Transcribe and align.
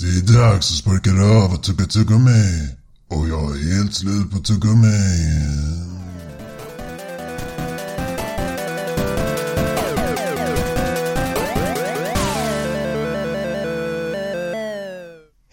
Det 0.00 0.06
är 0.06 0.40
dags 0.40 0.70
att 0.70 0.76
sparka 0.76 1.10
röv 1.10 1.52
och 1.52 1.62
tugga 1.62 1.84
tuggummi. 1.84 2.68
Och 3.08 3.28
jag 3.28 3.56
är 3.56 3.74
helt 3.74 3.94
slut 3.94 4.30
på 4.30 4.38
tuggummi. 4.38 4.86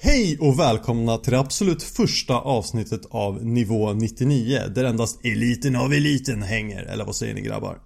Hej 0.02 0.38
och 0.40 0.60
välkomna 0.60 1.18
till 1.18 1.32
det 1.32 1.40
absolut 1.40 1.84
första 1.84 2.34
avsnittet 2.34 3.02
av 3.10 3.46
nivå 3.46 3.94
99 3.94 4.62
där 4.76 4.84
endast 4.84 5.26
eliten 5.26 5.76
av 5.76 5.94
eliten 5.94 6.44
hänger. 6.44 6.84
Eller 6.84 7.06
vad 7.06 7.16
säger 7.16 7.34
ni 7.34 7.42
grabbar? 7.42 7.78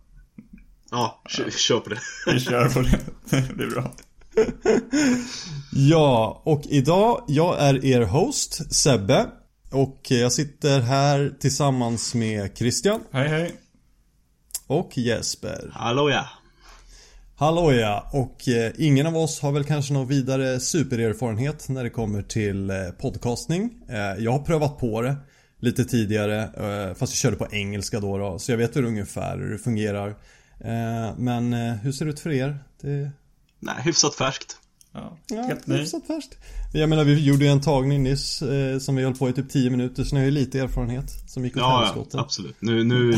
Ja, 0.91 1.21
kör, 1.57 1.80
på 1.80 1.89
det. 1.89 2.00
Vi 2.34 2.39
kör 2.39 2.70
på 2.70 2.82
det. 2.82 3.00
Det 3.57 3.64
är 3.64 3.70
bra. 3.70 3.91
Ja, 5.73 6.41
och 6.45 6.61
idag, 6.70 7.23
jag 7.27 7.61
är 7.61 7.86
er 7.86 8.02
host, 8.02 8.73
Sebbe. 8.75 9.25
Och 9.71 10.11
jag 10.11 10.32
sitter 10.32 10.79
här 10.79 11.33
tillsammans 11.39 12.15
med 12.15 12.57
Christian 12.57 13.01
Hej 13.11 13.28
hej. 13.28 13.51
och 14.68 14.97
Jesper. 14.97 15.71
Hallå 15.73 16.09
ja. 16.09 16.25
Hallå 17.36 17.73
ja, 17.73 18.09
och 18.14 18.47
eh, 18.47 18.71
ingen 18.78 19.07
av 19.07 19.18
oss 19.18 19.39
har 19.39 19.51
väl 19.51 19.64
kanske 19.64 19.93
någon 19.93 20.07
vidare 20.07 20.59
supererfarenhet 20.59 21.70
när 21.70 21.84
det 21.84 21.89
kommer 21.89 22.21
till 22.21 22.70
eh, 22.70 22.75
podcasting. 23.01 23.70
Eh, 23.89 24.23
jag 24.23 24.32
har 24.32 24.39
prövat 24.39 24.78
på 24.79 25.01
det 25.01 25.15
lite 25.59 25.86
tidigare, 25.86 26.50
fast 26.95 27.14
jag 27.14 27.18
körde 27.18 27.36
på 27.36 27.48
engelska 27.51 28.00
då, 28.00 28.18
då 28.18 28.39
så 28.39 28.51
jag 28.51 28.57
vet 28.57 28.75
hur 28.75 28.86
ungefär 28.86 29.37
hur 29.37 29.51
det 29.51 29.57
fungerar. 29.57 30.15
Men 31.18 31.54
hur 31.54 31.92
ser 31.92 32.06
det 32.06 32.11
ut 32.11 32.20
för 32.20 32.31
er? 32.31 32.59
Det, 32.81 33.11
Nej, 33.61 33.75
hyfsat 33.83 34.16
färskt. 34.16 34.58
Ja, 34.94 35.17
ja, 35.28 35.42
helt 35.42 35.67
ny. 35.67 35.78
hyfsat 35.78 36.08
färskt. 36.08 36.38
Jag 36.73 36.89
menar, 36.89 37.03
vi 37.03 37.25
gjorde 37.25 37.45
ju 37.45 37.52
en 37.52 37.61
tagning 37.61 38.03
nyss 38.03 38.42
eh, 38.42 38.80
som 38.80 38.95
vi 38.95 39.03
höll 39.03 39.16
på 39.16 39.30
i 39.30 39.34
typ 39.34 39.50
10 39.50 39.70
minuter, 39.70 40.03
så 40.03 40.16
ni 40.16 40.22
har 40.22 40.26
ju 40.26 40.31
lite 40.31 40.59
erfarenhet 40.59 41.06
som 41.28 41.45
gick 41.45 41.58
åt 41.58 41.62
Ja, 41.62 41.95
ja, 41.95 42.20
absolut. 42.20 42.56
Nu, 42.59 42.84
nu, 42.84 43.17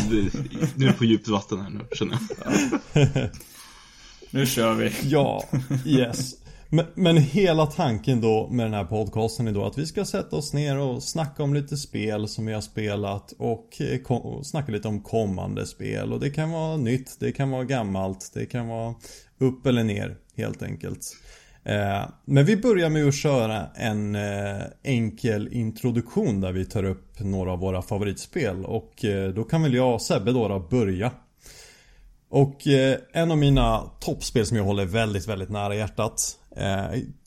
nu 0.75 0.85
är 0.85 0.87
det 0.87 0.93
på 0.93 1.05
djupt 1.05 1.27
vatten 1.27 1.61
här 1.61 1.69
nu, 1.69 1.79
känner 1.91 2.17
jag. 2.93 3.29
Nu 4.31 4.45
kör 4.45 4.73
vi. 4.73 4.91
Ja, 5.03 5.43
yes. 5.85 6.35
Men, 6.69 6.85
men 6.95 7.17
hela 7.17 7.65
tanken 7.65 8.21
då 8.21 8.49
med 8.51 8.65
den 8.65 8.73
här 8.73 8.85
podcasten 8.85 9.47
är 9.47 9.51
då 9.51 9.65
att 9.65 9.77
vi 9.77 9.85
ska 9.85 10.05
sätta 10.05 10.35
oss 10.35 10.53
ner 10.53 10.77
och 10.77 11.03
snacka 11.03 11.43
om 11.43 11.53
lite 11.53 11.77
spel 11.77 12.27
som 12.27 12.45
vi 12.45 12.53
har 12.53 12.61
spelat 12.61 13.33
och, 13.37 13.81
eh, 13.81 14.41
snacka 14.43 14.71
lite 14.71 14.87
om 14.87 15.01
kommande 15.01 15.65
spel. 15.65 16.13
Och 16.13 16.19
det 16.19 16.29
kan 16.29 16.51
vara 16.51 16.77
nytt, 16.77 17.19
det 17.19 17.31
kan 17.31 17.49
vara 17.49 17.63
gammalt, 17.63 18.31
det 18.33 18.45
kan 18.45 18.67
vara 18.67 18.95
upp 19.39 19.65
eller 19.65 19.83
ner 19.83 20.17
helt 20.37 20.63
enkelt. 20.63 21.15
Eh, 21.65 22.09
men 22.25 22.45
vi 22.45 22.57
börjar 22.57 22.89
med 22.89 23.07
att 23.07 23.15
köra 23.15 23.67
en 23.75 24.15
eh, 24.15 24.63
enkel 24.83 25.53
introduktion 25.53 26.41
där 26.41 26.51
vi 26.51 26.65
tar 26.65 26.83
upp 26.83 27.19
några 27.19 27.51
av 27.51 27.59
våra 27.59 27.81
favoritspel 27.81 28.65
och 28.65 29.05
eh, 29.05 29.29
då 29.29 29.43
kan 29.43 29.63
väl 29.63 29.73
jag 29.73 29.93
och 29.93 30.01
Sebbe 30.01 30.31
då, 30.31 30.67
börja. 30.69 31.11
Och 32.29 32.67
en 33.13 33.31
av 33.31 33.37
mina 33.37 33.91
toppspel 33.99 34.45
som 34.45 34.57
jag 34.57 34.63
håller 34.63 34.85
väldigt, 34.85 35.27
väldigt 35.27 35.49
nära 35.49 35.75
hjärtat 35.75 36.37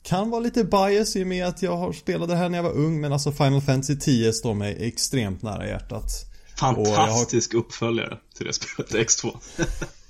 Kan 0.01 0.29
vara 0.29 0.41
lite 0.41 0.63
bias 0.63 1.15
i 1.15 1.23
och 1.23 1.27
med 1.27 1.47
att 1.47 1.61
jag 1.61 1.77
har 1.77 1.93
spelat 1.93 2.29
det 2.29 2.35
här 2.35 2.49
när 2.49 2.57
jag 2.57 2.63
var 2.63 2.71
ung 2.71 3.01
men 3.01 3.13
alltså 3.13 3.31
Final 3.31 3.61
Fantasy 3.61 3.95
10 3.95 4.33
står 4.33 4.53
mig 4.53 4.77
extremt 4.79 5.41
nära 5.41 5.67
hjärtat 5.67 6.11
Fantastisk 6.59 7.53
uppföljare 7.53 8.17
till 8.37 8.45
det 8.45 8.53
spelet, 8.53 8.91
X2. 8.91 9.31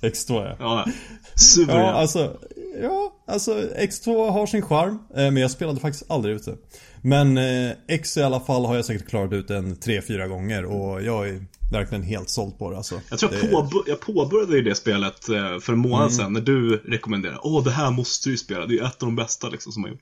X2 0.00 0.34
ja. 0.34 0.56
Ja, 0.58 0.84
Ja, 0.86 0.92
suverän. 1.34 1.94
alltså, 1.94 2.36
ja, 2.82 3.12
alltså 3.26 3.52
X2 3.78 4.30
har 4.30 4.46
sin 4.46 4.62
charm, 4.62 4.90
eh, 5.10 5.16
men 5.16 5.36
jag 5.36 5.50
spelade 5.50 5.80
faktiskt 5.80 6.10
aldrig 6.10 6.34
ute. 6.36 6.56
Men 7.02 7.38
eh, 7.38 7.72
X 7.88 8.16
i 8.16 8.22
alla 8.22 8.40
fall 8.40 8.64
har 8.64 8.76
jag 8.76 8.84
säkert 8.84 9.08
klarat 9.08 9.32
ut 9.32 9.50
en 9.50 9.76
3-4 9.76 10.28
gånger 10.28 10.64
och 10.64 11.02
jag 11.02 11.28
är 11.28 11.44
verkligen 11.72 12.02
helt 12.02 12.30
såld 12.30 12.58
på 12.58 12.70
det 12.70 12.76
alltså. 12.76 13.00
Jag 13.10 13.18
tror 13.18 13.32
jag, 13.34 13.42
Det- 13.44 13.48
påbör- 13.50 13.82
jag 13.86 14.00
påbörjade 14.00 14.56
ju 14.56 14.62
det 14.62 14.74
spelet 14.74 15.28
eh, 15.28 15.58
för 15.58 15.72
en 15.72 15.78
månad 15.78 16.00
Mm. 16.00 16.10
sedan 16.10 16.32
när 16.32 16.40
du 16.40 16.76
rekommenderade 16.76 17.38
Åh, 17.42 17.64
det 17.64 17.70
här 17.70 17.90
måste 17.90 18.28
du 18.28 18.32
ju 18.32 18.36
spela, 18.38 18.66
det 18.66 18.78
är 18.78 18.84
ett 18.84 19.02
av 19.02 19.06
de 19.08 19.16
bästa 19.16 19.48
liksom 19.48 19.72
som 19.72 19.82
har 19.82 19.90
gjort. 19.90 20.00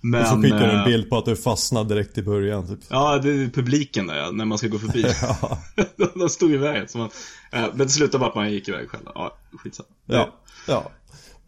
Men... 0.00 0.20
Och 0.22 0.26
så 0.26 0.42
skickar 0.42 0.58
du 0.66 0.78
en 0.78 0.84
bild 0.84 1.10
på 1.10 1.18
att 1.18 1.24
du 1.24 1.36
fastnade 1.36 1.94
direkt 1.94 2.18
i 2.18 2.22
början 2.22 2.66
typ. 2.68 2.78
Ja, 2.88 3.18
det 3.18 3.30
är 3.30 3.48
publiken 3.48 4.06
där 4.06 4.32
när 4.32 4.44
man 4.44 4.58
ska 4.58 4.68
gå 4.68 4.78
förbi. 4.78 5.04
Ja. 5.22 5.58
De 6.14 6.28
stod 6.28 6.52
i 6.52 6.56
vägen. 6.56 6.88
Så 6.88 6.98
man, 6.98 7.10
men 7.52 7.78
det 7.78 7.88
slutade 7.88 8.18
bara 8.18 8.28
att 8.28 8.34
man 8.34 8.52
gick 8.52 8.68
iväg 8.68 8.88
själv. 8.88 9.02
Ja, 9.14 9.36
skitsamma. 9.62 9.88
Ja, 10.06 10.28
ja. 10.68 10.90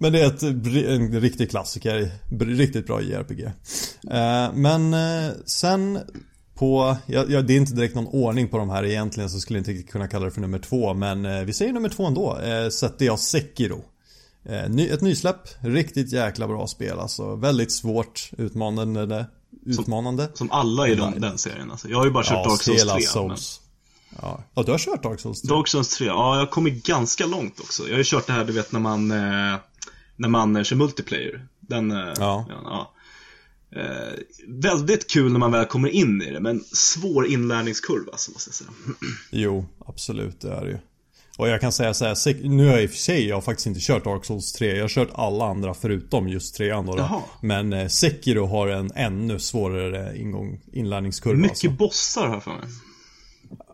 Men 0.02 0.12
det 0.12 0.20
är 0.20 0.26
ett, 0.26 0.42
en 0.42 1.20
riktig 1.20 1.50
klassiker, 1.50 2.10
riktigt 2.38 2.86
bra 2.86 3.02
JRPG. 3.02 3.44
Eh, 3.44 4.52
men 4.54 4.94
eh, 4.94 5.32
sen 5.46 5.98
på, 6.54 6.96
ja, 7.06 7.24
det 7.24 7.52
är 7.54 7.56
inte 7.56 7.74
direkt 7.74 7.94
någon 7.94 8.06
ordning 8.06 8.48
på 8.48 8.58
de 8.58 8.70
här 8.70 8.84
egentligen 8.84 9.30
så 9.30 9.40
skulle 9.40 9.58
jag 9.58 9.68
inte 9.68 9.82
kunna 9.82 10.08
kalla 10.08 10.24
det 10.24 10.30
för 10.30 10.40
nummer 10.40 10.58
två 10.58 10.94
men 10.94 11.24
eh, 11.24 11.42
vi 11.42 11.52
säger 11.52 11.72
nummer 11.72 11.88
två 11.88 12.06
ändå. 12.06 12.38
Sätter 12.72 13.06
jag 13.06 13.18
Sekiro. 13.18 13.84
Ett 14.44 15.00
nysläpp, 15.00 15.48
riktigt 15.60 16.12
jäkla 16.12 16.48
bra 16.48 16.66
spel 16.66 16.98
alltså. 16.98 17.36
Väldigt 17.36 17.72
svårt, 17.72 18.30
utmanande. 18.38 19.26
Utmanande. 19.66 20.30
Som 20.34 20.50
alla 20.50 20.88
i 20.88 20.94
den, 20.94 21.20
den 21.20 21.38
serien 21.38 21.70
alltså. 21.70 21.88
Jag 21.88 21.98
har 21.98 22.04
ju 22.04 22.10
bara 22.10 22.24
kört 22.24 22.32
ja, 22.32 22.48
Dark 22.48 22.62
Souls 22.62 22.80
hela 22.80 22.94
3. 22.94 23.02
Souls. 23.02 23.60
Ja. 24.22 24.44
ja, 24.54 24.62
du 24.62 24.70
har 24.70 24.78
kört 24.78 25.02
Dark 25.02 25.20
Souls 25.20 25.42
3? 25.42 25.48
Men 25.48 25.58
Dark 25.58 25.68
Souls 25.68 25.88
3, 25.88 26.06
ja 26.06 26.34
jag 26.34 26.40
har 26.40 26.50
kommit 26.50 26.86
ganska 26.86 27.26
långt 27.26 27.60
också. 27.60 27.82
Jag 27.82 27.90
har 27.90 27.98
ju 27.98 28.04
kört 28.04 28.26
det 28.26 28.32
här 28.32 28.44
du 28.44 28.52
vet 28.52 28.72
när 28.72 28.80
man, 28.80 29.10
eh, 29.10 29.58
när 30.20 30.28
man 30.28 30.64
kör 30.64 30.76
multiplayer. 30.76 31.46
Den, 31.60 31.90
eh, 31.90 32.12
Ja. 32.18 32.46
ja. 32.48 32.94
Eh, 33.76 34.18
väldigt 34.48 35.10
kul 35.10 35.32
när 35.32 35.38
man 35.38 35.52
väl 35.52 35.64
kommer 35.64 35.88
in 35.88 36.22
i 36.22 36.30
det, 36.30 36.40
men 36.40 36.60
svår 36.72 37.26
inlärningskurva 37.26 38.12
alltså, 38.12 38.30
måste 38.30 38.48
jag 38.48 38.54
säga. 38.54 38.70
Jo, 39.30 39.66
absolut 39.86 40.40
det 40.40 40.52
är 40.52 40.64
det 40.64 40.70
ju. 40.70 40.78
Och 41.38 41.48
jag 41.48 41.60
kan 41.60 41.72
säga 41.72 41.94
så 41.94 42.04
här, 42.04 42.48
nu 42.48 42.66
har 42.66 42.72
jag 42.72 42.82
i 42.82 42.86
och 42.86 42.90
för 42.90 42.98
sig 42.98 43.28
jag 43.28 43.36
har 43.36 43.40
faktiskt 43.40 43.66
inte 43.66 43.80
kört 43.80 44.04
Dark 44.04 44.24
Souls 44.24 44.52
3. 44.52 44.76
Jag 44.76 44.84
har 44.84 44.88
kört 44.88 45.08
alla 45.14 45.44
andra 45.44 45.74
förutom 45.74 46.28
just 46.28 46.54
3 46.54 46.70
då. 46.70 46.94
Jaha. 46.98 47.20
Men 47.40 47.72
eh, 47.72 47.88
Sekiro 47.88 48.46
har 48.46 48.68
en 48.68 48.90
ännu 48.94 49.38
svårare 49.38 50.18
ingång, 50.18 50.60
inlärningskurva. 50.72 51.36
Mycket 51.36 51.50
alltså. 51.50 51.70
bossar 51.70 52.28
här 52.28 52.40
för 52.40 52.50
mig. 52.50 52.68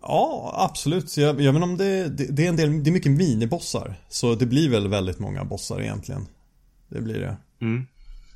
Ja, 0.03 0.55
absolut. 0.71 1.17
Jag, 1.17 1.41
jag 1.41 1.53
inte 1.53 1.63
om 1.63 1.77
det, 1.77 2.09
det, 2.09 2.25
det 2.25 2.45
är 2.45 2.49
en 2.49 2.57
del, 2.57 2.85
det 2.85 2.91
är 2.91 2.93
mycket 2.93 3.13
minibossar. 3.13 3.95
Så 4.09 4.35
det 4.35 4.47
blir 4.47 4.69
väl 4.71 4.89
väldigt 4.89 5.19
många 5.19 5.45
bossar 5.45 5.81
egentligen. 5.81 6.27
Det 6.89 7.01
blir 7.01 7.19
det. 7.21 7.37
Mm. 7.61 7.87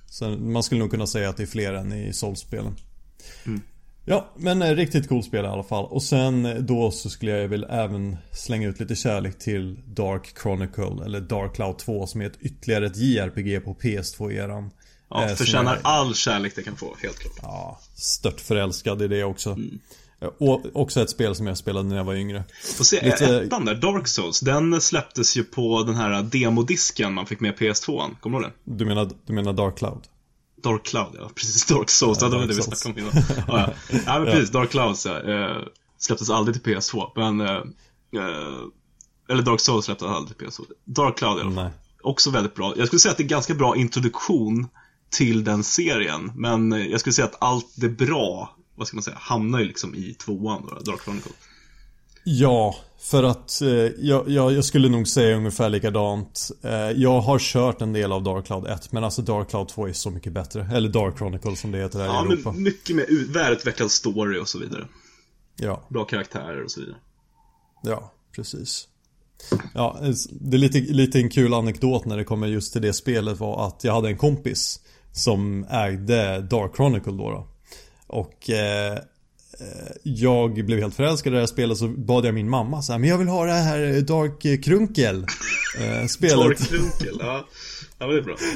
Så 0.07 0.29
man 0.31 0.63
skulle 0.63 0.79
nog 0.79 0.91
kunna 0.91 1.07
säga 1.07 1.29
att 1.29 1.37
det 1.37 1.43
är 1.43 1.47
fler 1.47 1.73
än 1.73 1.93
i 1.93 2.13
Souls-spelen. 2.13 2.77
Mm. 3.47 3.61
Ja, 4.05 4.31
men 4.37 4.63
eh, 4.63 4.75
riktigt 4.75 5.09
cool 5.09 5.23
spel 5.23 5.45
i 5.45 5.49
alla 5.49 5.63
fall. 5.63 5.85
Och 5.85 6.03
sen 6.03 6.47
eh, 6.47 6.55
då 6.55 6.91
så 6.91 7.11
skulle 7.11 7.31
jag 7.33 7.49
väl 7.49 7.67
även 7.71 8.17
slänga 8.33 8.69
ut 8.69 8.81
lite 8.81 8.95
kärlek 8.97 9.39
till 9.39 9.79
Dark 9.87 10.35
Chronicle, 10.43 11.05
eller 11.05 11.21
Dark 11.21 11.55
Cloud 11.55 11.79
2 11.79 12.07
som 12.07 12.21
är 12.21 12.27
ett 12.27 12.39
ytterligare 12.41 12.87
ett 12.87 12.97
JRPG 12.97 13.61
på 13.65 13.75
PS2-eran. 13.75 14.71
Ja, 15.11 15.29
Eh, 15.29 15.35
förtjänar 15.35 15.77
är- 15.77 15.81
all 15.83 16.15
kärlek 16.15 16.53
det 16.57 16.63
kan 16.63 16.77
få, 16.77 16.97
helt 17.03 17.19
klart. 17.19 17.39
Ja, 17.43 17.81
stört 17.95 18.41
förälskad 18.41 19.03
i 19.03 19.09
det 19.09 19.25
också. 19.25 19.51
Mm. 19.51 19.79
Eh, 20.21 20.29
Och 20.39 20.63
också 20.73 21.01
ett 21.01 21.11
spel 21.11 21.35
som 21.35 21.47
jag 21.47 21.59
spelade 21.59 21.89
när 21.89 21.97
jag 21.97 22.05
var 22.05 22.15
yngre. 22.15 22.45
Får 22.77 22.85
se, 22.85 23.05
Lite- 23.05 23.41
ettan 23.41 23.65
där, 23.65 23.75
Dark 23.75 24.09
Souls, 24.09 24.41
den 24.41 24.81
släpptes 24.81 25.37
ju 25.37 25.45
på 25.45 25.83
den 25.83 25.95
här 25.95 26.23
demodisken 26.23 27.15
man 27.15 27.27
fick 27.27 27.41
med 27.41 27.55
PS2. 27.59 28.11
Kommer 28.21 28.39
du 28.39 28.45
ihåg 28.45 28.53
det? 28.65 28.75
Du 28.75 28.85
menar, 28.85 29.11
du 29.27 29.33
menar 29.33 29.53
Dark 29.53 29.79
Cloud? 29.79 30.01
Dark 30.63 30.85
Cloud, 30.85 31.15
ja. 31.19 31.31
Precis, 31.35 31.65
Dark 31.67 31.91
Souls, 31.91 32.19
Ja, 32.21 32.29
det 32.29 32.37
var 32.37 32.47
det 32.47 32.55
vi 32.55 32.63
snackade 32.63 32.95
om 32.95 32.99
innan. 32.99 33.25
Ja, 33.49 33.73
ja. 33.93 33.99
ja 34.07 34.19
men 34.19 34.25
precis, 34.33 34.51
Dark 34.51 34.71
Clouds, 34.71 35.07
ja. 35.07 35.21
Eh, 35.33 35.57
släpptes 35.99 36.31
aldrig 36.31 36.63
till 36.63 36.75
PS2, 36.77 37.11
men... 37.17 37.41
Eh, 37.41 37.57
eh, 38.17 38.61
eller 39.29 39.43
Dark 39.43 39.61
Souls 39.61 39.85
släpptes 39.85 40.09
aldrig 40.09 40.39
till 40.39 40.47
PS2. 40.47 40.61
Dark 40.85 41.19
Cloud 41.19 41.39
i 41.39 41.41
alla 41.41 41.55
fall. 41.55 41.65
Nej. 41.65 41.73
Också 42.03 42.31
väldigt 42.31 42.55
bra. 42.55 42.75
Jag 42.77 42.87
skulle 42.87 43.01
säga 43.01 43.13
att 43.13 43.19
det 43.19 43.23
är 43.25 43.29
ganska 43.29 43.55
bra 43.55 43.77
introduktion 43.77 44.69
till 45.11 45.45
den 45.45 45.65
serien, 45.65 46.33
men 46.35 46.73
jag 46.91 47.01
skulle 47.01 47.13
säga 47.13 47.27
att 47.27 47.37
allt 47.43 47.67
det 47.75 47.89
bra, 47.89 48.57
vad 48.81 48.89
ska 48.89 48.97
man 48.97 49.03
säga, 49.03 49.17
hamnar 49.21 49.59
ju 49.59 49.65
liksom 49.65 49.95
i 49.95 50.15
tvåan 50.15 50.63
då, 50.71 50.79
Dark 50.93 51.03
Chronicle. 51.05 51.33
Ja, 52.25 52.77
för 53.01 53.23
att 53.23 53.63
eh, 53.63 53.69
jag, 53.99 54.31
jag, 54.31 54.65
skulle 54.65 54.89
nog 54.89 55.09
säga 55.09 55.37
ungefär 55.37 55.69
likadant. 55.69 56.51
Eh, 56.63 56.71
jag 56.73 57.21
har 57.21 57.39
kört 57.39 57.83
en 57.83 57.93
del 57.93 58.13
av 58.13 58.23
Dark 58.23 58.47
Cloud 58.47 58.67
1 58.67 58.93
men 58.93 59.05
alltså 59.05 59.23
Dark 59.23 59.51
Cloud 59.51 59.69
2 59.69 59.89
är 59.89 59.93
så 59.93 60.11
mycket 60.11 60.33
bättre. 60.33 60.69
Eller 60.73 60.89
Dark 60.89 61.19
Chronicle 61.19 61.57
som 61.57 61.71
det 61.73 61.79
heter 61.79 61.99
här 61.99 62.07
Ja, 62.07 62.27
i 62.29 62.33
Europa. 62.33 62.53
men 62.53 62.63
mycket 62.63 62.97
mer 62.97 63.05
ut- 63.09 63.29
välutvecklad 63.31 63.91
story 63.91 64.39
och 64.41 64.49
så 64.49 64.59
vidare. 64.59 64.87
Ja, 65.57 65.83
Bra 65.89 66.05
karaktärer 66.05 66.65
och 66.65 66.71
så 66.71 66.81
vidare. 66.81 66.97
ja, 67.83 68.13
precis. 68.37 68.89
Ja, 69.75 69.99
det 70.31 70.57
är 70.57 70.59
lite, 70.59 70.79
lite 70.81 71.19
en 71.19 71.31
kul 71.31 71.55
anekdot 71.55 72.05
när 72.05 72.17
det 72.17 72.25
kommer 72.25 72.47
just 72.47 72.73
till 72.73 72.83
det 72.83 72.93
spelet 72.93 73.39
var 73.41 73.67
att 73.67 73.85
jag 73.85 73.93
hade 73.95 74.09
en 74.09 74.19
kompis 74.19 74.81
som 75.13 75.65
ägde 75.71 76.41
Dark 76.41 76.77
Chronicle 76.77 77.13
då. 77.13 77.31
då. 77.31 77.47
Och 78.11 78.51
eh, 78.51 78.93
eh, 78.93 79.93
jag 80.03 80.65
blev 80.65 80.79
helt 80.79 80.95
förälskad 80.95 81.33
i 81.33 81.35
det 81.35 81.41
här 81.41 81.47
spelet 81.47 81.79
så 81.79 81.89
bad 81.89 82.25
jag 82.27 82.35
min 82.35 82.51
mamma 82.51 82.83
så 82.83 82.93
här, 82.93 82.99
men 82.99 83.09
jag 83.09 83.19
vill 83.19 83.29
ha 83.29 83.45
det 83.45 83.53
här 83.53 84.01
Dark 84.01 84.65
Krunkel 84.65 85.27
eh, 85.81 86.07
spelet. 86.07 86.59
Dark 86.59 86.59
Krunkel, 86.59 87.17
ja. 87.21 87.47
Ja, 88.01 88.07
men 88.07 88.17
det 88.17 88.21
är 88.21 88.25
bra. 88.25 88.37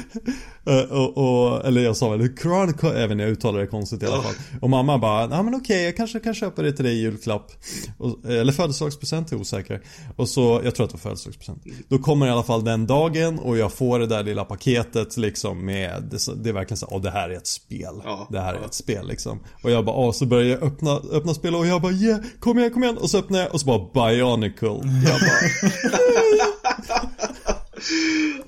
Eh, 0.67 0.91
och, 0.91 1.17
och, 1.17 1.65
eller 1.65 1.81
jag 1.81 1.97
sa 1.97 2.09
väl 2.09 2.37
Chronicle, 2.37 3.03
även 3.03 3.19
jag 3.19 3.29
uttalar 3.29 3.59
det 3.59 3.67
konstigt 3.67 4.03
i 4.03 4.05
alla 4.05 4.21
fall. 4.21 4.33
Och 4.61 4.69
mamma 4.69 4.97
bara, 4.97 5.21
ja 5.21 5.43
men 5.43 5.55
okej 5.55 5.83
jag 5.83 5.97
kanske 5.97 6.19
kan 6.19 6.33
köpa 6.33 6.61
det 6.61 6.71
till 6.71 6.85
dig 6.85 6.93
i 6.93 7.01
julklapp. 7.01 7.51
Och, 7.97 8.25
eller 8.25 8.53
födelsedagspresent, 8.53 9.31
är 9.31 9.35
osäker. 9.35 9.81
Och 10.15 10.29
så, 10.29 10.61
jag 10.63 10.75
tror 10.75 10.83
att 10.83 10.89
det 10.89 10.95
var 10.95 10.99
födelsedagspresent. 10.99 11.63
Då 11.87 11.97
kommer 11.97 12.27
i 12.27 12.29
alla 12.29 12.43
fall 12.43 12.63
den 12.63 12.87
dagen 12.87 13.39
och 13.39 13.57
jag 13.57 13.73
får 13.73 13.99
det 13.99 14.07
där 14.07 14.23
lilla 14.23 14.45
paketet 14.45 15.17
liksom 15.17 15.65
med, 15.65 16.03
det, 16.11 16.43
det 16.43 16.49
är 16.49 16.53
verkligen 16.53 16.77
så, 16.77 16.87
åh 16.91 17.01
det 17.01 17.11
här 17.11 17.29
är 17.29 17.37
ett 17.37 17.47
spel. 17.47 18.01
Ja, 18.03 18.27
det 18.31 18.39
här 18.39 18.53
är 18.53 18.59
ja. 18.59 18.65
ett 18.65 18.73
spel 18.73 19.07
liksom. 19.07 19.39
Och 19.63 19.71
jag 19.71 19.85
bara, 19.85 19.95
åh 19.95 20.11
så 20.11 20.25
börjar 20.25 20.49
jag 20.49 20.63
öppna, 20.63 20.91
öppna 21.11 21.33
spel 21.33 21.55
och 21.55 21.67
jag 21.67 21.81
bara, 21.81 21.91
yeah, 21.91 22.19
kom 22.39 22.59
igen, 22.59 22.71
kom 22.73 22.83
igen. 22.83 22.97
Och 22.97 23.09
så 23.09 23.17
öppnar 23.17 23.39
jag 23.39 23.53
och 23.53 23.61
så 23.61 23.65
bara 23.65 24.09
Bionicle. 24.09 24.67
Jag 24.67 25.19
bara, 25.19 26.49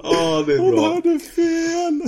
Ja, 0.04 0.44
det 0.48 0.54
är 0.54 0.58
hon 0.60 0.72
bra. 0.72 0.94
hade 0.94 1.20
fel. 1.20 2.02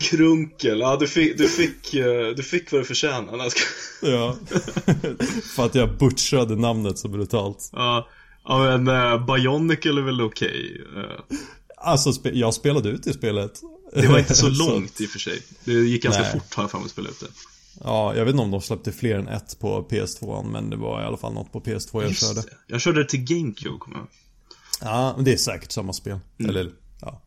Krunkel. 0.00 0.80
Ja, 0.80 0.96
du 1.00 1.06
fick, 1.08 1.38
du 1.38 1.48
fick, 1.48 1.94
eh, 1.94 2.28
du 2.36 2.42
fick 2.42 2.72
vad 2.72 2.80
du 2.80 2.84
förtjänade. 2.84 3.50
Ja. 4.02 4.36
För 5.56 5.66
att 5.66 5.74
jag 5.74 5.98
butchade 5.98 6.56
namnet 6.56 6.98
så 6.98 7.08
brutalt. 7.08 7.70
Ja, 7.72 8.08
ja 8.44 8.58
men 8.78 8.88
uh, 8.88 9.26
Bionicle 9.26 10.00
är 10.00 10.04
väl 10.04 10.20
okej. 10.22 10.82
Eh, 10.96 11.36
Alltså, 11.76 12.10
spe- 12.10 12.32
jag 12.34 12.54
spelade 12.54 12.88
ut 12.88 13.06
i 13.06 13.12
spelet. 13.12 13.60
det 13.94 14.06
var 14.08 14.18
inte 14.18 14.34
så 14.34 14.48
långt 14.48 15.00
i 15.00 15.06
och 15.06 15.10
för 15.10 15.18
sig. 15.18 15.42
Det 15.64 15.72
gick 15.72 16.02
ganska 16.02 16.22
Nej. 16.22 16.32
fort 16.32 16.54
har 16.54 16.62
jag 16.62 16.70
för 16.70 16.78
mig 16.78 16.84
att 16.84 16.90
spela 16.90 17.08
ut 17.08 17.20
det. 17.20 17.26
Ja, 17.84 18.14
jag 18.16 18.24
vet 18.24 18.32
inte 18.32 18.42
om 18.44 18.50
de 18.50 18.60
släppte 18.60 18.92
fler 18.92 19.18
än 19.18 19.28
ett 19.28 19.58
på 19.60 19.86
PS2, 19.90 20.50
men 20.52 20.70
det 20.70 20.76
var 20.76 21.02
i 21.02 21.04
alla 21.04 21.16
fall 21.16 21.32
något 21.34 21.52
på 21.52 21.60
PS2 21.60 22.02
jag 22.02 22.16
körde. 22.16 22.34
Just 22.34 22.34
det. 22.36 22.42
Jag 22.66 22.80
körde 22.80 23.02
det 23.02 23.08
till 23.08 23.24
GameCube, 23.24 23.78
kommer 23.78 23.96
jag. 23.98 24.06
Ja, 24.80 25.16
det 25.24 25.32
är 25.32 25.36
säkert 25.36 25.72
samma 25.72 25.92
spel. 25.92 26.18
Mm. 26.38 26.50
Eller, 26.50 26.72
ja. 27.00 27.22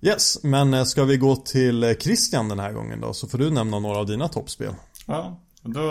Yes, 0.00 0.38
men 0.42 0.74
eh, 0.74 0.84
ska 0.84 1.04
vi 1.04 1.16
gå 1.16 1.36
till 1.36 1.84
eh, 1.84 1.94
Christian 1.94 2.48
den 2.48 2.58
här 2.58 2.72
gången 2.72 3.00
då? 3.00 3.12
Så 3.12 3.28
får 3.28 3.38
du 3.38 3.50
nämna 3.50 3.78
några 3.78 3.98
av 3.98 4.06
dina 4.06 4.28
toppspel. 4.28 4.74
Ja, 5.06 5.40
då, 5.62 5.82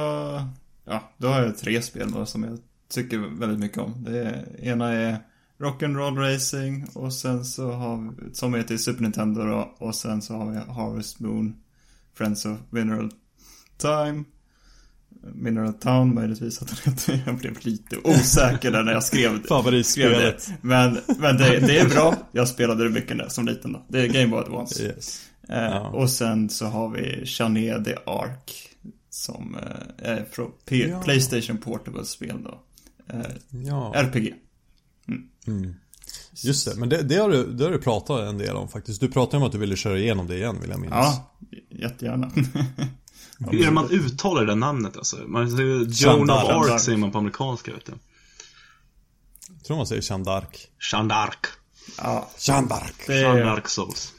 ja, 0.86 1.12
då 1.18 1.28
har 1.28 1.42
jag 1.42 1.58
tre 1.58 1.82
spel 1.82 2.12
då 2.12 2.26
som 2.26 2.44
jag 2.44 2.60
tycker 2.90 3.18
väldigt 3.18 3.60
mycket 3.60 3.78
om. 3.78 4.04
Det 4.04 4.46
ena 4.60 4.94
är 4.94 5.18
Rock'n'Roll 5.58 6.18
Racing 6.18 6.90
och 6.94 7.14
sen 7.14 7.46
så 7.46 7.72
har 7.72 7.98
vi, 7.98 8.36
som 8.36 8.64
till 8.68 8.84
Super 8.84 9.02
Nintendo 9.02 9.44
då, 9.44 9.76
och 9.78 9.96
sen 9.96 10.22
så 10.22 10.34
har 10.34 10.52
vi 10.52 10.58
Harvest 10.58 11.20
Moon, 11.20 11.56
Friends 12.14 12.46
of 12.46 12.58
Mineral 12.70 13.12
Time, 13.78 14.24
Mineral 15.34 15.74
Town 15.74 16.16
möjligtvis 16.16 16.62
att 16.62 16.68
den 16.68 16.94
heter. 16.94 17.24
Jag 17.26 17.38
blev 17.38 17.58
lite 17.66 17.98
osäker 18.04 18.72
där 18.72 18.84
när 18.84 18.92
jag 18.92 19.04
skrev, 19.04 19.44
skrev 19.84 20.10
det. 20.12 20.38
Men, 20.62 20.98
men 21.20 21.38
det, 21.38 21.60
det 21.60 21.78
är 21.80 21.90
bra. 21.90 22.16
Jag 22.32 22.48
spelade 22.48 22.84
det 22.84 22.90
mycket 22.90 23.18
när, 23.18 23.28
som 23.30 23.46
liten 23.46 23.74
då. 23.74 23.86
Det 23.90 24.02
är 24.02 24.08
Game 24.08 24.28
Boy 24.28 24.40
Advance. 24.40 24.84
Yes. 24.84 25.22
Eh, 25.50 25.58
Ja. 25.64 25.88
Och 25.90 26.10
sen 26.10 26.50
så 26.50 26.66
har 26.66 26.90
vi 26.90 27.26
Chané 27.26 27.84
the 27.84 27.96
Ark. 28.06 28.70
Som 29.10 29.56
eh, 29.56 30.10
är 30.12 30.26
från 30.32 30.52
P- 30.66 30.88
Ja. 30.90 31.02
Playstation 31.02 31.58
Portable-spel 31.58 32.38
då. 32.44 32.62
Eh, 33.14 33.26
Ja, 33.50 33.94
RPG. 33.96 34.34
just 36.44 36.66
det. 36.68 36.76
Men 36.80 36.90
det, 36.90 37.02
det, 37.02 37.16
har 37.16 37.30
du, 37.30 37.46
det 37.54 37.64
har 37.64 37.72
du 37.72 37.78
pratat 37.82 38.20
en 38.30 38.38
del 38.38 38.56
om 38.56 38.68
faktiskt. 38.70 39.02
Du 39.02 39.12
pratade 39.12 39.38
om 39.38 39.44
att 39.44 39.52
du 39.52 39.58
ville 39.58 39.76
köra 39.76 39.98
igenom 40.00 40.28
det 40.28 40.36
igen, 40.36 40.58
vill 40.62 40.70
jag 40.70 40.80
minnas. 40.80 41.16
Ja, 41.50 41.56
jättegärna. 41.70 42.32
Hur 43.52 43.62
är 43.62 43.66
det 43.66 43.72
man 43.72 43.90
uttalar 43.92 44.42
det 44.42 44.48
där 44.48 44.56
namnet 44.56 44.98
alltså? 44.98 45.16
Man 45.16 45.52
säger 45.52 45.86
Joan 45.86 46.30
of 46.30 46.50
Arc 46.50 46.84
säger 46.84 46.98
man 46.98 47.12
på 47.12 47.18
amerikanska, 47.18 47.74
vet 47.74 47.86
du. 47.86 47.94
Jag 49.50 49.64
tror 49.64 49.78
man 49.78 49.88
säger. 49.88 50.02
Jeanne 50.02 50.24
d'Arc. 50.24 50.68
ja, 51.98 52.30
är, 52.38 53.46
d'Arc 53.46 53.68
Souls. 53.68 54.14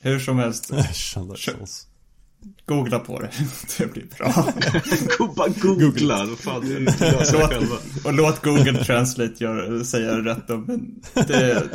hur 0.00 0.18
som 0.18 0.38
helst, 0.38 0.70
Jeanne 1.14 1.32
d'Arc. 1.32 1.86
Googla 2.66 2.98
på 2.98 3.20
det. 3.20 3.30
Det 3.78 3.92
blir 3.92 4.06
bra. 4.18 4.52
Bara 5.36 5.48
googla, 5.48 6.26
fan, 6.38 6.68
det 6.68 6.74
är 6.74 6.78
inte 6.78 7.12
lösa 7.12 7.38
låt, 7.38 7.50
själva. 7.50 7.76
och 8.04 8.12
låt 8.14 8.42
Google 8.42 8.84
Translate 8.84 9.34
gör, 9.44 9.84
säga 9.84 10.18
rätt 10.18 10.48
då, 10.48 10.56
men 10.56 11.02
det... 11.14 11.68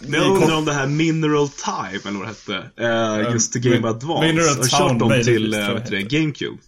Jag 0.00 0.36
undrar 0.36 0.56
om 0.56 0.64
det 0.64 0.72
här 0.72 0.86
Mineral 0.86 1.48
Time, 1.48 2.00
eller 2.08 2.18
vad 2.18 2.28
det 2.46 2.56
hette, 2.56 3.26
eh, 3.26 3.32
just 3.32 3.52
till 3.52 3.60
Game 3.62 3.76
Min- 3.76 3.84
Advance. 3.84 4.26
Mineral 4.26 4.48
Har 4.48 4.54
Town, 4.54 4.88
kört 4.90 4.98
dem 4.98 5.22
till 5.24 5.52
tror 5.52 5.62
eh, 5.62 5.74
heter. 5.80 6.00
GameCube? 6.00 6.58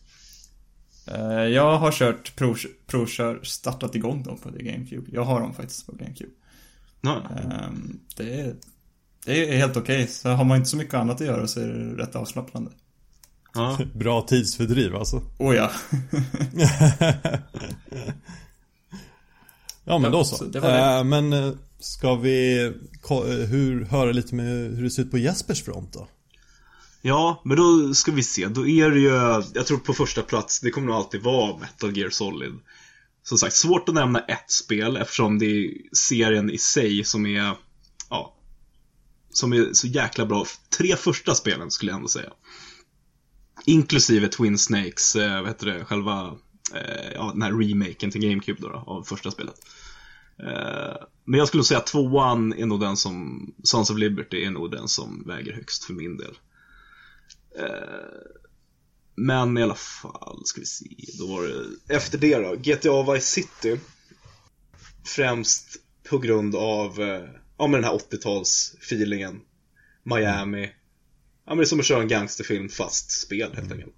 Eh, 1.06 1.48
jag 1.48 1.78
har 1.78 1.92
kört, 1.92 2.36
prov, 2.36 2.58
provkör, 2.86 3.40
startat 3.42 3.94
igång 3.94 4.22
dem 4.22 4.38
på 4.38 4.50
det 4.50 4.62
GameCube. 4.62 5.10
Jag 5.12 5.24
har 5.24 5.40
dem 5.40 5.54
faktiskt 5.54 5.86
på 5.86 5.92
GameCube. 5.92 6.30
Ja. 7.00 7.22
Ehm, 7.36 7.98
det, 8.16 8.40
är, 8.40 8.54
det 9.24 9.48
är 9.48 9.56
helt 9.56 9.76
okej. 9.76 10.06
Så 10.06 10.28
har 10.28 10.44
man 10.44 10.56
inte 10.56 10.70
så 10.70 10.76
mycket 10.76 10.94
annat 10.94 11.20
att 11.20 11.26
göra 11.26 11.46
så 11.46 11.60
är 11.60 11.66
det 11.66 12.02
rätt 12.02 12.16
avslappnande. 12.16 12.70
Ja. 13.54 13.78
Bra 13.94 14.22
tidsfördriv 14.22 14.96
alltså. 14.96 15.22
Oh 15.38 15.56
ja. 15.56 15.70
Ja 19.84 19.98
men 19.98 20.12
Ja, 20.12 20.18
då 20.18 20.24
så. 20.24 20.36
så 20.36 20.44
det 20.44 20.60
det. 20.60 20.78
Eh, 20.78 21.04
men 21.04 21.32
eh, 21.32 21.52
ska 21.80 22.14
vi 22.14 22.64
eh, 22.64 22.70
hur, 23.26 23.84
höra 23.84 24.12
lite 24.12 24.34
med 24.34 24.76
hur 24.76 24.82
det 24.82 24.90
ser 24.90 25.02
ut 25.02 25.10
på 25.10 25.18
Jespers 25.18 25.62
front 25.62 25.92
då? 25.92 26.08
Ja, 27.02 27.42
men 27.44 27.56
då 27.56 27.94
ska 27.94 28.12
vi 28.12 28.22
se. 28.22 28.48
Då 28.48 28.68
är 28.68 28.90
det 28.90 28.98
ju, 28.98 29.42
jag 29.54 29.66
tror 29.66 29.78
på 29.78 29.92
första 29.92 30.22
plats, 30.22 30.60
det 30.60 30.70
kommer 30.70 30.86
nog 30.86 30.96
alltid 30.96 31.22
vara 31.22 31.56
Metal 31.56 31.96
Gear 31.98 32.10
Solid. 32.10 32.52
Som 33.22 33.38
sagt, 33.38 33.54
svårt 33.54 33.88
att 33.88 33.94
nämna 33.94 34.18
ett 34.18 34.50
spel 34.50 34.96
eftersom 34.96 35.38
det 35.38 35.46
är 35.46 35.70
serien 35.92 36.50
i 36.50 36.58
sig 36.58 37.04
som 37.04 37.26
är, 37.26 37.54
ja, 38.10 38.34
som 39.30 39.52
är 39.52 39.72
så 39.72 39.86
jäkla 39.86 40.26
bra. 40.26 40.46
Tre 40.78 40.96
första 40.96 41.34
spelen 41.34 41.70
skulle 41.70 41.90
jag 41.90 41.96
ändå 41.96 42.08
säga. 42.08 42.30
Inklusive 43.64 44.28
Twin 44.28 44.58
Snakes, 44.58 45.16
eh, 45.16 45.40
vad 45.40 45.48
heter 45.48 45.66
det, 45.66 45.84
själva, 45.84 46.34
eh, 46.74 47.12
ja, 47.14 47.30
den 47.32 47.42
här 47.42 47.52
remaken 47.52 48.10
till 48.10 48.20
GameCube 48.20 48.62
då, 48.62 48.68
då 48.68 48.84
av 48.86 49.02
första 49.02 49.30
spelet. 49.30 49.54
Eh, 50.38 50.96
men 51.24 51.38
jag 51.38 51.48
skulle 51.48 51.64
säga 51.64 51.78
att 51.78 51.86
tvåan 51.86 52.52
är 52.52 52.66
nog 52.66 52.80
den 52.80 52.96
som, 52.96 53.46
Sons 53.62 53.90
of 53.90 53.98
Liberty 53.98 54.44
är 54.44 54.50
nog 54.50 54.70
den 54.70 54.88
som 54.88 55.22
väger 55.26 55.52
högst 55.52 55.84
för 55.84 55.92
min 55.92 56.16
del. 56.16 56.38
Eh, 57.58 58.34
men 59.14 59.58
i 59.58 59.62
alla 59.62 59.74
fall, 59.74 60.40
ska 60.44 60.60
vi 60.60 60.66
se. 60.66 60.86
Då 61.18 61.26
var 61.26 61.42
det, 61.42 61.94
efter 61.94 62.18
det 62.18 62.38
då, 62.38 62.54
GTA 62.56 63.12
Vice 63.12 63.26
City. 63.26 63.80
Främst 65.04 65.76
på 66.08 66.18
grund 66.18 66.56
av, 66.56 67.00
eh, 67.00 67.24
ja 67.58 67.66
men 67.66 67.72
den 67.72 67.84
här 67.84 67.98
80-tals-feelingen. 67.98 69.40
Miami. 70.02 70.70
Ja 71.46 71.50
men 71.50 71.56
det 71.56 71.64
är 71.64 71.66
som 71.66 71.80
att 71.80 71.86
köra 71.86 72.02
en 72.02 72.08
gangsterfilm 72.08 72.68
fast 72.68 73.10
spel 73.10 73.54
helt 73.54 73.72
enkelt. 73.72 73.94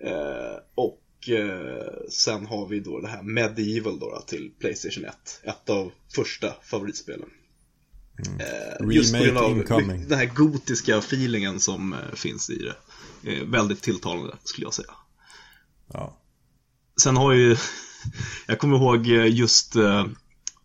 Eh, 0.00 0.58
och 0.74 1.28
eh, 1.28 2.08
sen 2.10 2.46
har 2.46 2.68
vi 2.68 2.80
då 2.80 3.00
det 3.00 3.08
här 3.08 3.22
Medieval 3.22 3.98
då, 3.98 4.10
då 4.10 4.20
till 4.20 4.50
Playstation 4.60 5.04
1. 5.04 5.40
Ett 5.42 5.70
av 5.70 5.92
första 6.14 6.54
favoritspelen. 6.62 7.28
Eh, 8.18 8.90
just 8.90 9.14
på 9.14 9.24
grund 9.24 9.38
av 9.38 9.50
incoming. 9.50 10.08
den 10.08 10.18
här 10.18 10.26
gotiska 10.26 10.98
feelingen 10.98 11.60
som 11.60 11.92
eh, 11.92 12.14
finns 12.14 12.50
i 12.50 12.62
det. 12.62 12.76
Eh, 13.32 13.44
väldigt 13.44 13.82
tilltalande 13.82 14.36
skulle 14.44 14.66
jag 14.66 14.74
säga. 14.74 14.92
Ja. 15.92 16.18
Sen 17.02 17.16
har 17.16 17.32
ju, 17.32 17.56
jag 18.46 18.58
kommer 18.58 18.76
ihåg 18.76 19.06
eh, 19.06 19.26
just, 19.26 19.76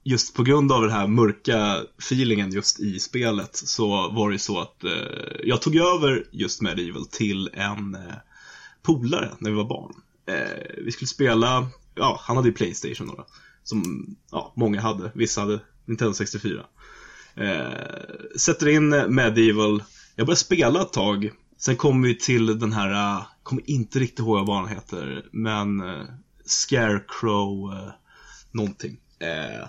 just 0.03 0.33
på 0.33 0.43
grund 0.43 0.71
av 0.71 0.81
den 0.81 0.91
här 0.91 1.07
mörka 1.07 1.81
feelingen 1.97 2.51
just 2.51 2.79
i 2.79 2.99
spelet 2.99 3.55
så 3.55 4.09
var 4.09 4.29
det 4.29 4.33
ju 4.33 4.39
så 4.39 4.59
att 4.59 4.83
eh, 4.83 4.91
jag 5.43 5.61
tog 5.61 5.75
över 5.75 6.25
just 6.31 6.61
Medieval 6.61 7.05
till 7.05 7.49
en 7.53 7.95
eh, 7.95 8.15
polare 8.81 9.31
när 9.39 9.49
vi 9.49 9.55
var 9.55 9.65
barn. 9.65 9.93
Eh, 10.25 10.83
vi 10.85 10.91
skulle 10.91 11.07
spela, 11.07 11.67
ja, 11.95 12.19
han 12.21 12.35
hade 12.35 12.49
ju 12.49 12.53
Playstation 12.53 13.07
då, 13.07 13.25
som 13.63 14.05
ja, 14.31 14.53
många 14.55 14.81
hade, 14.81 15.11
vissa 15.13 15.41
hade 15.41 15.59
Nintendo 15.85 16.13
64. 16.13 16.65
Eh, 17.35 18.37
sätter 18.37 18.67
in 18.67 18.89
Medieval, 19.15 19.83
jag 20.15 20.27
börjar 20.27 20.35
spela 20.35 20.81
ett 20.81 20.93
tag, 20.93 21.31
sen 21.57 21.75
kommer 21.75 22.07
vi 22.07 22.15
till 22.15 22.59
den 22.59 22.73
här, 22.73 23.17
eh, 23.17 23.25
kommer 23.43 23.69
inte 23.69 23.99
riktigt 23.99 24.19
ihåg 24.19 24.47
vad 24.47 24.57
han 24.57 24.67
heter, 24.67 25.25
men 25.31 25.81
eh, 25.81 26.03
Scarecrow 26.45 27.73
eh, 27.73 27.91
någonting. 28.51 28.97
Eh, 29.19 29.67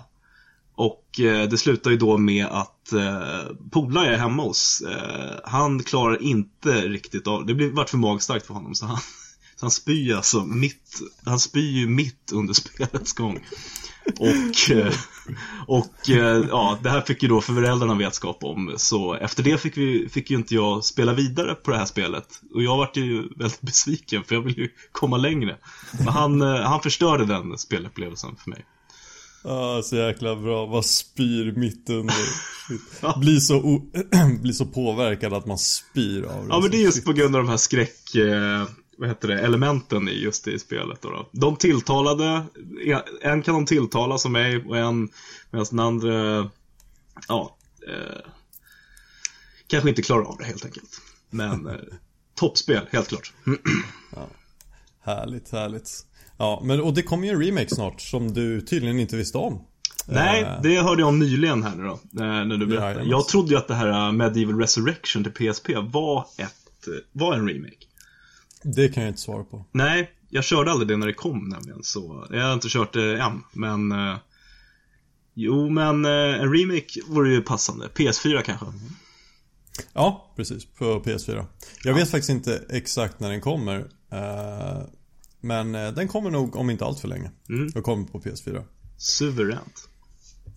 och 0.75 1.19
eh, 1.19 1.49
det 1.49 1.57
slutar 1.57 1.91
ju 1.91 1.97
då 1.97 2.17
med 2.17 2.45
att 2.45 2.93
eh, 2.93 3.55
polare 3.71 4.15
är 4.15 4.17
hemma 4.17 4.43
hos. 4.43 4.81
Eh, 4.81 5.39
han 5.43 5.83
klarar 5.83 6.21
inte 6.21 6.69
riktigt 6.69 7.27
av, 7.27 7.45
det 7.45 7.53
blir 7.53 7.71
vart 7.71 7.89
för 7.89 7.97
magstarkt 7.97 8.47
för 8.47 8.53
honom 8.53 8.75
så 8.75 8.85
han, 8.85 8.97
så 9.55 9.65
han 9.65 9.71
spyr 9.71 10.15
alltså 10.15 10.45
mitt, 10.45 11.01
han 11.25 11.39
spyr 11.39 11.71
ju 11.71 11.87
mitt 11.87 12.31
under 12.33 12.53
spelets 12.53 13.13
gång. 13.13 13.39
Och, 14.19 14.71
eh, 14.71 14.93
och 15.67 16.09
eh, 16.09 16.45
ja, 16.49 16.79
det 16.83 16.89
här 16.89 17.01
fick 17.01 17.23
ju 17.23 17.29
då 17.29 17.41
föräldrarna 17.41 17.95
vetskap 17.95 18.43
om. 18.43 18.73
Så 18.77 19.13
efter 19.13 19.43
det 19.43 19.57
fick, 19.57 19.77
vi, 19.77 20.09
fick 20.09 20.31
ju 20.31 20.37
inte 20.37 20.55
jag 20.55 20.83
spela 20.83 21.13
vidare 21.13 21.55
på 21.55 21.71
det 21.71 21.77
här 21.77 21.85
spelet. 21.85 22.41
Och 22.53 22.63
jag 22.63 22.77
vart 22.77 22.97
ju 22.97 23.21
väldigt 23.35 23.61
besviken 23.61 24.23
för 24.23 24.35
jag 24.35 24.41
ville 24.41 24.61
ju 24.61 24.69
komma 24.91 25.17
längre. 25.17 25.57
Men 25.97 26.07
han, 26.07 26.41
han 26.41 26.81
förstörde 26.81 27.25
den 27.25 27.57
spelupplevelsen 27.57 28.35
för 28.35 28.49
mig. 28.49 28.65
Ja, 29.45 29.81
så 29.83 29.95
jäkla 29.95 30.35
bra. 30.35 30.67
Man 30.67 30.83
spyr 30.83 31.51
mitt 31.51 31.89
under. 31.89 32.15
Blir 33.19 33.39
så, 33.39 33.61
blir 34.41 34.53
så 34.53 34.65
påverkad 34.65 35.33
att 35.33 35.45
man 35.45 35.57
spyr 35.57 36.23
av 36.23 36.47
det. 36.47 36.49
Ja, 36.49 36.59
men 36.61 36.71
det 36.71 36.77
är 36.77 36.81
just 36.81 37.05
på 37.05 37.13
grund 37.13 37.35
av 37.35 37.41
de 37.43 37.49
här 37.49 37.57
skräck... 37.57 38.15
Eh, 38.15 38.67
vad 38.97 39.09
heter 39.09 39.27
det? 39.27 39.39
Elementen 39.39 40.09
i 40.09 40.11
just 40.11 40.45
det 40.45 40.59
spelet 40.59 41.01
då. 41.01 41.09
då. 41.09 41.29
De 41.31 41.55
tilltalade, 41.55 42.45
en 43.21 43.41
kan 43.41 43.55
de 43.55 43.65
tilltala 43.65 44.17
som 44.17 44.31
mig 44.31 44.57
och 44.57 44.77
en, 44.77 45.09
medan 45.51 45.65
den 45.69 45.79
andra, 45.79 46.49
ja, 47.27 47.57
eh, 47.87 48.31
kanske 49.67 49.89
inte 49.89 50.01
klarar 50.01 50.23
av 50.23 50.37
det 50.37 50.45
helt 50.45 50.65
enkelt. 50.65 51.01
Men 51.29 51.67
eh, 51.67 51.75
toppspel, 52.35 52.87
helt 52.91 53.07
klart. 53.07 53.33
Härligt, 55.03 55.51
härligt. 55.51 56.05
Ja, 56.37 56.61
men 56.63 56.81
och 56.81 56.93
det 56.93 57.01
kommer 57.01 57.27
ju 57.27 57.33
en 57.33 57.41
remake 57.41 57.75
snart 57.75 58.01
som 58.01 58.33
du 58.33 58.61
tydligen 58.61 58.99
inte 58.99 59.15
visste 59.15 59.37
om. 59.37 59.61
Nej, 60.07 60.43
Eh, 60.43 60.61
det 60.61 60.81
hörde 60.81 61.01
jag 61.01 61.09
om 61.09 61.19
nyligen 61.19 61.63
här 61.63 61.75
nu 61.75 61.83
då, 61.83 61.93
eh, 61.93 62.45
när 62.45 62.57
du 62.57 62.65
berättade. 62.65 63.03
Jag 63.03 63.27
trodde 63.27 63.51
ju 63.51 63.57
att 63.57 63.67
det 63.67 63.75
här 63.75 63.87
eh, 63.87 64.11
Medieval 64.11 64.59
Resurrection 64.59 65.23
till 65.23 65.33
PSP 65.53 65.69
var 65.75 66.25
ett, 66.37 66.87
var 67.11 67.33
en 67.33 67.49
remake. 67.49 67.85
Det 68.63 68.89
kan 68.89 69.03
jag 69.03 69.09
inte 69.09 69.21
svara 69.21 69.43
på. 69.43 69.65
Nej, 69.71 70.11
jag 70.29 70.43
körde 70.43 70.71
aldrig 70.71 70.87
det 70.87 70.97
när 70.97 71.07
det 71.07 71.13
kom 71.13 71.49
nämligen, 71.49 71.83
så 71.83 72.27
jag 72.31 72.43
har 72.43 72.53
inte 72.53 72.67
kört 72.69 72.93
det 72.93 73.19
än, 73.19 73.43
men 73.51 73.93
Jo, 75.33 75.69
men 75.69 76.05
en 76.05 76.53
remake 76.53 77.01
vore 77.07 77.31
ju 77.31 77.41
passande. 77.41 77.87
PS4 77.87 78.41
kanske? 78.41 78.65
Ja, 79.93 80.33
precis. 80.35 80.65
På 80.65 80.85
PS4. 80.85 81.45
Jag 81.83 81.93
vet 81.93 82.11
faktiskt 82.11 82.29
inte 82.29 82.63
exakt 82.69 83.19
när 83.19 83.29
den 83.29 83.41
kommer. 83.41 83.87
Eh, 85.51 85.63
Men 85.63 85.75
eh, 85.75 85.91
den 85.91 86.07
kommer 86.07 86.31
nog 86.31 86.55
om 86.55 86.69
inte 86.69 86.85
allt 86.85 86.99
för 86.99 87.07
länge. 87.07 87.31
Mm. 87.49 87.71
Den 87.71 87.83
kommer 87.83 88.05
på 88.05 88.19
PS4. 88.19 88.63
Suveränt. 88.97 89.89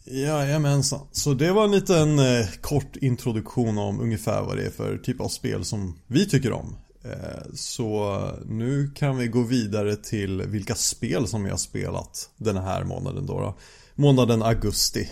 Jajamensan. 0.04 1.00
Så 1.12 1.34
det 1.34 1.52
var 1.52 1.64
en 1.64 1.70
liten 1.70 2.18
eh, 2.18 2.46
kort 2.60 2.96
introduktion 2.96 3.78
om 3.78 4.00
ungefär 4.00 4.42
vad 4.42 4.56
det 4.56 4.66
är 4.66 4.70
för 4.70 4.98
typ 4.98 5.20
av 5.20 5.28
spel 5.28 5.64
som 5.64 5.98
vi 6.06 6.28
tycker 6.28 6.52
om. 6.52 6.76
Eh, 7.04 7.54
så 7.54 8.20
nu 8.46 8.90
kan 8.94 9.16
vi 9.16 9.28
gå 9.28 9.42
vidare 9.42 9.96
till 9.96 10.42
vilka 10.42 10.74
spel 10.74 11.26
som 11.26 11.44
vi 11.44 11.50
har 11.50 11.56
spelat 11.56 12.30
den 12.36 12.56
här 12.56 12.84
månaden 12.84 13.26
då. 13.26 13.40
då. 13.40 13.58
Månaden 13.94 14.42
augusti. 14.42 15.10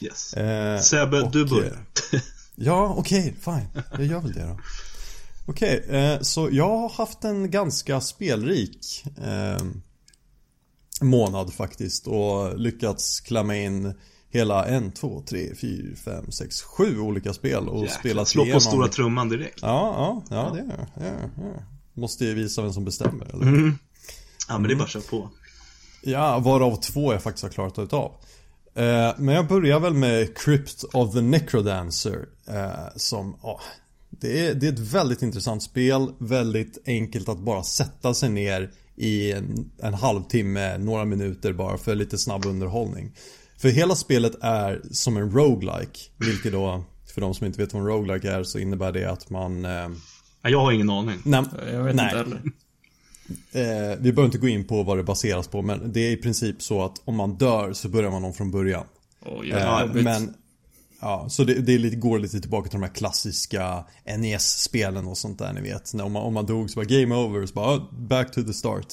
Yes. 0.00 0.34
Eh, 0.34 0.80
Sebbe, 0.80 1.22
och, 1.22 1.32
du 1.32 1.42
eh, 1.42 1.48
börjar. 1.48 1.86
Ja, 2.54 2.94
okej, 2.98 3.36
fine. 3.40 3.82
Jag 3.92 4.06
gör 4.06 4.20
väl 4.20 4.32
det 4.32 4.46
då. 4.46 4.58
Okej, 5.50 5.84
eh, 5.88 6.20
så 6.20 6.48
jag 6.52 6.78
har 6.78 6.88
haft 6.88 7.24
en 7.24 7.50
ganska 7.50 8.00
spelrik 8.00 9.04
eh, 9.22 9.64
månad 11.00 11.52
faktiskt 11.52 12.06
och 12.06 12.58
lyckats 12.58 13.20
klämma 13.20 13.56
in 13.56 13.94
hela 14.28 14.66
en, 14.66 14.92
två, 14.92 15.22
tre, 15.28 15.54
fyra, 15.60 15.96
fem, 15.96 16.32
sex, 16.32 16.62
sju 16.62 17.00
olika 17.00 17.32
spel 17.32 17.68
och 17.68 17.82
Jäklar, 17.82 17.98
spelat 17.98 18.28
Slå 18.28 18.42
på 18.42 18.46
igenom. 18.46 18.60
stora 18.60 18.88
trumman 18.88 19.28
direkt. 19.28 19.58
Ja, 19.62 20.22
ja, 20.28 20.36
ja, 20.36 20.50
det 20.54 20.60
är 20.60 20.88
ja, 21.04 21.16
ja. 21.36 21.62
Måste 21.94 22.24
ju 22.24 22.34
visa 22.34 22.62
vem 22.62 22.72
som 22.72 22.84
bestämmer, 22.84 23.26
eller? 23.34 23.46
Mm. 23.46 23.78
Ja, 24.48 24.58
men 24.58 24.68
det 24.68 24.74
är 24.74 24.76
bara 24.76 24.84
att 24.84 24.90
köra 24.90 25.02
på. 25.10 25.30
Ja, 26.02 26.38
varav 26.38 26.76
två 26.76 27.12
jag 27.12 27.22
faktiskt 27.22 27.42
har 27.42 27.50
klarat 27.50 27.78
utav. 27.78 28.12
Eh, 28.74 29.14
men 29.18 29.34
jag 29.34 29.46
börjar 29.48 29.80
väl 29.80 29.94
med 29.94 30.38
Crypt 30.38 30.84
of 30.92 31.12
the 31.12 31.20
Necrodancer. 31.20 32.28
Som, 32.96 33.36
ja, 33.42 33.60
det, 34.10 34.46
är, 34.46 34.54
det 34.54 34.66
är 34.68 34.72
ett 34.72 34.78
väldigt 34.78 35.22
intressant 35.22 35.62
spel. 35.62 36.12
Väldigt 36.18 36.78
enkelt 36.86 37.28
att 37.28 37.38
bara 37.38 37.62
sätta 37.62 38.14
sig 38.14 38.28
ner 38.30 38.70
i 38.96 39.32
en, 39.32 39.70
en 39.82 39.94
halvtimme, 39.94 40.78
några 40.78 41.04
minuter 41.04 41.52
bara 41.52 41.78
för 41.78 41.94
lite 41.94 42.18
snabb 42.18 42.46
underhållning. 42.46 43.12
För 43.58 43.68
hela 43.68 43.94
spelet 43.94 44.32
är 44.40 44.80
som 44.90 45.16
en 45.16 45.30
roguelike. 45.30 46.00
Vilket 46.16 46.52
då, 46.52 46.84
för 47.14 47.20
de 47.20 47.34
som 47.34 47.46
inte 47.46 47.60
vet 47.62 47.72
vad 47.72 47.82
en 47.82 47.88
roguelike 47.88 48.30
är 48.30 48.42
så 48.42 48.58
innebär 48.58 48.92
det 48.92 49.04
att 49.10 49.30
man... 49.30 49.64
Eh, 49.64 49.88
Ja, 50.42 50.50
jag 50.50 50.58
har 50.60 50.72
ingen 50.72 50.90
aning. 50.90 51.18
nej, 51.24 51.42
Jag 51.72 51.82
vet 51.84 51.94
nej. 51.96 52.04
inte 52.06 52.16
heller. 52.18 52.42
Eh, 53.52 53.96
vi 54.00 54.12
behöver 54.12 54.24
inte 54.24 54.38
gå 54.38 54.48
in 54.48 54.64
på 54.64 54.82
vad 54.82 54.96
det 54.98 55.02
baseras 55.02 55.48
på 55.48 55.62
men 55.62 55.92
det 55.92 56.00
är 56.00 56.10
i 56.10 56.16
princip 56.16 56.62
så 56.62 56.84
att 56.84 57.02
om 57.04 57.16
man 57.16 57.34
dör 57.36 57.72
så 57.72 57.88
börjar 57.88 58.10
man 58.10 58.24
om 58.24 58.32
från 58.34 58.50
början. 58.50 58.84
Åh, 59.26 59.40
Eh, 59.40 59.48
jävla 59.48 59.86
jobbigt. 59.86 60.04
men 60.04 60.34
Ja, 61.00 61.26
så 61.28 61.44
det, 61.44 61.54
det 61.54 61.74
är 61.74 61.78
lite, 61.78 61.96
går 61.96 62.18
lite 62.18 62.40
tillbaka 62.40 62.68
till 62.68 62.80
de 62.80 62.86
här 62.86 62.94
klassiska 62.94 63.84
NES-spelen 64.18 65.06
och 65.06 65.18
sånt 65.18 65.38
där 65.38 65.52
ni 65.52 65.60
vet. 65.60 65.94
När 65.94 66.04
om, 66.04 66.12
man, 66.12 66.22
om 66.22 66.34
man 66.34 66.46
dog 66.46 66.70
så 66.70 66.80
bara 66.80 66.86
game 66.86 67.14
over, 67.14 67.46
så 67.46 67.54
bara 67.54 67.66
ah, 67.66 67.90
back 67.92 68.32
to 68.32 68.42
the 68.42 68.52
start. 68.52 68.86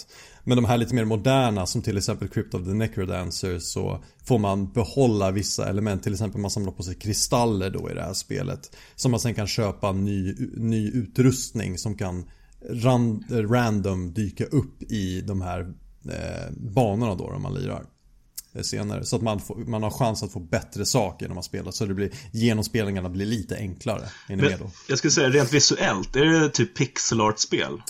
Men 0.43 0.55
de 0.55 0.65
här 0.65 0.77
lite 0.77 0.95
mer 0.95 1.05
moderna 1.05 1.65
som 1.65 1.81
till 1.81 1.97
exempel 1.97 2.27
Crypt 2.27 2.53
of 2.53 2.63
the 2.63 2.73
Necrodancer 2.73 3.59
så 3.59 4.03
får 4.23 4.39
man 4.39 4.71
behålla 4.71 5.31
vissa 5.31 5.69
element. 5.69 6.03
Till 6.03 6.13
exempel 6.13 6.41
man 6.41 6.51
samlar 6.51 6.71
på 6.71 6.83
sig 6.83 6.95
kristaller 6.95 7.69
då 7.69 7.91
i 7.91 7.93
det 7.93 8.01
här 8.01 8.13
spelet. 8.13 8.75
Som 8.95 9.11
man 9.11 9.19
sen 9.19 9.33
kan 9.33 9.47
köpa 9.47 9.91
ny, 9.91 10.35
ny 10.57 10.91
utrustning 10.91 11.77
som 11.77 11.95
kan 11.95 12.25
ran, 12.69 13.23
random 13.29 14.13
dyka 14.13 14.45
upp 14.45 14.83
i 14.83 15.21
de 15.21 15.41
här 15.41 15.73
eh, 16.05 16.53
banorna 16.57 17.15
då 17.15 17.23
om 17.23 17.41
man 17.41 17.53
lirar 17.53 17.83
senare. 18.63 19.05
Så 19.05 19.15
att 19.15 19.21
man, 19.21 19.39
får, 19.39 19.55
man 19.55 19.83
har 19.83 19.89
chans 19.89 20.23
att 20.23 20.31
få 20.31 20.39
bättre 20.39 20.85
saker 20.85 21.27
när 21.27 21.35
man 21.35 21.43
spelar. 21.43 21.71
Så 21.71 21.85
det 21.85 21.93
blir, 21.93 22.11
genomspelningarna 22.31 23.09
blir 23.09 23.25
lite 23.25 23.55
enklare. 23.55 24.09
Är 24.27 24.35
ni 24.35 24.41
med 24.41 24.59
då? 24.59 24.71
jag 24.89 24.97
skulle 24.97 25.11
säga 25.11 25.29
rent 25.29 25.53
visuellt, 25.53 26.15
är 26.15 26.25
det 26.25 26.49
typ 26.49 26.77
pixel 26.77 27.21
art-spel? 27.21 27.81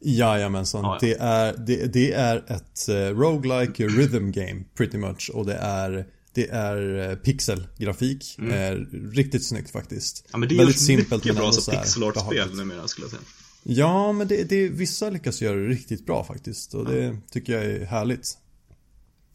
Jajamensan. 0.00 0.84
Ja, 0.84 0.92
ja. 0.92 0.98
Det, 1.00 1.14
är, 1.20 1.54
det, 1.66 1.92
det 1.92 2.12
är 2.12 2.36
ett 2.36 2.88
uh, 2.88 3.18
roguelike 3.18 3.86
rhythm 3.86 4.30
game 4.30 4.64
pretty 4.76 4.98
much. 4.98 5.30
Och 5.34 5.46
det 5.46 5.54
är, 5.54 6.06
det 6.32 6.48
är 6.48 7.10
eh, 7.10 7.16
pixelgrafik. 7.16 8.38
Eh, 8.38 8.76
riktigt 9.12 9.46
snyggt 9.46 9.70
faktiskt. 9.70 10.18
Mm. 10.18 10.30
Ja, 10.32 10.38
men 10.38 10.48
det 10.48 10.56
Väldigt 10.56 10.80
simpelt, 10.80 11.24
mycket 11.24 11.36
bra 11.36 11.52
så 11.52 11.60
så 11.60 11.70
här 11.70 11.78
pixel 11.78 12.02
art-spel 12.02 12.34
behagligt. 12.34 12.56
numera 12.56 12.88
skulle 12.88 13.04
jag 13.04 13.10
säga. 13.10 13.22
Ja, 13.62 14.12
men 14.12 14.28
det, 14.28 14.44
det, 14.44 14.68
vissa 14.68 15.10
lyckas 15.10 15.42
göra 15.42 15.56
det 15.56 15.66
riktigt 15.66 16.06
bra 16.06 16.24
faktiskt. 16.24 16.74
Och 16.74 16.84
det 16.84 17.16
tycker 17.30 17.52
jag 17.52 17.64
är 17.64 17.84
härligt. 17.84 18.38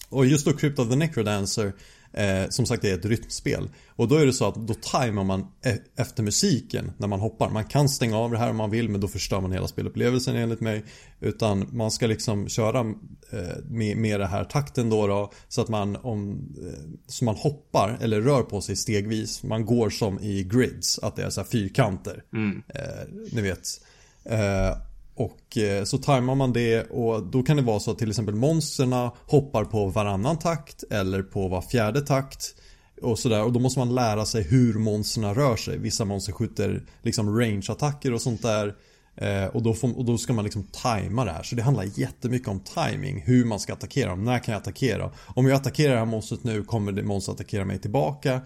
Och 0.10 0.25
just 0.25 0.46
då 0.46 0.54
Crypt 0.54 0.80
of 0.80 0.89
the 0.89 0.96
Necrodancer 0.96 1.74
eh, 2.13 2.50
Som 2.50 2.66
sagt 2.66 2.82
det 2.82 2.89
är 2.92 2.96
ett 2.96 3.06
rytmspel. 3.06 3.70
Och 3.88 4.08
då 4.08 4.16
är 4.16 4.25
det 4.25 4.34
så 4.34 4.48
att 4.48 4.56
då 4.56 4.74
tajmar 4.74 5.24
man 5.24 5.48
e- 5.66 5.78
efter 5.96 6.24
musiken 6.24 6.92
när 6.98 7.08
man 7.08 7.20
hoppar. 7.20 7.50
Man 7.50 7.66
kan 7.66 7.89
stänga 7.89 8.18
av 8.18 8.32
det 8.32 8.38
här 8.38 8.50
om 8.50 8.56
man 8.58 8.70
vill 8.72 8.89
men 8.89 9.01
då 9.01 9.08
förstör 9.08 9.42
man 9.42 9.51
hela 9.51 9.68
spelupplevelsen 9.68 10.36
enligt 10.36 10.62
mig. 10.62 10.84
Utan 11.20 11.68
man 11.72 11.92
ska 11.92 12.08
liksom 12.08 12.48
köra 12.50 12.80
eh, 12.80 13.58
med, 13.70 13.98
med 13.98 14.20
det 14.20 14.28
här 14.28 14.44
takten 14.44 14.89
då, 14.89 15.08
då 15.08 15.32
Så 15.48 15.62
att 15.62 15.70
man 15.70 15.96
om 15.96 16.30
eh, 16.68 16.80
Så 17.08 17.25
man 17.25 17.36
hoppar 17.36 17.98
eller 18.01 18.22
rör 18.22 18.42
på 18.42 18.62
sig 18.62 18.75
stegvis. 18.75 19.44
Man 19.44 19.66
går 19.66 19.89
som 19.89 20.20
i 20.20 20.44
grids 20.44 21.00
Att 21.00 21.16
det 21.16 21.24
är 21.24 21.30
så 21.30 21.42
här 21.42 21.48
fyrkanter. 21.48 22.24
Eh, 22.75 23.08
Ni 23.32 23.42
vet. 23.42 23.68
Eh, 24.24 24.78
och 25.20 25.58
eh, 25.58 25.84
så 25.84 25.98
tajmar 25.98 26.36
man 26.36 26.54
det 26.54 26.84
och 26.84 27.24
då 27.24 27.44
kan 27.44 27.58
det 27.58 27.64
vara 27.64 27.80
så 27.80 27.92
att 27.92 27.98
till 27.98 28.10
exempel 28.10 28.36
monsterna 28.36 29.12
hoppar 29.26 29.66
på 29.66 29.88
varannan 29.88 30.40
takt 30.40 30.84
eller 30.92 31.24
på 31.24 31.48
var 31.48 31.62
fjärde 31.62 32.02
takt. 32.02 32.56
Och 33.02 33.20
sådär 33.20 33.44
och 33.44 33.54
då 33.54 33.60
måste 33.60 33.80
man 33.80 33.96
lära 33.96 34.26
sig 34.26 34.44
hur 34.44 34.74
monsterna 34.74 35.34
rör 35.34 35.56
sig. 35.56 35.78
Vissa 35.78 36.06
monster 36.06 36.34
skjuter 36.34 36.86
liksom 37.02 37.40
range-attacker 37.40 38.14
och 38.14 38.22
sånt 38.22 38.42
där. 38.42 38.76
Eh, 39.16 39.46
och, 39.46 39.64
då 39.64 39.74
får, 39.74 39.98
och 39.98 40.06
då 40.06 40.18
ska 40.18 40.34
man 40.34 40.44
liksom 40.44 40.64
tajma 40.64 41.26
det 41.26 41.32
här. 41.32 41.44
Så 41.44 41.56
det 41.56 41.62
handlar 41.62 42.00
jättemycket 42.00 42.48
om 42.48 42.60
timing. 42.60 43.22
Hur 43.26 43.46
man 43.46 43.60
ska 43.60 43.74
attackera 43.74 44.10
dem. 44.10 44.24
När 44.24 44.40
kan 44.40 44.52
jag 44.52 44.62
attackera? 44.62 45.12
Om 45.28 45.46
jag 45.46 45.56
attackerar 45.56 45.94
det 45.94 46.00
här 46.00 46.06
monstret 46.06 46.44
nu 46.44 46.64
kommer 46.64 46.92
det 46.92 47.04
monstret 47.04 47.36
attackera 47.36 47.66
mig 47.66 47.80
tillbaka. 47.80 48.42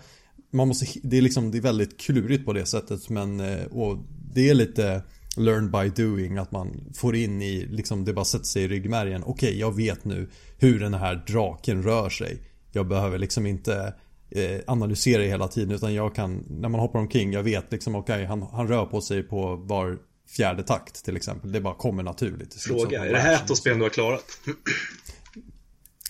Man 0.52 0.68
måste, 0.68 1.00
det 1.04 1.18
är 1.18 1.22
liksom, 1.22 1.52
det 1.52 1.58
är 1.58 1.62
väldigt 1.62 2.00
klurigt 2.00 2.46
på 2.46 2.54
det 2.54 2.66
sättet 2.66 3.10
men 3.10 3.40
eh, 3.40 3.66
och 3.66 3.98
det 4.34 4.50
är 4.50 4.54
lite 4.54 5.04
learn 5.38 5.72
by 5.72 6.04
doing 6.04 6.38
att 6.38 6.52
man 6.52 6.92
får 6.96 7.16
in 7.16 7.42
i, 7.42 7.66
liksom 7.66 8.06
det 8.06 8.14
bara 8.14 8.26
sätter 8.26 8.46
sig 8.46 8.64
i 8.64 8.68
ryggmärgen. 8.68 9.24
Okej, 9.26 9.60
jag 9.60 9.76
vet 9.76 10.06
nu 10.06 10.30
hur 10.58 10.80
den 10.80 10.94
här 10.94 11.16
draken 11.28 11.84
rör 11.84 12.10
sig. 12.10 12.38
Jag 12.72 12.88
behöver 12.88 13.18
liksom 13.18 13.46
inte 13.46 13.94
eh, 14.32 14.60
analysera 14.68 15.24
hela 15.24 15.48
tiden 15.48 15.72
utan 15.76 15.94
jag 15.94 16.16
kan, 16.16 16.46
när 16.50 16.70
man 16.70 16.80
hoppar 16.80 17.00
omkring, 17.00 17.34
jag 17.34 17.44
vet 17.44 17.72
liksom 17.72 17.96
okej, 17.96 18.26
han, 18.26 18.42
han 18.42 18.68
rör 18.68 18.86
på 18.86 19.02
sig 19.02 19.24
på 19.24 19.56
var 19.56 19.98
fjärde 20.30 20.64
takt 20.64 21.06
till 21.06 21.16
exempel. 21.18 21.52
Det 21.52 21.62
bara 21.62 21.76
kommer 21.76 22.04
naturligt. 22.04 22.54
Fråga, 22.54 23.06
är 23.06 23.12
det 23.12 23.20
här 23.20 23.34
ett 23.34 23.52
av 23.52 23.56
spelen 23.56 23.80
du 23.80 23.86
har 23.86 23.90
klarat? 23.90 24.26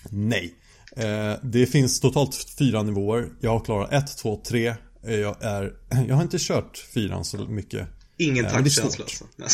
Nej. 0.09 0.53
Eh, 0.95 1.33
det 1.43 1.65
finns 1.65 1.99
totalt 1.99 2.35
fyra 2.59 2.83
nivåer. 2.83 3.29
Jag 3.39 3.51
har 3.51 3.59
klarat 3.59 3.93
ett, 3.93 4.17
två, 4.17 4.41
tre. 4.47 4.67
Eh, 5.03 5.15
Jag, 5.15 5.43
är, 5.43 5.73
jag 6.07 6.15
har 6.15 6.23
inte 6.23 6.37
kört 6.39 6.77
fyran 6.77 7.25
så 7.25 7.37
mycket. 7.37 7.87
Ingen 8.17 8.46
Ja, 8.46 8.51
det 8.62 8.70
taktkänsla 8.70 9.03
alltså. 9.03 9.25
Jag 9.36 9.50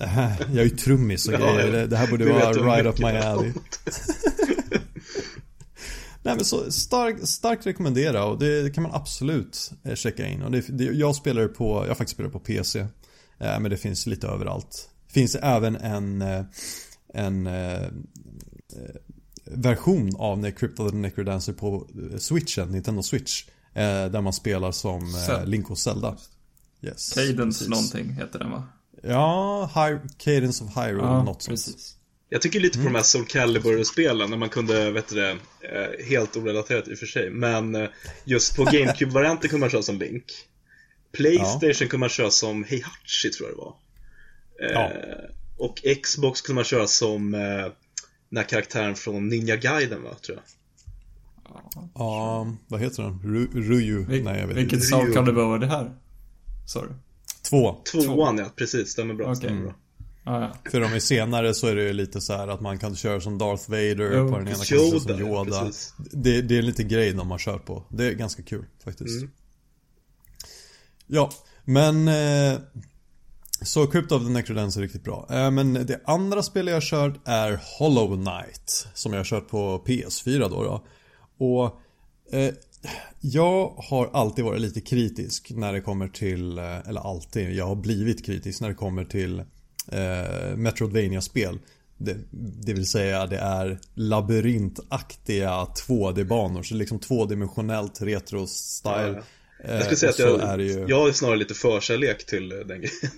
Eh, 0.00 0.40
Jag 0.52 0.58
är 0.58 0.64
ju 0.64 0.70
trummis 0.70 1.28
och 1.28 1.34
Ja, 1.34 1.38
grejer. 1.38 1.72
Det, 1.72 1.86
det 1.86 1.96
här 1.96 2.10
borde 2.10 2.32
vara 2.32 2.52
right 2.52 2.86
up 2.86 2.98
my 2.98 3.12
det 3.12 3.28
alley. 3.28 3.52
Nej 6.22 6.36
men 6.36 6.44
så 6.44 6.72
stark, 6.72 7.16
starkt 7.28 7.66
rekommendera 7.66 8.24
och 8.24 8.38
det 8.38 8.74
kan 8.74 8.82
man 8.82 8.92
absolut 8.94 9.70
eh, 9.84 9.94
checka 9.94 10.26
in. 10.26 10.42
Och 10.42 10.50
det, 10.50 10.64
det, 10.68 10.84
jag 10.84 11.16
spelar 11.16 11.48
på, 11.48 11.82
jag 11.82 11.88
har 11.88 11.94
faktiskt 11.94 12.14
spelar 12.14 12.30
på 12.30 12.38
PC. 12.38 12.78
Eh, 12.80 12.86
men 13.38 13.62
det 13.70 13.76
finns 13.76 14.06
lite 14.06 14.26
överallt. 14.26 14.88
Finns 15.08 15.34
även 15.34 15.76
en, 15.76 16.22
eh, 16.22 16.44
en 17.14 17.46
eh, 17.46 17.88
version 19.44 20.10
av 20.18 20.38
Ne- 20.38 20.50
Crypt 20.50 20.80
of 20.80 20.90
the 20.90 20.96
Necrodancer 20.96 21.52
på 21.52 21.88
eh, 22.12 22.18
switchen, 22.18 22.68
Nintendo 22.68 23.02
Switch. 23.02 23.44
Eh, 23.74 23.82
där 24.06 24.20
man 24.20 24.32
spelar 24.32 24.72
som 24.72 25.14
eh. 25.14 25.44
Link 25.46 25.70
och 25.70 25.78
Zelda. 25.78 26.16
Yes. 26.84 27.12
Cadence 27.12 27.36
precis. 27.58 27.68
någonting 27.68 28.10
heter 28.12 28.38
den 28.38 28.50
va? 28.50 28.64
Ja, 29.02 29.70
Hy- 29.74 30.08
Cadence 30.18 30.64
of 30.64 30.76
Hyrule, 30.76 31.02
något 31.22 31.42
sånt. 31.42 31.48
precis. 31.52 31.96
Jag 32.28 32.42
tycker 32.42 32.60
lite 32.60 32.78
Mm. 32.78 32.86
på 32.86 32.92
de 32.92 32.96
här 32.98 33.04
Soul 33.04 33.24
Calibur-spelen 33.26 34.30
när 34.30 34.36
man 34.36 34.48
kunde, 34.48 34.90
vet 34.90 35.08
du 35.08 35.14
det, 35.14 35.30
eh, 35.30 36.06
helt 36.06 36.36
orelaterat 36.36 36.88
i 36.88 36.94
och 36.94 36.98
för 36.98 37.06
sig, 37.06 37.30
men 37.30 37.74
eh, 37.74 37.88
just 38.24 38.56
på 38.56 38.64
GameCube-varianten 38.72 39.50
kunde 39.50 39.60
man 39.60 39.70
köra 39.70 39.82
som 39.82 39.98
Link. 39.98 40.24
Playstation 41.12 41.88
kunde 41.88 41.98
man 41.98 42.08
köra 42.08 42.30
som 42.30 42.64
Heihachi 42.64 43.30
tror 43.38 43.48
jag 43.48 43.56
det 43.58 43.60
var. 43.62 43.74
Ja. 44.72 44.90
Eh, 44.90 45.24
och 45.56 45.82
Xbox 46.02 46.40
kunde 46.40 46.54
man 46.54 46.64
köra 46.64 46.86
som 46.86 47.34
eh, 47.34 47.40
den 48.28 48.36
här 48.36 48.44
karaktären 48.44 48.94
från 48.94 49.28
Ninja 49.28 49.56
Gaiden 49.56 50.02
va, 50.02 50.10
tror 50.26 50.36
jag. 50.38 50.44
Ja, 51.94 52.46
vad 52.68 52.80
heter 52.80 53.02
den? 53.02 53.12
Ru- 53.22 53.68
Ruju? 53.68 54.04
Vil- 54.04 54.24
Nej, 54.24 54.40
jag 54.40 54.46
vet 54.46 54.56
vilket 54.56 54.72
inte. 54.72 54.86
Sak 54.86 55.12
kan 55.14 55.24
det 55.24 55.32
vara 55.32 55.58
det 55.58 55.66
här? 55.66 55.92
Sorry. 56.66 56.92
Två. 57.42 57.82
Tvåan 57.92 58.38
ja, 58.38 58.44
precis, 58.56 58.88
stämmer 58.88 59.14
bra. 59.14 59.24
Okej. 59.26 59.36
Stämmer 59.36 59.62
bra. 59.62 59.74
Ah, 60.26 60.40
ja. 60.40 60.70
För 60.70 60.80
de 60.80 60.92
är 60.92 60.98
senare 60.98 61.54
så 61.54 61.66
är 61.66 61.74
det 61.74 61.82
ju 61.82 61.92
lite 61.92 62.20
så 62.20 62.32
här 62.32 62.48
att 62.48 62.60
man 62.60 62.78
kan 62.78 62.96
köra 62.96 63.20
som 63.20 63.38
Darth 63.38 63.70
Vader 63.70 64.16
Jo, 64.16 64.30
på 64.30 64.38
den 64.38 64.48
ena 64.48 64.56
köra 64.56 65.00
som 65.00 65.10
Yoda, 65.10 65.20
Yoda. 65.20 65.70
Det, 65.96 66.42
det 66.42 66.58
är 66.58 66.62
lite 66.62 66.82
grej 66.82 67.12
de 67.12 67.30
har 67.30 67.38
kört 67.38 67.64
på. 67.64 67.84
Det 67.88 68.04
är 68.04 68.12
ganska 68.12 68.42
kul 68.42 68.64
faktiskt. 68.84 69.20
Mm. 69.20 69.30
Ja, 71.06 71.30
men 71.64 72.08
eh, 72.08 72.58
så 73.62 73.86
Crypt 73.86 74.12
of 74.12 74.22
the 74.22 74.28
Necrodancer 74.28 74.80
är 74.80 74.82
riktigt 74.82 75.04
bra. 75.04 75.26
Eh, 75.30 75.50
men 75.50 75.72
det 75.72 76.00
andra 76.04 76.42
spelet 76.42 76.70
jag 76.70 76.76
har 76.76 76.80
kört 76.80 77.20
är 77.24 77.60
Hollow 77.78 78.16
Knight 78.16 78.88
som 78.94 79.12
jag 79.12 79.20
har 79.20 79.24
kört 79.24 79.48
på 79.48 79.84
PS4 79.86 80.40
då. 80.40 80.48
då. 80.48 80.86
Och 81.46 81.80
eh, 82.36 82.54
jag 83.20 83.74
har 83.76 84.10
alltid 84.12 84.44
varit 84.44 84.60
lite 84.60 84.80
kritisk 84.80 85.52
när 85.54 85.72
det 85.72 85.80
kommer 85.80 86.08
till, 86.08 86.58
eh, 86.58 86.88
eller 86.88 87.10
alltid, 87.10 87.54
jag 87.54 87.66
har 87.66 87.76
blivit 87.76 88.26
kritisk 88.26 88.60
när 88.60 88.68
det 88.68 88.74
kommer 88.74 89.04
till 89.04 89.38
eh, 89.92 90.56
Metroidvania-spel. 90.56 91.58
Det, 91.98 92.16
det 92.66 92.72
vill 92.72 92.86
säga 92.86 93.26
det 93.26 93.38
är 93.38 93.78
labyrintaktiga 93.94 95.50
2D-banor, 95.88 96.62
så 96.62 96.74
liksom 96.74 96.98
tvådimensionellt 96.98 98.00
retro-style. 98.00 99.22
Jag 99.68 99.82
skulle 99.82 99.96
säga 99.96 100.26
Eh, 100.26 100.34
att 100.34 100.40
jag, 100.40 100.50
är 100.50 100.58
det 100.58 100.64
ju... 100.64 100.84
jag 100.88 101.00
har 101.00 101.12
snarare 101.12 101.36
lite 101.36 101.54
förkärlek 101.54 102.26
till 102.26 102.52
eh, 102.52 102.58
den 102.58 102.78
grejen. 102.80 102.90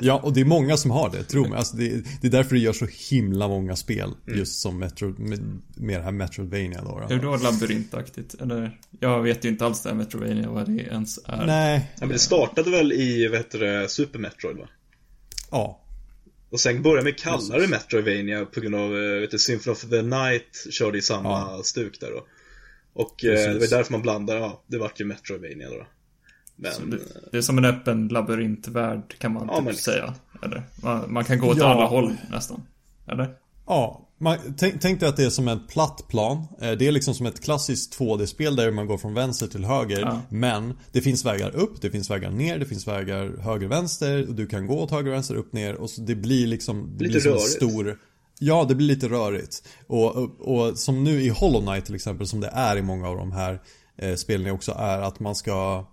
Ja, 0.00 0.20
och 0.24 0.32
det 0.32 0.40
är 0.40 0.44
många 0.44 0.76
som 0.76 0.90
har 0.90 1.10
det, 1.10 1.24
tro 1.24 1.48
mig. 1.48 1.58
Alltså 1.58 1.76
det, 1.76 1.88
det 2.20 2.26
är 2.26 2.30
därför 2.30 2.54
det 2.54 2.60
gör 2.60 2.72
så 2.72 2.86
himla 3.10 3.48
många 3.48 3.76
spel. 3.76 4.10
Mm. 4.26 4.38
Just 4.38 4.60
som 4.60 4.78
Metro, 4.78 5.14
med, 5.18 5.60
med 5.76 6.00
det 6.00 6.04
här 6.04 6.10
Metroidvania 6.12 6.82
då. 6.82 7.06
Hur 7.08 7.18
då. 7.18 7.30
då 7.30 7.36
labyrintaktigt? 7.36 8.34
Eller, 8.40 8.78
jag 9.00 9.22
vet 9.22 9.44
ju 9.44 9.48
inte 9.48 9.66
alls 9.66 9.82
det 9.82 9.88
här 9.88 9.96
Metrovania, 9.96 10.50
vad 10.50 10.66
det 10.66 10.82
ens 10.82 11.18
är. 11.24 11.46
Nej. 11.46 11.90
Ja, 11.94 12.00
men 12.00 12.08
det 12.08 12.18
startade 12.18 12.70
väl 12.70 12.92
i, 12.92 13.28
vad 13.28 13.36
heter 13.38 13.58
det, 13.58 13.88
Super 13.88 14.18
Metroid 14.18 14.56
va? 14.56 14.68
Ja. 15.50 15.84
Och 16.50 16.60
sen 16.60 16.82
började 16.82 17.04
med 17.04 17.18
kalla 17.18 17.58
det 17.58 17.68
Metroidvania 17.68 18.44
på 18.44 18.60
grund 18.60 18.74
av, 18.74 18.96
eh, 18.96 19.20
vet 19.20 19.30
du, 19.30 19.38
Symphony 19.38 19.72
of 19.72 19.80
the 19.80 20.02
Night 20.02 20.66
körde 20.70 20.98
i 20.98 21.02
samma 21.02 21.28
Ja. 21.28 21.60
stuk 21.64 22.00
där 22.00 22.10
då. 22.10 22.26
Och 22.98 23.24
eh, 23.24 23.52
det 23.52 23.58
var 23.58 23.76
därför 23.76 23.92
man 23.92 24.02
blandade, 24.02 24.38
ja, 24.40 24.62
det 24.66 24.78
vart 24.78 25.00
ju 25.00 25.04
Metroidvania 25.04 25.68
då. 25.70 25.86
Men, 26.56 26.90
Det, 26.90 26.98
det 27.32 27.38
är 27.38 27.42
som 27.42 27.58
en 27.58 27.64
öppen 27.64 28.08
labyrintvärld 28.08 29.18
kan 29.18 29.32
man 29.32 29.46
Ja, 29.50 29.56
typ 29.56 29.64
men 29.64 29.74
säga. 29.74 30.14
Eller? 30.42 30.62
Man, 30.82 31.12
man 31.12 31.24
kan 31.24 31.38
gå 31.38 31.46
åt 31.48 31.58
Ja. 31.58 31.64
alla 31.66 31.86
håll 31.86 32.12
nästan. 32.30 32.62
Eller? 33.06 33.28
Ja, 33.66 34.08
man, 34.20 34.36
tänk, 34.58 34.80
tänk 34.80 35.00
dig 35.00 35.08
att 35.08 35.16
det 35.16 35.24
är 35.24 35.30
som 35.30 35.48
en 35.48 35.66
platt 35.66 36.04
plan. 36.08 36.46
Eh, 36.60 36.72
Det 36.72 36.86
är 36.86 36.92
liksom 36.92 37.14
som 37.14 37.26
ett 37.26 37.40
klassiskt 37.44 37.98
2D-spel 37.98 38.56
där 38.56 38.70
man 38.70 38.86
går 38.86 38.98
från 38.98 39.14
vänster 39.14 39.46
till 39.46 39.64
höger. 39.64 40.00
Ja. 40.00 40.20
Men 40.28 40.74
det 40.92 41.00
finns 41.00 41.24
vägar 41.24 41.56
upp, 41.56 41.80
det 41.80 41.90
finns 41.90 42.10
vägar 42.10 42.30
ner, 42.30 42.58
det 42.58 42.66
finns 42.66 42.88
vägar 42.88 43.36
höger, 43.42 43.68
vänster. 43.68 44.28
Och 44.28 44.34
du 44.34 44.46
kan 44.46 44.66
gå 44.66 44.80
åt 44.80 44.90
höger, 44.90 45.10
vänster, 45.10 45.34
upp, 45.34 45.52
ner. 45.52 45.74
Och 45.74 45.90
så 45.90 46.00
det 46.00 46.14
blir 46.14 46.46
liksom... 46.46 46.94
Det 46.98 47.04
Lite 47.04 47.12
blir 47.12 47.20
som 47.20 47.30
en 47.32 47.36
rörigt. 47.38 47.52
stor... 47.52 47.98
Ja, 48.40 48.64
det 48.68 48.74
blir 48.74 48.86
lite 48.86 49.08
rörigt. 49.08 49.68
Och, 49.86 50.16
och, 50.16 50.40
och 50.40 50.78
som 50.78 51.04
nu 51.04 51.22
i 51.22 51.28
Hollow 51.28 51.62
Knight 51.62 51.84
till 51.84 51.94
exempel, 51.94 52.26
som 52.26 52.40
det 52.40 52.48
är 52.48 52.76
i 52.76 52.82
många 52.82 53.08
av 53.08 53.16
de 53.16 53.32
här 53.32 53.60
eh, 53.96 54.14
spelen 54.14 54.52
också, 54.52 54.72
är 54.72 55.00
att 55.00 55.20
man 55.20 55.34
ska... 55.34 55.84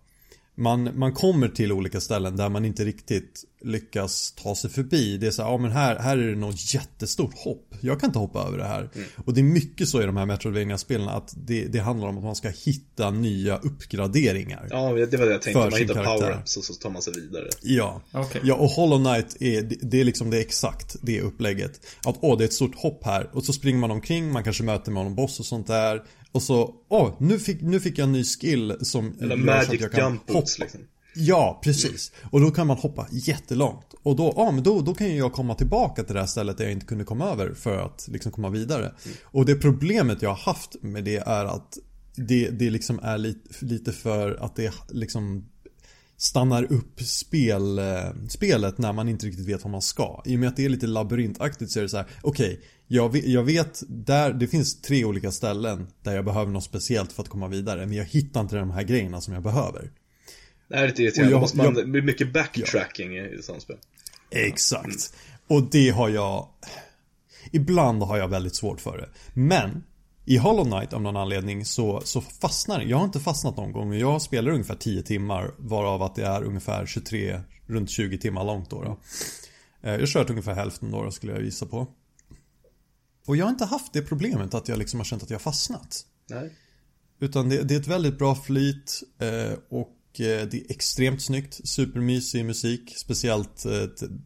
Man, 0.58 1.00
man 1.00 1.14
kommer 1.14 1.48
till 1.48 1.72
olika 1.72 2.02
ställen 2.02 2.36
där 2.36 2.50
man 2.50 2.66
inte 2.66 2.86
riktigt 2.86 3.44
lyckas 3.62 4.32
ta 4.32 4.56
sig 4.56 4.70
förbi. 4.70 5.18
Det 5.18 5.28
är 5.28 5.32
så 5.32 5.44
här, 5.44 5.50
ja 5.50 5.58
men 5.58 5.72
här, 5.72 5.96
här 5.96 6.18
är 6.18 6.28
det 6.28 6.36
något 6.36 6.74
jättestort 6.74 7.38
hopp. 7.38 7.76
Jag 7.82 8.00
kan 8.00 8.10
inte 8.10 8.20
hoppa 8.20 8.48
över 8.48 8.58
det 8.58 8.64
här. 8.64 8.90
Och 9.26 9.34
det 9.34 9.42
är 9.42 9.44
mycket 9.44 9.90
så 9.90 10.02
i 10.02 10.06
de 10.06 10.18
här 10.18 10.26
Metroidvania-spelen 10.26 11.10
att 11.10 11.34
det, 11.38 11.66
det 11.66 11.80
handlar 11.80 12.08
om 12.08 12.18
att 12.18 12.24
man 12.24 12.36
ska 12.36 12.50
hitta 12.50 13.12
nya 13.12 13.58
uppgraderingar. 13.58 14.68
ja, 14.70 14.92
det 14.94 15.18
var 15.18 15.26
det 15.26 15.32
jag 15.32 15.42
tänkte. 15.42 15.60
Man 15.60 15.74
hittar 15.74 15.94
karaktär. 15.94 16.32
power-ups 16.32 16.58
och 16.58 16.64
så 16.64 16.74
tar 16.74 16.90
man 16.90 17.02
sig 17.02 17.14
vidare. 17.14 17.48
Ja. 17.62 18.02
Okej. 18.12 18.42
ja, 18.44 18.56
och 18.56 18.70
Hollow 18.70 19.04
Knight 19.04 19.42
är, 19.42 19.62
det, 19.62 19.76
det 19.82 20.00
är 20.00 20.04
liksom 20.04 20.30
det 20.30 20.40
exakt 20.40 20.96
det 21.02 21.22
upplägget. 21.22 21.80
Att 22.06 22.18
åh, 22.22 22.38
det 22.38 22.44
är 22.44 22.46
ett 22.46 22.54
stort 22.54 22.76
hopp 22.76 23.06
här. 23.06 23.30
Och 23.34 23.44
så 23.44 23.54
springer 23.54 23.80
man 23.80 23.92
omkring, 23.92 24.32
man 24.32 24.44
kanske 24.44 24.64
möter 24.64 24.92
någon 24.92 25.16
boss 25.16 25.40
och 25.40 25.46
sånt 25.46 25.68
där. 25.68 26.04
Och 26.36 26.44
så, 26.44 26.76
åh, 26.90 27.14
nu 27.20 27.40
fick, 27.40 27.62
nu 27.62 27.80
fick 27.80 27.98
jag 27.98 28.06
en 28.06 28.12
ny 28.12 28.24
skill 28.24 28.76
som 28.82 29.14
Eller 29.22 29.38
gör 29.38 29.46
så 29.46 29.52
att 29.52 29.68
magic 29.68 29.82
jag 29.82 29.92
kan 29.92 30.12
jump 30.12 30.32
hoppa. 30.32 30.50
liksom. 30.60 30.82
Ja, 31.16 31.60
precis. 31.64 32.12
Och 32.32 32.42
då 32.42 32.52
kan 32.52 32.68
man 32.68 32.78
hoppa 32.78 33.08
jättelångt. 33.12 33.94
Och 34.04 34.16
då, 34.16 34.34
ja 34.36 34.52
men 34.52 34.64
då, 34.64 34.82
då 34.82 34.94
kan 34.94 35.08
ju 35.08 35.18
jag 35.18 35.34
komma 35.34 35.56
tillbaka 35.56 36.04
till 36.04 36.14
det 36.14 36.20
här 36.20 36.28
stället 36.28 36.58
där 36.58 36.64
jag 36.64 36.72
inte 36.72 36.86
kunde 36.86 37.04
komma 37.04 37.30
över 37.32 37.54
för 37.54 37.78
att 37.78 38.08
liksom 38.12 38.32
komma 38.32 38.50
vidare. 38.50 38.94
Och 39.24 39.46
det 39.46 39.56
problemet 39.56 40.22
jag 40.22 40.30
har 40.30 40.54
haft 40.54 40.76
med 40.82 41.04
det 41.04 41.18
är 41.18 41.46
att 41.46 41.78
det, 42.16 42.50
det 42.50 42.70
liksom 42.70 43.00
är 43.04 43.18
lite, 43.18 43.66
lite 43.66 43.92
för 43.92 44.32
att 44.32 44.56
det 44.56 44.74
liksom 44.90 45.46
stannar 46.18 46.64
upp 46.74 47.02
spel, 47.02 47.80
eh, 47.80 47.86
spelet 48.30 48.78
när 48.78 48.94
man 48.94 49.10
inte 49.10 49.26
riktigt 49.26 49.48
vet 49.48 49.64
vad 49.64 49.72
man 49.72 49.82
ska. 49.82 50.22
I 50.26 50.36
och 50.36 50.40
med 50.40 50.50
att 50.50 50.56
det 50.56 50.66
är 50.66 50.70
lite 50.70 50.88
labyrintaktigt 50.88 51.72
så 51.72 51.80
är 51.80 51.84
det 51.84 51.90
så 51.90 51.98
här: 51.98 52.06
okej, 52.22 52.62
jag, 52.88 53.12
vet, 53.12 53.26
jag 53.28 53.44
vet 53.44 53.84
där, 53.88 54.34
det 54.34 54.48
finns 54.48 54.82
tre 54.82 55.06
olika 55.06 55.32
ställen 55.32 55.88
där 56.04 56.16
jag 56.16 56.26
behöver 56.26 56.52
något 56.52 56.64
speciellt 56.64 57.12
för 57.12 57.24
att 57.24 57.30
komma 57.30 57.48
vidare. 57.48 57.86
Men 57.86 57.98
jag 57.98 58.06
hittar 58.06 58.42
inte 58.42 58.56
de 58.56 58.72
här 58.72 58.84
grejerna 58.84 59.22
som 59.22 59.34
jag 59.34 59.44
behöver. 59.44 59.92
Det 60.70 60.76
här 60.76 60.84
är 60.84 60.88
lite 60.88 61.04
irriterande. 61.04 61.32
Jag- 61.32 61.38
Då 61.38 61.42
måste 61.42 61.58
man, 61.58 61.66
jag- 61.66 61.76
det 61.76 61.86
blir 61.86 62.02
mycket 62.02 62.34
backtracking 62.34 63.18
i 63.18 63.40
sånt 63.42 63.62
spel. 63.62 63.78
Exakt. 64.32 65.14
Och 65.48 65.70
det 65.72 65.90
har 65.90 66.10
jag... 66.10 66.48
Ibland 67.52 68.04
har 68.04 68.18
jag 68.18 68.28
väldigt 68.28 68.56
svårt 68.56 68.82
för 68.82 68.98
det. 68.98 69.10
Men 69.34 69.84
i 70.26 70.38
Hollow 70.38 70.66
Knight 70.66 70.94
av 70.94 71.02
någon 71.02 71.18
anledning 71.18 71.66
så, 71.66 72.02
så 72.06 72.22
fastnar. 72.22 72.82
Jag 72.82 72.98
har 72.98 73.06
inte 73.06 73.20
fastnat 73.20 73.58
någon 73.58 73.72
gång. 73.72 73.94
Jag 73.94 74.22
spelar 74.22 74.52
ungefär 74.52 74.76
10 74.76 75.04
timmar 75.04 75.54
varav 75.58 76.04
att 76.04 76.16
det 76.16 76.26
är 76.26 76.44
ungefär 76.44 76.86
23, 76.86 77.42
runt 77.68 77.90
20 77.90 78.18
timmar 78.18 78.44
långt 78.44 78.70
då. 78.70 78.84
då. 78.84 79.00
Eh, 79.82 79.92
Jag 79.94 80.00
har 80.00 80.08
kört 80.08 80.30
ungefär 80.30 80.54
hälften 80.54 80.92
då, 80.92 81.12
skulle 81.12 81.34
jag 81.34 81.44
gissa 81.44 81.66
på. 81.66 81.88
Och 83.28 83.38
jag 83.38 83.46
har 83.46 83.50
inte 83.50 83.66
haft 83.66 83.94
det 83.94 84.02
problemet 84.02 84.54
att 84.54 84.68
jag 84.68 84.78
liksom 84.78 85.00
har 85.00 85.06
känt 85.06 85.24
att 85.24 85.30
jag 85.30 85.38
har 85.38 85.42
fastnat. 85.42 86.06
Nej. 86.30 86.54
Utan 87.20 87.50
det, 87.50 87.64
det 87.64 87.76
är 87.76 87.80
ett 87.80 87.88
väldigt 87.88 88.18
bra 88.18 88.36
flyt 88.36 89.04
eh, 89.20 89.58
och 89.70 90.20
eh, 90.20 90.48
det 90.48 90.54
är 90.54 90.72
extremt 90.72 91.22
snyggt. 91.22 91.68
Supermysig 91.68 92.46
musik. 92.46 92.94
Speciellt 92.98 93.66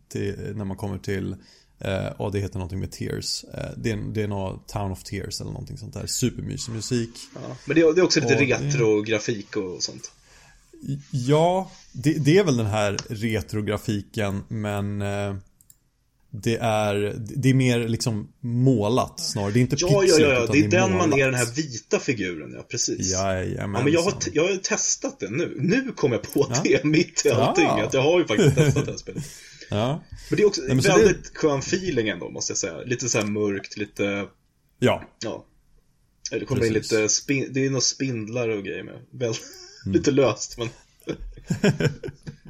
till, 0.08 0.54
när 0.56 0.66
man 0.66 0.78
kommer 0.78 0.98
till, 0.98 1.36
eh, 1.80 2.14
ja 2.20 2.30
det 2.34 2.40
heter 2.40 2.56
någonting 2.56 2.80
med 2.80 2.92
Tears. 2.92 3.44
Eh, 3.54 3.70
det, 3.78 3.92
är, 3.92 3.98
det 4.14 4.22
är 4.22 4.28
nog 4.28 4.68
Town 4.68 4.92
of 4.92 5.04
Tears 5.04 5.42
eller 5.42 5.52
någonting 5.52 5.78
sånt 5.78 5.94
där. 5.94 6.06
Supermysig 6.08 6.74
musik. 6.74 7.10
Ja. 7.36 7.56
Men 7.66 7.76
det 7.76 7.82
är, 7.82 7.94
det 7.94 8.02
är 8.02 8.06
också 8.06 8.20
lite 8.20 8.34
Och 8.36 8.42
retro-grafik 8.42 9.56
och 9.56 9.84
sånt. 9.84 10.12
Ja, 11.12 11.72
det, 11.92 12.14
det 12.14 12.38
är 12.38 12.44
väl 12.44 12.58
den 12.58 12.66
här 12.66 12.98
retrografiken 13.10 14.44
men 14.48 15.02
eh, 15.02 15.36
det 16.32 16.58
är, 16.58 17.16
det 17.18 17.50
är 17.50 17.54
mer 17.54 17.88
liksom 17.88 18.28
målat 18.40 19.20
snarare. 19.20 19.52
Det 19.52 19.60
är 19.60 19.62
inte 19.62 19.76
Ja, 19.80 19.88
ja, 19.92 20.00
pixligt, 20.02 20.22
ja, 20.30 20.34
ja. 20.34 20.44
utan 20.44 20.56
det 20.56 20.66
är 20.66 20.70
den 20.70 20.98
man 20.98 21.10
målat. 21.10 21.20
är, 21.20 21.26
den 21.26 21.36
här 21.36 21.56
vita 21.56 22.00
figuren, 22.00 22.54
ja 22.58 22.66
precis. 22.70 23.12
Jajamensan. 23.12 23.74
Ja, 23.76 23.84
men 23.84 23.94
jag 23.94 24.02
har, 24.02 24.14
jag 24.34 24.44
har 24.48 24.56
testat 24.56 25.20
det 25.20 25.30
nu. 25.30 25.58
Nu 25.60 25.92
kom 25.96 26.12
jag 26.12 26.22
på 26.22 26.48
Ja. 26.50 26.62
det 26.64 26.84
mitt 26.84 27.26
i 27.26 27.30
allting. 27.30 27.66
Ja. 27.66 27.84
Att 27.86 27.94
jag 27.94 28.02
har 28.02 28.20
ju 28.20 28.28
faktiskt 28.28 28.56
testat 28.56 28.86
det 28.86 28.92
här 28.92 28.98
spelet. 28.98 29.24
Ja, 29.70 30.04
Men 30.30 30.38
det 30.38 30.44
är 30.44 30.48
också 30.48 30.62
Nej, 30.68 30.78
väldigt 30.78 31.38
skön 31.38 31.60
feeling 31.60 32.08
ändå, 32.10 32.30
måste 32.30 32.52
jag 32.52 32.58
säga. 32.58 32.78
Lite 32.82 33.10
så 33.10 33.18
här 33.20 33.26
mörkt, 33.26 33.78
lite, 33.78 34.28
ja. 34.80 35.04
ja. 35.24 35.46
Det 36.32 36.46
kommer 36.46 36.66
in 36.66 36.74
lite, 36.74 37.10
spin, 37.10 37.48
det 37.52 37.66
är 37.66 37.70
några 37.70 37.82
spindlar 37.82 38.50
och 38.50 38.64
grejer 38.64 38.84
med. 38.84 39.00
Väl, 39.12 39.34
Mm. 39.86 39.98
lite 39.98 40.12
löst, 40.12 40.58
men. 40.58 40.70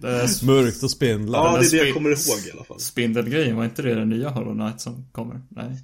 Det 0.01 0.08
är 0.10 0.45
Mörkt 0.45 0.84
och 0.84 0.91
spindlar. 0.91 1.39
Ja, 1.39 1.58
det 1.60 1.65
är 1.67 1.71
det 1.71 1.77
jag 1.86 1.93
kommer 1.93 2.10
ihåg 2.10 2.47
i 2.47 2.51
alla 2.51 2.63
fall. 2.63 2.79
Spindelgrejen, 2.79 3.55
var 3.55 3.65
inte 3.65 3.82
det 3.82 3.95
den 3.95 4.10
nya 4.10 4.29
Hollow 4.29 4.53
Knight 4.53 4.82
som 4.82 5.08
kommer? 5.12 5.41
Nej. 5.49 5.82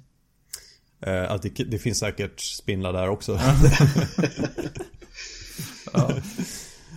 Eh, 1.00 1.30
att 1.32 1.42
det, 1.42 1.48
det 1.48 1.78
finns 1.78 1.98
säkert 1.98 2.40
spindlar 2.40 2.92
där 2.92 3.08
också. 3.08 3.32
Ja. 3.32 3.56
Ja, 5.92 6.08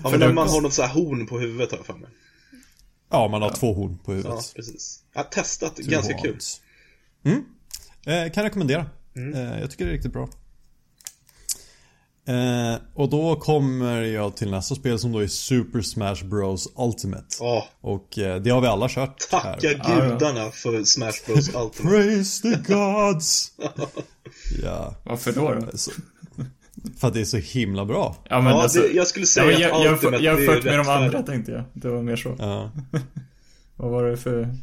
För 0.03 0.09
men 0.11 0.19
när 0.19 0.27
det- 0.27 0.33
man 0.33 0.47
har 0.49 0.61
något 0.61 0.73
så 0.73 0.81
här 0.81 0.93
horn 0.93 1.27
på 1.27 1.39
huvudet 1.39 1.71
har 1.71 1.77
jag 1.77 1.85
för 1.85 1.93
mig. 1.93 2.09
Ja, 3.09 3.27
man 3.27 3.41
har 3.41 3.49
två 3.49 3.73
horn 3.73 3.97
på 4.05 4.11
Ja, 4.11 4.15
huvudet. 4.17 4.53
precis. 4.55 5.03
Jag 5.13 5.19
har 5.23 5.29
testat, 5.29 5.75
Two 5.75 5.81
ganska 5.89 6.13
kul. 6.13 6.31
horns. 6.31 6.61
Mm. 7.25 7.43
Eh, 8.05 8.31
kan 8.33 8.43
rekommendera. 8.43 8.85
Eh, 9.35 9.59
jag 9.59 9.71
tycker 9.71 9.85
det 9.85 9.91
är 9.91 9.93
riktigt 9.93 10.13
bra. 10.13 10.29
Eh, 12.27 12.75
och 12.93 13.09
då 13.09 13.35
kommer 13.35 14.01
jag 14.01 14.35
till 14.35 14.51
nästa 14.51 14.75
spel 14.75 14.99
som 14.99 15.11
då 15.11 15.19
är 15.19 15.27
Super 15.27 15.81
Smash 15.81 16.23
Bros 16.25 16.67
Ultimate. 16.75 17.25
Ja, 17.39 17.67
Och 17.81 18.17
eh, 18.19 18.41
det 18.41 18.49
har 18.49 18.61
vi 18.61 18.67
alla 18.67 18.89
kört 18.89 19.29
tacka 19.29 19.67
här. 19.83 20.09
gudarna 20.09 20.51
för 20.51 20.83
Smash 20.83 21.11
Bros 21.27 21.47
Ultimate. 21.55 21.81
Praise 21.81 22.41
the 22.41 22.73
gods! 22.73 23.51
ja, 24.63 24.95
Varför 25.03 25.31
då? 25.31 25.53
då? 25.53 25.77
så, 25.77 25.91
för 26.99 27.07
att 27.07 27.13
det 27.13 27.21
är 27.21 27.25
så 27.25 27.37
himla 27.37 27.85
bra. 27.85 28.15
Ja, 28.29 28.41
men 28.41 28.53
Ja, 28.53 28.63
alltså, 28.63 28.81
det, 28.81 28.87
jag 28.87 29.07
skulle 29.07 29.23
ja, 29.23 29.27
säga 29.27 29.45
men 29.45 29.59
jag, 29.61 29.71
att 29.71 29.83
jag, 29.83 29.93
Ultimate 29.93 30.23
jag, 30.23 30.39
jämfört 30.39 30.63
med 30.63 30.79
de 30.79 30.89
andra 30.89 31.21
tänkte 31.21 31.51
jag. 31.51 31.63
Det 31.73 31.89
var 31.89 32.01
mer 32.01 32.15
så. 32.15 32.35
Ja. 32.39 32.71
Vad 33.75 33.91
var 33.91 34.03
det 34.03 34.17
för 34.17 34.55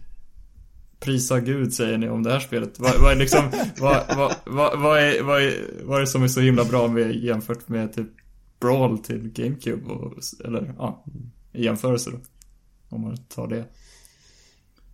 Prisa 1.00 1.40
Gud 1.40 1.74
säger 1.74 1.98
ni 1.98 2.08
om 2.08 2.22
det 2.22 2.32
här 2.32 2.40
spelet? 2.40 2.78
Vad, 2.78 3.00
vad 3.00 3.12
är 3.12 3.16
liksom, 3.16 3.50
vad, 3.78 4.16
vad, 4.16 4.34
vad, 4.44 4.78
vad, 4.80 4.98
är, 4.98 5.22
vad, 5.22 5.42
är, 5.42 5.54
vad 5.82 5.96
är 5.96 6.00
det 6.00 6.06
som 6.06 6.22
är 6.22 6.28
så 6.28 6.40
himla 6.40 6.64
bra 6.64 6.88
med 6.88 7.14
jämfört 7.16 7.68
med 7.68 7.94
typ 7.94 8.08
Brawl 8.60 8.98
till 8.98 9.28
GameCube 9.28 9.92
och, 9.92 10.14
eller 10.44 10.74
ja, 10.78 11.04
i 11.52 11.64
jämförelse 11.64 12.10
då? 12.10 12.18
Om 12.88 13.00
man 13.00 13.16
tar 13.16 13.46
det. 13.48 13.64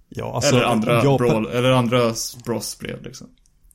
Ja, 0.08 0.35
alltså, 0.35 0.56
eller 0.56 0.64
andra 0.64 1.04
jag- 1.04 1.18
Brawl, 1.18 1.46
eller 1.46 1.70
andra 1.70 2.14
Bros-spel 2.44 2.98
liksom. 3.04 3.26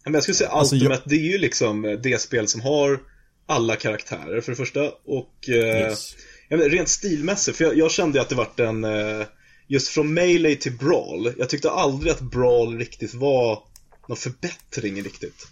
Men 0.03 0.13
jag 0.13 0.23
skulle 0.23 0.36
säga 0.36 0.49
Alltså, 0.49 0.75
Ultimate, 0.75 1.01
det 1.05 1.15
är 1.15 1.31
ju 1.31 1.38
liksom 1.38 1.99
det 2.03 2.21
spel 2.21 2.47
som 2.47 2.62
har 2.62 2.99
alla 3.47 3.75
karaktärer 3.75 4.41
för 4.41 4.51
det 4.51 4.55
första. 4.55 4.91
Och 5.05 5.49
eh, 5.49 5.55
Yes. 5.55 6.15
rent 6.49 6.89
stilmässigt, 6.89 7.57
för 7.57 7.63
jag, 7.63 7.77
jag 7.77 7.91
kände 7.91 8.21
att 8.21 8.29
det 8.29 8.36
vart 8.36 8.60
en, 8.60 8.83
eh, 8.83 9.25
just 9.67 9.88
från 9.88 10.13
Melee 10.13 10.55
till 10.55 10.71
Brawl, 10.77 11.33
jag 11.38 11.49
tyckte 11.49 11.71
aldrig 11.71 12.12
att 12.12 12.21
Brawl 12.21 12.77
riktigt 12.77 13.13
var 13.13 13.63
någon 14.07 14.17
förbättring 14.17 15.03
riktigt. 15.03 15.47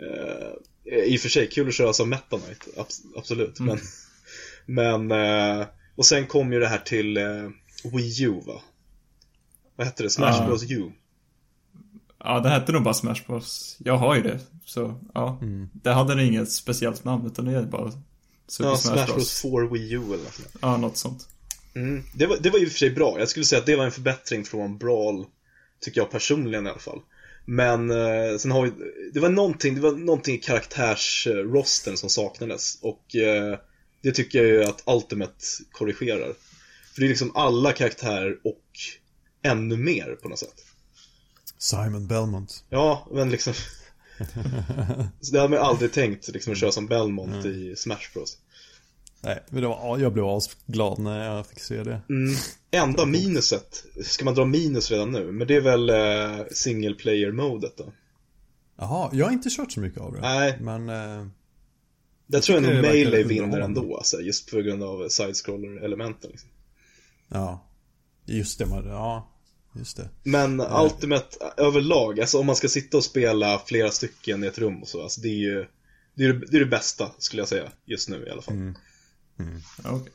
Eh, 0.00 0.94
I 1.04 1.16
och 1.16 1.20
för 1.20 1.28
sig, 1.28 1.46
kul 1.48 1.68
att 1.68 1.74
köra 1.74 1.92
som 1.92 2.08
Meta 2.10 2.38
Knight, 2.38 2.68
abs- 2.76 3.02
absolut. 3.16 3.60
Men, 3.60 3.78
men 4.66 5.10
eh, 5.60 5.66
och 5.96 6.06
sen 6.06 6.26
kom 6.26 6.52
ju 6.52 6.60
det 6.60 6.68
här 6.68 6.78
till 6.78 7.16
eh, 7.16 7.48
Wii 7.94 8.22
U 8.24 8.40
va? 8.46 8.62
Vad 9.76 9.86
hette 9.86 10.02
det? 10.02 10.10
Smash 10.10 10.36
Ja. 10.40 10.46
Bros 10.46 10.70
U? 10.70 10.90
Ja, 12.24 12.40
det 12.40 12.48
hette 12.48 12.72
nog 12.72 12.82
bara 12.82 12.94
Smash 12.94 13.26
Bros. 13.26 13.76
Jag 13.78 13.96
har 13.96 14.16
ju 14.16 14.22
det, 14.22 14.40
så 14.64 15.00
ja. 15.14 15.40
Det 15.72 15.90
hade 15.90 16.14
det 16.14 16.24
inget 16.24 16.52
speciellt 16.52 17.04
namn, 17.04 17.26
utan 17.26 17.44
det 17.44 17.52
är 17.52 17.62
bara 17.62 17.92
Super 18.46 18.68
Ja, 18.70 18.76
Smash, 18.76 18.94
Smash 18.94 19.06
Bros. 19.06 19.16
Bros 19.16 19.42
4 19.42 19.68
Wii 19.72 19.92
U 19.92 20.02
eller 20.04 20.16
något 20.16 20.34
sånt. 20.34 20.56
Ja, 20.60 20.76
något 20.76 20.96
sånt. 20.96 21.28
Mm. 21.74 22.02
Det, 22.14 22.26
var, 22.26 22.36
det 22.40 22.50
var 22.50 22.62
och 22.62 22.68
för 22.68 22.78
sig 22.78 22.90
bra. 22.90 23.18
Jag 23.18 23.28
skulle 23.28 23.44
säga 23.44 23.60
att 23.60 23.66
det 23.66 23.76
var 23.76 23.84
en 23.84 23.92
förbättring 23.92 24.44
från 24.44 24.78
Brawl, 24.78 25.24
tycker 25.80 26.00
jag 26.00 26.10
personligen 26.10 26.66
i 26.66 26.70
alla 26.70 26.78
fall. 26.78 27.00
Men 27.44 27.90
eh, 27.90 28.36
sen 28.38 28.50
har 28.50 28.62
vi, 28.62 28.72
det 29.12 29.20
var 29.20 29.28
någonting, 29.28 29.74
det 29.74 29.80
var 29.80 29.92
någonting 29.92 30.34
i 30.34 30.38
karaktärsrosten 30.38 31.96
som 31.96 32.10
saknades 32.10 32.78
och 32.82 33.16
eh, 33.16 33.58
det 34.02 34.12
tycker 34.12 34.38
jag 34.38 34.48
ju 34.48 34.64
att 34.64 34.82
Ultimate 34.86 35.44
korrigerar. 35.72 36.34
För 36.94 37.00
det 37.00 37.06
är 37.06 37.08
liksom 37.08 37.36
alla 37.36 37.72
karaktärer 37.72 38.38
och 38.44 38.64
ännu 39.42 39.76
mer 39.76 40.16
på 40.22 40.28
något 40.28 40.38
sätt. 40.38 40.64
Simon 41.62 42.06
Belmont. 42.06 42.64
Ja, 42.68 43.06
men 43.10 43.30
liksom 43.30 43.54
Så 45.20 45.32
det 45.32 45.40
hade 45.40 45.56
ju 45.56 45.62
aldrig 45.62 45.92
tänkt 45.92 46.28
liksom 46.28 46.52
att 46.52 46.58
köra 46.58 46.72
som 46.72 46.86
Belmont 46.86 47.44
i 47.44 47.76
Smash 47.76 48.12
Bros. 48.14 48.38
Nej, 49.20 49.42
men 49.48 49.62
det 49.62 49.68
var, 49.68 49.76
ja, 49.76 49.98
jag 49.98 50.12
blev 50.12 50.24
asglad 50.24 50.98
när 50.98 51.34
jag 51.36 51.46
fick 51.46 51.58
se 51.58 51.82
det. 51.82 52.00
Mm. 52.08 52.34
Enda 52.70 53.06
minuset, 53.06 53.84
ska 54.04 54.24
man 54.24 54.34
dra 54.34 54.44
minus 54.44 54.90
redan 54.90 55.10
nu? 55.10 55.32
Men 55.32 55.46
det 55.46 55.56
är 55.56 55.60
väl 55.60 55.90
eh, 55.90 56.46
single 56.52 56.94
player-modet 56.94 57.76
då? 57.76 57.92
Jaha, 58.76 59.10
jag 59.12 59.26
har 59.26 59.32
inte 59.32 59.50
kört 59.50 59.72
så 59.72 59.80
mycket 59.80 60.00
av 60.00 60.12
det. 60.12 60.20
Nej. 60.20 60.58
Men, 60.60 60.88
eh, 60.88 61.26
Där 62.26 62.40
tror 62.40 62.62
jag 62.62 62.74
nog 62.74 62.82
Melee 62.82 63.24
vinner 63.24 63.60
ändå, 63.60 63.96
alltså, 63.96 64.20
just 64.20 64.50
på 64.50 64.56
grund 64.56 64.82
av 64.82 65.08
side-scroller-elementen. 65.08 66.30
Liksom. 66.30 66.48
ja. 67.28 67.68
Just 68.26 68.58
det, 68.58 68.66
man, 68.66 68.86
ja. 68.86 69.31
Just 69.72 69.96
det. 69.96 70.08
Men 70.22 70.60
Ultimate 70.60 71.36
överlag, 71.56 72.20
alltså 72.20 72.38
om 72.38 72.46
man 72.46 72.56
ska 72.56 72.68
sitta 72.68 72.96
och 72.96 73.04
spela 73.04 73.62
flera 73.66 73.90
stycken 73.90 74.44
i 74.44 74.46
ett 74.46 74.58
rum 74.58 74.82
och 74.82 74.88
så, 74.88 75.02
alltså 75.02 75.20
det 75.20 75.28
är 75.28 75.38
ju 75.38 75.66
det, 76.14 76.24
är 76.24 76.32
det, 76.32 76.46
det, 76.46 76.56
är 76.56 76.60
det 76.60 76.66
bästa, 76.66 77.10
skulle 77.18 77.42
jag 77.42 77.48
säga, 77.48 77.70
just 77.84 78.08
nu 78.08 78.26
i 78.26 78.30
alla 78.30 78.42
fall. 78.42 78.54
Mm. 78.54 78.74
Ja, 79.84 79.90
okej. 79.90 80.12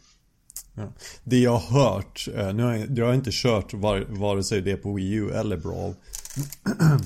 Ja. 0.76 0.93
Det 1.24 1.39
jag 1.39 1.58
har 1.58 1.84
hört, 1.84 2.28
eh, 2.36 2.54
nu 2.54 2.63
har 2.63 2.76
jag, 2.76 2.98
jag 2.98 3.06
har 3.06 3.13
inte 3.13 3.30
kört 3.34 3.74
var, 3.74 4.06
vare 4.10 4.43
sig 4.43 4.62
det 4.62 4.78
på 4.78 4.93
Wii 4.93 5.13
U 5.13 5.32
eller 5.32 5.58
Brawl. 5.58 5.93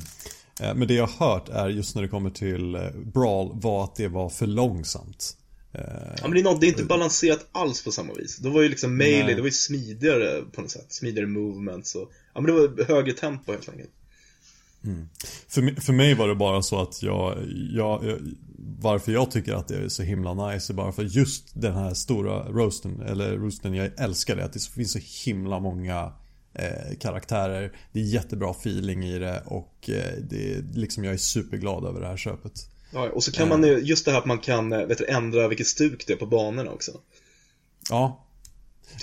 Eh, 0.60 0.76
Men 0.76 0.88
det 0.88 0.94
jag 0.94 1.08
har 1.08 1.28
hört 1.28 1.50
är 1.50 1.70
just 1.70 1.96
när 1.96 2.02
det 2.02 2.08
kommer 2.08 2.30
till 2.30 2.76
eh, 2.76 2.82
Brawl 3.14 3.52
var 3.62 3.84
att 3.84 3.96
det 3.96 4.08
var 4.08 4.30
för 4.30 4.48
långsamt. 4.48 5.38
Eh, 5.73 5.81
Ja 6.17 6.23
men 6.23 6.31
det 6.31 6.39
är, 6.39 6.43
något, 6.43 6.62
det 6.62 6.67
är 6.67 6.69
inte 6.69 6.84
balanserat 6.84 7.47
alls 7.51 7.84
på 7.84 7.91
samma 7.91 8.13
vis. 8.13 8.38
Då 8.38 8.49
var 8.49 8.62
ju 8.62 8.69
liksom 8.69 8.97
Melee, 8.97 9.25
Nej. 9.25 9.36
det 9.36 9.41
var 9.41 9.47
ju 9.47 9.51
smidigare 9.51 10.41
på 10.51 10.62
något 10.62 10.71
sätt, 10.71 10.86
smidigare 10.89 11.27
movements 11.27 11.95
och 11.95 12.12
Ja 12.34 12.41
men 12.41 12.45
det 12.45 12.51
var 12.62 12.86
högre 12.86 13.13
tempo 13.13 13.51
helt 13.51 13.69
enkelt. 13.69 13.91
För, 15.47 15.62
mi- 15.62 15.79
för 15.79 15.93
mig 15.93 16.13
var 16.13 16.27
det 16.27 16.36
bara 16.36 16.62
så 16.62 16.81
att 16.81 17.03
jag, 17.03 17.38
jag, 17.71 18.05
jag 18.05 18.19
Varför 18.79 19.12
jag 19.12 19.31
tycker 19.31 19.53
att 19.53 19.67
det 19.67 19.75
är 19.75 19.89
så 19.89 20.03
himla 20.03 20.34
nice 20.49 20.73
är 20.73 20.75
bara 20.75 20.91
för 20.91 21.03
just 21.03 21.62
den 21.62 21.73
här 21.73 21.93
stora 21.93 22.49
roasten 22.49 23.01
Eller 23.01 23.38
roasten, 23.38 23.73
jag 23.73 23.91
älskar 23.99 24.36
det 24.36 24.45
att 24.45 24.53
det 24.53 24.63
finns 24.63 24.91
så 24.91 24.99
himla 25.29 25.60
många 25.60 26.13
eh, 26.53 26.97
Karaktärer 26.99 27.71
Det 27.91 27.99
är 27.99 28.03
jättebra 28.03 28.51
feeling 28.51 29.05
i 29.05 29.19
det 29.19 29.43
och 29.45 29.89
eh, 29.89 30.17
det 30.29 30.53
är 30.53 30.63
liksom 30.73 31.03
jag 31.03 31.13
är 31.13 31.17
superglad 31.17 31.86
över 31.86 32.01
det 32.01 32.07
här 32.07 32.17
köpet 32.17 32.67
Ja, 32.91 33.10
och 33.10 33.23
så 33.23 33.32
kan 33.32 33.49
man 33.49 33.63
ju, 33.63 33.80
just 33.80 34.06
det 34.06 34.12
här 34.12 34.19
att 34.19 34.25
man 34.25 34.39
kan 34.39 34.73
eh, 34.73 34.86
vet 34.86 34.97
du, 34.97 35.06
ändra 35.06 35.47
vilket 35.47 35.67
stuk 35.67 36.04
det 36.08 36.13
är 36.13 36.17
på 36.17 36.25
banorna 36.25 36.71
också. 36.71 36.91
Ja. 37.89 38.25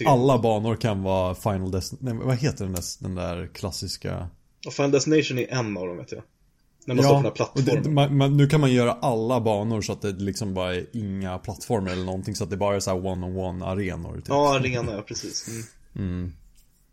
Alla 0.06 0.38
banor 0.38 0.76
kan 0.76 1.02
vara 1.02 1.34
Final 1.34 1.70
Destination, 1.70 2.26
vad 2.26 2.36
heter 2.36 2.64
den 2.64 2.74
där, 2.74 2.84
den 2.98 3.14
där 3.14 3.50
klassiska 3.54 4.28
Och 4.66 4.72
Final 4.72 4.90
Destination 4.90 5.38
är 5.38 5.52
en 5.52 5.76
av 5.76 5.86
dem 5.86 5.96
vet 5.96 6.12
jag. 6.12 6.22
När 6.84 6.94
man 6.94 7.04
står 7.04 7.14
på 7.14 7.22
den 7.22 7.24
här 7.24 7.48
och 7.52 7.62
det, 7.62 7.64
plattformen. 7.64 7.94
man, 7.94 8.16
man, 8.16 8.36
nu 8.36 8.46
kan 8.46 8.60
man 8.60 8.72
göra 8.72 8.92
alla 8.92 9.40
banor 9.40 9.80
så 9.80 9.92
att 9.92 10.02
det 10.02 10.12
liksom 10.12 10.54
bara 10.54 10.74
är 10.74 10.86
inga 10.92 11.38
plattformar 11.38 11.90
eller 11.90 12.04
någonting 12.04 12.34
så 12.34 12.44
att 12.44 12.50
det 12.50 12.56
bara 12.56 12.76
är 12.76 12.80
så 12.80 12.90
här 12.90 13.06
one-on-one 13.06 13.64
arenor 13.64 14.16
typ. 14.16 14.28
Ja, 14.28 14.56
arena, 14.56 14.92
ja 14.92 15.02
precis. 15.02 15.48
Mm. 15.96 16.32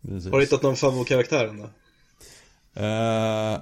Precis. 0.02 0.30
Har 0.32 0.38
du 0.38 0.44
hittat 0.44 0.62
någon 0.62 0.76
favoritkaraktär 0.76 1.48
än 1.48 1.58
då? 1.58 1.68
Eh, 2.82 3.60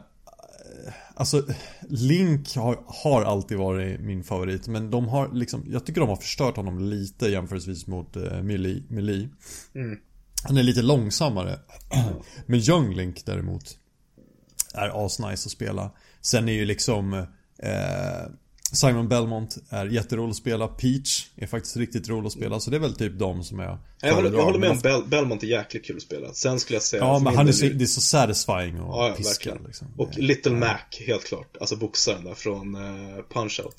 alltså, 1.15 1.47
Link 1.89 2.57
har, 2.57 2.85
har 2.87 3.23
alltid 3.23 3.59
varit 3.59 4.01
min 4.01 4.25
favorit 4.25 4.69
men 4.69 4.91
de 4.91 5.09
har 5.09 5.33
liksom, 5.33 5.65
jag 5.69 5.87
tycker 5.87 6.01
de 6.01 6.09
har 6.09 6.17
förstört 6.17 6.57
honom 6.57 6.79
lite 6.79 7.27
jämförelsevis 7.27 7.87
mot 7.87 8.17
Melee. 8.43 8.83
Melee. 8.89 9.29
Mm. 9.75 9.99
Han 10.45 10.57
är 10.57 10.63
lite 10.63 10.83
långsammare. 10.83 11.59
men 12.47 12.61
Young 12.61 12.95
Link 12.95 13.23
däremot 13.27 13.79
är 14.75 15.07
asnice 15.07 15.47
att 15.47 15.51
spela. 15.51 15.91
Sen 16.21 16.49
är 16.49 16.53
ju 16.53 16.65
liksom 16.65 17.15
eh, 17.59 18.23
Simon 18.75 19.09
Belmont 19.09 19.57
är 19.71 19.87
jätterolig 19.87 20.31
att 20.31 20.37
spela. 20.37 20.69
Peach 20.69 21.27
är 21.37 21.47
faktiskt 21.47 21.77
riktigt 21.77 22.09
rolig 22.09 22.27
att 22.27 22.33
spela. 22.33 22.61
Så 22.61 22.71
det 22.71 22.77
är 22.77 22.81
väl 22.81 22.95
typ 22.97 23.19
de 23.19 23.45
som 23.45 23.59
jag 23.59 23.79
Jag 24.01 24.15
håller, 24.15 24.33
jag 24.33 24.45
håller 24.45 24.59
med 24.59 24.71
om 24.71 24.79
Bel 24.79 25.03
Belmont 25.07 25.43
är 25.43 25.47
jäkligt 25.47 25.85
kul 25.87 25.97
att 25.97 26.03
spela. 26.03 26.33
Sen 26.33 26.61
skulle 26.61 26.77
jag 26.77 26.83
säga 26.83 27.03
Ja 27.03 27.19
men 27.19 27.37
han 27.37 27.49
är 27.49 27.53
så, 27.53 27.67
det 27.67 27.85
är 27.85 27.87
så 27.87 28.01
satisfying 28.01 28.75
att 28.75 28.81
Ja, 28.81 29.09
ja, 29.09 29.15
piska 29.17 29.51
verkligen. 29.51 29.67
liksom. 29.67 29.89
Och 29.97 30.11
Little 30.19 30.53
Mac, 30.53 30.79
helt 31.07 31.25
klart. 31.25 31.57
Alltså 31.61 31.77
boxaren 31.77 32.25
där 32.25 32.35
från 32.35 32.75
uh, 32.77 33.19
Punch-Out. 33.35 33.75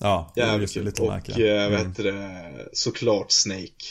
Ja, 0.00 0.32
Jävligt 0.36 0.60
just 0.60 0.74
det, 0.74 0.80
kul. 0.80 0.84
Little 0.86 1.04
Och 1.04 1.12
Mac 1.12 1.20
ja. 1.26 1.44
eh, 1.44 1.70
vad 1.70 1.80
Mm, 1.80 1.88
heter 1.88 2.04
det, 2.04 2.68
såklart 2.72 3.30
Snake. 3.32 3.84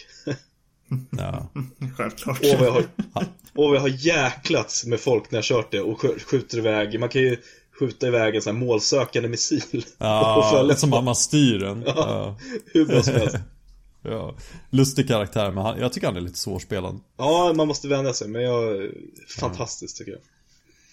ja. 1.17 1.49
Självklart. 1.97 2.39
Och 2.39 2.45
jag 2.45 2.71
har, 2.71 2.83
och 3.55 3.81
har 3.81 4.05
jäklats 4.05 4.85
med 4.85 4.99
folk 4.99 5.31
när 5.31 5.37
jag 5.37 5.43
kört 5.45 5.71
det 5.71 5.81
och 5.81 5.99
sk- 6.01 6.19
skjuter 6.19 6.57
iväg, 6.57 6.99
man 6.99 7.09
kan 7.09 7.21
ju 7.21 7.37
skjuta 7.79 8.07
iväg 8.07 8.35
en 8.35 8.41
sån 8.41 8.55
här 8.55 8.65
målsökande 8.65 9.29
missil. 9.29 9.85
Ja, 9.97 10.73
som 10.77 10.93
att 10.93 11.03
man 11.03 11.15
styr 11.15 11.59
den. 11.59 11.83
Ja. 11.85 12.37
Hur 12.73 12.85
bra 12.85 13.03
som 13.03 13.13
helst. 13.13 13.37
ja. 14.01 14.35
Lustig 14.69 15.07
karaktär, 15.07 15.51
men 15.51 15.63
han, 15.63 15.79
jag 15.79 15.93
tycker 15.93 16.07
han 16.07 16.17
är 16.17 16.21
lite 16.21 16.39
svårspelad. 16.39 16.99
Ja, 17.17 17.53
man 17.55 17.67
måste 17.67 17.87
vänja 17.87 18.13
sig, 18.13 18.27
men 18.27 18.41
jag, 18.41 18.91
fantastiskt 19.39 19.97
tycker 19.97 20.11
jag. 20.11 20.21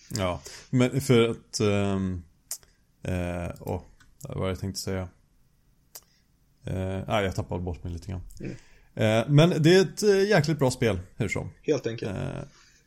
Ja, 0.09 0.41
men 0.71 1.01
för 1.01 1.29
att... 1.29 1.61
Um, 1.61 2.25
eh, 3.03 3.51
åh, 3.61 3.83
vad 4.23 4.37
var 4.37 4.45
det 4.45 4.51
jag 4.51 4.61
tänkte 4.61 4.81
säga? 4.81 5.09
Eh, 6.65 7.01
nej, 7.09 7.25
jag 7.25 7.35
tappade 7.35 7.61
bort 7.61 7.85
mig 7.85 7.93
lite 7.93 8.11
grann. 8.11 8.23
Eh, 8.95 9.25
men 9.29 9.63
det 9.63 9.75
är 9.75 9.81
ett 9.81 10.03
eh, 10.03 10.29
jäkligt 10.29 10.59
bra 10.59 10.71
spel, 10.71 11.01
hur 11.17 11.29
som. 11.29 11.51
Helt 11.63 11.87
enkelt. 11.87 12.13
Eh, 12.17 12.43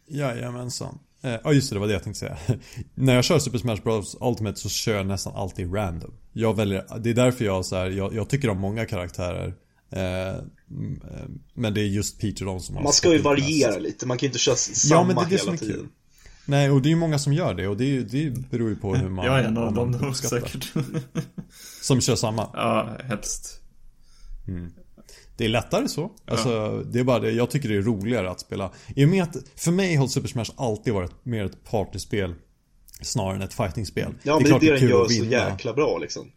jajamensan. 0.07 0.99
Eh, 1.21 1.35
Ja 1.43 1.53
just 1.53 1.69
det, 1.69 1.75
det 1.75 1.79
var 1.79 1.87
det 1.87 1.93
jag 1.93 2.03
tänkte 2.03 2.19
säga. 2.19 2.37
När 2.95 3.15
jag 3.15 3.23
kör 3.23 3.39
Super 3.39 3.57
Smash 3.57 3.81
Bros 3.83 4.17
Ultimate 4.21 4.59
så 4.59 4.69
kör 4.69 4.95
jag 4.95 5.07
nästan 5.07 5.35
alltid 5.35 5.73
random. 5.75 6.11
Jag 6.33 6.55
väljer, 6.55 6.85
det 6.99 7.09
är 7.09 7.13
därför 7.13 7.45
jag 7.45 7.65
så 7.65 7.75
här, 7.75 7.89
jag, 7.89 8.13
jag 8.15 8.29
tycker 8.29 8.49
om 8.49 8.59
många 8.59 8.85
karaktärer. 8.85 9.53
Eh, 9.91 9.99
mm, 9.99 11.01
eh, 11.11 11.25
men 11.53 11.73
det 11.73 11.81
är 11.81 11.85
just 11.85 12.19
Peach 12.21 12.41
och 12.41 12.47
de 12.47 12.59
som 12.59 12.75
har 12.75 12.83
Man 12.83 12.93
ska 12.93 13.07
ju 13.09 13.13
ut 13.15 13.19
mest. 13.19 13.25
variera 13.25 13.77
lite, 13.77 14.05
man 14.07 14.17
kan 14.17 14.25
ju 14.25 14.27
inte 14.27 14.39
köra 14.39 14.53
s- 14.55 14.69
Ja, 14.85 14.97
samma 14.97 15.07
men 15.07 15.15
det 15.15 15.21
är 15.21 15.29
det 15.29 15.35
hela 15.37 15.53
är 15.53 15.57
kul. 15.57 15.67
tiden. 15.67 15.89
Nej, 16.45 16.69
och 16.71 16.81
det 16.81 16.87
är 16.87 16.91
ju 16.91 16.95
många 16.95 17.19
som 17.19 17.33
gör 17.33 17.53
det 17.53 17.67
och 17.67 17.77
det, 17.77 17.99
det 18.03 18.49
beror 18.49 18.69
ju 18.69 18.75
på 18.75 18.95
hur 18.95 19.09
man... 19.09 19.25
Jag 19.25 19.39
är 19.39 19.43
en 19.43 19.57
av 19.57 19.63
vad 19.63 19.73
dem 19.75 19.97
man 20.01 20.15
säkert. 20.15 20.73
Som 21.81 22.01
kör 22.01 22.15
samma. 22.15 22.49
ja, 22.53 22.97
helst. 23.03 23.61
Det 25.37 25.45
är 25.45 25.49
lättare 25.49 25.87
så. 25.87 26.11
Alltså, 26.25 26.83
det 26.91 26.99
är 26.99 27.03
bara 27.03 27.19
det. 27.19 27.31
Jag 27.31 27.49
tycker 27.49 27.69
det 27.69 27.75
är 27.75 27.81
roligare 27.81 28.29
att 28.29 28.39
spela. 28.39 28.71
I 28.95 29.05
och 29.05 29.09
med 29.09 29.23
att, 29.23 29.35
för 29.55 29.71
mig 29.71 29.95
har 29.95 30.07
Super 30.07 30.27
Smash 30.27 30.51
alltid 30.55 30.93
varit 30.93 31.25
mer 31.25 31.45
ett 31.45 31.63
partyspel. 31.63 32.33
Snarare 33.01 33.35
än 33.35 33.41
ett 33.41 33.53
fightingspel. 33.53 34.13
Ja, 34.23 34.39
men 34.39 34.59
det 34.59 34.67
är 34.67 34.71
det 34.71 34.79
den 34.79 34.89
gör 34.89 35.07
så 35.07 35.23
jäkla 35.23 35.73
bra 35.73 35.97
liksom. 35.97 36.31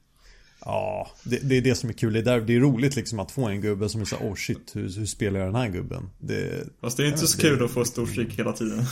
Ja, 0.64 1.10
det, 1.24 1.38
det 1.48 1.56
är 1.56 1.62
det 1.62 1.74
som 1.74 1.88
är 1.88 1.92
kul. 1.94 2.12
Det 2.12 2.18
är, 2.18 2.22
där, 2.22 2.40
det 2.40 2.56
är 2.56 2.60
roligt 2.60 2.96
liksom 2.96 3.18
att 3.20 3.30
få 3.30 3.48
en 3.48 3.60
gubbe 3.60 3.88
som 3.88 4.00
är 4.00 4.04
så 4.04 4.16
oh 4.16 4.34
shit, 4.34 4.70
hur, 4.74 4.98
hur 4.98 5.06
spelar 5.06 5.40
jag 5.40 5.48
den 5.48 5.54
här 5.54 5.68
gubben? 5.68 6.10
Det, 6.18 6.68
Fast 6.80 6.96
det 6.96 7.02
är 7.02 7.06
inte 7.06 7.26
så 7.26 7.36
det- 7.36 7.42
kul 7.42 7.64
att 7.64 7.70
få 7.70 7.84
storstryk 7.84 8.38
hela 8.38 8.52
tiden. 8.52 8.84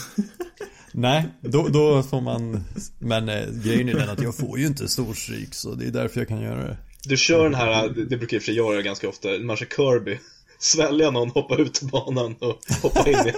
nej, 0.91 1.25
då, 1.41 1.67
då 1.67 2.03
får 2.03 2.21
man... 2.21 2.63
Men 2.99 3.29
eh, 3.29 3.45
grejen 3.63 3.89
är 3.89 3.93
den 3.93 4.09
att 4.09 4.21
jag 4.21 4.35
får 4.35 4.59
ju 4.59 4.67
inte 4.67 4.87
storstryk 4.87 5.53
så 5.53 5.75
det 5.75 5.85
är 5.85 5.91
därför 5.91 6.19
jag 6.19 6.27
kan 6.27 6.41
göra 6.41 6.67
det. 6.67 6.77
Du 7.03 7.17
kör 7.17 7.43
den 7.43 7.55
här, 7.55 7.89
det 7.89 8.17
brukar 8.17 8.19
jag 8.19 8.33
i 8.33 8.37
och 8.37 8.41
för 8.41 8.45
sig 8.45 8.55
göra 8.55 8.81
ganska 8.81 9.09
ofta, 9.09 9.27
man 9.41 9.57
kör 9.57 9.65
Kirby. 9.65 10.19
Svälja 10.59 11.11
någon, 11.11 11.29
hoppa 11.29 11.55
ut 11.55 11.81
banan 11.81 12.35
och 12.39 12.59
hoppa 12.81 13.09
in 13.09 13.17
igen. 13.19 13.35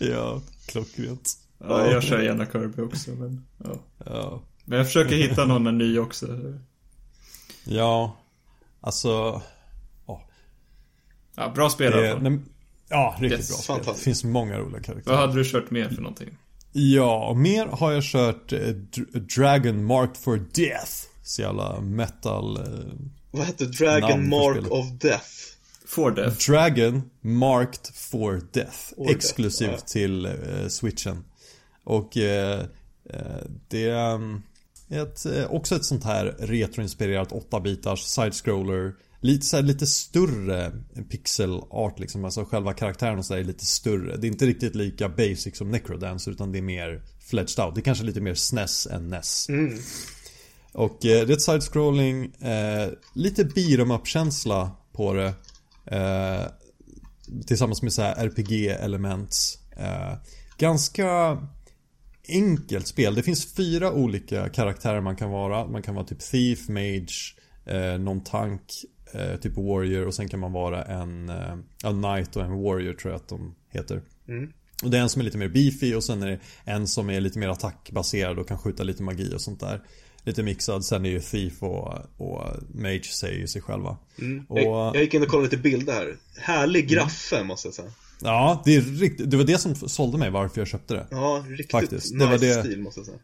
Ja, 0.00 0.42
klockrent. 0.66 1.32
Ja, 1.58 1.90
jag 1.90 2.02
kör 2.02 2.22
gärna 2.22 2.46
Kirby 2.46 2.82
också, 2.82 3.10
men 3.10 3.46
ja. 3.64 3.70
Ja. 4.06 4.42
Men 4.64 4.78
jag 4.78 4.86
försöker 4.86 5.16
hitta 5.16 5.44
någon 5.44 5.78
ny 5.78 5.98
också. 5.98 6.26
Ja, 7.64 8.16
alltså... 8.80 9.42
Ja, 11.38 11.52
bra 11.54 11.70
spel 11.70 11.92
i 11.92 11.96
alla 11.96 12.02
Det, 12.02 12.12
fall. 12.30 12.38
ja, 12.88 13.16
riktigt 13.20 13.38
Yes, 13.40 13.48
bra 13.48 13.56
spel. 13.56 13.76
Det 13.76 13.84
fantastiskt. 13.84 14.04
finns 14.04 14.24
många 14.24 14.58
roliga 14.58 14.82
karaktärer. 14.82 15.16
Vad 15.16 15.26
hade 15.28 15.38
du 15.42 15.44
kört 15.50 15.70
mer 15.70 15.88
för 15.88 16.02
någonting? 16.02 16.28
Ja, 16.72 17.26
och 17.28 17.36
mer 17.36 17.66
har 17.66 17.92
jag 17.92 18.02
kört 18.04 18.52
eh, 18.52 18.58
Dr- 18.58 19.18
Dragon 19.36 19.84
Marked 19.84 20.16
for 20.16 20.36
Death. 20.54 20.92
Så 21.26 21.42
jävla 21.42 21.80
metal... 21.80 22.56
Eh, 22.56 22.92
Vad 23.30 23.46
hette 23.46 23.64
Dragon 23.66 24.28
Mark 24.28 24.56
spelet. 24.56 24.72
of 24.72 24.86
Death? 24.92 25.26
For 25.86 26.10
Death. 26.10 26.50
Dragon 26.50 27.10
Marked 27.20 27.94
for 27.94 28.40
Death. 28.52 28.94
For 28.96 29.10
exklusivt 29.10 29.70
Death, 29.70 29.84
till 29.84 30.26
eh, 30.26 30.68
switchen. 30.68 31.24
Och 31.84 32.16
eh, 32.16 32.60
eh, 33.10 33.44
det 33.68 33.88
är 33.88 34.14
um, 34.14 34.42
ett, 34.88 35.26
eh, 35.26 35.50
också 35.50 35.76
ett 35.76 35.84
sånt 35.84 36.04
här 36.04 36.36
retroinspirerat 36.38 37.32
8-bitars 37.32 37.96
side-scroller. 37.96 38.94
Lite, 39.20 39.46
så 39.46 39.56
här, 39.56 39.62
lite 39.62 39.86
större 39.86 40.72
pixel 41.10 41.60
art 41.70 41.98
liksom. 41.98 42.24
Alltså 42.24 42.44
själva 42.44 42.74
karaktären 42.74 43.18
och 43.18 43.24
så 43.24 43.34
där 43.34 43.40
är 43.40 43.44
lite 43.44 43.66
större. 43.66 44.16
Det 44.16 44.26
är 44.26 44.30
inte 44.30 44.46
riktigt 44.46 44.74
lika 44.74 45.08
basic 45.08 45.56
som 45.56 45.70
Necrodance 45.70 46.30
utan 46.30 46.52
det 46.52 46.58
är 46.58 46.62
mer 46.62 47.02
fledged 47.20 47.64
out. 47.64 47.74
Det 47.74 47.80
är 47.80 47.82
kanske 47.82 48.04
lite 48.04 48.20
mer 48.20 48.34
SNES 48.34 48.86
än 48.86 49.08
NES. 49.08 49.46
Och 50.76 51.06
eh, 51.06 51.26
det 51.26 51.32
är 51.32 51.36
ett 51.36 51.42
side-scrolling, 51.42 52.24
eh, 52.24 52.88
lite 53.12 53.44
beat 53.44 53.80
em 53.80 53.90
up-känsla 53.90 54.70
på 54.92 55.12
det. 55.12 55.34
Eh, 55.96 56.42
tillsammans 57.46 57.82
med 57.82 57.92
så 57.92 58.02
här 58.02 58.26
RPG-element. 58.26 59.58
Eh, 59.76 60.12
ganska 60.58 61.38
enkelt 62.28 62.86
spel. 62.86 63.14
Det 63.14 63.22
finns 63.22 63.54
fyra 63.54 63.92
olika 63.92 64.48
karaktärer 64.48 65.00
man 65.00 65.16
kan 65.16 65.30
vara. 65.30 65.66
Man 65.66 65.82
kan 65.82 65.94
vara 65.94 66.06
typ 66.06 66.20
Thief, 66.20 66.68
Mage, 66.68 67.34
eh, 67.66 67.98
någon 67.98 68.24
tank, 68.24 68.62
eh, 69.12 69.36
typ 69.36 69.56
Warrior 69.56 70.06
och 70.06 70.14
sen 70.14 70.28
kan 70.28 70.40
man 70.40 70.52
vara 70.52 70.84
en, 70.84 71.28
eh, 71.28 71.56
en 71.84 72.02
Knight 72.02 72.36
och 72.36 72.44
en 72.44 72.62
Warrior 72.62 72.92
tror 72.92 73.12
jag 73.12 73.20
att 73.20 73.28
de 73.28 73.54
heter. 73.70 74.02
Och 74.82 74.90
det 74.90 74.98
är 74.98 75.02
en 75.02 75.08
som 75.08 75.20
är 75.20 75.24
lite 75.24 75.38
mer 75.38 75.48
beefy 75.48 75.94
och 75.94 76.04
sen 76.04 76.22
är 76.22 76.30
det 76.30 76.40
en 76.64 76.86
som 76.86 77.10
är 77.10 77.20
lite 77.20 77.38
mer 77.38 77.48
attackbaserad 77.48 78.38
och 78.38 78.48
kan 78.48 78.58
skjuta 78.58 78.82
lite 78.82 79.02
magi 79.02 79.34
och 79.34 79.40
sånt 79.40 79.60
där. 79.60 79.82
Lite 80.26 80.42
mixad. 80.42 80.84
Sen 80.84 81.04
är 81.06 81.10
ju 81.10 81.20
Thief 81.20 81.62
och, 81.62 81.94
och 82.16 82.42
Mage 82.74 83.04
säger 83.04 83.38
ju 83.38 83.46
sig 83.46 83.62
själva. 83.62 83.96
Och, 84.48 84.58
Jag, 84.60 84.96
jag 84.96 85.02
gick 85.02 85.14
in 85.14 85.22
och 85.22 85.28
kollade 85.28 85.46
lite 85.50 85.62
bilder 85.62 85.92
här. 85.92 86.16
Härlig 86.36 86.88
graffe 86.88 87.44
måste 87.44 87.68
jag 87.68 87.74
säga. 87.74 87.88
Ja, 88.22 88.62
det 88.64 88.76
är 88.76 88.80
riktigt. 88.80 89.30
Det 89.30 89.36
var 89.36 89.44
det 89.44 89.58
som 89.58 89.74
sålde 89.74 90.18
mig 90.18 90.30
varför 90.30 90.60
jag 90.60 90.68
köpte 90.68 90.94
det. 90.94 91.06
Ja, 91.10 91.44
riktigt 91.48 91.70
Faktiskt, 91.70 92.10
det 92.12 92.16
nice 92.18 92.30
var 92.30 92.38
det- 92.38 92.64
stil 92.64 92.80
måste 92.80 93.00
jag 93.00 93.06
säga. 93.06 93.18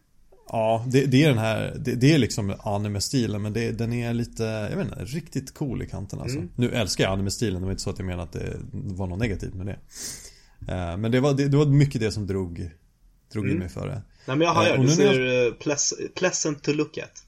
Ja, 0.48 0.84
det, 0.88 1.06
det 1.06 1.24
är 1.24 1.28
den 1.28 1.38
här, 1.38 1.76
det, 1.84 1.94
det 1.94 2.14
är 2.14 2.18
liksom 2.18 2.54
anime-stilen 2.58 3.42
men 3.42 3.52
det, 3.52 3.70
den 3.72 3.92
är 3.92 4.14
lite, 4.14 4.42
jag 4.42 4.76
vet 4.76 4.86
inte, 4.86 5.04
riktigt 5.04 5.54
cool 5.54 5.82
i 5.82 5.86
kanten 5.86 6.20
alltså. 6.20 6.42
Nu 6.56 6.70
älskar 6.70 7.04
jag 7.04 7.12
anime-stilen, 7.12 7.60
det 7.60 7.64
var 7.64 7.70
inte 7.72 7.82
så 7.82 7.90
att 7.90 7.98
jag 7.98 8.06
menar 8.06 8.22
att 8.22 8.32
det 8.32 8.56
var 8.72 9.06
något 9.06 9.18
negativt 9.18 9.54
med 9.54 9.66
det. 9.66 9.78
Eh, 10.72 10.96
Men 10.96 11.10
det 11.12 11.20
var, 11.20 11.32
det, 11.34 11.48
det 11.48 11.56
var 11.56 11.66
mycket 11.66 12.00
det 12.00 12.12
som 12.12 12.26
drog, 12.26 12.70
drog 13.32 13.50
in 13.50 13.58
mig 13.58 13.68
för 13.68 13.86
det. 13.88 14.02
Nej 14.26 14.36
men 14.36 14.40
jag 14.40 14.50
Eh, 14.50 14.54
hajar, 14.54 14.78
och 14.78 14.84
det 14.84 14.90
ser 14.92 15.46
eh, 15.46 15.52
pleas 15.52 15.94
pleasant 16.14 16.62
to 16.62 16.72
look 16.72 16.98
at. 16.98 17.22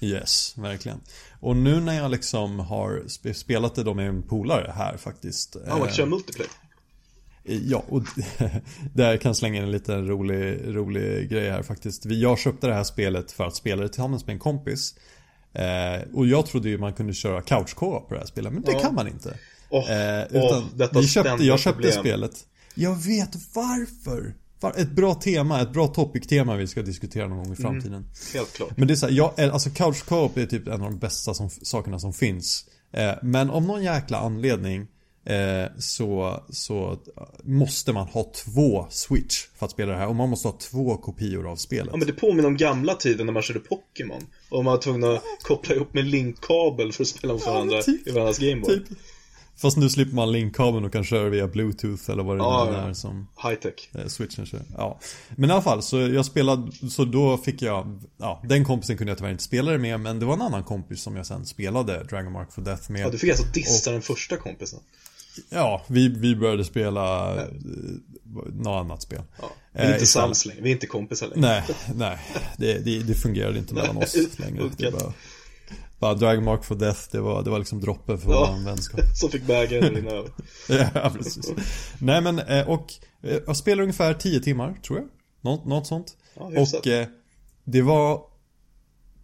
Yes, 0.00 0.54
verkligen. 0.58 1.00
Och 1.40 1.56
nu 1.56 1.80
när 1.80 1.96
jag 1.96 2.10
liksom 2.10 2.58
har 2.60 3.02
sp- 3.06 3.32
spelat 3.32 3.74
det 3.74 3.82
då 3.82 3.94
med 3.94 4.08
en 4.08 4.22
polare 4.22 4.72
här 4.76 4.96
faktiskt. 4.96 5.56
Ja, 5.66 5.76
eh, 5.78 5.84
kan 5.84 5.92
köra 5.94 6.06
multiplayer. 6.06 6.52
Ja, 7.44 7.84
och 7.88 8.02
där 8.94 9.16
kan 9.16 9.28
jag 9.28 9.36
slänga 9.36 9.56
in 9.58 9.62
en 9.64 9.70
liten 9.70 10.06
rolig, 10.06 10.60
rolig 10.76 11.30
grej 11.30 11.50
här 11.50 11.62
faktiskt. 11.62 12.06
Vi- 12.06 12.22
Jag 12.22 12.38
köpte 12.38 12.66
det 12.66 12.74
här 12.74 12.84
spelet 12.84 13.32
för 13.32 13.44
att 13.46 13.56
spela 13.56 13.82
det 13.82 13.88
tillsammans 13.88 14.26
med 14.26 14.32
en 14.32 14.38
kompis. 14.38 14.94
Eh, 15.52 16.02
och 16.14 16.26
jag 16.26 16.46
trodde 16.46 16.68
ju 16.68 16.78
man 16.78 16.92
kunde 16.92 17.12
köra 17.14 17.42
couch 17.42 17.74
på 17.74 18.06
det 18.10 18.18
här 18.18 18.26
spelet, 18.26 18.52
men 18.52 18.62
det 18.62 18.72
Ja. 18.72 18.78
kan 18.80 18.94
man 18.94 19.08
inte. 19.08 19.38
Åh, 19.70 19.90
Eh, 19.90 20.24
utan 20.30 20.64
detta 20.74 21.00
vi 21.00 21.08
köpte, 21.08 21.44
jag 21.44 21.60
köpte 21.60 21.82
problem. 21.82 22.00
spelet. 22.00 22.32
Jag 22.74 22.94
vet 22.96 23.30
varför. 23.54 24.34
Ett 24.76 24.90
bra 24.90 25.14
tema, 25.14 25.60
ett 25.60 25.72
bra 25.72 25.86
topic-tema 25.86 26.56
vi 26.56 26.66
ska 26.66 26.82
diskutera 26.82 27.28
någon 27.28 27.38
gång 27.38 27.52
i 27.52 27.56
framtiden. 27.56 28.04
Helt 28.34 28.52
klart. 28.52 28.76
Men 28.76 28.88
det 28.88 28.94
är 28.94 28.96
så 28.96 29.06
här, 29.06 29.12
jag, 29.12 29.40
alltså 29.40 29.70
couch 29.70 30.04
co-op 30.04 30.36
är 30.36 30.46
typ 30.46 30.66
en 30.66 30.72
av 30.72 30.90
de 30.90 30.98
bästa 30.98 31.34
som, 31.34 31.50
sakerna 31.50 31.98
som 31.98 32.12
finns. 32.12 32.64
Eh, 32.92 33.12
men 33.22 33.50
av 33.50 33.62
någon 33.62 33.82
jäkla 33.82 34.18
anledning 34.18 34.86
eh, 35.26 35.70
så, 35.78 36.40
så 36.50 36.98
måste 37.42 37.92
man 37.92 38.06
ha 38.06 38.32
två 38.44 38.86
switch 38.90 39.46
för 39.58 39.66
att 39.66 39.72
spela 39.72 39.92
det 39.92 39.98
här. 39.98 40.06
Och 40.06 40.16
man 40.16 40.28
måste 40.28 40.48
ha 40.48 40.58
två 40.58 40.96
kopior 40.96 41.50
av 41.50 41.56
spelet. 41.56 41.88
Ja 41.90 41.96
men 41.96 42.06
det 42.06 42.12
påminner 42.12 42.46
om 42.48 42.56
gamla 42.56 42.94
tiden 42.94 43.26
när 43.26 43.32
man 43.32 43.42
körde 43.42 43.60
Pokémon. 43.60 44.26
Och 44.50 44.64
man 44.64 44.72
var 44.72 44.82
tvungen 44.82 45.04
att 45.04 45.22
koppla 45.42 45.74
ihop 45.74 45.94
med 45.94 46.04
linkkabel 46.04 46.92
för 46.92 47.02
att 47.02 47.08
spela 47.08 47.32
mot 47.32 47.42
Ja, 47.46 47.52
varandra 47.52 47.82
typ. 47.82 48.08
i 48.08 48.10
varandras 48.10 48.38
Gameboy. 48.38 48.78
Typ. 48.78 48.98
Fast 49.60 49.76
nu 49.76 49.88
slipper 49.90 50.14
man 50.14 50.32
linkkabeln 50.32 50.84
och 50.84 50.92
kan 50.92 51.04
köra 51.04 51.28
via 51.28 51.46
bluetooth 51.48 52.10
eller 52.10 52.22
vad 52.22 52.36
det 52.36 52.42
Ja, 52.42 52.68
nu 52.70 52.76
ja. 52.76 52.88
är 52.88 52.92
som 52.92 53.28
High 53.42 53.54
tech. 53.60 53.72
eh, 53.94 54.06
switchen 54.06 54.46
kör. 54.46 54.60
Ja. 54.76 54.98
Men 55.36 55.50
i 55.50 55.52
alla 55.52 55.62
fall, 55.62 55.82
så 55.82 55.96
jag 55.98 56.24
spelade, 56.24 56.72
så 56.90 57.04
då 57.04 57.36
fick 57.38 57.62
jag, 57.62 58.00
ja, 58.16 58.42
den 58.44 58.64
kompisen 58.64 58.96
kunde 58.96 59.10
jag 59.10 59.18
tyvärr 59.18 59.30
inte 59.30 59.42
spela 59.44 59.72
det 59.72 59.78
med, 59.78 60.00
men 60.00 60.18
det 60.18 60.26
var 60.26 60.34
en 60.34 60.42
annan 60.42 60.64
kompis 60.64 61.02
som 61.02 61.16
jag 61.16 61.26
sen 61.26 61.46
spelade 61.46 62.04
Dragon 62.04 62.32
Mark 62.32 62.52
for 62.52 62.62
Death 62.62 62.90
med. 62.90 63.00
Ja, 63.00 63.10
du 63.10 63.18
fick 63.18 63.30
alltså 63.30 63.46
dissa 63.54 63.90
den 63.92 64.02
första 64.02 64.36
kompisen. 64.36 64.78
Ja, 65.50 65.82
vi, 65.88 66.08
vi 66.08 66.36
började 66.36 66.64
spela 66.64 67.36
eh, 67.36 67.48
något 68.52 68.80
annat 68.84 69.02
spel. 69.02 69.22
Ja. 69.40 69.50
Vi 69.72 69.80
är 69.80 69.84
inte 69.84 69.96
Eh, 69.96 70.02
istället. 70.02 70.08
sams 70.26 70.46
längre, 70.46 70.60
vi 70.62 70.68
är 70.68 70.72
inte 70.74 70.86
kompisar 70.86 71.26
längre. 71.28 71.40
Nej, 71.40 71.62
nej. 71.94 72.18
Det, 72.56 72.78
det, 72.78 72.98
det 73.02 73.14
fungerade 73.14 73.58
inte 73.58 73.74
mellan 73.74 73.96
oss 73.96 74.16
längre. 74.38 74.70
Det 74.76 74.90
bara, 74.92 75.12
bara 75.98 76.14
Dragon 76.14 76.44
Mark 76.44 76.64
for 76.64 76.74
Death, 76.74 77.00
det 77.12 77.20
var, 77.20 77.42
det 77.42 77.50
var 77.50 77.58
liksom 77.58 77.80
droppen 77.80 78.18
för 78.18 78.30
Ja. 78.30 78.54
vår 78.58 78.64
vänskap. 78.64 79.00
Som 79.14 79.30
fick 79.30 79.42
bägaren 79.46 79.84
att 79.84 79.90
rinna 79.90 80.10
över. 80.10 80.30
ja, 80.94 81.10
precis. 81.16 81.52
Nej 81.98 82.20
men, 82.20 82.38
eh, 82.38 82.68
och 82.68 82.92
eh, 83.22 83.38
jag 83.46 83.56
spelade 83.56 83.82
ungefär 83.82 84.14
10 84.14 84.40
timmar, 84.40 84.74
tror 84.86 84.98
jag. 84.98 85.08
Något, 85.40 85.64
något 85.66 85.86
sånt. 85.86 86.16
Ja, 86.34 86.42
och 86.44 86.86
eh, 86.86 87.06
det 87.64 87.82
var 87.82 88.22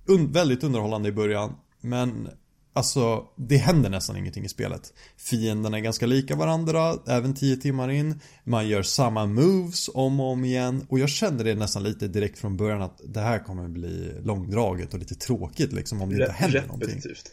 un 0.07 0.33
väldigt 0.33 0.65
underhållande 0.65 1.09
i 1.09 1.13
början. 1.13 1.55
Men 1.81 2.29
alltså, 2.75 3.25
det 3.37 3.57
händer 3.57 3.91
nästan 3.91 4.17
ingenting 4.17 4.45
i 4.45 4.49
spelet. 4.49 4.93
Fienderna 5.17 5.77
är 5.77 5.83
ganska 5.83 6.07
lika 6.07 6.37
varandra, 6.37 6.99
även 7.07 7.35
10 7.35 7.57
timmar 7.57 7.91
in. 7.91 8.21
Man 8.45 8.69
gör 8.69 8.83
samma 8.83 9.27
moves 9.27 9.91
om 9.95 10.21
och 10.21 10.33
om 10.33 10.45
igen. 10.45 10.87
Och 10.89 10.99
jag 10.99 11.09
kände 11.09 11.45
det 11.45 11.55
nästan 11.55 11.83
lite 11.83 12.09
direkt 12.09 12.39
från 12.39 12.57
början 12.57 12.83
att 12.83 13.01
det 13.05 13.21
här 13.21 13.39
kommer 13.39 13.69
bli 13.69 14.13
långdraget 14.23 14.95
och 14.95 14.99
lite 15.01 15.15
tråkigt 15.15 15.73
liksom 15.73 16.03
om 16.03 16.09
det 16.09 16.21
inte 16.21 16.33
händer 16.33 16.63
någonting. 16.63 16.89
repetitivt. 16.89 17.31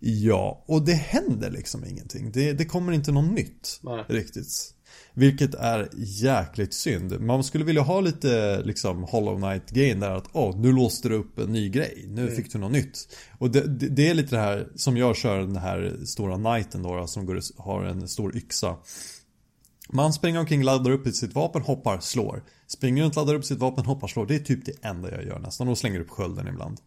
Ja, 0.00 0.64
och 0.66 0.82
det 0.82 0.94
händer 0.94 1.50
liksom 1.50 1.84
ingenting. 1.84 2.32
Det, 2.32 2.52
det 2.52 2.64
kommer 2.64 2.92
inte 2.92 3.12
något 3.12 3.32
nytt 3.32 3.80
Nej. 3.82 4.04
riktigt. 4.08 4.74
Vilket 5.18 5.54
är 5.54 5.88
jäkligt 5.96 6.74
synd. 6.74 7.20
Man 7.20 7.44
skulle 7.44 7.64
vilja 7.64 7.82
ha 7.82 8.00
lite 8.00 8.62
liksom 8.64 9.02
Hollow 9.04 9.36
Knight 9.36 9.70
grejen 9.70 10.00
där 10.00 10.10
att 10.10 10.28
åh, 10.32 10.56
nu 10.60 10.72
låste 10.72 11.08
du 11.08 11.14
upp 11.14 11.38
en 11.38 11.52
ny 11.52 11.68
grej. 11.68 12.04
Nu 12.08 12.22
Mm. 12.22 12.36
fick 12.36 12.52
du 12.52 12.58
något 12.58 12.72
nytt. 12.72 13.16
Och 13.38 13.50
det, 13.50 13.60
det, 13.60 13.88
det 13.88 14.08
är 14.08 14.14
lite 14.14 14.36
det 14.36 14.40
här 14.40 14.68
som 14.76 14.96
jag 14.96 15.16
kör 15.16 15.38
den 15.38 15.56
här 15.56 15.96
stora 16.04 16.36
knighten 16.36 16.82
då, 16.82 17.06
som 17.06 17.26
går, 17.26 17.40
har 17.62 17.84
en 17.84 18.08
stor 18.08 18.36
yxa. 18.36 18.76
Man 19.92 20.12
springer 20.12 20.40
omkring, 20.40 20.62
laddar 20.62 20.90
upp 20.90 21.08
sitt 21.08 21.34
vapen, 21.34 21.62
hoppar, 21.62 22.00
slår. 22.00 22.44
Springer 22.66 23.02
runt, 23.04 23.16
laddar 23.16 23.34
upp 23.34 23.44
sitt 23.44 23.58
vapen, 23.58 23.84
hoppar, 23.84 24.08
slår. 24.08 24.26
Det 24.26 24.34
är 24.34 24.38
typ 24.38 24.64
det 24.66 24.72
enda 24.82 25.10
jag 25.10 25.24
gör 25.24 25.38
nästan. 25.38 25.68
Och 25.68 25.78
slänger 25.78 26.00
upp 26.00 26.10
skölden 26.10 26.48
ibland. 26.48 26.80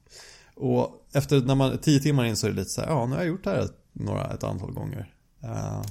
Och 0.56 1.08
efter 1.14 1.42
när 1.42 1.56
man, 1.56 1.78
tio 1.78 2.00
timmar 2.00 2.26
in 2.26 2.36
så 2.36 2.48
är 2.48 2.52
det 2.52 2.58
lite 2.58 2.70
så 2.70 2.82
här, 2.82 2.88
ja 2.88 3.06
nu 3.06 3.12
har 3.12 3.20
jag 3.22 3.28
gjort 3.28 3.44
det 3.44 3.50
här 3.50 3.60
ett, 3.60 3.78
några, 3.94 4.34
ett 4.34 4.44
antal 4.44 4.72
gånger. 4.72 5.14
Eh, 5.44 5.82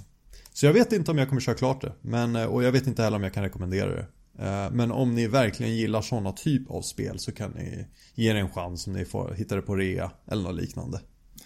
så 0.60 0.66
jag 0.66 0.72
vet 0.72 0.92
inte 0.92 1.10
om 1.10 1.18
jag 1.18 1.28
kommer 1.28 1.40
köra 1.40 1.54
klart 1.54 1.80
det. 1.80 1.92
Men, 2.02 2.36
eh, 2.36 2.44
och 2.44 2.62
jag 2.62 2.72
vet 2.72 2.86
inte 2.86 3.02
heller 3.02 3.16
om 3.16 3.22
jag 3.22 3.34
kan 3.34 3.42
rekommendera 3.42 3.90
det. 3.90 4.06
Eh, 4.46 4.70
Men 4.72 4.90
om 4.90 5.14
ni 5.14 5.26
verkligen 5.26 5.76
gillar 5.76 6.02
sådana 6.02 6.32
typ 6.32 6.70
av 6.70 6.82
spel 6.82 7.18
så 7.18 7.32
kan 7.32 7.50
ni 7.50 7.86
ge 8.14 8.32
det 8.32 8.38
en 8.38 8.50
chans 8.50 8.86
om 8.86 8.92
ni 8.92 9.04
får 9.04 9.34
hitta 9.34 9.56
det 9.56 9.62
på 9.62 9.76
rea 9.76 10.10
eller 10.30 10.42
något 10.42 10.54
liknande. 10.60 11.00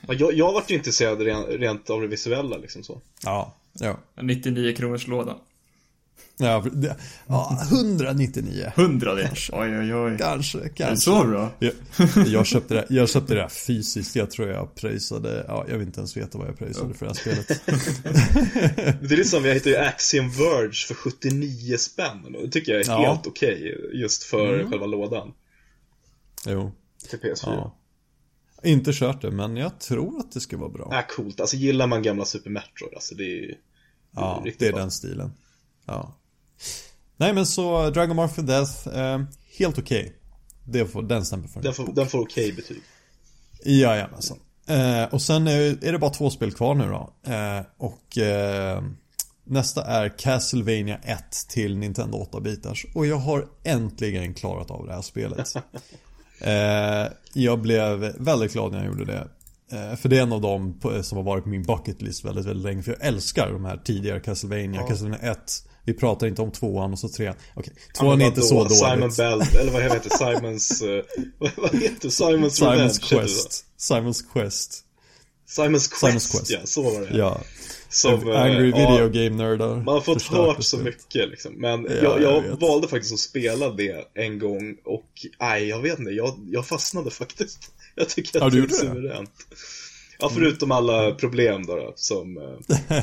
Ja, 0.07 0.15
jag, 0.15 0.33
jag 0.33 0.53
vart 0.53 0.71
ju 0.71 0.75
intresserad 0.75 1.21
rent, 1.21 1.49
rent 1.49 1.91
av 1.91 2.01
det 2.01 2.07
visuella 2.07 2.57
liksom 2.57 2.83
så. 2.83 3.01
Ja, 3.25 3.55
ja. 3.81 3.99
99 4.23 4.77
kronors 4.77 5.07
låda. 5.07 5.37
Ja, 6.37 6.65
det- 6.73 6.97
ja 7.27 7.59
199. 7.71 8.73
100 8.77 9.15
det. 9.15 9.31
Oj, 9.53 9.79
oj, 9.79 9.95
oj. 9.95 10.17
Kanske, 10.19 10.59
Är 10.59 10.63
det 10.63 10.69
kanske. 10.69 10.97
så 10.97 11.25
bra? 11.25 11.51
Jag, 11.59 11.73
jag, 12.27 12.47
köpte 12.47 12.75
det, 12.75 12.87
jag 12.89 13.09
köpte 13.09 13.35
det 13.35 13.41
här 13.41 13.49
fysiskt. 13.49 14.17
Jag 14.17 14.31
tror 14.31 14.49
jag 14.49 14.75
pröjsade, 14.75 15.45
ja, 15.49 15.67
jag 15.69 15.79
vill 15.79 15.87
inte 15.87 16.01
ens 16.01 16.17
veta 16.17 16.39
vad 16.39 16.49
jag 16.49 16.59
pröjsade 16.59 16.95
för 16.95 17.07
det 17.07 17.13
här 17.13 17.21
spelet. 17.21 17.63
Det 19.01 19.15
är 19.15 19.17
lite 19.17 19.29
som, 19.29 19.45
jag 19.45 19.55
hittade 19.55 19.71
ju 19.71 19.77
Axiom 19.77 20.31
Verge 20.31 20.87
för 20.89 20.95
79 20.95 21.77
spänn. 21.77 22.33
Det 22.43 22.49
tycker 22.51 22.73
jag 22.73 22.81
är 22.81 22.87
Ja. 22.87 23.09
helt 23.13 23.27
okej 23.27 23.89
just 23.93 24.23
för 24.23 24.67
själva 24.71 24.87
lådan. 24.87 25.33
Jo, 26.47 26.73
Till 27.11 27.19
PS4. 27.19 27.37
ja. 27.45 27.77
Inte 28.63 28.93
kört 28.93 29.23
det, 29.23 29.31
men 29.31 29.57
jag 29.57 29.81
tror 29.81 30.21
att 30.21 30.33
det 30.33 30.41
ska 30.41 30.57
vara 30.57 30.69
bra. 30.71 30.89
Ja, 30.91 31.03
coolt. 31.17 31.41
Alltså 31.41 31.57
gillar 31.57 31.87
man 31.87 32.03
gamla 32.03 32.25
Super 32.25 32.51
Metroid, 32.51 32.95
alltså 32.95 33.15
det 33.15 33.25
är 33.25 33.55
Ja, 34.15 34.43
riktigt 34.45 34.61
det 34.61 34.67
är 34.67 34.73
bra. 34.73 34.81
den 34.81 34.91
stilen. 34.91 35.33
Ja. 35.87 36.17
Nej 37.17 37.33
men 37.33 37.47
så 37.47 37.91
Dragon 37.91 38.17
Ball 38.17 38.29
for 38.29 38.43
Death, 38.43 38.89
eh, 38.89 39.21
helt 39.59 39.79
okej. 39.79 40.13
Det 40.65 40.87
får, 40.87 41.03
den 41.03 41.25
stämpeln 41.25 41.53
får 41.53 41.63
Den 41.63 41.75
får, 41.75 41.93
den 41.93 42.07
får 42.07 42.21
okej 42.21 42.53
betyg. 42.53 42.83
Jajamensan. 43.65 44.39
Eh, 44.67 45.05
och 45.05 45.23
sen 45.23 45.49
är, 45.49 45.85
är 45.85 45.93
det 45.93 45.99
bara 45.99 46.11
två 46.11 46.31
spel 46.31 46.53
kvar 46.53 46.75
nu 46.75 46.89
då. 46.89 47.33
Eh, 47.33 47.61
och 47.77 48.19
eh, 48.19 48.83
nästa 49.45 49.85
är 49.85 50.19
Castlevania 50.19 50.99
1 51.03 51.47
till 51.49 51.79
Nintendo 51.79 52.29
8-bitars. 52.33 52.87
Och 52.95 53.07
jag 53.07 53.17
har 53.17 53.49
äntligen 53.65 54.35
klarat 54.35 54.71
av 54.71 54.87
det 54.87 54.93
här 54.93 55.03
spelet. 55.03 55.55
eh, 56.41 57.13
jag 57.33 57.61
blev 57.61 57.99
väldigt 58.19 58.53
glad 58.53 58.73
när 58.73 58.79
jag 58.79 58.87
gjorde 58.87 59.05
det. 59.05 59.29
Eh, 59.75 59.97
för 59.97 60.09
det 60.09 60.19
är 60.19 60.23
en 60.23 60.33
av 60.33 60.41
dem 60.41 60.79
på, 60.81 61.03
som 61.03 61.19
har 61.19 61.25
varit 61.25 61.45
på 61.45 61.51
min 61.51 61.63
bucket 61.63 62.03
list 62.03 62.25
väldigt, 62.25 62.47
väldigt 62.47 62.65
länge. 62.65 62.83
För 62.83 62.93
jag 62.93 63.09
älskar 63.09 63.53
de 63.53 63.65
här 63.65 63.77
tidigare 63.85 64.21
Castlevania. 64.21 64.83
Castlevania 64.83 65.31
1. 65.33 65.39
Vi 65.85 65.95
pratar 65.95 66.27
inte 66.27 66.43
om 66.43 66.51
tvåan 66.51 66.93
och 66.93 66.99
så 66.99 67.09
trean. 67.09 67.35
Okej, 67.55 67.73
tvåan 67.99 68.21
är 68.21 68.27
inte 68.27 68.43
så 68.43 68.55
dåligt. 68.55 68.79
Simon 68.79 69.11
Bell, 69.17 69.43
eller 69.61 69.73
vad 69.73 69.83
heter 69.83 70.01
det? 70.03 70.11
Simons... 70.19 70.83
eh, 70.83 71.05
vad, 71.57 71.75
heter? 71.75 72.09
Simons 72.09 72.63
Revenge? 72.63 72.91
Simons 72.91 73.09
så? 73.09 73.17
Quest. 73.17 73.65
Simons 73.77 74.23
Quest. 74.23 74.85
Simons 75.47 75.89
Quest, 75.89 76.01
Simons 76.01 76.27
Quest. 76.27 76.51
ja, 76.51 76.59
så 76.65 76.83
var 76.83 77.01
det. 77.01 77.19
Ja. 77.19 77.41
Som, 77.89 78.31
eh, 78.31 78.43
Angry 78.43 78.71
ja, 78.71 78.77
video 78.77 79.09
game 79.09 79.43
nördar. 79.43 79.77
Man 79.77 79.95
har 79.95 80.01
fått 80.01 80.23
hört 80.23 80.65
så 80.65 80.79
mycket 80.79 81.29
liksom. 81.29 81.53
Men 81.53 81.85
Ja, 81.85 81.95
jag, 82.03 82.23
jag, 82.23 82.47
jag 82.47 82.61
valde 82.61 82.89
faktiskt 82.89 83.15
att 83.15 83.21
spela 83.21 83.71
det 83.71 84.05
en 84.15 84.39
gång 84.39 84.77
och 84.85 85.11
nej, 85.41 85.69
jag 85.69 85.83
vet 85.83 85.99
inte. 85.99 86.11
Jag, 86.11 86.49
jag 86.51 86.67
fastnade 86.67 87.11
faktiskt. 87.11 87.74
Jag 87.95 88.09
tycker 88.09 88.39
Ja, 88.39 88.47
att 88.47 88.53
du 88.53 88.67
det 88.67 88.75
är 88.75 88.77
suveränt. 88.77 89.31
Ja, 90.19 90.31
förutom 90.35 90.71
alla 90.73 91.15
problem 91.15 91.67
då, 91.67 91.77
då 91.77 91.93
som... 91.97 92.39
eh, 92.39 92.97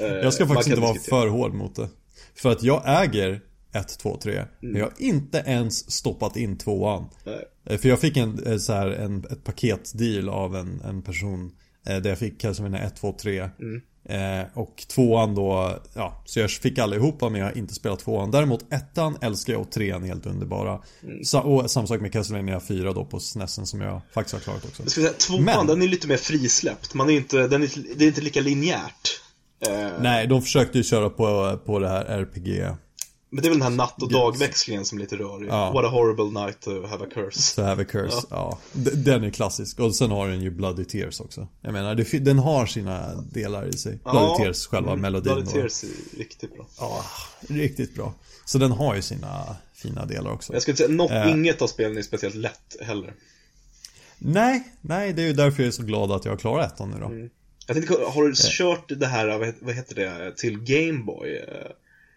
eh, 0.00 0.06
Jag 0.22 0.34
ska 0.34 0.44
man 0.44 0.54
faktiskt 0.54 0.68
inte 0.70 0.80
vara 0.80 0.92
diskutera. 0.92 1.20
för 1.20 1.28
hård 1.28 1.54
mot 1.54 1.74
det. 1.76 1.88
För 2.34 2.52
att 2.52 2.62
jag 2.62 2.82
äger 2.86 3.40
1, 3.72 3.98
2, 3.98 4.18
3. 4.22 4.32
Mm. 4.34 4.48
Men 4.60 4.74
jag 4.76 4.84
har 4.86 4.92
inte 4.98 5.42
ens 5.46 5.90
stoppat 5.92 6.36
in 6.36 6.58
tvåan. 6.58 7.08
Nej. 7.24 7.44
Eh, 7.66 7.78
För 7.78 7.88
jag 7.88 8.00
fick 8.00 8.16
en, 8.16 8.46
eh, 8.46 8.56
så 8.58 8.72
här, 8.72 8.86
en, 8.86 9.24
ett 9.30 9.44
paketdeal 9.44 10.28
av 10.28 10.56
en, 10.56 10.80
en 10.80 11.02
person. 11.02 11.52
eh, 11.86 11.96
Där 11.96 12.10
jag 12.10 12.18
fick 12.18 12.40
Castlevania 12.40 12.80
1, 12.82 12.96
2, 12.96 13.12
3. 13.20 13.38
Mm. 13.38 13.80
Eh, 14.08 14.46
och 14.54 14.84
tvåan 14.88 15.34
då, 15.34 15.78
ja, 15.94 16.22
så 16.26 16.40
jag 16.40 16.50
fick 16.50 16.78
allihopa 16.78 17.28
men 17.28 17.40
jag 17.40 17.46
har 17.48 17.58
inte 17.58 17.74
spelat 17.74 17.98
tvåan. 18.00 18.30
Däremot 18.30 18.72
ettan 18.72 19.18
älskar 19.20 19.52
jag 19.52 19.62
och 19.62 19.70
trean 19.70 20.02
är 20.02 20.06
helt 20.08 20.26
underbara. 20.26 20.78
Mm. 21.02 21.24
Sa, 21.24 21.40
och 21.42 21.70
samma 21.70 21.86
sak 21.86 22.00
med 22.00 22.12
Castlevania 22.12 22.60
4 22.60 22.92
då 22.92 23.04
på 23.04 23.20
SNESen 23.20 23.66
som 23.66 23.80
jag 23.80 24.00
faktiskt 24.14 24.32
har 24.34 24.40
klarat 24.40 24.64
också. 24.64 24.82
Jag 24.82 24.90
skulle 24.90 25.06
säga, 25.06 25.18
tvåan, 25.18 25.44
Men- 25.44 25.66
den 25.66 25.82
är 25.82 25.88
lite 25.88 26.08
mer 26.08 26.16
frisläppt. 26.16 26.94
Man 26.94 27.10
är 27.10 27.14
inte, 27.14 27.48
den 27.48 27.62
är, 27.62 27.68
det 27.96 28.04
är 28.04 28.08
inte 28.08 28.20
lika 28.20 28.40
linjärt. 28.40 29.20
Eh, 29.66 29.88
Nej, 30.00 30.26
de 30.26 30.42
försökte 30.42 30.78
ju 30.78 30.84
köra 30.84 31.10
på, 31.10 31.58
på 31.66 31.78
det 31.78 31.88
här 31.88 32.04
RPG 32.04 32.64
Men 33.30 33.42
det 33.42 33.48
är 33.48 33.50
väl 33.50 33.58
den 33.58 33.68
här 33.70 33.76
natt 33.76 34.02
och 34.02 34.12
dagväxlingen 34.12 34.84
som 34.84 34.98
är 34.98 35.02
lite 35.02 35.16
rörig. 35.16 35.48
Ja. 35.50 35.72
What 35.72 35.84
a 35.84 35.88
horrible 35.88 36.40
night 36.44 36.60
to 36.60 36.86
have 36.86 37.04
a 37.04 37.08
curse. 37.14 37.54
To 37.56 37.62
have 37.62 37.82
a 37.82 37.86
curse, 37.90 38.26
ja. 38.30 38.58
D- 38.72 38.90
Den 38.94 39.24
är 39.24 39.30
klassisk. 39.30 39.80
Och 39.80 39.94
sen 39.94 40.10
har 40.10 40.28
den 40.28 40.40
ju 40.42 40.50
Bloody 40.50 40.84
Tears 40.84 41.20
också. 41.20 41.48
Jag 41.60 41.72
menar, 41.72 42.18
den 42.20 42.38
har 42.38 42.66
sina 42.66 43.14
delar 43.32 43.66
i 43.68 43.72
sig. 43.72 43.98
Bloody 44.04 44.44
Tears, 44.44 44.66
själva 44.66 44.90
mm, 44.90 45.02
melodin. 45.02 45.34
Bloody. 45.34 45.50
Tears 45.52 45.84
är 45.84 46.18
riktigt 46.18 46.54
bra. 46.56 46.66
Ja, 46.78 47.04
riktigt 47.48 47.94
bra. 47.94 48.14
Så 48.44 48.58
den 48.58 48.72
har 48.72 48.94
ju 48.94 49.02
sina 49.02 49.56
fina 49.74 50.04
delar 50.06 50.30
också. 50.30 50.52
Jag 50.52 50.62
skulle 50.62 50.76
säga, 50.76 50.88
något, 50.88 51.10
Eh. 51.10 51.30
inget 51.30 51.62
av 51.62 51.66
spelen 51.66 51.98
är 51.98 52.02
speciellt 52.02 52.34
lätt 52.34 52.76
heller. 52.80 53.14
Nej, 54.18 54.72
nej, 54.80 55.12
det 55.12 55.22
är 55.22 55.26
ju 55.26 55.32
därför 55.32 55.62
jag 55.62 55.68
är 55.68 55.72
så 55.72 55.82
glad 55.82 56.12
att 56.12 56.24
jag 56.24 56.32
har 56.32 56.38
klarat 56.38 56.72
ettan 56.72 56.90
nu 56.90 56.96
då. 57.00 57.06
Mm. 57.06 57.30
Jag 57.66 57.76
tänkte, 57.76 57.94
har 58.14 58.24
du 58.24 58.32
kört 58.36 58.84
det 59.00 59.06
här, 59.06 59.38
vad 59.38 59.46
heter- 59.46 59.64
vad 59.66 59.74
heter 59.74 59.94
det, 59.94 60.32
till 60.36 60.58
Gameboy? 60.60 61.44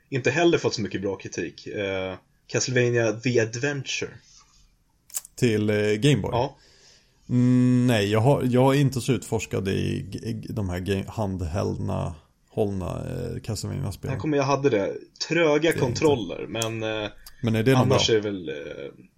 Inte 0.10 0.32
heller 0.32 0.58
fått 0.58 0.74
så 0.74 0.82
mycket 0.82 1.02
bra 1.02 1.16
kritik. 1.16 1.68
Eh, 1.68 2.16
Castlevania 2.48 3.12
The 3.12 3.40
Adventure. 3.40 4.12
Till 5.36 5.70
eh, 5.70 5.76
Gameboy. 5.76 6.32
Ja. 6.32 6.58
Mm, 7.30 7.88
nej, 7.88 8.12
jag 8.12 8.20
har, 8.20 8.44
jag 8.44 8.76
är 8.76 8.80
inte 8.80 9.02
så 9.02 9.12
utforskad 9.12 9.68
i, 9.68 9.72
i 10.24 10.34
de 10.50 10.70
här 10.70 10.80
game, 10.80 11.06
handhällna, 11.08 12.16
hållna 12.50 12.86
eh, 12.88 13.42
castlevania 13.42 13.92
spelen 13.92 14.20
kommer 14.20 14.38
jag 14.38 14.44
hade 14.44 14.70
det. 14.70 14.98
Tröga 15.28 15.74
kontroller, 15.74 16.46
men 16.48 16.84
eh, 16.84 17.10
Men 17.42 17.56
är 17.56 17.64
det 17.64 17.74
någon 17.74 17.88
bra? 17.88 17.96
annars 17.96 18.10
är 18.10 18.20
väl, 18.22 18.50
eh, 18.50 18.56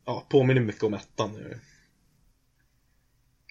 ja, 0.06 0.28
påminner 0.30 0.62
mycket 0.62 0.84
om 0.84 0.94
ettan 0.94 1.32
nu. 1.32 1.60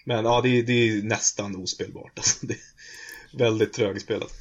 Men 0.05 0.25
ja, 0.25 0.41
det 0.41 0.49
är, 0.49 0.63
det 0.63 0.73
är 0.73 1.03
nästan 1.03 1.55
ospelbart. 1.55 2.11
Alltså, 2.15 2.45
det 2.45 2.53
är 2.53 3.37
väldigt 3.37 3.73
trögspelat. 3.73 4.31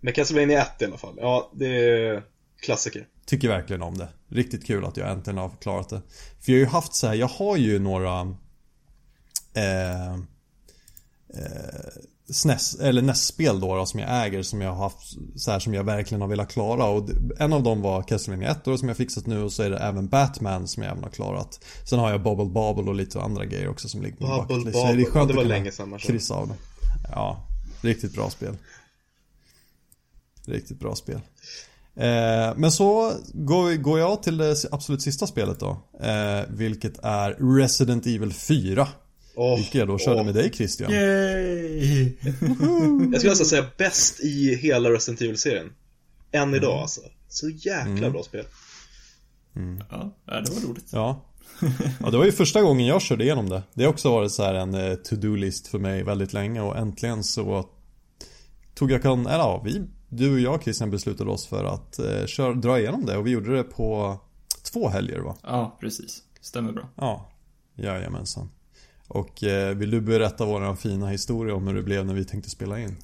Men 0.00 0.12
Castlevania 0.14 0.62
1 0.62 0.82
i 0.82 0.84
alla 0.84 0.98
fall. 0.98 1.14
Ja, 1.20 1.50
det 1.54 1.66
är 1.66 2.22
klassiker. 2.60 3.06
Tycker 3.26 3.48
verkligen 3.48 3.82
om 3.82 3.98
det. 3.98 4.08
Riktigt 4.28 4.66
kul 4.66 4.84
att 4.84 4.96
jag 4.96 5.10
äntligen 5.10 5.38
har 5.38 5.50
klarat 5.60 5.88
det. 5.88 6.02
För 6.40 6.52
jag 6.52 6.58
har 6.58 6.60
ju 6.60 6.66
haft 6.66 6.94
så 6.94 7.06
här, 7.06 7.14
jag 7.14 7.28
har 7.28 7.56
ju 7.56 7.78
några 7.78 8.20
eh, 9.54 10.12
eh, 11.34 11.88
SNES, 12.30 12.74
eller 12.80 13.02
NES-spel 13.02 13.60
då, 13.60 13.76
då 13.76 13.86
som 13.86 14.00
jag 14.00 14.26
äger 14.26 14.42
som 14.42 14.60
jag 14.60 14.72
har 14.72 14.82
haft 14.82 15.16
så 15.36 15.50
här 15.50 15.58
som 15.58 15.74
jag 15.74 15.84
verkligen 15.84 16.20
har 16.20 16.28
velat 16.28 16.52
klara 16.52 16.84
och 16.84 17.08
en 17.38 17.52
av 17.52 17.62
dem 17.62 17.82
var 17.82 18.02
Castlevania 18.02 18.50
1 18.50 18.64
då, 18.64 18.78
som 18.78 18.88
jag 18.88 18.96
fixat 18.96 19.26
nu 19.26 19.42
och 19.42 19.52
så 19.52 19.62
är 19.62 19.70
det 19.70 19.78
även 19.78 20.08
Batman 20.08 20.68
som 20.68 20.82
jag 20.82 20.92
även 20.92 21.04
har 21.04 21.10
klarat. 21.10 21.64
Sen 21.84 21.98
har 21.98 22.10
jag 22.10 22.22
Bubble 22.22 22.44
Bobble 22.44 22.84
och 22.90 22.94
lite 22.94 23.20
andra 23.20 23.44
grejer 23.44 23.68
också 23.68 23.88
som 23.88 24.02
ligger 24.02 24.16
på 24.16 24.26
min 24.26 24.46
Bubble. 24.46 24.72
Så 24.72 24.78
Bobble, 24.78 24.92
är 24.92 24.98
ja, 24.98 25.06
det 25.06 25.14
var 25.14 25.22
att 25.22 25.28
kunna 25.28 25.42
länge 25.42 25.72
sedan 25.72 25.88
man 25.88 25.98
kryssa 25.98 26.34
av 26.34 26.48
det. 26.48 26.54
Ja, 27.12 27.46
riktigt 27.80 28.14
bra 28.14 28.30
spel. 28.30 28.56
Riktigt 30.48 30.80
bra 30.80 30.94
spel. 30.96 31.20
Eh, 31.96 32.56
men 32.56 32.72
så 32.72 33.12
går, 33.32 33.74
går 33.76 33.98
jag 33.98 34.22
till 34.22 34.36
det 34.36 34.56
absolut 34.72 35.02
sista 35.02 35.26
spelet 35.26 35.60
då. 35.60 35.82
Eh, 36.00 36.40
vilket 36.48 36.98
är 37.02 37.56
Resident 37.58 38.06
Evil 38.06 38.32
4. 38.32 38.88
Åh, 39.34 39.56
vilket 39.56 39.74
jag 39.74 39.88
då 39.88 39.98
körde 39.98 40.20
åh. 40.20 40.24
med 40.26 40.34
dig 40.34 40.52
Christian. 40.54 40.92
Yay! 40.92 42.12
Jag 42.22 43.16
skulle 43.16 43.30
nästan 43.30 43.46
säga 43.46 43.64
bäst 43.76 44.20
i 44.20 44.54
hela 44.54 44.90
Resident 44.90 45.20
Evil-serien. 45.20 45.72
Än 46.32 46.42
Mm. 46.42 46.54
idag 46.54 46.78
alltså. 46.78 47.00
Så 47.28 47.48
jäkla 47.48 48.10
bra 48.10 48.22
spel. 48.22 48.44
Ja, 49.90 50.14
ja, 50.26 50.40
det 50.40 50.50
var 50.50 50.68
roligt. 50.68 50.86
Ja. 50.92 51.24
ja, 52.00 52.10
det 52.10 52.16
var 52.18 52.24
ju 52.24 52.32
första 52.32 52.62
gången 52.62 52.86
jag 52.86 53.02
körde 53.02 53.24
igenom 53.24 53.48
det. 53.48 53.62
Det 53.74 53.84
har 53.84 53.90
också 53.90 54.10
varit 54.10 54.32
så 54.32 54.42
här 54.42 54.54
en 54.54 54.74
eh, 54.74 54.94
to-do-list 54.94 55.66
för 55.66 55.78
mig 55.78 56.02
väldigt 56.02 56.32
länge 56.32 56.60
och 56.60 56.76
äntligen 56.76 57.24
så 57.24 57.68
tog 58.74 58.90
jag 58.92 59.02
kan, 59.02 59.26
eller 59.26 59.38
ja, 59.38 59.62
vi, 59.64 59.82
du 60.08 60.32
och 60.32 60.40
jag 60.40 60.62
Christian 60.62 60.90
beslutade 60.90 61.30
oss 61.30 61.46
för 61.46 61.64
att 61.64 61.98
eh, 61.98 62.26
kör, 62.26 62.54
dra 62.54 62.78
igenom 62.78 63.06
det 63.06 63.16
och 63.16 63.26
vi 63.26 63.30
gjorde 63.30 63.56
det 63.56 63.64
på 63.64 64.18
två 64.72 64.88
helger 64.88 65.18
va? 65.18 65.36
Ja, 65.42 65.76
precis. 65.80 66.22
Stämmer 66.40 66.72
bra. 66.72 66.88
Ja, 66.94 67.28
jajamensan. 67.74 68.50
Och 69.08 69.44
eh, 69.44 69.76
vill 69.76 69.90
du 69.90 70.00
berätta 70.00 70.44
våran 70.44 70.76
fina 70.76 71.08
historia 71.08 71.54
om 71.54 71.66
hur 71.66 71.74
det 71.74 71.82
blev 71.82 72.06
när 72.06 72.14
vi 72.14 72.24
tänkte 72.24 72.50
spela 72.50 72.78
in? 72.78 72.96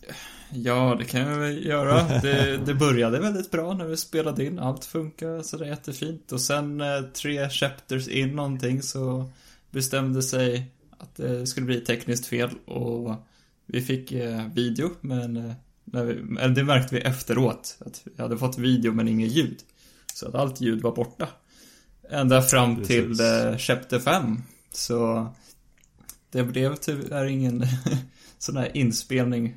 Ja, 0.50 0.96
det 0.98 1.04
kan 1.04 1.20
jag 1.20 1.38
väl 1.38 1.66
göra. 1.66 2.20
Det, 2.22 2.56
det 2.66 2.74
började 2.74 3.20
väldigt 3.20 3.50
bra 3.50 3.74
när 3.74 3.84
vi 3.84 3.96
spelade 3.96 4.44
in. 4.44 4.58
Allt 4.58 4.84
funkar 4.84 5.42
sådär 5.42 5.66
jättefint. 5.66 6.32
Och 6.32 6.40
sen 6.40 6.80
eh, 6.80 7.00
tre 7.00 7.48
chapters 7.48 8.08
in 8.08 8.36
någonting 8.36 8.82
så 8.82 9.30
bestämde 9.70 10.22
sig 10.22 10.70
att 10.98 11.16
det 11.16 11.46
skulle 11.46 11.66
bli 11.66 11.80
tekniskt 11.80 12.26
fel 12.26 12.50
och 12.64 13.14
vi 13.66 13.80
fick 13.80 14.12
eh, 14.12 14.46
video 14.54 14.90
men 15.00 15.36
eh, 15.36 15.52
när 15.94 16.04
vi, 16.04 16.12
eller 16.40 16.54
det 16.54 16.64
märkte 16.64 16.94
vi 16.94 17.00
efteråt 17.00 17.76
att 17.80 18.02
vi 18.04 18.22
hade 18.22 18.38
fått 18.38 18.58
video 18.58 18.92
men 18.92 19.08
inget 19.08 19.32
ljud. 19.32 19.58
Så 20.14 20.28
att 20.28 20.34
allt 20.34 20.60
ljud 20.60 20.82
var 20.82 20.94
borta. 20.94 21.28
Ända 22.10 22.42
fram 22.42 22.76
Precis. 22.76 22.88
till 22.88 23.20
eh, 23.20 23.56
chapter 23.56 23.98
5. 23.98 24.42
Så 24.72 25.28
det 26.30 26.42
blev 26.42 26.76
tyvärr 26.76 27.24
ingen 27.24 27.64
sån 28.38 28.56
här 28.56 28.76
inspelning 28.76 29.56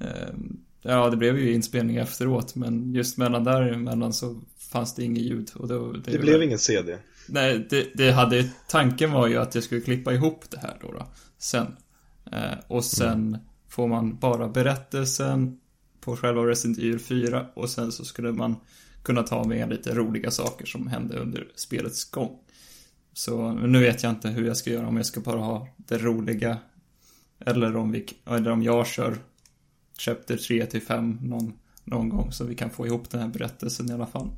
eh, 0.00 0.34
Ja, 0.82 1.10
det 1.10 1.16
blev 1.16 1.38
ju 1.38 1.52
inspelning 1.52 1.96
efteråt, 1.96 2.54
men 2.54 2.94
just 2.94 3.16
mellan 3.16 3.44
däremellan 3.44 4.12
så 4.12 4.40
fanns 4.58 4.94
det 4.94 5.04
inget 5.04 5.22
ljud. 5.22 5.50
Och 5.54 5.68
då, 5.68 5.92
Det, 5.92 6.10
det 6.10 6.18
blev 6.18 6.42
ingen 6.42 6.58
CD. 6.58 6.98
Nej, 7.28 7.66
det, 7.70 7.88
det 7.94 8.10
hade, 8.10 8.50
tanken 8.68 9.12
var 9.12 9.26
ju 9.26 9.36
att 9.36 9.54
jag 9.54 9.64
skulle 9.64 9.80
klippa 9.80 10.12
ihop 10.12 10.44
det 10.50 10.58
här 10.58 10.76
då, 10.80 10.92
då 10.92 11.06
sen. 11.38 11.76
Eh, 12.32 12.58
och 12.68 12.84
sen 12.84 13.38
får 13.78 13.88
man 13.88 14.16
bara 14.16 14.48
berättelsen 14.48 15.60
på 16.00 16.16
själva 16.16 16.42
Resident 16.42 16.78
Evil 16.78 16.98
4 16.98 17.46
och 17.54 17.70
sen 17.70 17.92
så 17.92 18.04
skulle 18.04 18.32
man 18.32 18.56
kunna 19.02 19.22
ta 19.22 19.44
med 19.44 19.68
lite 19.68 19.94
roliga 19.94 20.30
saker 20.30 20.66
som 20.66 20.86
hände 20.86 21.18
under 21.18 21.48
spelets 21.54 22.10
gång. 22.10 22.38
Så 23.12 23.52
nu 23.52 23.80
vet 23.80 24.02
jag 24.02 24.12
inte 24.12 24.28
hur 24.28 24.46
jag 24.46 24.56
ska 24.56 24.70
göra, 24.70 24.88
om 24.88 24.96
jag 24.96 25.06
ska 25.06 25.20
bara 25.20 25.40
ha 25.40 25.68
det 25.76 25.98
roliga 25.98 26.58
eller 27.40 27.76
om, 27.76 27.92
vi, 27.92 28.06
eller 28.26 28.50
om 28.50 28.62
jag 28.62 28.86
kör 28.86 29.18
Chapter 29.98 30.36
3 30.36 30.66
till 30.66 30.82
5 30.82 31.18
någon, 31.22 31.52
någon 31.84 32.08
gång 32.08 32.32
så 32.32 32.44
vi 32.44 32.54
kan 32.54 32.70
få 32.70 32.86
ihop 32.86 33.10
den 33.10 33.20
här 33.20 33.28
berättelsen 33.28 33.90
i 33.90 33.92
alla 33.92 34.06
fall. 34.06 34.30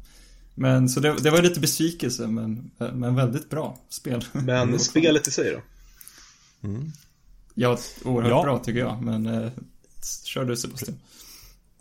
Men 0.55 0.89
så 0.89 1.01
det, 1.01 1.17
det 1.23 1.31
var 1.31 1.43
lite 1.43 1.61
besvikelse 1.61 2.27
men, 2.27 2.71
men 2.79 3.15
väldigt 3.15 3.51
bra 3.51 3.79
spel. 3.89 4.25
Men 4.33 4.79
spelet 4.79 5.29
i 5.29 5.31
sig 5.31 5.53
då? 5.53 5.61
Ja, 7.61 7.79
oerhört 8.05 8.31
Ja. 8.31 8.43
bra 8.43 8.59
tycker 8.59 8.81
jag, 8.81 9.03
men 9.03 9.27
eh, 9.27 9.51
kör 10.25 10.45
du 10.45 10.57
Sebastian. 10.57 10.97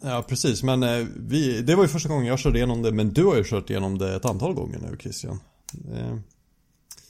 Ja, 0.02 0.26
precis. 0.30 0.64
Men 0.64 0.84
eh, 0.84 1.06
vi, 1.18 1.62
det 1.62 1.76
var 1.76 1.84
ju 1.84 1.90
första 1.90 2.10
gången 2.10 2.26
jag 2.26 2.40
körde 2.40 2.58
igenom 2.58 2.82
det, 2.82 2.92
men 2.92 3.10
du 3.14 3.26
har 3.26 3.36
ju 3.36 3.44
kört 3.44 3.70
igenom 3.70 3.98
det 3.98 4.16
ett 4.16 4.26
antal 4.26 4.54
gånger 4.54 4.80
nu, 4.92 4.98
Christian. 5.02 5.40
Eh, 5.96 6.16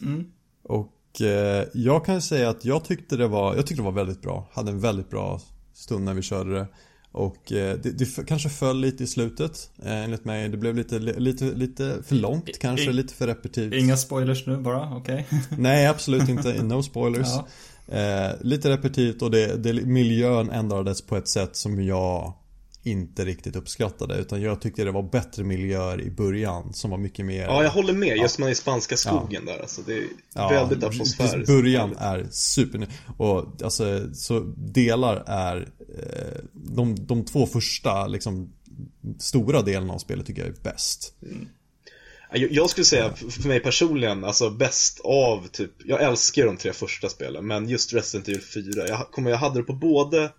Mm. 0.01 0.25
Och 0.63 1.21
eh, 1.21 1.65
jag 1.73 2.05
kan 2.05 2.15
ju 2.15 2.21
säga 2.21 2.49
att 2.49 2.65
jag 2.65 2.85
tyckte 2.85 3.17
det 3.17 3.27
var, 3.27 3.55
jag 3.55 3.65
tyckte 3.67 3.81
det 3.81 3.85
var 3.85 3.91
väldigt 3.91 4.21
bra. 4.21 4.49
Hade 4.51 4.71
en 4.71 4.79
väldigt 4.79 5.09
bra 5.09 5.41
stund 5.73 6.05
när 6.05 6.13
vi 6.13 6.21
körde 6.21 6.53
det. 6.53 6.67
Och 7.11 7.51
eh, 7.51 7.77
det, 7.83 7.91
det 7.91 8.25
kanske 8.27 8.49
föll 8.49 8.79
lite 8.79 9.03
i 9.03 9.07
slutet, 9.07 9.69
eh, 9.83 10.03
enligt 10.03 10.25
mig. 10.25 10.49
Det 10.49 10.57
blev 10.57 10.75
lite, 10.75 10.99
lite, 10.99 11.45
lite 11.45 11.97
för 12.03 12.15
långt 12.15 12.59
kanske, 12.59 12.89
i- 12.89 12.93
lite 12.93 13.13
för 13.13 13.27
repetitivt. 13.27 13.73
Inga 13.73 13.97
spoilers 13.97 14.47
nu 14.47 14.57
bara, 14.57 14.95
okej? 14.95 15.27
Nej, 15.57 15.87
absolut 15.87 16.29
inte. 16.29 16.63
No 16.63 16.83
spoilers. 16.83 17.27
Ja. 17.27 17.47
Eh, 17.91 18.31
lite 18.41 18.69
repetitivt 18.69 19.21
och 19.21 19.31
det, 19.31 19.57
det, 19.57 19.73
miljön 19.73 20.49
ändrades 20.49 21.01
på 21.01 21.17
ett 21.17 21.27
sätt 21.27 21.55
som 21.55 21.83
jag 21.83 22.33
inte 22.83 23.25
riktigt 23.25 23.55
uppskattade. 23.55 24.17
Utan 24.17 24.41
jag 24.41 24.61
tyckte 24.61 24.83
det 24.83 24.91
var 24.91 25.03
bättre 25.03 25.43
miljöer 25.43 26.01
i 26.01 26.11
början 26.11 26.73
som 26.73 26.91
var 26.91 26.97
mycket 26.97 27.25
mer... 27.25 27.43
Ja, 27.43 27.63
jag 27.63 27.71
håller 27.71 27.93
med. 27.93 28.17
Just 28.17 28.39
man 28.39 28.49
i 28.49 28.55
spanska 28.55 28.97
skogen 28.97 29.45
där. 29.45 29.59
Alltså, 29.59 29.81
det 29.85 29.93
är 29.93 30.03
Ja, 30.33 30.49
väldigt 30.49 30.83
atmosfäriskt. 30.83 31.47
Början 31.47 31.95
är 31.97 32.27
super 32.31 32.87
Och 33.17 33.61
alltså, 33.63 34.13
så 34.13 34.39
delar 34.57 35.23
är 35.27 35.57
eh, 35.97 36.41
de, 36.53 36.95
de 37.05 37.25
två 37.25 37.45
första 37.45 38.07
liksom 38.07 38.53
Stora 39.19 39.61
delarna 39.61 39.93
av 39.93 39.97
spelet 39.97 40.25
tycker 40.25 40.41
jag 40.41 40.49
är 40.49 40.61
bäst 40.63 41.13
Ja, 41.19 41.27
Jag, 42.31 42.51
jag 42.51 42.69
skulle 42.69 42.85
säga, 42.85 43.13
för 43.15 43.47
mig 43.47 43.59
personligen, 43.59 44.23
alltså 44.23 44.49
bäst 44.49 44.99
av 45.03 45.47
typ, 45.47 45.71
jag 45.85 46.03
älskar 46.03 46.45
de 46.45 46.57
tre 46.57 46.73
första 46.73 47.09
spelen, 47.09 47.47
men 47.47 47.69
just 47.69 47.93
Resident 47.93 48.27
Evil 48.27 48.41
4, 48.41 48.87
jag, 48.87 49.11
kommer, 49.11 49.31
jag 49.31 49.37
hade 49.37 49.59
det 49.59 49.63
på 49.63 49.73
både 49.73 50.31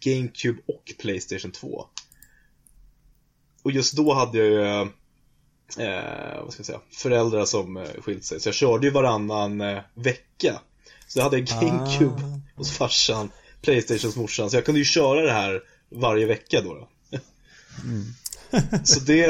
GameCube 0.00 0.62
och 0.66 0.92
Playstation 0.98 1.52
2. 1.52 1.86
Och 3.62 3.72
just 3.72 3.92
då 3.96 4.12
hade 4.14 4.38
jag 4.38 4.46
ju, 4.46 4.62
eh, 5.84 6.42
vad 6.42 6.52
ska 6.52 6.60
jag 6.60 6.66
säga, 6.66 6.80
föräldrar 6.92 7.44
som 7.44 7.76
eh, 7.76 7.84
skilt 8.00 8.24
sig, 8.24 8.40
så 8.40 8.48
jag 8.48 8.54
körde 8.54 8.86
ju 8.86 8.92
varannan 8.92 9.60
eh, 9.60 9.82
vecka. 9.94 10.60
Så 11.08 11.18
jag 11.18 11.24
hade 11.24 11.40
GameCube 11.40 12.22
Ah. 12.22 12.40
hos 12.56 12.76
farsan, 12.76 13.30
Playstations 13.62 14.16
morsan, 14.16 14.50
så 14.50 14.56
jag 14.56 14.64
kunde 14.64 14.78
ju 14.78 14.84
köra 14.84 15.22
det 15.22 15.32
här 15.32 15.62
varje 15.88 16.26
vecka 16.26 16.60
då. 16.60 16.74
då. 16.74 16.88
Så 18.84 19.00
det, 19.00 19.26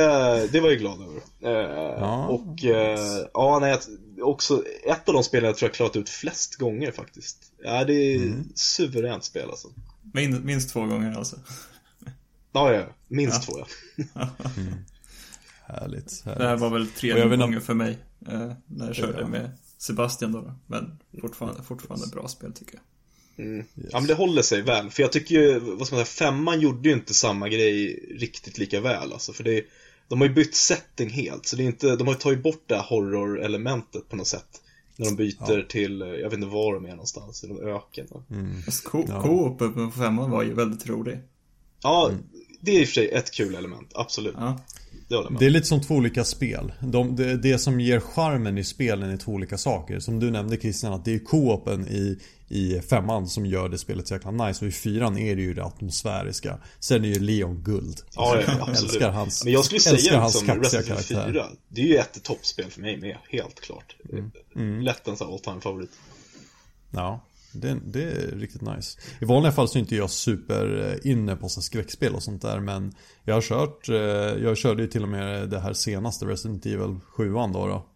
det 0.53 0.61
var 0.61 0.69
jag 0.69 0.79
glad 0.79 0.99
över. 1.03 1.17
Eh, 1.43 1.97
Ja. 2.01 2.27
Och 2.27 2.64
eh, 2.64 3.27
ja, 3.35 3.59
nej, 3.61 3.79
också 4.23 4.62
ett 4.87 5.09
av 5.09 5.14
de 5.14 5.23
spelen 5.25 5.47
jag 5.47 5.57
tror 5.57 5.69
jag 5.69 5.75
klarat 5.75 5.97
ut 5.97 6.09
flest 6.09 6.55
gånger 6.57 6.93
faktiskt. 6.93 7.53
Ja, 7.64 7.85
det 7.85 7.93
är 7.95 8.17
Mm. 8.17 8.49
suveränt 8.55 9.25
spel 9.25 9.51
alltså. 9.51 9.69
Min, 10.14 10.47
minst 10.47 10.71
två 10.73 10.81
gånger 10.87 11.12
alltså. 11.19 11.37
Ja, 12.53 12.73
ja, 12.73 12.85
minst 13.09 13.43
två 13.43 13.53
ja. 13.59 14.29
Härligt, 15.67 16.25
Det 16.25 16.31
här 16.31 16.41
härligt. 16.41 16.61
var 16.61 16.71
väl 16.71 16.87
tredje 16.89 17.37
gången 17.37 17.61
för 17.61 17.75
mig. 17.75 17.99
Eh, 18.29 18.53
när 18.67 18.87
jag 18.87 18.95
körde 18.95 19.21
Ja. 19.21 19.27
med 19.29 19.51
Sebastian 19.79 20.33
då. 20.33 20.41
då. 20.41 20.55
Men 20.67 20.99
fortfarande, 21.21 21.62
fortfarande 21.62 22.07
bra 22.07 22.29
spel 22.29 22.53
tycker 22.53 22.75
jag. 22.75 22.83
Ja, 23.74 24.01
men 24.01 24.07
det 24.07 24.14
håller 24.14 24.43
sig 24.43 24.62
väl. 24.62 24.91
För 24.91 25.03
jag 25.03 25.12
tycker 25.12 25.34
ju, 25.34 25.59
vad 25.59 25.87
ska 25.87 25.97
man 25.97 26.05
säga, 26.05 26.30
femman 26.30 26.61
gjorde 26.61 26.89
ju 26.89 26.95
inte 26.95 27.14
samma 27.14 27.49
grej 27.49 28.03
riktigt 28.18 28.59
lika 28.59 28.80
väl 28.80 29.12
alltså. 29.12 29.32
För 29.32 29.45
det, 29.45 29.64
de 30.09 30.20
har 30.20 30.28
ju 30.28 30.34
bytt 30.34 30.55
setting 30.55 31.11
helt. 31.11 31.47
Så 31.47 31.57
det 31.57 31.62
är 31.62 31.66
inte, 31.66 31.97
de 31.97 32.07
har 32.07 32.14
ju 32.14 32.20
tagit 32.20 32.43
bort 32.43 32.64
det 32.66 32.74
här 32.76 32.82
horror-elementet 32.82 34.09
på 34.09 34.16
något 34.16 34.26
sätt. 34.26 34.62
När 34.97 35.07
de 35.07 35.16
byter 35.16 35.62
till, 35.62 36.03
eh, 36.03 36.09
jag 36.09 36.30
vet 36.30 36.32
inte 36.32 36.47
var 36.47 36.74
de 36.74 36.84
är 36.84 36.91
någonstans, 36.91 37.45
i 37.45 37.49
någon 37.49 37.68
öken. 37.68 38.07
Ja. 39.09 39.22
co-open 39.22 39.91
på 39.91 39.99
femman 39.99 40.30
var 40.30 40.43
ju 40.43 40.55
väldigt 40.55 40.87
rolig. 40.87 41.18
Ja, 41.82 42.11
det 42.61 42.76
är 42.76 42.80
i 42.80 42.84
och 42.84 42.89
för 42.89 42.95
sig 42.95 43.09
ett 43.09 43.30
kul 43.30 43.55
element, 43.55 43.91
absolut. 43.95 44.34
Ja. 44.39 44.61
Det. 45.09 45.26
Det 45.38 45.46
är 45.46 45.50
lite 45.50 45.66
som 45.66 45.80
två 45.80 45.94
olika 45.94 46.24
spel. 46.24 46.72
De, 46.80 47.16
det, 47.16 47.36
det 47.36 47.59
som 47.59 47.80
ger 47.80 48.00
charmen 48.00 48.59
i 48.59 48.64
spelen 48.64 49.11
är 49.11 49.16
två 49.16 49.32
olika 49.32 49.59
saker. 49.59 50.00
Som 50.00 50.20
du 50.20 50.30
nämnde 50.30 50.57
Christian, 50.57 50.92
att 50.92 51.04
det 51.04 51.14
är 51.14 51.18
co-open 51.18 51.88
i, 51.88 52.18
i 52.48 52.80
femman 52.80 53.28
som 53.28 53.46
gör 53.46 53.68
det 53.68 53.78
spelet 53.78 54.09
så 54.09 54.14
jäkla 54.14 54.30
nice. 54.30 54.64
Och 54.64 54.68
i 54.68 54.72
fyran 54.72 55.18
är 55.18 55.36
det 55.36 55.42
ju 55.42 55.54
det 55.54 55.64
atmosfäriska. 55.64 56.59
Sen 56.80 57.04
är 57.04 57.09
ju 57.09 57.18
Leon 57.18 57.62
guld. 57.62 58.00
Ja, 58.14 58.40
ja, 58.46 58.52
absolut. 58.61 58.92
älskar 58.92 59.11
hans, 59.11 59.44
Men 59.44 59.52
jag 59.52 59.64
skulle 59.64 59.80
säga 59.80 60.20
hans 60.20 60.34
liksom 60.34 60.62
Resident 60.62 60.88
Evil 60.88 61.04
karaktär. 61.04 61.32
4, 61.32 61.46
det 61.68 61.80
är 61.80 61.86
ju 61.86 61.96
ett 61.96 62.22
toppspel 62.22 62.70
för 62.70 62.80
mig 62.80 62.96
med, 62.96 63.16
helt 63.30 63.61
klart. 63.61 63.96
Mm. 64.54 64.80
Lätt 64.80 65.09
en 65.09 65.16
sån 65.16 65.32
all 65.32 65.38
time 65.38 65.61
favorit. 65.61 65.90
Ja, 66.90 67.20
det, 67.53 67.78
det 67.86 68.03
är 68.03 68.36
riktigt 68.38 68.62
nice. 68.62 68.99
I 69.20 69.24
vanliga 69.24 69.53
fall 69.53 69.68
så 69.68 69.78
är 69.78 69.80
inte 69.80 69.97
jag 69.97 70.11
super 70.11 70.90
eh, 71.05 71.11
inne 71.11 71.36
på 71.36 71.49
så 71.49 71.62
skräckspel 71.62 72.14
och 72.14 72.22
sånt 72.22 72.42
där 72.42 72.61
men 72.61 72.92
Jag 73.24 73.34
har 73.34 73.42
kört, 73.42 73.88
eh, 73.88 73.97
jag 74.44 74.57
körde 74.57 74.82
ju 74.82 74.88
till 74.88 75.03
och 75.03 75.09
med 75.09 75.49
det 75.51 75.61
här 75.61 75.72
senaste 75.72 76.26
Resident 76.26 76.66
Evil 76.66 76.97
7 77.16 77.32
då, 77.32 77.49
då. 77.53 77.86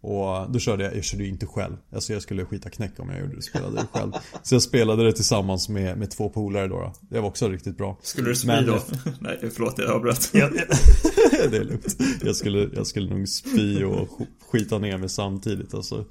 Och 0.00 0.52
då 0.52 0.58
körde 0.58 0.84
jag, 0.84 0.96
jag 0.96 1.04
körde 1.04 1.22
ju 1.24 1.28
inte 1.28 1.46
själv. 1.46 1.76
Alltså 1.92 2.12
jag 2.12 2.22
skulle 2.22 2.44
skita 2.44 2.70
knäck 2.70 2.92
om 2.98 3.08
jag 3.10 3.20
gjorde 3.20 3.36
det, 3.36 3.42
spelade 3.42 3.76
det 3.76 3.86
själv. 3.98 4.12
Så 4.42 4.54
jag 4.54 4.62
spelade 4.62 5.04
det 5.04 5.12
tillsammans 5.12 5.68
med, 5.68 5.98
med 5.98 6.10
två 6.10 6.28
polare 6.28 6.68
då, 6.68 6.74
då. 6.80 6.92
Det 7.00 7.20
var 7.20 7.28
också 7.28 7.48
riktigt 7.48 7.76
bra. 7.76 7.98
Skulle 8.02 8.28
du 8.28 8.34
spy 8.36 8.48
då? 8.66 8.78
Nej, 9.20 9.38
förlåt 9.54 9.74
jag 9.78 9.90
avbröt. 9.90 10.30
det 10.32 11.56
är 11.56 11.64
lugnt. 11.64 11.96
Jag 12.24 12.36
skulle, 12.36 12.68
jag 12.74 12.86
skulle 12.86 13.10
nog 13.14 13.28
spy 13.28 13.84
och 13.84 14.08
sk- 14.08 14.26
skita 14.52 14.78
ner 14.78 14.98
mig 14.98 15.08
samtidigt 15.08 15.74
alltså. 15.74 16.04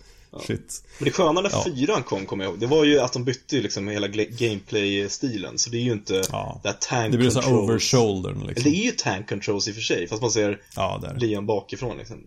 Shit. 0.48 0.84
Men 1.00 1.06
det 1.06 1.12
sköna 1.12 1.42
när 1.42 1.50
Ja. 1.50 1.64
fyran 1.66 2.04
kom, 2.04 2.26
kommer 2.26 2.44
jag 2.44 2.52
ihåg, 2.52 2.60
det 2.60 2.68
var 2.68 2.84
ju 2.84 3.00
att 3.00 3.14
de 3.14 3.24
bytte 3.24 3.56
liksom 3.56 3.88
hela 3.88 4.08
gameplay-stilen. 4.08 5.58
Så 5.58 5.70
det 5.70 5.78
är 5.78 5.82
ju 5.82 5.92
inte 5.92 6.22
Ja. 6.32 6.60
det 6.64 6.70
här 6.70 6.78
tank 6.82 7.12
Det 7.12 7.18
blir 7.18 7.30
så 7.30 7.54
over 7.54 7.80
shouldern 7.80 8.48
liksom. 8.48 8.72
det 8.72 8.78
är 8.80 8.84
ju 8.86 8.92
tank 8.92 9.30
controls 9.30 9.68
i 9.68 9.72
och 9.72 9.76
för 9.76 9.82
sig, 9.82 10.08
fast 10.08 10.22
man 10.22 10.32
ser 10.32 10.62
Ja. 10.76 11.02
Leon 11.18 11.46
bakifrån 11.46 11.98
liksom. 11.98 12.18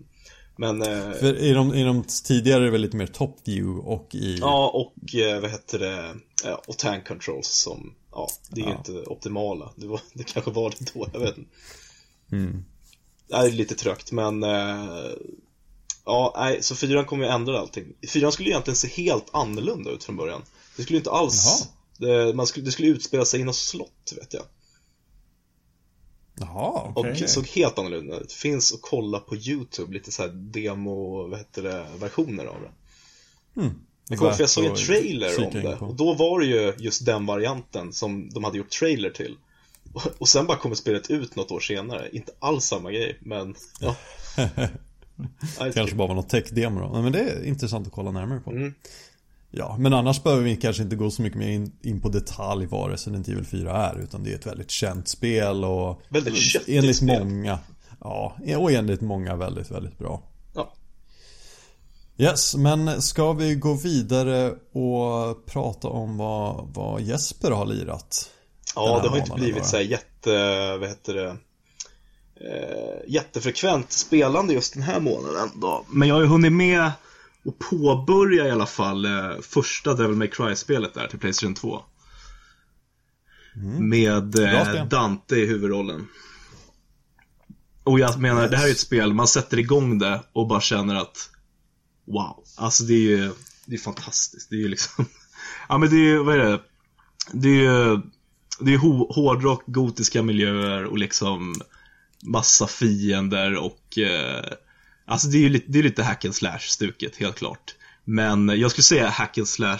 Men, 0.56 0.82
eh, 0.82 1.12
För 1.12 1.36
i 1.38 1.52
de, 1.52 1.74
i 1.74 1.84
de 1.84 2.04
tidigare 2.24 2.60
är 2.60 2.64
det 2.64 2.70
väl 2.70 2.80
lite 2.80 2.96
mer 2.96 3.06
top 3.06 3.36
view 3.44 3.88
och 3.88 4.14
i... 4.14 4.38
ja 4.40 4.68
och 4.68 5.14
eh, 5.14 5.40
vad 5.40 5.50
heter 5.50 5.78
det, 5.78 6.14
eh, 6.48 6.54
och 6.66 6.78
tank 6.78 7.08
controls 7.08 7.46
som, 7.48 7.94
ja, 8.12 8.28
det 8.50 8.60
är 8.60 8.64
ju 8.64 8.70
Ja. 8.70 8.76
inte 8.78 8.92
optimala. 8.92 9.72
Det, 9.76 9.86
var, 9.86 10.00
det 10.12 10.24
kanske 10.32 10.50
var 10.50 10.70
det 10.78 10.90
då, 10.94 11.06
jag 11.12 11.20
vet 11.20 11.38
inte. 11.38 11.50
Mm. 12.32 12.64
Det 13.28 13.34
är 13.36 13.50
lite 13.50 13.74
trögt, 13.74 14.12
men 14.12 14.42
Ja, 16.04 16.34
nej, 16.36 16.62
så 16.62 16.76
fyran 16.76 17.04
kommer 17.04 17.24
ju 17.24 17.30
ändra 17.30 17.60
allting. 17.60 17.84
Fyran 18.08 18.32
skulle 18.32 18.50
egentligen 18.50 18.76
se 18.76 18.88
helt 18.88 19.26
annorlunda 19.32 19.90
ut 19.90 20.04
från 20.04 20.16
början. 20.16 20.42
Det 20.76 20.82
skulle 20.82 20.98
inte 20.98 21.10
alls... 21.10 21.68
Det, 21.98 22.34
man 22.34 22.46
skulle, 22.46 22.66
det 22.66 22.72
skulle 22.72 22.88
utspela 22.88 23.24
sig 23.24 23.40
i 23.40 23.44
något 23.44 23.56
slott, 23.56 24.12
vet 24.16 24.34
jag. 24.34 24.42
Jaha, 26.38 26.92
Och 26.94 27.06
okej. 27.06 27.28
såg 27.28 27.46
helt 27.46 27.78
annorlunda 27.78 28.18
ut. 28.18 28.32
Finns 28.32 28.74
att 28.74 28.82
kolla 28.82 29.18
på 29.18 29.36
YouTube, 29.36 29.92
lite 29.92 30.12
så 30.12 30.22
här 30.22 30.28
demo, 30.28 31.28
vad 31.28 31.38
heter 31.38 31.62
det, 31.62 31.86
versioner 31.98 32.44
av 32.44 32.56
det. 32.60 32.70
Jag 34.08 34.18
kommer 34.18 34.30
ihåg 34.30 34.36
för 34.36 34.42
jag 34.42 34.50
såg 34.50 34.64
en 34.64 34.76
trailer 34.76 35.44
om 35.46 35.52
det. 35.52 35.76
Och 35.76 35.94
då 35.94 36.14
var 36.14 36.40
det 36.40 36.46
ju 36.46 36.74
just 36.78 37.06
den 37.06 37.26
varianten 37.26 37.92
som 37.92 38.30
de 38.30 38.44
hade 38.44 38.58
gjort 38.58 38.70
trailer 38.70 39.10
till. 39.10 39.36
Och, 39.92 40.02
och 40.18 40.28
sen 40.28 40.46
bara 40.46 40.58
kommer 40.58 40.74
spelet 40.74 41.10
ut 41.10 41.36
något 41.36 41.50
år 41.50 41.60
senare. 41.60 42.08
Inte 42.12 42.32
alls 42.38 42.64
samma 42.64 42.90
grej, 42.92 43.18
men 43.20 43.54
ja. 43.80 43.96
Kanske 45.74 45.96
bara 45.96 46.08
var 46.08 46.14
något 46.14 46.28
tech-demo 46.28 46.80
då. 46.80 47.02
Men 47.02 47.12
det 47.12 47.20
är 47.20 47.44
intressant 47.44 47.86
att 47.86 47.92
kolla 47.92 48.10
närmare 48.10 48.40
på. 48.40 48.50
Mm. 48.50 48.74
Ja, 49.50 49.76
men 49.78 49.94
annars 49.94 50.22
behöver 50.22 50.42
vi 50.42 50.56
kanske 50.56 50.82
inte 50.82 50.96
gå 50.96 51.10
så 51.10 51.22
mycket 51.22 51.38
mer 51.38 51.48
in, 51.48 51.72
in 51.82 52.00
på 52.00 52.08
detalj 52.08 52.66
vad 52.66 52.90
Resident 52.90 53.28
Evil 53.28 53.44
4 53.44 53.76
är. 53.76 53.98
Utan 53.98 54.24
det 54.24 54.30
är 54.30 54.34
ett 54.34 54.46
väldigt 54.46 54.70
känt 54.70 55.08
spel 55.08 55.64
och 55.64 56.02
Väldigt 56.08 56.68
enligt 56.68 56.96
spel. 56.96 57.24
många. 57.24 57.58
Ja, 58.00 58.36
och 58.58 58.72
enligt 58.72 59.00
många 59.00 59.36
väldigt, 59.36 59.70
väldigt 59.70 59.98
bra. 59.98 60.22
Ja. 60.54 60.72
Yes, 62.18 62.56
men 62.56 63.02
ska 63.02 63.32
vi 63.32 63.54
gå 63.54 63.74
vidare 63.74 64.50
och 64.72 65.46
prata 65.46 65.88
om 65.88 66.16
vad, 66.16 66.68
vad 66.74 67.00
Jesper 67.00 67.50
har 67.50 67.66
lirat? 67.66 68.30
Ja, 68.74 69.00
det 69.02 69.08
har 69.08 69.16
inte 69.18 69.32
blivit 69.34 69.54
bara. 69.54 69.64
så 69.64 69.80
jätte, 69.80 70.30
vad 70.80 70.88
heter 70.88 71.14
det, 71.14 71.36
eh, 72.40 73.10
jättefrekvent 73.12 73.92
spelande 73.92 74.54
just 74.54 74.74
den 74.74 74.82
här 74.82 75.00
månaden 75.00 75.48
då. 75.54 75.84
Men 75.88 76.08
jag 76.08 76.14
har 76.14 76.22
ju 76.22 76.28
hunnit 76.28 76.52
med 76.52 76.90
och 77.44 77.58
påbörja 77.58 78.46
i 78.46 78.50
alla 78.50 78.66
fall 78.66 79.04
eh, 79.04 79.40
första 79.42 79.94
Devil 79.94 80.16
May 80.16 80.28
Cry-spelet 80.28 80.94
där 80.94 81.06
till 81.06 81.18
Playstation 81.18 81.54
2. 81.54 81.82
Med 83.78 84.28
Bra 84.28 84.76
eh. 84.76 84.86
Dante 84.86 85.36
i 85.36 85.46
huvudrollen. 85.46 86.08
Och 87.84 88.00
jag 88.00 88.18
menar, 88.18 88.48
det 88.48 88.56
här 88.56 88.66
är 88.66 88.70
ett 88.70 88.78
spel, 88.78 89.12
man 89.12 89.28
sätter 89.28 89.58
igång 89.58 89.98
det 89.98 90.22
och 90.32 90.46
bara 90.46 90.60
känner 90.60 90.94
att 90.94 91.30
Wow, 92.04 92.44
alltså 92.56 92.84
det 92.84 92.94
är 92.94 93.08
ju, 93.08 93.32
det 93.66 93.74
är 93.74 93.78
fantastiskt. 93.78 94.50
Det 94.50 94.56
är 94.56 94.60
ju 94.60 94.68
liksom, 94.68 95.04
ja 95.68 95.78
men 95.78 95.90
det 95.90 95.96
är 95.96 96.04
ju, 96.04 96.22
vad 96.22 96.34
är 96.34 96.44
det? 96.44 96.60
Det 97.32 97.48
är 97.48 97.62
ju, 97.62 98.00
det 98.60 98.74
är 98.74 98.78
hårdrock, 99.14 99.62
gotiska 99.66 100.22
miljöer 100.22 100.84
och 100.84 100.98
liksom 100.98 101.54
massa 102.22 102.66
fiender 102.66 103.56
och 103.56 103.98
eh, 103.98 104.52
Alltså 105.10 105.28
det 105.28 105.36
är 105.36 105.40
ju 105.40 105.48
lite, 105.48 105.72
det 105.72 105.78
är 105.78 105.82
lite 105.82 106.02
hack 106.02 106.24
and 106.24 106.34
slash 106.34 106.58
stuket, 106.58 107.16
helt 107.16 107.36
klart. 107.36 107.74
Men 108.04 108.48
jag 108.48 108.70
skulle 108.70 108.82
säga 108.82 109.08
hack 109.08 109.38
and 109.38 109.48
slash 109.48 109.78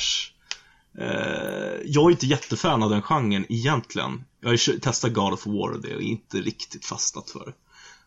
eh, 0.98 1.80
Jag 1.84 2.06
är 2.06 2.10
inte 2.10 2.26
jättefan 2.26 2.82
av 2.82 2.90
den 2.90 3.02
genren 3.02 3.46
egentligen. 3.48 4.24
Jag 4.40 4.48
har 4.48 4.52
ju 4.52 4.78
testat 4.78 5.12
God 5.12 5.32
of 5.32 5.46
War 5.46 5.70
och 5.70 5.82
det 5.82 5.94
och 5.96 6.02
inte 6.02 6.36
riktigt 6.36 6.84
fastnat 6.84 7.30
för. 7.30 7.54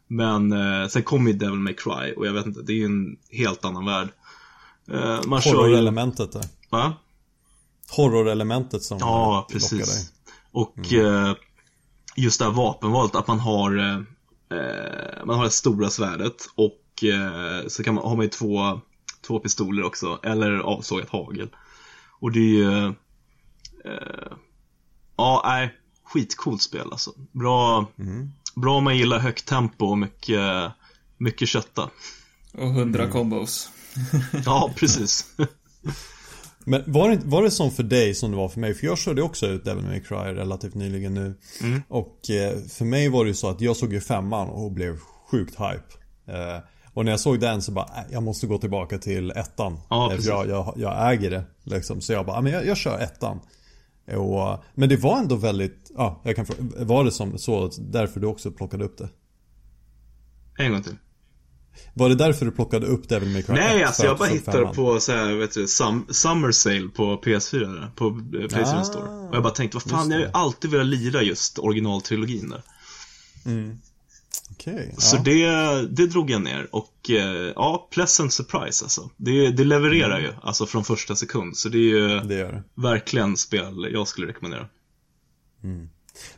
Men 0.08 0.52
eh, 0.52 0.88
sen 0.88 1.04
kom 1.04 1.28
ju 1.28 1.34
Devil 1.34 1.60
May 1.60 1.74
Cry 1.74 2.14
och 2.18 2.28
jag 2.28 2.34
vet 2.34 2.46
inte, 2.46 2.62
det 2.62 2.74
är 2.74 2.78
ju 2.78 2.86
en 2.86 3.18
helt 3.30 3.66
annan 3.66 3.86
värld. 3.86 4.08
Eh, 4.92 5.22
man. 5.26 5.42
Horror-elementet 5.42 6.32
där. 6.32 6.46
Va? 6.70 6.94
Horror-elementet 7.90 8.84
som 8.84 8.98
Ja, 8.98 9.48
precis. 9.52 9.96
dig. 9.96 10.06
Och 10.52 10.94
eh, 10.94 11.36
just 12.16 12.40
det 12.40 12.46
här 12.46 12.52
vapenvalet, 12.52 13.16
att 13.16 13.28
man 13.28 13.40
har 13.40 13.78
eh, 13.78 14.02
Man 15.26 15.36
har 15.38 15.44
det 15.44 15.52
stora 15.52 15.90
svärdet 15.90 16.50
och 16.56 17.04
eh, 17.04 17.68
så 17.68 17.84
kan 17.84 17.96
man, 17.96 18.04
har 18.04 18.16
man 18.16 18.26
ju 18.26 18.30
två, 18.30 18.82
två 19.28 19.40
pistoler 19.40 19.84
också, 19.84 20.20
eller 20.24 20.52
avsågat 20.60 21.10
hagel. 21.10 21.50
Och 22.20 22.32
det 22.32 22.40
är 22.40 22.44
ju 22.44 22.86
eh, 23.86 24.34
Ja, 25.18 25.42
nej, 25.46 25.74
skitcoolt 26.04 26.62
spel 26.62 26.88
alltså. 26.92 27.12
Bra, 27.32 27.88
bra 28.56 28.78
om 28.78 28.84
man 28.84 28.98
gillar 28.98 29.20
högt 29.20 29.46
tempo 29.46 29.86
och 29.86 29.98
mycket, 29.98 30.72
mycket 31.18 31.50
kötta. 31.50 31.90
Och 32.54 32.68
100 32.68 33.10
combos. 33.10 33.70
Ja, 34.46 34.74
precis. 34.76 35.26
Men 36.66 36.84
var 36.86 37.10
det, 37.10 37.20
var 37.26 37.44
det 37.44 37.52
som 37.52 37.72
för 37.72 37.84
dig 37.84 38.14
som 38.16 38.32
det 38.32 38.38
var 38.38 38.50
för 38.50 38.60
mig? 38.60 38.74
För 38.74 38.86
jag 38.86 38.98
körde 38.98 39.22
också 39.22 39.48
ut 39.48 39.66
Devil 39.66 39.84
May 39.86 40.00
Cry 40.00 40.16
relativt 40.18 40.76
nyligen 40.76 41.14
nu. 41.14 41.36
Mm. 41.62 41.82
Och 41.88 42.30
eh, 42.30 42.58
för 42.70 42.86
mig 42.86 43.10
var 43.10 43.24
det 43.24 43.28
ju 43.28 43.34
så 43.36 43.50
att 43.50 43.62
jag 43.62 43.76
såg 43.78 43.94
ju 43.94 44.02
femman 44.02 44.50
och 44.50 44.72
blev 44.72 44.98
sjukt 45.32 45.56
hype. 45.56 45.84
Eh, 46.38 46.60
och 46.94 47.06
när 47.06 47.12
jag 47.12 47.20
såg 47.20 47.40
den 47.40 47.62
så 47.62 47.72
bara, 47.72 47.86
äh, 47.86 48.04
jag 48.12 48.24
måste 48.24 48.48
gå 48.48 48.58
tillbaka 48.58 48.98
till 48.98 49.32
ettan. 49.32 49.80
Ja, 49.90 50.12
Eh, 50.14 50.20
för 50.20 50.30
jag, 50.30 50.48
jag, 50.50 50.74
jag 50.78 51.14
äger 51.14 51.32
det 51.32 51.44
liksom. 51.64 52.02
Så 52.02 52.14
jag 52.14 52.26
bara, 52.26 52.38
"Ja, 52.38 52.42
men 52.42 52.52
jag, 52.52 52.66
jag 52.66 52.78
kör 52.78 53.00
ettan. 53.00 53.40
Och, 54.18 54.64
men 54.74 54.90
det 54.90 54.96
var 54.98 55.18
ändå 55.18 55.36
väldigt, 55.36 55.92
ja, 55.98 56.22
jag 56.24 56.36
kan 56.36 56.46
fråga, 56.46 56.86
var 56.86 57.04
det 57.04 57.12
som 57.12 57.38
så 57.38 57.72
därför 57.80 58.20
du 58.20 58.28
också 58.28 58.52
plockade 58.52 58.84
upp 58.86 58.98
det? 58.98 59.10
En 60.58 60.72
gång 60.72 60.84
till. 60.84 60.96
Var 61.94 62.10
det 62.10 62.16
därför 62.16 62.46
du 62.46 62.52
plockade 62.52 62.88
upp 62.88 63.10
Devil 63.10 63.30
May 63.30 63.44
Cry 63.44 63.54
Nej, 63.56 63.82
1 63.82 63.88
alltså 63.88 64.06
jag 64.06 64.18
bara 64.18 64.30
hittade 64.30 64.66
på 64.74 65.00
så 65.00 65.12
här, 65.12 65.34
vet 65.34 65.54
du, 65.54 65.68
sum, 65.68 66.06
Summer 66.10 66.52
Sale 66.52 66.88
på 66.96 67.04
PS4 67.18 67.60
där, 67.60 67.92
på 67.96 68.06
eh, 68.08 68.48
Playstation 68.48 68.80
Ah, 68.80 68.84
Store. 68.84 69.10
Och 69.30 69.36
jag 69.36 69.44
bara 69.44 69.54
tänkte, 69.54 69.78
vad 69.78 69.84
fan, 69.84 70.12
jag 70.12 70.18
har 70.18 70.26
ju 70.26 70.32
alltid 70.34 70.72
velat 70.72 70.86
lira 70.88 71.22
just 71.22 71.60
originaltrilogin 71.60 72.50
där. 72.50 72.62
Okej, 74.52 74.96
Så 74.98 75.16
ja. 75.16 75.22
det, 75.22 75.88
det 75.88 76.08
drog 76.08 76.30
jag 76.32 76.42
ner 76.42 76.68
och 76.72 77.10
eh, 77.10 77.52
ja, 77.56 77.88
pleasant 77.92 78.34
surprise 78.34 78.86
alltså. 78.86 79.10
Det, 79.18 79.50
det 79.52 79.64
levererar 79.64 80.20
ju, 80.20 80.34
alltså 80.42 80.66
från 80.66 80.84
första 80.84 81.16
sekund. 81.16 81.58
Så 81.58 81.70
det 81.70 81.78
är 81.78 81.80
ju 81.82 82.12
Mm. 82.12 82.28
det 82.28 82.36
det. 82.44 82.64
verkligen 82.76 83.38
spel 83.38 83.88
jag 83.92 84.08
skulle 84.08 84.28
rekommendera. 84.28 84.68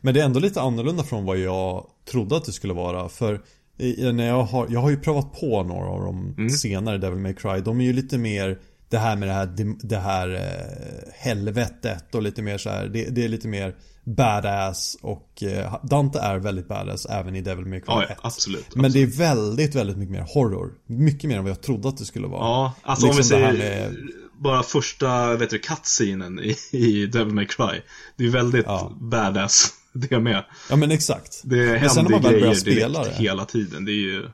Men 0.02 0.14
det 0.14 0.22
är 0.22 0.26
ändå 0.26 0.40
lite 0.40 0.62
annorlunda 0.62 1.04
från 1.04 1.26
vad 1.26 1.38
jag 1.38 1.86
trodde 2.12 2.38
att 2.38 2.46
det 2.46 2.52
skulle 2.52 2.74
vara. 2.74 3.10
För 3.10 3.42
i, 3.78 4.12
när 4.14 4.28
jag, 4.28 4.44
har, 4.44 4.68
jag 4.70 4.80
har 4.80 4.90
ju 4.90 4.98
provat 4.98 5.34
på 5.40 5.64
några 5.64 5.90
av 5.90 6.02
de 6.36 6.50
senare 6.50 6.98
Devil 6.98 7.20
May 7.20 7.34
Cry. 7.34 7.60
De 7.62 7.82
är 7.82 7.86
ju 7.86 7.94
lite 7.94 8.18
mer 8.18 8.60
det 8.90 8.98
här 8.98 9.16
med 9.16 9.28
det 9.28 9.34
här, 9.34 9.50
det, 9.84 9.98
här 9.98 10.30
eh, 10.36 11.12
helvetet 11.14 12.16
och 12.16 12.22
lite 12.22 12.42
mer 12.42 12.58
så 12.58 12.70
här. 12.70 12.88
Det, 12.88 13.04
det 13.10 13.26
är 13.26 13.30
lite 13.30 13.48
mer 13.48 13.76
badass 14.04 14.98
och 15.02 15.44
eh, 15.44 15.76
Dante 15.84 16.20
är 16.20 16.38
väldigt 16.38 16.68
badass 16.68 17.06
även 17.06 17.36
i 17.36 17.42
Devil 17.42 17.66
May 17.66 17.80
Cry 17.80 17.86
Ja, 17.88 18.04
1. 18.04 18.10
ja 18.10 18.16
absolut. 18.22 18.76
Men 18.76 18.92
det 18.92 19.02
är 19.04 19.08
väldigt, 19.08 19.76
väldigt 19.76 19.98
mycket 19.98 20.12
mer 20.12 20.26
horror. 20.34 20.72
Mycket 20.88 21.30
mer 21.30 21.38
än 21.38 21.44
vad 21.44 21.52
jag 21.52 21.62
trodde 21.62 21.90
att 21.90 21.98
det 21.98 22.06
skulle 22.06 22.28
vara. 22.28 22.40
Ja, 22.42 22.74
alltså 22.82 23.06
om 23.08 23.12
vi 23.12 23.18
Liksom 23.18 23.38
säger 23.38 23.54
med- 23.54 23.96
bara 24.40 24.64
första, 24.64 25.36
vet 25.36 25.50
du, 25.50 25.60
cutscenen 25.60 26.40
i, 26.40 26.56
i 26.78 27.06
Devil 27.06 27.34
May 27.34 27.46
Cry. 27.46 27.82
Det 28.18 28.26
är 28.26 28.30
väldigt 28.30 28.66
Ja. 28.66 28.92
badass, 29.02 29.70
det 30.10 30.20
med. 30.20 30.46
Ja 30.70 30.76
men 30.76 30.92
exakt. 30.92 31.42
Det 31.44 31.56
Men 31.56 31.66
sen 31.66 31.74
när 31.74 31.80
händer 31.80 32.12
man 32.12 32.22
väl 32.22 32.42
börjar 32.42 32.54
spela 32.54 33.04
det. 33.04 33.12
hela 33.12 33.46
tiden. 33.46 33.86
Det 33.86 33.92
är 33.92 34.04
ju, 34.04 34.30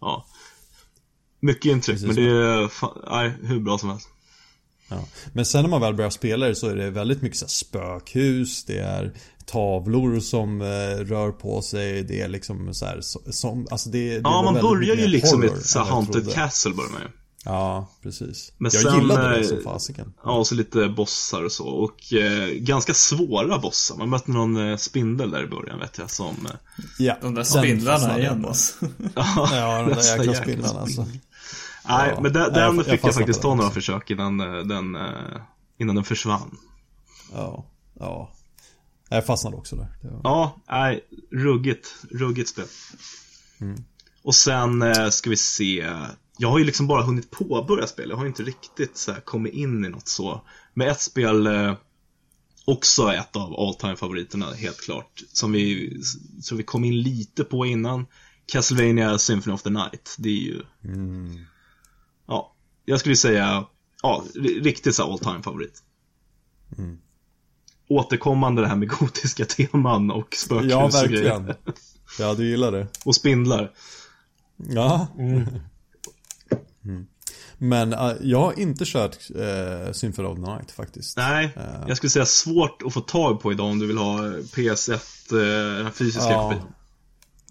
ja. 0.00 0.26
Mycket 1.40 1.64
intryck, 1.64 2.00
Precis 2.00 2.06
men 2.06 2.16
det 2.16 2.30
är 2.30 2.68
fan, 2.68 2.98
nej, 3.10 3.32
hur 3.42 3.60
bra 3.60 3.78
som 3.78 3.90
helst. 3.90 4.08
Ja. 4.88 5.04
Men 5.32 5.44
sen 5.44 5.62
när 5.62 5.70
man 5.70 5.80
väl 5.80 5.94
börjar 5.94 6.10
spela 6.10 6.46
det 6.46 6.54
så 6.54 6.68
är 6.68 6.76
det 6.76 6.90
väldigt 6.90 7.22
mycket 7.22 7.38
så 7.38 7.48
spökhus, 7.48 8.64
det 8.64 8.78
är 8.78 9.12
tavlor 9.46 10.20
som 10.20 10.60
eh, 10.60 11.04
rör 11.04 11.32
på 11.32 11.62
sig, 11.62 12.02
det 12.02 12.20
är 12.20 12.28
liksom 12.28 12.74
så 12.74 12.86
här, 12.86 13.00
som, 13.30 13.66
alltså 13.70 13.88
det, 13.88 14.08
det 14.10 14.20
Ja, 14.24 14.42
man 14.42 14.54
börjar 14.54 14.96
ju 14.96 15.06
liksom 15.06 15.44
i 15.44 15.46
ett 15.46 15.66
så 15.66 15.80
Haunted. 15.80 16.32
Castle 16.32 16.74
börjar 16.74 16.90
man 16.90 17.00
ju. 17.00 17.08
Ja, 17.48 17.88
precis. 18.02 18.52
Men 18.58 18.70
jag 18.74 18.82
sen, 18.82 19.00
gillade 19.00 19.28
det 19.28 19.36
eh, 19.40 19.46
som 19.46 19.62
fasiken. 19.64 20.12
Ja, 20.24 20.30
och 20.38 20.46
så 20.46 20.54
lite 20.54 20.88
bossar 20.88 21.42
och 21.44 21.52
så. 21.52 21.66
Och 21.66 22.12
eh, 22.12 22.48
ganska 22.48 22.94
svåra 22.94 23.58
bossar. 23.58 23.96
Man 23.96 24.08
mötte 24.08 24.30
någon 24.30 24.70
eh, 24.70 24.76
spindel 24.76 25.30
där 25.30 25.42
i 25.42 25.46
början 25.46 25.78
vet 25.78 25.98
jag 25.98 26.10
som... 26.10 26.46
Eh, 26.46 26.52
Ja, 26.98 27.16
De 27.22 27.34
där 27.34 27.42
spindlarna 27.42 28.18
igen 28.18 28.44
alltså. 28.44 28.86
Ja, 29.16 29.82
de 29.88 29.94
där 29.94 30.16
jäkla 30.18 30.34
spindlarna 30.34 30.80
alltså. 30.80 31.02
Nej, 31.88 32.12
Ja. 32.14 32.20
men 32.20 32.32
den, 32.32 32.42
jag- 32.42 32.54
den 32.54 32.76
jag 32.76 32.86
fick 32.86 33.04
jag 33.04 33.14
faktiskt 33.14 33.42
ta 33.42 33.54
några 33.54 33.70
försök 33.70 34.10
innan 34.10 34.38
den, 34.38 34.96
innan 35.78 35.94
den 35.94 36.04
försvann. 36.04 36.56
Ja, 37.32 37.66
ja. 38.00 38.30
Jag 39.08 39.26
fastnade 39.26 39.56
också 39.56 39.76
där. 39.76 39.88
Det 40.02 40.08
var... 40.08 40.20
Ja, 40.24 40.56
nej, 40.70 41.00
ruggigt, 41.32 41.86
ruggigt 42.10 42.48
spel. 42.48 42.64
Mm. 43.60 43.84
Och 44.22 44.34
sen 44.34 44.82
eh, 44.82 45.08
ska 45.08 45.30
vi 45.30 45.36
se. 45.36 45.92
Jag 46.38 46.48
har 46.50 46.58
ju 46.58 46.64
liksom 46.64 46.86
bara 46.86 47.02
hunnit 47.02 47.30
påbörja 47.30 47.86
spel. 47.86 48.10
Jag 48.10 48.16
har 48.16 48.26
inte 48.26 48.42
riktigt 48.42 48.96
så 48.96 49.12
här, 49.12 49.20
kommit 49.20 49.52
in 49.54 49.84
i 49.84 49.88
något 49.88 50.08
så. 50.08 50.40
Men 50.74 50.88
ett 50.88 51.00
spel, 51.00 51.46
eh, 51.46 51.74
också 52.64 53.12
ett 53.12 53.36
av 53.36 53.54
all 53.60 53.74
time 53.74 53.96
favoriterna 53.96 54.52
helt 54.54 54.80
klart. 54.80 55.22
Som 55.32 55.52
vi, 55.52 55.96
som 56.42 56.56
vi 56.56 56.62
kom 56.64 56.84
in 56.84 57.00
lite 57.02 57.44
på 57.44 57.66
innan. 57.66 58.06
Castlevania 58.46 59.18
Symphony 59.18 59.54
of 59.54 59.62
the 59.62 59.70
Night. 59.70 60.14
Det 60.18 60.28
är 60.28 60.32
ju, 60.42 60.62
Mm. 60.84 61.38
ja, 62.26 62.54
jag 62.84 63.00
skulle 63.00 63.16
säga, 63.16 63.64
ja, 64.02 64.24
ri- 64.34 64.62
riktigt 64.62 64.94
så 64.94 65.12
all 65.12 65.18
time 65.18 65.42
favorit. 65.42 65.82
Mm. 66.78 66.98
Återkommande 67.88 68.62
det 68.62 68.68
här 68.68 68.76
med 68.76 68.88
gotiska 68.98 69.44
teman 69.44 70.10
och 70.10 70.34
spökhus 70.36 70.70
Ja, 70.70 70.84
och 70.84 70.90
grejer. 71.08 71.22
verkligen. 71.40 71.54
Ja, 72.18 72.34
du 72.34 72.48
gillar 72.50 72.72
det. 72.72 72.86
Och 73.04 73.14
spindlar. 73.14 73.72
Ja. 74.56 75.06
Mm. 75.18 75.46
Men 77.58 77.92
äh, 77.92 78.12
jag 78.20 78.38
har 78.40 78.58
inte 78.58 78.84
kört 78.86 79.16
äh, 79.34 79.92
Symphony 79.92 80.28
of 80.28 80.34
the 80.36 80.52
Night 80.52 80.70
faktiskt. 80.70 81.16
Nej, 81.16 81.52
Eh. 81.56 81.62
jag 81.88 81.96
skulle 81.96 82.10
säga 82.10 82.26
svårt 82.26 82.82
att 82.86 82.92
få 82.94 83.00
tag 83.00 83.40
på 83.40 83.52
idag 83.52 83.66
om 83.66 83.78
du 83.78 83.86
vill 83.86 83.98
ha 83.98 84.18
PS1, 84.54 85.32
eh, 85.32 85.84
den 85.84 85.92
fysiska 85.92 86.30
Ja. 86.30 86.42
kopian. 86.50 86.72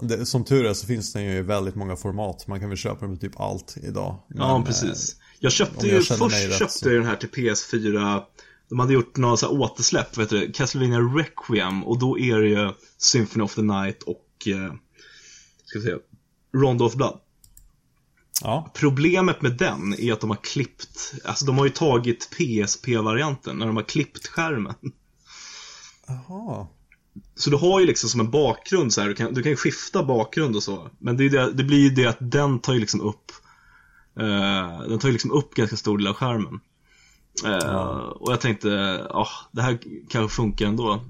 Det, 0.01 0.25
som 0.25 0.43
tur 0.43 0.65
är 0.65 0.73
så 0.73 0.88
finns 0.88 1.13
det 1.13 1.21
ju 1.21 1.31
i 1.38 1.41
väldigt 1.41 1.75
många 1.75 1.95
format. 1.95 2.47
Man 2.47 2.59
kan 2.59 2.69
väl 2.69 2.77
köpa 2.77 3.05
dem 3.05 3.13
i 3.13 3.17
typ 3.17 3.39
allt 3.39 3.77
idag. 3.83 4.17
Ja, 4.27 4.57
Men, 4.57 4.65
precis. 4.65 5.15
Jag 5.39 5.51
köpte 5.51 5.88
jag 5.88 5.95
ju, 5.95 6.01
först 6.01 6.21
rätt 6.21 6.53
köpte 6.59 6.73
så- 6.79 6.89
jag 6.89 6.95
den 7.01 7.05
här 7.05 7.15
till 7.15 7.29
PS4 7.29 8.23
De 8.69 8.79
hade 8.79 8.93
gjort 8.93 9.17
några 9.17 9.38
så 9.38 9.45
här 9.45 9.61
återsläpp, 9.61 10.17
vet 10.17 10.29
du, 10.29 10.51
Castlevania 10.51 10.99
Requiem 10.99 11.83
och 11.83 11.99
då 11.99 12.19
är 12.19 12.39
det 12.39 12.47
ju 12.47 12.71
Symphony 12.97 13.43
of 13.45 13.55
the 13.55 13.61
Night 13.61 14.03
och, 14.03 14.21
ska 15.65 15.79
vi 15.79 15.86
säga, 15.86 15.97
Rondo 16.55 16.86
of 16.86 16.93
Blood. 16.95 17.19
Ja. 18.41 18.71
Problemet 18.73 19.41
med 19.41 19.51
den 19.57 19.93
är 19.99 20.13
att 20.13 20.21
de 20.21 20.29
har 20.29 20.38
klippt, 20.43 21.13
alltså 21.25 21.45
de 21.45 21.57
har 21.57 21.65
ju 21.65 21.71
tagit 21.71 22.29
PSP-varianten 22.29 23.57
när 23.57 23.65
de 23.65 23.75
har 23.75 23.83
klippt 23.83 24.27
skärmen. 24.27 24.73
Jaha. 26.07 26.67
Så 27.36 27.49
du 27.49 27.55
har 27.57 27.79
ju 27.79 27.86
liksom 27.86 28.09
som 28.09 28.19
en 28.19 28.31
bakgrund 28.31 28.93
så 28.93 29.01
här, 29.01 29.07
du 29.07 29.15
kan, 29.15 29.33
du 29.33 29.43
kan 29.43 29.49
ju 29.51 29.55
skifta 29.55 30.03
bakgrund 30.03 30.55
och 30.55 30.63
så. 30.63 30.89
Men 30.99 31.17
det, 31.17 31.25
är 31.25 31.29
det, 31.29 31.51
det 31.53 31.63
blir 31.63 31.79
ju 31.79 31.89
det 31.89 32.05
att 32.05 32.17
den 32.19 32.59
tar 32.59 32.73
ju 32.73 32.79
liksom 32.79 33.01
upp 33.01 33.31
eh, 34.19 34.79
Den 34.89 34.99
tar 34.99 35.07
ju 35.07 35.11
liksom 35.11 35.31
upp 35.31 35.53
ganska 35.53 35.77
stor 35.77 35.97
del 35.97 36.07
av 36.07 36.13
skärmen. 36.13 36.59
Eh, 37.45 37.75
Och 37.95 38.31
jag 38.31 38.41
tänkte, 38.41 38.67
ja, 39.09 39.27
det 39.51 39.61
här 39.61 39.79
kanske 40.09 40.36
funkar 40.36 40.65
ändå. 40.65 41.03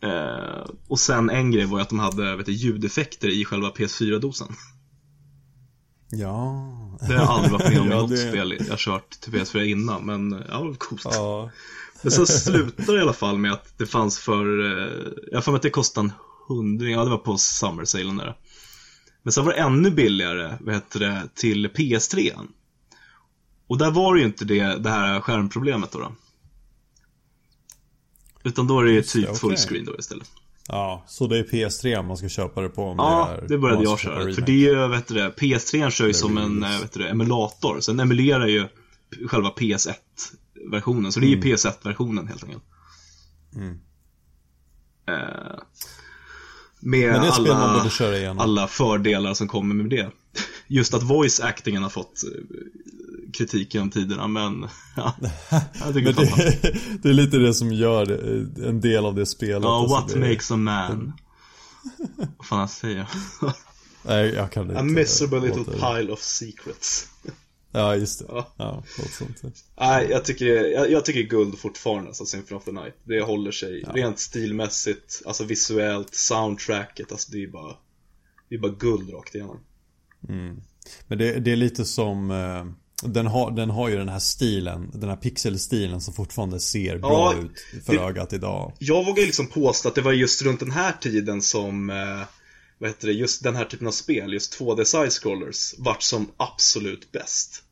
Eh, 0.00 0.66
och 0.88 1.00
sen 1.00 1.30
en 1.30 1.50
grej 1.50 1.64
var 1.64 1.78
ju 1.78 1.82
att 1.82 1.88
de 1.88 1.98
hade 1.98 2.36
vet 2.36 2.46
du, 2.46 2.52
ljudeffekter 2.52 3.28
i 3.28 3.44
själva 3.44 3.68
PS4-dosen. 3.70 4.52
Ja. 6.10 6.98
Det 7.00 7.06
har 7.06 7.14
jag 7.14 7.28
aldrig 7.30 7.52
varit 7.52 7.68
med 7.68 7.80
om 7.80 7.86
i 7.86 7.90
Ja, 7.94 8.00
något 8.00 8.10
det- 8.10 8.16
spel 8.28 8.66
jag 8.68 8.78
kört 8.78 9.10
till 9.10 9.32
PS4 9.32 9.62
innan, 9.62 10.06
men 10.06 10.44
ja, 10.48 10.58
det 10.58 10.64
var 10.68 10.74
coolt. 10.74 11.02
Ja. 11.04 11.50
Men 12.02 12.12
sen 12.12 12.26
slutar 12.26 12.92
det 12.92 12.98
i 12.98 13.02
alla 13.02 13.12
fall 13.12 13.38
med 13.38 13.52
att 13.52 13.78
det 13.78 13.86
fanns 13.86 14.18
för, 14.18 14.60
eh, 14.82 15.08
jag 15.32 15.44
för 15.44 15.52
mig 15.52 15.56
att 15.56 15.62
det 15.62 15.70
kostade 15.70 16.06
en 16.06 16.12
hundring, 16.48 16.92
ja 16.92 17.04
det 17.04 17.10
var 17.10 17.18
på 17.18 17.38
Summer 17.38 17.84
Salen 17.84 18.16
där. 18.16 18.36
Men 19.22 19.32
sen 19.32 19.44
var 19.44 19.52
det 19.52 19.58
ännu 19.58 19.90
billigare, 19.90 20.56
vad 20.60 20.74
heter 20.74 21.00
det, 21.00 21.28
till 21.34 21.66
PS3. 21.68 22.32
Och 23.66 23.78
där 23.78 23.90
var 23.90 24.14
det 24.14 24.20
ju 24.20 24.26
inte 24.26 24.44
det, 24.44 24.76
det 24.78 24.90
här 24.90 25.20
skärmproblemet 25.20 25.92
då. 25.92 25.98
då. 25.98 26.12
Utan 28.44 28.66
då 28.66 28.80
är 28.80 28.84
det 28.84 28.90
ju 28.92 29.02
typ 29.02 29.24
okej. 29.28 29.38
fullscreen 29.38 29.84
då 29.84 29.96
istället. 29.98 30.30
Ja, 30.68 31.04
så 31.06 31.26
det 31.26 31.38
är 31.38 31.44
PS3 31.44 32.02
man 32.02 32.16
ska 32.16 32.28
köpa 32.28 32.60
det 32.60 32.68
på 32.68 32.84
om 32.84 32.96
Ja, 32.98 33.28
är, 33.28 33.48
det 33.48 33.58
började 33.58 33.82
jag 33.82 33.98
köra. 33.98 34.34
För 34.34 34.42
det 34.42 34.52
är 34.52 34.56
ju, 34.56 34.88
vet 34.88 35.08
du 35.08 35.14
det, 35.14 35.28
PS3 35.28 35.90
kör 35.90 36.06
ju 36.06 36.12
Det 36.12 36.18
som 36.18 36.38
en, 36.38 36.60
vet 36.60 36.92
du 36.92 37.02
det, 37.02 37.08
emulator. 37.08 37.80
Sen 37.80 38.00
emulerar 38.00 38.46
ju 38.46 38.68
själva 39.28 39.48
PS1-versionen. 39.48 41.12
Så 41.12 41.20
det 41.20 41.26
är 41.26 41.28
ju 41.28 41.40
PS1-versionen 41.40 42.28
helt 42.28 42.44
enkelt. 42.44 42.64
Mm. 43.54 43.78
Eh, 45.08 45.58
med 46.80 47.12
det 47.12 47.32
alla, 47.32 48.34
alla 48.38 48.68
fördelar 48.68 49.34
som 49.34 49.48
kommer 49.48 49.74
med 49.74 49.90
det. 49.90 50.10
Just 50.68 50.94
att 50.94 51.02
voice 51.02 51.40
actingen 51.40 51.82
har 51.82 51.90
fått 51.90 52.24
eh, 52.24 52.30
kritik 53.32 53.74
genom 53.74 53.90
tiderna, 53.90 54.28
men 54.28 54.68
ja, 54.96 55.14
jag 55.50 55.94
tycker 55.94 56.14
Men 56.14 56.14
det, 56.14 56.58
det... 56.62 56.78
det, 57.02 57.08
är 57.08 57.12
lite 57.12 57.36
det 57.36 57.54
som 57.54 57.72
gör 57.72 58.06
det, 58.06 58.68
en 58.68 58.80
del 58.80 59.04
av 59.04 59.14
det 59.14 59.26
spelet. 59.26 59.62
Ja, 59.62 59.80
alltså, 59.80 59.96
what 59.96 60.28
makes 60.30 60.50
a 60.50 60.56
man? 60.56 61.12
Vad 62.36 62.46
fan 62.46 62.60
jag 62.60 62.70
säger? 62.70 63.06
Nej, 64.02 64.28
jag 64.34 64.52
kan 64.52 64.62
inte. 64.62 64.78
A 64.78 64.82
miserable 64.82 65.40
little 65.40 65.64
pile 65.64 66.12
of 66.12 66.20
secrets. 66.22 67.08
Ja, 67.72 67.96
just 67.96 68.18
det. 68.18 68.26
Ja. 68.28 68.52
Ja. 68.56 68.82
Nej, 69.80 70.06
jag 70.10 70.24
tycker, 70.24 70.46
jag, 70.46 70.90
jag 70.90 71.04
tycker 71.04 71.22
guld 71.22 71.58
fortfarande, 71.58 72.08
alltså 72.08 72.26
Symphony 72.26 72.58
of 72.58 72.64
the 72.64 72.72
Night. 72.72 72.94
Det 73.04 73.20
håller 73.20 73.50
sig 73.50 73.84
rent 73.94 74.18
stilmässigt, 74.18 75.22
alltså 75.26 75.44
visuellt, 75.44 76.14
soundtracket, 76.14 77.12
alltså 77.12 77.32
det 77.32 77.42
är 77.42 77.48
bara 77.48 77.76
Det 78.48 78.54
är 78.54 78.58
bara 78.58 78.72
guld 78.72 79.12
rakt 79.12 79.34
igenom. 79.34 79.60
Men 80.20 81.18
det, 81.18 81.40
det 81.40 81.52
är 81.52 81.56
lite 81.56 81.84
som 81.84 82.30
eh, 82.30 82.64
den 83.08 83.26
har, 83.26 83.50
den 83.50 83.70
har 83.70 83.88
ju 83.88 83.96
den 83.96 84.08
här 84.08 84.18
stilen, 84.18 84.90
den 84.94 85.08
här 85.08 85.16
pixelstilen 85.16 86.00
som 86.00 86.14
fortfarande 86.14 86.60
ser 86.60 86.98
bra 86.98 87.34
Ja, 87.36 87.42
ut 87.42 87.84
för 87.86 87.92
det- 87.92 88.00
ögat 88.00 88.32
idag. 88.32 88.72
Jag 88.78 89.04
vågar 89.06 89.22
liksom 89.22 89.46
påstå 89.46 89.88
att 89.88 89.94
det 89.94 90.00
var 90.02 90.12
just 90.12 90.42
runt 90.42 90.60
den 90.60 90.70
här 90.70 90.92
tiden 90.92 91.42
som 91.42 91.90
eh, 91.90 92.20
vad 92.78 92.90
heter 92.90 93.06
det, 93.06 93.12
just 93.12 93.42
den 93.42 93.56
här 93.56 93.64
typen 93.64 93.86
av 93.86 93.90
spel, 93.90 94.32
just 94.32 94.60
2D 94.60 94.84
side-scrollers, 94.84 95.74
vart 95.78 96.02
som 96.02 96.30
absolut 96.36 97.12
bäst. 97.12 97.62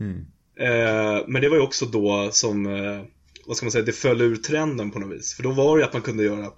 Mm. 0.00 0.18
Eh, 0.60 1.24
men 1.28 1.42
det 1.42 1.48
var 1.48 1.56
ju 1.56 1.62
också 1.62 1.86
då 1.86 2.30
som, 2.32 2.66
eh, 2.66 3.02
vad 3.46 3.56
ska 3.56 3.66
man 3.66 3.72
säga, 3.72 3.84
det 3.84 3.92
föll 3.92 4.20
ur 4.20 4.36
trenden 4.36 4.90
på 4.90 4.98
något 4.98 5.18
vis. 5.18 5.34
För 5.34 5.42
då 5.42 5.50
var 5.50 5.76
det 5.76 5.80
ju 5.82 5.86
att 5.86 5.92
man 5.92 6.02
kunde 6.02 6.24
göra, 6.24 6.50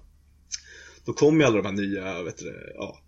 då 1.05 1.13
kom 1.13 1.39
ju 1.39 1.45
alla 1.45 1.55
de 1.61 1.65
här 1.65 1.73
nya, 1.73 2.23
vet 2.23 2.37
du 2.37 2.73
ja, 2.75 2.99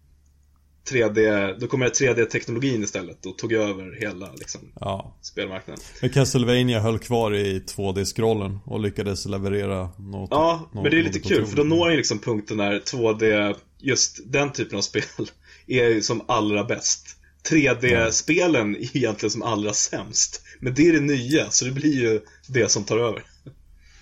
3D, 0.92 1.56
då 1.60 1.68
kom 1.68 1.82
ju 1.82 1.88
3D-teknologin 1.88 2.84
istället 2.84 3.26
och 3.26 3.38
tog 3.38 3.54
över 3.54 3.98
hela 4.02 4.34
liksom, 4.34 4.62
Ja. 4.80 5.18
spelmarknaden. 5.22 5.84
Men 6.02 6.10
Castlevania 6.10 6.80
höll 6.80 7.00
kvar 7.00 7.36
i 7.36 7.60
2D-scrollen 7.60 8.60
och 8.66 8.80
lyckades 8.80 9.26
leverera 9.26 9.90
något. 9.98 10.28
Ja, 10.32 10.70
något, 10.74 10.84
men 10.84 10.92
det 10.92 11.00
är 11.00 11.04
lite 11.04 11.20
kul 11.20 11.46
för 11.46 11.58
då 11.58 11.64
når 11.64 11.92
ju 11.92 11.98
liksom 11.98 12.20
punkten 12.20 12.58
där 12.58 12.80
2D, 12.80 13.56
just 13.80 14.20
den 14.26 14.52
typen 14.52 14.78
av 14.78 14.82
spel, 14.82 15.04
är 15.68 15.88
ju 15.90 16.02
som 16.02 16.22
allra 16.28 16.64
bäst. 16.64 17.18
3D-spelen 17.52 18.76
är 18.76 18.98
egentligen 18.98 19.32
som 19.32 19.44
allra 19.44 19.74
sämst. 19.74 20.42
Men 20.60 20.74
det 20.74 20.88
är 20.88 20.94
det 20.94 21.00
nya, 21.00 21.50
så 21.50 21.66
det 21.66 21.72
blir 21.72 22.02
ju 22.02 22.22
det 22.48 22.72
som 22.72 22.84
tar 22.84 22.98
över. 22.98 23.24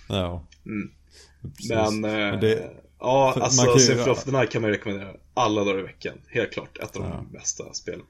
Ja. 0.08 0.46
Mm. 0.66 0.90
Men, 1.68 2.04
eh, 2.04 2.10
Men 2.10 2.40
det, 2.40 2.70
ja, 3.04 3.32
man 3.36 3.42
alltså 3.44 3.78
Symphony 3.78 4.10
of 4.10 4.24
the 4.24 4.30
Night 4.30 4.50
kan 4.50 4.62
man 4.62 4.70
ju 4.70 4.76
rekommendera 4.76 5.10
alla 5.34 5.64
dagar 5.64 5.78
i 5.78 5.82
veckan. 5.82 6.14
Helt 6.28 6.52
klart, 6.52 6.78
ett 6.78 6.96
av 6.96 7.02
de 7.02 7.32
bästa 7.32 7.72
spelen 7.72 8.06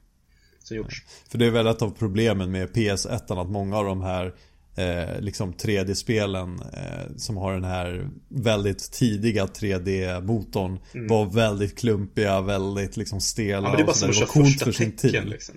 som 0.65 0.77
gjorts. 0.77 1.03
För 1.29 1.39
det 1.39 1.47
är 1.47 1.51
väl 1.51 1.67
ett 1.67 1.83
av 1.83 1.91
problemen 1.99 2.51
med 2.51 2.69
PS1 2.71 3.41
att 3.43 3.51
många 3.51 3.79
av 3.79 3.85
de 3.85 4.03
här 4.03 4.35
eh, 4.77 5.21
liksom 5.21 5.53
3D-spelen 5.53 6.61
eh, 6.73 7.17
som 7.17 7.37
har 7.37 7.53
den 7.53 7.65
här 7.65 8.09
väldigt 8.29 8.93
tidiga 8.93 9.47
3D-motorn 9.47 10.79
var 11.09 11.25
väldigt 11.27 11.79
klumpiga, 11.79 12.41
väldigt 12.41 12.97
liksom 12.97 13.21
stela. 13.21 13.59
Mm. 13.59 13.65
Ja, 13.65 13.69
men 13.71 13.77
det 13.77 13.83
är 13.83 13.87
bara 13.87 13.95
som 13.95 14.11
att 14.11 14.17
köra 14.17 14.45
första 14.45 14.65
för 14.65 14.73
sin 14.73 14.97
tecken 14.97 15.23
tid. 15.23 15.31
liksom. 15.31 15.55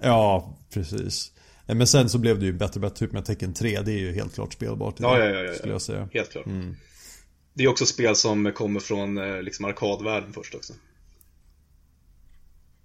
Ja, 0.00 0.56
precis. 0.72 1.32
Eh, 1.66 1.74
Men 1.74 1.86
sen 1.86 2.08
så 2.08 2.18
blev 2.18 2.38
det 2.38 2.46
ju 2.46 2.52
bättre 2.52 2.74
och 2.74 2.80
bättre, 2.80 2.96
typ 2.96 3.12
med 3.12 3.24
Tekken 3.24 3.54
3, 3.54 3.80
det 3.80 3.92
är 3.92 3.98
ju 3.98 4.12
helt 4.12 4.34
klart 4.34 4.52
spelbart 4.52 4.94
Ja, 4.98 5.18
ja, 5.18 5.24
ja, 5.24 5.34
ja, 5.34 5.42
ja. 5.42 5.54
Skulle 5.54 5.72
jag 5.72 5.82
säga. 5.82 6.08
Helt 6.12 6.30
klart. 6.30 6.46
Mm. 6.46 6.76
Det 7.54 7.64
är 7.64 7.68
också 7.68 7.86
spel 7.86 8.16
som 8.16 8.52
kommer 8.52 8.80
från 8.80 9.18
eh, 9.18 9.42
liksom 9.42 9.64
arkadvärlden 9.64 10.32
först 10.32 10.54
också. 10.54 10.72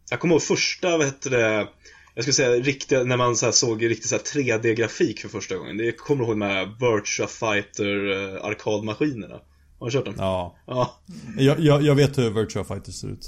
Jag 0.09 0.19
kommer 0.19 0.33
ihåg 0.33 0.43
första, 0.43 0.97
vad 0.97 1.05
hette 1.05 1.29
det, 1.29 1.67
jag 2.15 2.23
skulle 2.23 2.33
säga 2.33 2.49
riktiga, 2.49 3.03
när 3.03 3.17
man 3.17 3.35
så 3.35 3.51
såg 3.51 3.89
riktigt 3.89 4.09
så 4.09 4.15
här 4.15 4.23
3D-grafik 4.23 5.19
för 5.19 5.29
första 5.29 5.55
gången. 5.55 5.77
Det 5.77 5.91
kommer 5.91 6.23
ihåg 6.23 6.31
de 6.31 6.41
här 6.41 6.65
Virtua 6.65 7.27
Fighter 7.27 8.11
eh, 8.11 8.45
arkadmaskinerna. 8.45 9.41
Har 9.79 9.87
du 9.87 9.91
kört 9.91 10.05
dem? 10.05 10.15
Ja. 10.17 10.57
Ja. 10.67 10.99
Jag, 11.37 11.59
jag, 11.59 11.81
jag 11.81 11.95
vet 11.95 12.17
hur 12.17 12.29
Virtua 12.29 12.63
Fighter 12.63 12.91
ser 12.91 13.07
ut. 13.07 13.25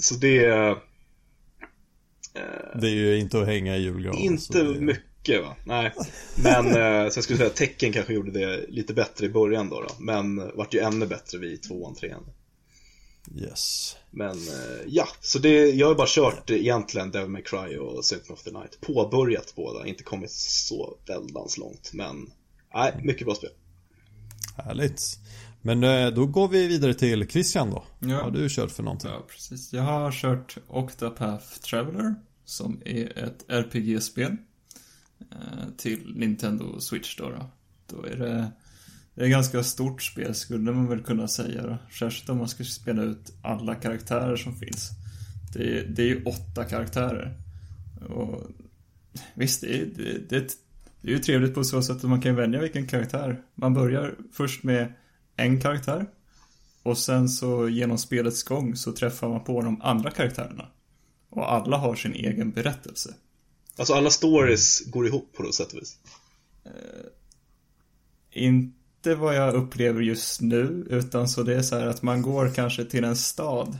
Så 0.00 0.14
det 0.14 0.44
är 0.44 0.76
Det 2.80 2.86
är 2.86 2.94
ju 2.94 3.18
inte 3.18 3.40
att 3.40 3.46
hänga 3.46 3.76
i 3.76 3.82
julgran. 3.82 4.14
så 4.14 4.20
inte 4.20 4.62
det... 4.62 4.96
mycket 5.20 5.42
va? 5.42 5.56
Nej. 5.64 5.92
Men 6.42 6.66
eh, 6.66 7.10
sen 7.10 7.22
skulle 7.22 7.34
jag 7.34 7.38
säga 7.38 7.50
att 7.50 7.56
tecken 7.56 7.92
kanske 7.92 8.12
gjorde 8.12 8.30
det 8.30 8.66
lite 8.68 8.94
bättre 8.94 9.26
i 9.26 9.28
början 9.28 9.68
då. 9.68 9.80
då. 9.80 9.94
Men 9.98 10.38
eh, 10.38 10.46
vart 10.54 10.74
ju 10.74 10.80
ännu 10.80 11.06
bättre 11.06 11.38
vid 11.38 11.62
tvåan, 11.62 11.94
trean. 11.94 12.22
Yes. 13.36 13.96
Men 14.10 14.36
eh, 14.36 14.82
ja, 14.86 15.08
så 15.20 15.38
det, 15.38 15.70
jag 15.70 15.86
har 15.86 15.94
bara 15.94 16.06
kört 16.10 16.50
eh, 16.50 16.56
egentligen 16.56 17.10
Devil 17.10 17.30
May 17.30 17.42
Cry 17.42 17.76
och 17.76 18.04
Symphony 18.04 18.34
of 18.34 18.42
the 18.42 18.50
Night. 18.50 18.80
Påbörjat 18.80 19.52
båda, 19.56 19.86
inte 19.86 20.02
kommit 20.02 20.30
så 20.30 20.96
väldans 21.06 21.58
långt. 21.58 21.90
Men 21.92 22.32
nej, 22.74 22.92
mycket 23.04 23.26
bra 23.26 23.34
spel. 23.34 23.50
Härligt. 24.56 25.00
Men 25.62 25.84
eh, 25.84 26.08
då 26.08 26.26
går 26.26 26.48
vi 26.48 26.66
vidare 26.66 26.94
till 26.94 27.28
Christian 27.28 27.70
då. 27.70 27.84
Ja. 27.98 28.08
Vad 28.08 28.22
har 28.22 28.30
du 28.30 28.48
kört 28.50 28.70
för 28.70 28.82
någonting? 28.82 29.10
Ja, 29.10 29.26
precis. 29.28 29.72
Jag 29.72 29.82
har 29.82 30.12
kört 30.12 30.56
Octopath 30.68 31.60
Traveler, 31.60 32.14
som 32.44 32.82
är 32.84 33.18
ett 33.18 33.44
RPG-spel. 33.48 34.36
Eh, 35.30 35.68
till 35.76 36.12
Nintendo 36.16 36.80
Switch 36.80 37.16
då, 37.16 37.30
då. 37.30 37.50
Då 37.86 38.06
är 38.06 38.16
det, 38.16 38.50
det 39.14 39.22
är 39.22 39.24
ett 39.24 39.30
ganska 39.30 39.62
stort 39.62 40.02
spel 40.02 40.34
skulle 40.34 40.72
man 40.72 40.88
väl 40.88 41.02
kunna 41.02 41.28
säga 41.28 41.66
då. 41.66 41.78
Särskilt 41.98 42.30
om 42.30 42.38
man 42.38 42.48
ska 42.48 42.64
spela 42.64 43.02
ut 43.02 43.32
alla 43.42 43.74
karaktärer 43.74 44.36
som 44.36 44.56
finns. 44.56 44.90
Det 45.52 45.78
är, 45.78 45.84
det 45.84 46.02
är 46.02 46.06
ju 46.06 46.22
åtta 46.24 46.64
karaktärer. 46.64 47.34
Och 48.08 48.46
visst, 49.34 49.60
det 49.60 49.80
är, 49.80 49.86
det, 49.86 50.28
det, 50.28 50.52
det 51.00 51.08
är 51.08 51.12
ju 51.12 51.18
trevligt 51.18 51.54
på 51.54 51.64
så 51.64 51.82
sätt 51.82 51.96
att 51.96 52.10
man 52.10 52.20
kan 52.20 52.36
välja 52.36 52.60
vilken 52.60 52.86
karaktär. 52.86 53.42
Man 53.54 53.74
börjar 53.74 54.14
först 54.32 54.62
med 54.62 54.92
en 55.36 55.60
karaktär. 55.60 56.06
Och 56.82 56.98
sen 56.98 57.28
så 57.28 57.68
genom 57.68 57.98
spelets 57.98 58.42
gång 58.42 58.76
så 58.76 58.92
träffar 58.92 59.28
man 59.28 59.44
på 59.44 59.62
de 59.62 59.82
andra 59.82 60.10
karaktärerna. 60.10 60.66
Och 61.30 61.52
alla 61.52 61.76
har 61.76 61.94
sin 61.94 62.12
egen 62.12 62.50
berättelse. 62.50 63.14
Alltså 63.80 63.94
alla 63.94 64.10
stories 64.10 64.84
går 64.86 65.06
ihop 65.06 65.32
på 65.32 65.42
något 65.42 65.54
sätt 65.54 65.72
och 65.72 65.78
vis. 65.78 65.98
Eh, 66.64 66.72
inte 68.30 69.14
vad 69.14 69.36
jag 69.36 69.54
upplever 69.54 70.00
just 70.00 70.40
nu, 70.40 70.86
utan 70.90 71.28
så 71.28 71.42
det 71.42 71.54
är 71.54 71.62
så 71.62 71.78
här 71.78 71.86
att 71.86 72.02
man 72.02 72.22
går 72.22 72.50
kanske 72.54 72.84
till 72.84 73.04
en 73.04 73.16
stad. 73.16 73.78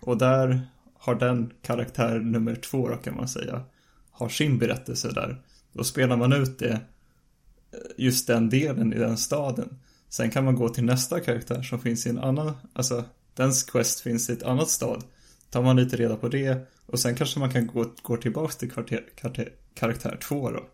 Och 0.00 0.18
där 0.18 0.60
har 0.94 1.14
den 1.14 1.52
karaktär 1.62 2.18
nummer 2.18 2.54
två 2.54 2.88
då 2.88 2.96
kan 2.96 3.16
man 3.16 3.28
säga, 3.28 3.62
har 4.10 4.28
sin 4.28 4.58
berättelse 4.58 5.12
där. 5.12 5.42
Då 5.72 5.84
spelar 5.84 6.16
man 6.16 6.32
ut 6.32 6.58
det, 6.58 6.72
eh, 6.72 7.78
just 7.96 8.26
den 8.26 8.50
delen 8.50 8.92
i 8.92 8.98
den 8.98 9.16
staden. 9.16 9.78
Sen 10.08 10.30
kan 10.30 10.44
man 10.44 10.56
gå 10.56 10.68
till 10.68 10.84
nästa 10.84 11.20
karaktär 11.20 11.62
som 11.62 11.80
finns 11.80 12.06
i 12.06 12.10
en 12.10 12.18
annan, 12.18 12.52
alltså 12.72 13.04
dens 13.34 13.62
quest 13.62 14.00
finns 14.00 14.30
i 14.30 14.32
ett 14.32 14.42
annat 14.42 14.68
stad. 14.68 15.04
Tar 15.50 15.62
man 15.62 15.76
lite 15.76 15.96
reda 15.96 16.16
på 16.16 16.28
det 16.28 16.66
och 16.92 17.00
sen 17.00 17.14
kanske 17.14 17.38
man 17.38 17.50
kan 17.52 17.66
gå, 17.66 17.92
gå 18.02 18.16
tillbaks 18.16 18.56
till 18.56 18.70
kvarter, 18.70 19.04
karaktär, 19.16 19.52
karaktär 19.74 20.18
två 20.22 20.50
då. 20.50 20.66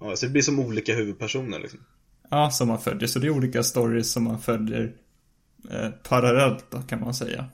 Ja, 0.00 0.16
så 0.16 0.26
det 0.26 0.32
blir 0.32 0.42
som 0.42 0.58
olika 0.60 0.94
huvudpersoner 0.94 1.58
liksom. 1.60 1.80
Ja, 2.30 2.50
som 2.50 2.68
man 2.68 2.80
följer. 2.80 3.06
Så 3.08 3.18
det 3.18 3.26
är 3.26 3.30
olika 3.30 3.62
stories 3.62 4.10
som 4.12 4.24
man 4.24 4.40
följer 4.40 4.94
eh, 5.70 5.90
parallellt 5.90 6.64
då, 6.70 6.82
kan 6.82 7.00
man 7.00 7.14
säga. 7.14 7.46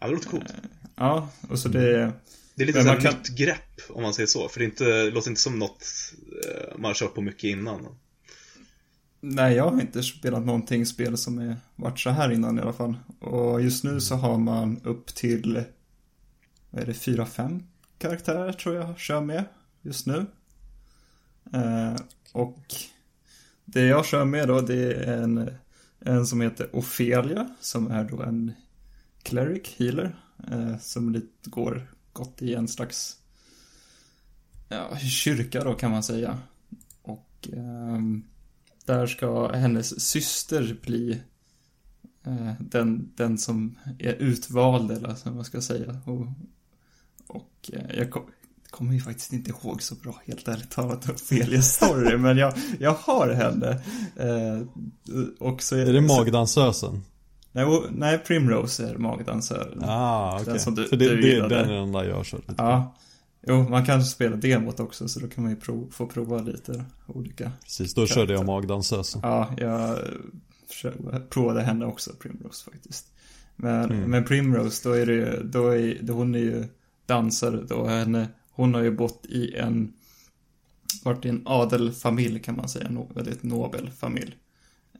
Ja, 0.00 0.06
det 0.06 0.12
låter 0.14 0.28
coolt. 0.30 0.54
Ja, 0.96 1.28
och 1.48 1.58
så 1.58 1.68
det... 1.68 2.12
Det 2.54 2.62
är 2.62 2.66
lite 2.66 2.78
Men 2.78 2.84
så 2.86 2.92
man 2.92 2.96
här 3.02 3.10
kan- 3.10 3.18
nytt 3.18 3.36
grepp 3.38 3.80
om 3.90 4.02
man 4.02 4.14
säger 4.14 4.26
så. 4.26 4.48
För 4.48 4.58
det, 4.60 4.64
inte, 4.64 4.84
det 4.84 5.10
låter 5.10 5.28
inte 5.30 5.40
som 5.40 5.58
något 5.58 5.84
eh, 6.46 6.76
man 6.78 6.84
har 6.84 6.94
kört 6.94 7.14
på 7.14 7.20
mycket 7.20 7.44
innan. 7.44 7.86
Nej, 9.20 9.54
jag 9.56 9.70
har 9.70 9.80
inte 9.80 10.02
spelat 10.02 10.44
någonting 10.46 10.86
spel 10.86 11.16
som 11.18 11.38
är 11.38 11.56
varit 11.76 12.00
så 12.00 12.10
här 12.10 12.30
innan 12.32 12.58
i 12.58 12.62
alla 12.62 12.72
fall. 12.72 12.94
Och 13.20 13.62
just 13.62 13.84
nu 13.84 14.00
så 14.00 14.14
har 14.14 14.38
man 14.38 14.80
upp 14.84 15.06
till, 15.14 15.62
vad 16.72 16.82
är 16.82 16.86
det, 16.86 16.94
fyra, 16.94 17.26
fem 17.26 17.62
karaktärer 17.98 18.52
tror 18.52 18.74
jag 18.74 18.98
kör 18.98 19.20
med 19.20 19.44
just 19.82 20.06
nu. 20.06 20.26
Eh, 21.52 21.96
och 22.32 22.74
det 23.64 23.86
jag 23.86 24.06
kör 24.06 24.24
med 24.24 24.48
då, 24.48 24.60
det 24.60 24.92
är 24.92 25.22
en, 25.22 25.50
en 26.00 26.26
som 26.26 26.40
heter 26.40 26.76
Ofelia 26.76 27.54
som 27.60 27.90
är 27.90 28.04
då 28.04 28.22
en 28.22 28.52
cleric 29.22 29.74
healer, 29.78 30.16
eh, 30.50 30.78
som 30.78 31.12
lite 31.12 31.50
går 31.50 31.92
gott 32.12 32.42
i 32.42 32.54
en 32.54 32.68
slags 32.68 33.16
ja, 34.68 34.96
kyrka 34.98 35.64
då 35.64 35.74
kan 35.74 35.90
man 35.90 36.02
säga. 36.02 36.38
Och 37.02 37.48
eh, 37.52 37.98
där 38.84 39.06
ska 39.06 39.52
hennes 39.52 40.00
syster 40.00 40.76
bli 40.82 41.22
eh, 42.24 42.52
den, 42.60 43.12
den 43.16 43.38
som 43.38 43.78
är 43.98 44.12
utvald 44.12 44.90
eller 44.90 45.16
vad 45.24 45.34
man 45.34 45.44
ska 45.44 45.60
säga. 45.60 46.00
Och, 46.04 46.26
och 47.28 47.70
eh, 47.72 47.98
jag 47.98 48.10
kom, 48.10 48.22
kommer 48.70 48.94
ju 48.94 49.00
faktiskt 49.00 49.32
inte 49.32 49.50
ihåg 49.50 49.82
så 49.82 49.94
bra, 49.94 50.22
helt 50.26 50.48
ärligt 50.48 50.70
talat, 50.70 51.08
Ophelias 51.10 51.74
story, 51.74 52.16
men 52.18 52.36
jag, 52.36 52.54
jag 52.80 52.94
har 52.94 53.28
henne. 53.30 53.70
Eh, 54.16 54.66
och 55.40 55.62
så 55.62 55.76
Är 55.76 55.92
det 55.92 56.00
magdansösen? 56.00 57.02
Nej, 57.52 57.66
nej, 57.90 58.18
Primrose 58.18 58.88
är 58.88 58.96
magdansören. 58.98 59.82
Ah, 59.84 60.40
okej. 60.42 60.58
Som 60.58 60.74
du- 60.74 60.88
För 60.88 60.96
det, 60.96 61.08
du 61.08 61.20
det, 61.20 61.48
den 61.48 61.68
är 61.70 61.74
den 61.74 61.92
där 61.92 62.04
jag 62.04 62.26
kör 62.26 62.38
lite. 62.38 62.54
Ja. 62.58 62.96
Jo, 63.46 63.68
man 63.68 63.86
kan 63.86 64.04
spela 64.04 64.36
demot 64.36 64.80
också, 64.80 65.08
så 65.08 65.20
då 65.20 65.28
kan 65.28 65.42
man 65.44 65.52
ju 65.52 65.56
prov, 65.60 65.88
få 65.90 66.06
prova 66.06 66.38
lite 66.40 66.84
olika. 67.06 67.52
Precis, 67.62 67.94
då 67.94 68.06
körde 68.06 68.32
jag 68.32 68.46
magdansösen. 68.46 69.20
Ja, 69.24 69.54
jag 69.56 69.98
provade 71.30 71.62
henne 71.62 71.86
också, 71.86 72.10
Primrose 72.20 72.70
faktiskt. 72.70 73.06
Men, 73.56 73.84
Mm. 73.90 74.10
men 74.10 74.24
Primrose, 74.24 74.88
då 74.88 74.94
är 74.94 75.06
det 75.06 75.12
ju, 75.12 75.42
då 75.44 75.68
är, 75.68 75.98
då 76.02 76.12
hon 76.12 76.34
är 76.34 76.38
ju 76.38 76.64
dansare 77.06 77.64
då. 77.68 77.86
Henne, 77.86 78.28
hon 78.50 78.74
har 78.74 78.82
ju 78.82 78.90
bott 78.90 79.26
i 79.26 79.56
en, 79.56 79.92
varit 81.04 81.24
i 81.24 81.28
en 81.28 81.42
adelfamilj 81.44 82.40
kan 82.40 82.56
man 82.56 82.68
säga, 82.68 82.86
en 82.86 83.14
väldigt 83.14 83.42
nobel 83.42 83.90
familj. 83.90 84.36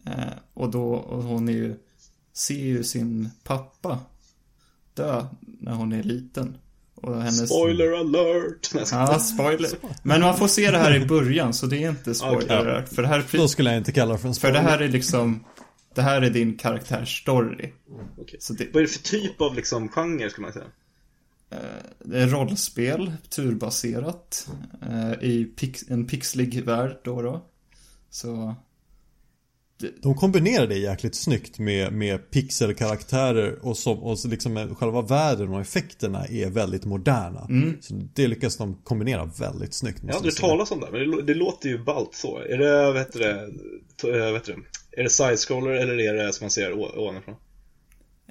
Eh, 0.07 0.33
och 0.55 0.71
då, 0.71 0.93
och 0.93 1.23
hon 1.23 1.49
är 1.49 1.53
ju, 1.53 1.77
ser 2.33 2.55
ju 2.55 2.85
sin 2.85 3.31
pappa 3.45 3.99
dö 4.95 5.27
när 5.43 5.73
hon 5.73 5.93
är 5.93 6.03
liten. 6.03 6.57
Och 6.95 7.17
hennes... 7.17 7.49
Spoiler 7.49 7.93
alert! 7.93 8.71
Ja, 8.93 9.19
spoiler. 9.19 9.71
Men 10.03 10.21
man 10.21 10.37
får 10.37 10.49
se 10.49 10.71
det 10.71 10.79
här 10.79 10.97
i 10.97 11.07
början, 11.07 11.55
så 11.55 11.67
det 11.67 11.85
är 11.85 11.91
inte 11.91 12.15
spoiler. 12.15 12.83
Okej. 12.83 12.95
För 12.95 13.03
det 13.03 13.09
här 13.09 13.19
är 13.19 13.39
Då 13.39 13.49
skulle 13.49 13.71
jag 13.71 13.79
inte 13.79 13.93
kalla 13.93 14.13
det 14.13 14.19
för 14.19 14.29
en 14.29 14.35
för 14.35 14.41
spoiler. 14.41 14.63
det 14.63 14.69
här 14.69 14.79
är 14.79 14.89
liksom, 14.89 15.45
det 15.95 16.03
här 16.03 16.23
är 16.23 16.31
din 16.31 16.57
karaktärsstory. 16.57 17.73
Okej. 18.19 18.37
Så 18.41 18.53
det, 18.53 18.69
Vad 18.73 18.83
är 18.83 18.87
det 18.87 18.93
för 18.93 19.03
typ 19.03 19.41
av 19.41 19.55
liksom 19.55 19.89
genre 19.89 20.31
skulle 20.31 20.45
man 20.45 20.53
säga? 20.53 20.67
Eh, 21.53 21.83
det 22.05 22.23
är 22.23 22.27
rollspel, 22.27 23.13
turbaserat, 23.31 24.49
eh, 24.91 25.13
i 25.29 25.45
pix, 25.45 25.85
en 25.91 26.07
pixlig 26.07 26.65
värld 26.65 26.97
då 27.05 27.23
då. 27.23 27.45
Så, 28.11 28.55
De 30.03 30.15
kombinerar 30.15 30.67
det 30.67 30.79
jäkligt 30.79 31.15
snyggt 31.15 31.59
med, 31.59 31.93
med 31.93 32.31
pixelkaraktärer 32.31 33.59
och, 33.67 33.77
som, 33.77 33.99
och 33.99 34.19
liksom 34.29 34.53
med 34.53 34.77
själva 34.77 35.03
världen 35.03 35.49
och 35.49 35.61
effekterna 35.61 36.27
är 36.27 36.51
väldigt 36.51 36.85
moderna. 36.85 37.47
Så 37.81 37.95
det 38.15 38.27
lyckas 38.29 38.57
de 38.57 38.75
kombinera 38.75 39.25
väldigt 39.25 39.75
snyggt. 39.75 39.99
Jag 40.03 40.09
har 40.09 40.17
aldrig 40.17 40.35
talat 40.37 40.71
om 40.73 40.81
det, 40.81 40.89
men 40.93 41.11
det, 41.11 41.23
det 41.23 41.35
låter 41.35 41.69
ju 41.69 41.85
ballt 41.85 42.15
så. 42.15 42.39
Är 42.39 42.59
det, 42.59 42.87
vad 42.87 42.99
heter 42.99 43.19
det, 43.21 43.41
eh, 44.19 44.25
vad 44.25 44.35
heter 44.35 44.53
det? 44.53 45.01
Är 45.01 45.03
det 45.03 45.11
side-scroller 45.11 45.71
eller 45.71 45.99
är 45.99 46.15
det 46.27 46.33
som 46.33 46.45
man 46.45 46.51
ser 46.51 46.73
å- 46.73 46.93
ovanifrån? 46.97 47.35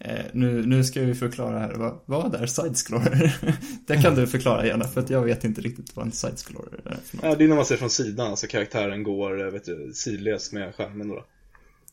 Eh, 0.06 0.26
nu, 0.34 0.66
nu 0.66 0.84
ska 0.84 1.02
vi 1.02 1.16
förklara 1.16 1.60
här, 1.60 1.74
vad, 1.74 2.00
vad 2.06 2.36
är 2.36 2.46
sidescroller? 2.46 3.36
det 3.88 4.02
kan 4.02 4.16
du 4.16 4.28
förklara 4.28 4.66
gärna, 4.66 4.88
för 4.88 5.02
att 5.02 5.10
jag 5.10 5.22
vet 5.22 5.44
inte 5.44 5.62
riktigt 5.62 5.96
vad 5.96 6.06
en 6.06 6.12
sidescroller 6.12 6.80
är 6.86 6.98
för 7.06 7.18
något. 7.18 7.26
Ja, 7.26 7.36
det 7.36 7.44
är 7.44 7.48
när 7.48 7.56
man 7.56 7.66
ser 7.66 7.78
från 7.78 7.90
sidan, 7.90 8.28
alltså 8.28 8.48
karaktären 8.48 9.04
går, 9.04 9.46
eh, 9.46 9.52
vet 9.52 9.66
du, 9.66 9.92
sidledes 9.94 10.52
med 10.52 10.76
skärmen 10.76 11.08
då. 11.08 11.26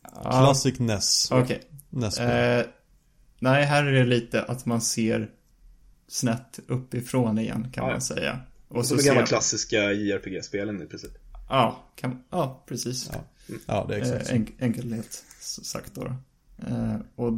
Ja, 0.02 0.30
Classic 0.30 0.78
NES. 0.78 1.28
Okej. 1.30 1.60
NES 1.90 2.18
Eh, 2.18 2.64
nej, 3.38 3.64
här 3.64 3.84
är 3.84 3.92
det 3.92 4.04
lite 4.04 4.42
att 4.42 4.66
man 4.66 4.80
ser 4.80 5.30
snett 6.08 6.58
uppifrån 6.68 7.38
igen 7.38 7.70
kan 7.72 7.84
Ja, 7.86 7.90
man 7.90 8.00
säga. 8.00 8.38
Och 8.68 8.86
Som 8.86 8.96
de 8.96 9.02
gamla 9.02 9.26
klassiska 9.26 9.92
JRPG-spelen 9.92 10.82
i 10.82 10.86
princip. 10.86 11.10
Ja, 11.48 11.84
kan, 11.96 12.22
ja 12.30 12.64
precis. 12.68 13.10
Ja, 13.12 13.24
ja 13.66 13.86
det 13.88 13.94
är 13.94 13.98
exakt 13.98 14.20
Eh, 14.22 14.26
så. 14.26 14.32
enk, 14.34 14.50
enkelhet 14.58 15.24
sagt 15.40 15.94
då. 15.94 16.06
Eh, 16.68 16.96
och 17.14 17.32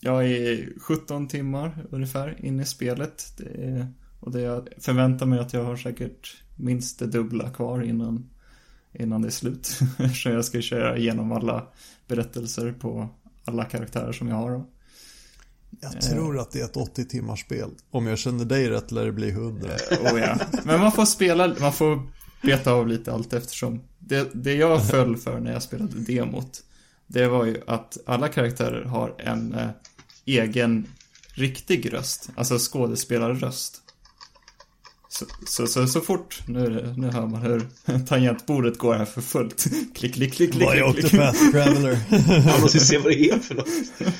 jag 0.00 0.26
är 0.26 0.68
17 0.80 1.28
timmar 1.28 1.86
ungefär 1.90 2.44
inne 2.44 2.62
i 2.62 2.66
spelet. 2.66 3.32
Det 3.36 3.64
är, 3.64 3.86
och 4.20 4.32
det 4.32 4.40
jag 4.40 4.68
förväntar 4.78 5.26
mig 5.26 5.38
att 5.38 5.52
jag 5.52 5.64
har 5.64 5.76
säkert 5.76 6.36
minst 6.56 6.98
det 6.98 7.06
dubbla 7.06 7.50
kvar 7.50 7.82
innan, 7.82 8.30
innan 8.92 9.22
det 9.22 9.28
är 9.28 9.32
slut. 9.32 9.66
Så 10.22 10.28
jag 10.28 10.44
ska 10.44 10.60
köra 10.60 10.96
igenom 10.96 11.32
alla 11.32 11.66
berättelser 12.06 12.72
på 12.72 13.08
alla 13.44 13.64
karaktärer 13.64 14.12
som 14.12 14.28
jag 14.28 14.36
har. 14.36 14.50
Då. 14.50 14.66
Jag 15.80 16.00
tror 16.00 16.38
att 16.38 16.50
det 16.50 16.60
är 16.60 16.64
ett 16.64 16.76
80 16.76 17.04
timmars 17.04 17.40
spel. 17.40 17.70
Om 17.90 18.06
jag 18.06 18.18
känner 18.18 18.44
dig 18.44 18.70
rätt 18.70 18.90
lär 18.90 19.04
det 19.04 19.12
bli 19.12 19.30
100. 19.30 19.68
Oh, 19.90 20.20
ja. 20.20 20.38
Men 20.64 20.80
man 20.80 20.92
får 20.92 21.04
spela, 21.04 21.54
man 21.60 21.72
får 21.72 22.02
beta 22.42 22.72
av 22.72 22.88
lite 22.88 23.12
allt 23.12 23.32
eftersom. 23.32 23.82
Det, 23.98 24.30
det 24.34 24.54
jag 24.54 24.86
föll 24.86 25.16
för 25.16 25.40
när 25.40 25.52
jag 25.52 25.62
spelade 25.62 26.00
demot, 26.00 26.64
det 27.06 27.28
var 27.28 27.44
ju 27.44 27.60
att 27.66 27.98
alla 28.06 28.28
karaktärer 28.28 28.84
har 28.84 29.14
en 29.18 29.54
eh, 29.54 29.68
egen 30.38 30.86
riktig 31.34 31.92
röst, 31.92 32.30
alltså 32.34 32.58
skådespelarröst. 32.58 33.82
Så, 35.08 35.24
så, 35.46 35.66
så, 35.66 35.86
så 35.86 36.00
fort, 36.00 36.42
nu, 36.46 36.94
nu 36.96 37.10
hör 37.10 37.26
man 37.26 37.42
hur 37.42 37.66
tangentbordet 38.06 38.78
går 38.78 38.94
här 38.94 39.04
för 39.04 39.20
fullt. 39.20 39.64
Klick, 39.94 40.14
klick, 40.14 40.34
klick, 40.34 40.52
klick, 40.52 40.64
Vad 40.64 40.76
är. 40.76 40.82
Octopath 40.82 41.50
Traveler? 41.52 41.98
Man 42.46 42.60
måste 42.60 42.78
ju 42.78 42.84
se 42.84 42.98
vad 42.98 43.12
det 43.12 43.30
är 43.30 43.38
för 43.38 43.54
något. 43.54 43.68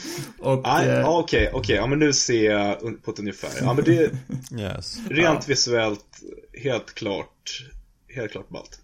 Eh, 0.45 0.87
ja, 0.87 1.19
Okej, 1.19 1.51
okej, 1.53 1.77
ja 1.77 1.87
men 1.87 1.99
nu 1.99 2.13
ser 2.13 2.51
jag 2.51 3.03
på 3.03 3.11
ett 3.11 3.19
ungefär. 3.19 3.51
Ja 3.61 3.75
men 3.75 3.85
det 3.85 3.97
är 3.97 4.11
yes. 4.59 4.99
rent 5.11 5.49
visuellt 5.49 6.23
helt 6.63 6.95
klart, 6.95 7.65
helt 8.15 8.33
klart 8.33 8.49
ballt. 8.49 8.81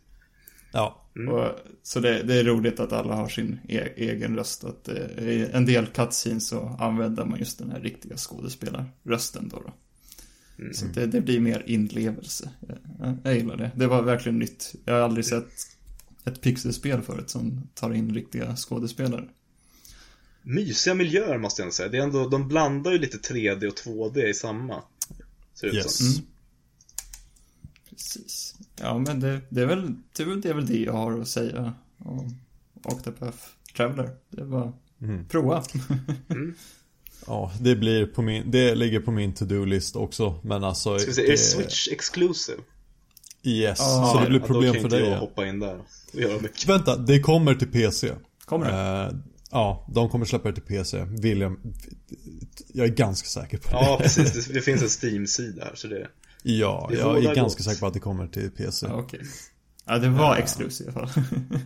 Ja. 0.72 1.05
Och, 1.28 1.50
så 1.82 2.00
det, 2.00 2.22
det 2.22 2.34
är 2.34 2.44
roligt 2.44 2.80
att 2.80 2.92
alla 2.92 3.14
har 3.14 3.28
sin 3.28 3.58
e 3.68 3.88
egen 3.96 4.36
röst. 4.36 4.64
Att, 4.64 4.88
eh, 4.88 5.28
I 5.28 5.48
en 5.52 5.66
del 5.66 5.86
cutscenes 5.86 6.48
så 6.48 6.76
använder 6.78 7.24
man 7.24 7.38
just 7.38 7.58
den 7.58 7.70
här 7.70 7.80
riktiga 7.80 8.16
skådespelarrösten 8.16 9.48
då. 9.48 9.62
då. 9.66 9.72
Så 10.72 10.86
det, 10.86 11.06
det 11.06 11.20
blir 11.20 11.40
mer 11.40 11.62
inlevelse. 11.66 12.50
Jag, 12.98 13.16
jag 13.24 13.34
gillar 13.36 13.56
det. 13.56 13.70
Det 13.76 13.86
var 13.86 14.02
verkligen 14.02 14.38
nytt. 14.38 14.74
Jag 14.84 14.94
har 14.94 15.00
aldrig 15.00 15.24
sett 15.24 15.48
ett 16.24 16.40
pixelspel 16.40 17.02
förut 17.02 17.30
som 17.30 17.68
tar 17.74 17.92
in 17.94 18.14
riktiga 18.14 18.56
skådespelare. 18.56 19.28
Mysiga 20.42 20.94
miljöer 20.94 21.38
måste 21.38 21.62
jag 21.62 21.74
säga. 21.74 21.88
Det 21.88 21.98
är 21.98 22.02
ändå, 22.02 22.28
de 22.28 22.48
blandar 22.48 22.92
ju 22.92 22.98
lite 22.98 23.16
3D 23.32 23.66
och 23.66 23.74
2D 23.74 24.26
i 24.26 24.34
samma. 24.34 24.82
Ser 25.54 25.66
det 25.66 25.68
ut 25.68 25.74
Yes. 25.74 25.96
som. 25.96 26.06
Mm. 26.06 26.26
Precis. 27.90 28.54
Ja, 28.80 28.98
men 28.98 29.20
det, 29.20 29.40
det, 29.48 29.62
är 29.62 29.66
väl, 29.66 29.94
det, 30.16 30.22
är 30.22 30.54
väl, 30.54 30.66
det 30.66 30.76
är 30.76 30.84
jag 30.84 30.92
har 30.92 31.20
att 31.20 31.28
säga 31.28 31.72
om 31.98 32.38
Octopath 32.84 33.38
Traveler. 33.76 34.10
Det 34.30 34.44
var 34.44 34.72
prova. 35.28 35.64
Ja, 37.26 37.52
det 37.60 37.76
blir 37.76 38.06
på 38.06 38.22
min, 38.22 38.50
det 38.50 38.74
ligger 38.74 39.00
på 39.00 39.10
min 39.10 39.34
to-do-list 39.34 39.96
också. 39.96 40.40
Men 40.42 40.64
alltså. 40.64 40.98
Ska 40.98 41.12
vi 41.12 41.26
är 41.26 41.30
det 41.30 41.38
Switch 41.38 41.88
exclusive? 41.88 42.58
Yes, 43.42 43.78
Ja, 43.78 44.10
så 44.14 44.20
det 44.20 44.28
blir 44.28 44.40
Ja, 44.40 44.46
problem 44.46 44.74
då 44.74 44.80
för 44.80 44.80
kan 44.80 44.90
dig. 44.90 44.98
inte 45.00 45.10
jag 45.10 45.16
ja. 45.16 45.20
hoppa 45.20 45.46
in 45.46 45.60
där 45.60 45.80
och 46.12 46.20
göra 46.20 46.40
mycket. 46.40 46.68
Vänta, 46.68 46.96
det 46.96 47.20
kommer 47.20 47.54
till 47.54 47.68
PC. 47.68 48.12
Kommer 48.44 48.66
det? 48.66 49.10
Eh, 49.12 49.18
ja, 49.50 49.86
de 49.94 50.08
kommer 50.08 50.24
släppa 50.24 50.48
det 50.48 50.54
till 50.54 50.62
PC. 50.76 51.04
William, 51.04 51.60
jag 52.72 52.86
är 52.86 52.90
ganska 52.90 53.28
säker 53.28 53.58
på 53.58 53.70
det. 53.70 53.76
Ja, 53.76 53.98
precis. 54.02 54.46
Det, 54.46 54.52
det 54.54 54.60
finns 54.60 54.82
en 54.82 55.08
Steam-sida 55.10 55.64
här, 55.64 55.74
så 55.74 55.88
det... 55.88 56.08
Ja, 56.48 56.86
Det 56.90 56.96
jag 56.98 57.18
är 57.18 57.34
ganska 57.34 57.42
gott. 57.58 57.64
säker 57.64 57.80
på 57.80 57.86
att 57.86 57.94
det 57.94 58.00
kommer 58.00 58.26
till 58.26 58.50
PC. 58.50 58.86
Ja, 58.86 58.92
Okej. 58.94 59.20
Ja, 59.84 59.98
det 59.98 60.08
var 60.08 60.36
exklusivt 60.36 60.88
i 60.96 60.98
alla 60.98 61.08
fall. 61.08 61.22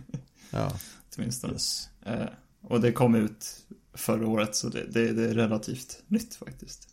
Ja, 0.53 0.71
Åtminstone. 1.17 1.53
yes. 1.53 1.89
Eh, 2.05 2.25
och 2.61 2.81
det 2.81 2.91
kom 2.91 3.15
ut 3.15 3.45
förra 3.93 4.27
året, 4.27 4.55
så 4.55 4.69
det, 4.69 4.83
det, 4.91 5.11
det 5.13 5.23
är 5.29 5.33
relativt 5.33 6.03
nytt 6.07 6.35
faktiskt. 6.35 6.87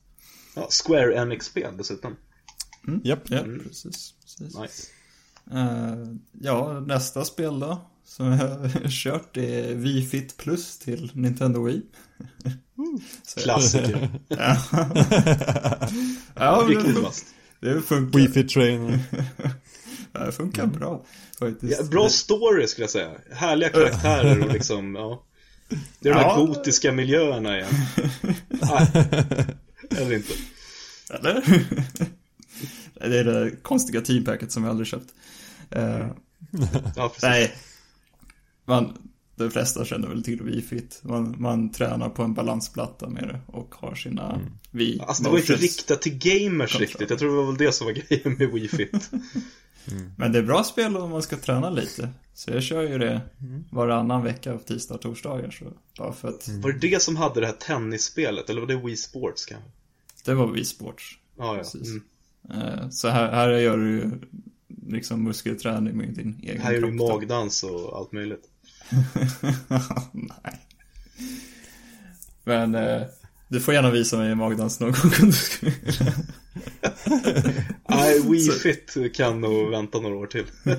Ja, 0.57 0.68
Square 0.84 1.14
Enix-spel 1.14 1.76
dessutom. 1.76 2.16
Japp. 3.05 3.30
Ja, 3.30 3.43
precis. 3.62 4.14
precis. 4.22 4.57
Nice. 4.59 4.86
Eh, 5.53 5.97
ja, 6.41 6.80
nästa 6.80 7.24
spel 7.24 7.61
då, 7.61 7.80
som 8.05 8.26
jag 8.26 8.36
har 8.49 8.89
kört, 8.91 9.36
är 9.36 9.74
Wii 9.74 10.07
Fit 10.07 10.36
Plus 10.36 10.78
till 10.78 11.11
Nintendo 11.14 11.64
Wii. 11.64 11.82
Klassiker. 13.43 14.09
Ja. 14.28 14.57
ja, 16.34 16.64
men 16.68 16.76
Riktigt 16.76 16.97
det, 17.61 17.83
funkar. 17.83 18.19
Wii 18.19 18.29
Fit 18.29 18.49
Trainer. 18.49 18.99
Det 20.13 20.33
funkar 20.33 20.67
bra 20.67 21.05
faktiskt. 21.39 21.79
Ja, 21.81 21.85
bra 21.87 22.09
story 22.09 22.67
skulle 22.67 22.83
jag 22.83 22.91
säga. 22.91 23.11
Härliga 23.33 23.69
karaktärer 23.69 24.47
och 24.47 24.53
liksom, 24.53 24.95
ja. 24.95 25.25
Det 26.01 26.09
är 26.09 26.15
de 26.15 26.21
här 26.21 26.27
Ja. 26.29 26.37
gotiska 26.37 26.93
miljöerna 26.93 27.59
igen. 27.59 27.71
Nej. 28.49 28.89
Eller 29.97 30.13
inte. 30.15 30.33
Eller? 31.11 31.65
det 33.09 33.19
är 33.19 33.25
det 33.25 33.51
konstiga 33.63 34.01
teampacket 34.01 34.53
som 34.53 34.65
jag 34.65 34.71
aldrig 34.71 34.87
köpt. 34.87 35.09
Eh, 35.71 36.07
Ja, 36.97 37.09
precis. 37.09 37.23
nej. 37.23 37.55
Man, 38.65 39.08
de 39.39 39.51
flesta 39.51 39.84
känner 39.84 40.09
väl 40.09 40.22
till 40.22 40.41
Wii-Fit. 40.43 40.99
Man, 41.03 41.34
man 41.39 41.70
tränar 41.72 42.09
på 42.09 42.22
en 42.22 42.34
balansplatta 42.34 43.09
med 43.09 43.22
det 43.22 43.41
och 43.47 43.74
har 43.74 43.95
sina 43.95 44.41
Wii 44.70 45.01
Alltså 45.01 45.22
det 45.22 45.30
var 45.30 45.39
inte 45.39 45.55
riktat 45.57 46.03
till 46.03 46.18
gamers 46.18 46.72
Kontroll. 46.72 46.86
riktigt. 46.89 47.11
Jag 47.11 47.18
tror 47.18 47.30
det 47.30 47.36
var 47.36 47.47
väl 47.47 47.57
det 47.57 47.72
som 47.72 47.84
var 47.86 47.93
grejen 48.09 48.36
med 48.39 48.49
Wii 48.53 48.68
Fit. 48.68 49.11
Men 50.16 50.32
det 50.32 50.39
är 50.39 50.43
bra 50.43 50.64
spel 50.64 50.97
om 50.97 51.11
man 51.11 51.22
ska 51.22 51.36
träna 51.36 51.70
lite. 51.70 52.09
Så 52.34 52.51
jag 52.51 52.62
kör 52.62 52.82
ju 52.82 52.99
det 52.99 53.20
varannan 53.70 54.22
vecka 54.24 54.53
på 54.53 54.59
tisdag 54.64 54.95
och 54.95 55.01
torsdagar. 55.01 55.51
Så 55.51 55.64
bara 55.99 56.12
för 56.12 56.28
att 56.28 56.49
Var 56.49 56.72
det 56.72 56.78
det 56.89 57.03
som 57.03 57.16
hade 57.16 57.41
det 57.41 57.47
här 57.47 57.55
tennisspelet? 57.55 58.51
Eller 58.51 58.61
var 58.61 58.68
det 58.68 58.76
Wii 58.76 58.97
Sports 58.97 59.47
kanske? 59.47 59.68
det 60.24 60.34
var 60.34 60.47
Wii 60.47 60.64
Sports. 60.64 61.18
Ja, 61.39 61.57
ja. 61.57 61.62
Precis. 61.62 61.89
Mm. 61.89 62.03
Eh, 62.62 62.89
Så 62.91 63.09
här, 63.09 63.32
här 63.32 63.51
gör 63.51 63.76
du 63.78 63.91
ju 63.91 64.11
liksom 64.86 65.24
muskelträning 65.24 65.97
med 65.97 66.14
din 66.14 66.41
egen 66.43 66.61
Här 66.61 66.74
är 66.74 66.80
det 66.80 66.97
kropp. 66.97 67.11
magdans 67.20 67.62
och 67.62 67.97
allt 67.99 68.12
möjligt. 68.12 68.49
Nej. 70.12 70.61
Men 72.45 72.74
eh, 72.74 73.03
du 73.49 73.61
får 73.61 73.74
gärna 73.74 73.91
visa 73.91 74.16
mig 74.16 74.34
magdans 74.34 74.80
någon 74.80 74.93
gång 74.93 75.12
om 75.20 75.26
du 75.26 75.32
skulle. 75.32 75.72
Nej, 77.89 78.20
Wii 78.30 78.51
Fit 78.51 79.16
kan 79.16 79.41
nog 79.41 79.70
vänta 79.70 80.01
några 80.01 80.16
år 80.16 80.26
till. 80.26 80.45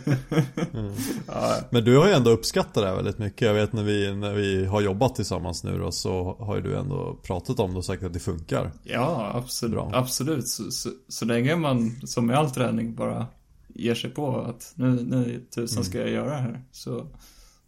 ja, 1.28 1.58
Men 1.70 1.84
du 1.84 1.98
har 1.98 2.08
ju 2.08 2.14
ändå 2.14 2.32
uppskattat 2.32 2.74
det 2.74 2.88
här 2.88 2.96
väldigt 2.96 3.18
mycket. 3.18 3.42
Jag 3.42 3.54
vet 3.54 3.74
när 3.74 3.84
vi, 3.84 4.16
när 4.16 4.34
vi 4.34 4.66
har 4.66 4.82
jobbat 4.82 5.16
tillsammans 5.16 5.64
nu 5.64 5.78
då 5.78 5.92
så 5.92 6.36
har 6.40 6.56
ju 6.56 6.62
du 6.62 6.78
ändå 6.78 7.20
pratat 7.24 7.60
om 7.60 7.72
det 7.72 7.78
och 7.78 7.86
sagt 7.86 8.04
att 8.04 8.14
det 8.14 8.20
funkar. 8.20 8.72
ja, 8.84 9.32
absolut. 9.36 9.74
Bra. 9.74 9.92
absolut. 9.94 10.48
Så, 10.48 10.72
så, 10.72 10.90
så 11.08 11.26
länge 11.26 11.56
man, 11.56 12.02
som 12.04 12.26
med 12.26 12.38
all 12.38 12.52
träning, 12.52 12.96
bara 12.96 13.28
ger 13.68 13.96
sig 13.96 14.10
på 14.10 14.42
att 14.42 14.74
nu, 14.76 14.88
nu 14.90 15.46
tusan 15.56 15.84
ska 15.84 15.98
jag 16.00 16.10
göra 16.10 16.30
det 16.30 16.42
här. 16.42 16.64
Så, 16.72 17.08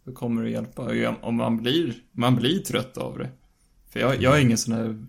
så 0.04 0.12
kommer 0.12 0.42
det 0.42 0.50
hjälpa. 0.50 1.16
Om 1.20 1.36
man 1.36 1.56
blir, 1.56 1.94
man 2.12 2.36
blir 2.36 2.58
trött 2.58 2.98
av 2.98 3.18
det. 3.18 3.30
För 3.92 4.00
jag, 4.00 4.22
jag 4.22 4.36
är 4.36 4.40
ingen 4.40 4.58
sån 4.58 4.74
här 4.74 5.06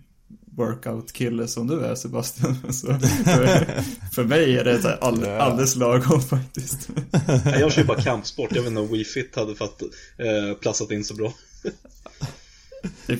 workout-kille 0.56 1.48
som 1.48 1.66
du 1.66 1.80
är 1.80 1.94
Sebastian. 1.94 2.56
Så 2.72 2.86
för, 3.24 3.82
för 4.14 4.24
mig 4.24 4.58
är 4.58 4.64
det 4.64 4.98
all, 5.00 5.24
alldeles 5.24 5.76
lagom 5.76 6.22
faktiskt. 6.22 6.88
Jag 7.44 7.72
kör 7.72 7.82
ju 7.82 7.86
bara 7.86 8.02
kampsport. 8.02 8.50
Jag 8.50 8.62
vet 8.62 8.70
inte 8.70 8.80
om 8.80 8.88
Wii 8.88 9.04
Fit 9.04 9.36
hade 9.36 9.54
fatt, 9.54 9.82
eh, 10.18 10.58
platsat 10.60 10.90
in 10.90 11.04
så 11.04 11.14
bra. 11.14 11.32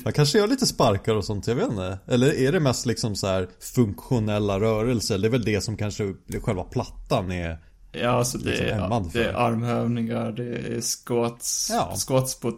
Man 0.04 0.12
kanske 0.12 0.38
gör 0.38 0.46
lite 0.46 0.66
sparkar 0.66 1.14
och 1.14 1.24
sånt, 1.24 1.46
jag 1.46 1.54
vet 1.54 1.70
inte. 1.70 1.98
Eller 2.06 2.34
är 2.34 2.52
det 2.52 2.60
mest 2.60 2.86
liksom 2.86 3.16
så 3.16 3.26
här 3.26 3.48
funktionella 3.60 4.60
rörelser? 4.60 5.18
Det 5.18 5.28
är 5.28 5.30
väl 5.30 5.44
det 5.44 5.60
som 5.60 5.76
kanske 5.76 6.14
själva 6.42 6.64
plattan 6.64 7.32
är. 7.32 7.58
Ja, 8.00 8.10
alltså 8.10 8.38
det, 8.38 8.50
Liksom 8.50 8.66
är, 8.68 9.12
det 9.12 9.24
är 9.24 9.34
armhävningar, 9.34 10.32
det 10.32 10.44
är 10.76 10.80
squats, 10.80 11.70
Ja. 11.72 11.94
squats 12.06 12.40
på, 12.40 12.52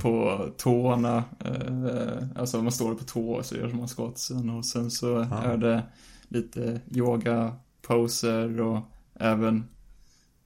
på 0.00 0.48
tårna. 0.56 1.24
Eh, 1.44 2.40
alltså 2.40 2.58
om 2.58 2.64
man 2.64 2.72
står 2.72 2.94
på 2.94 3.04
tå 3.04 3.42
så 3.42 3.56
gör 3.56 3.68
man 3.68 3.88
squatsen 3.88 4.50
och 4.50 4.64
sen 4.66 4.90
så 4.90 5.18
är 5.18 5.56
det 5.56 5.82
lite 6.28 6.80
yoga 6.90 7.56
poser 7.82 8.60
och 8.60 8.80
även 9.14 9.68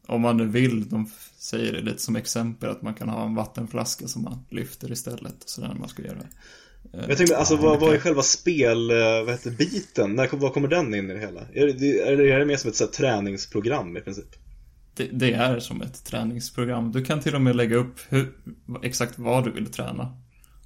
om 0.07 0.21
man 0.21 0.37
nu 0.37 0.47
vill, 0.47 0.89
de 0.89 1.11
säger 1.39 1.73
det 1.73 1.81
lite 1.81 2.03
som 2.03 2.17
exempel 2.17 2.71
att 2.71 2.83
man 2.83 2.95
kan 2.95 3.09
ha 3.09 3.25
en 3.25 3.35
vattenflaska 3.35 4.09
som 4.09 4.23
man 4.23 4.45
lyfter 4.51 4.93
istället. 4.93 5.37
Så 5.45 5.61
när 5.61 5.75
man 5.75 5.89
ska 5.89 6.03
göra 6.03 6.19
det. 6.19 6.29
Men 6.93 7.09
jag 7.09 7.17
tänkte, 7.19 7.37
alltså 7.37 7.57
vad, 7.57 7.81
vad 7.81 7.95
är 7.95 7.99
själva 7.99 8.23
spel, 8.23 8.91
eh, 8.91 8.97
vad 8.97 9.31
heter 9.31 9.51
biten? 9.51 10.15
När, 10.15 10.29
vad 10.33 10.53
kommer 10.53 10.69
den 10.69 10.95
in 10.95 11.11
i 11.11 11.15
det 11.15 11.21
hela? 11.21 11.41
Är 11.41 11.67
det, 11.67 12.01
är 12.01 12.17
det, 12.17 12.33
är 12.33 12.39
det 12.39 12.45
mer 12.45 12.57
som 12.57 12.71
ett 12.71 12.77
så 12.77 12.85
här, 12.85 12.91
träningsprogram 12.91 13.97
i 13.97 14.01
princip? 14.01 14.37
Det, 14.95 15.09
det 15.13 15.33
är 15.33 15.61
som 15.61 15.83
ett 15.83 16.05
träningsprogram. 16.05 16.93
Du 16.93 17.05
kan 17.05 17.21
till 17.21 17.35
och 17.35 17.41
med 17.41 17.57
lägga 17.57 17.77
upp 17.77 18.01
hur, 18.09 18.33
exakt 18.83 19.19
vad 19.19 19.45
du 19.45 19.51
vill 19.51 19.67
träna. 19.67 20.17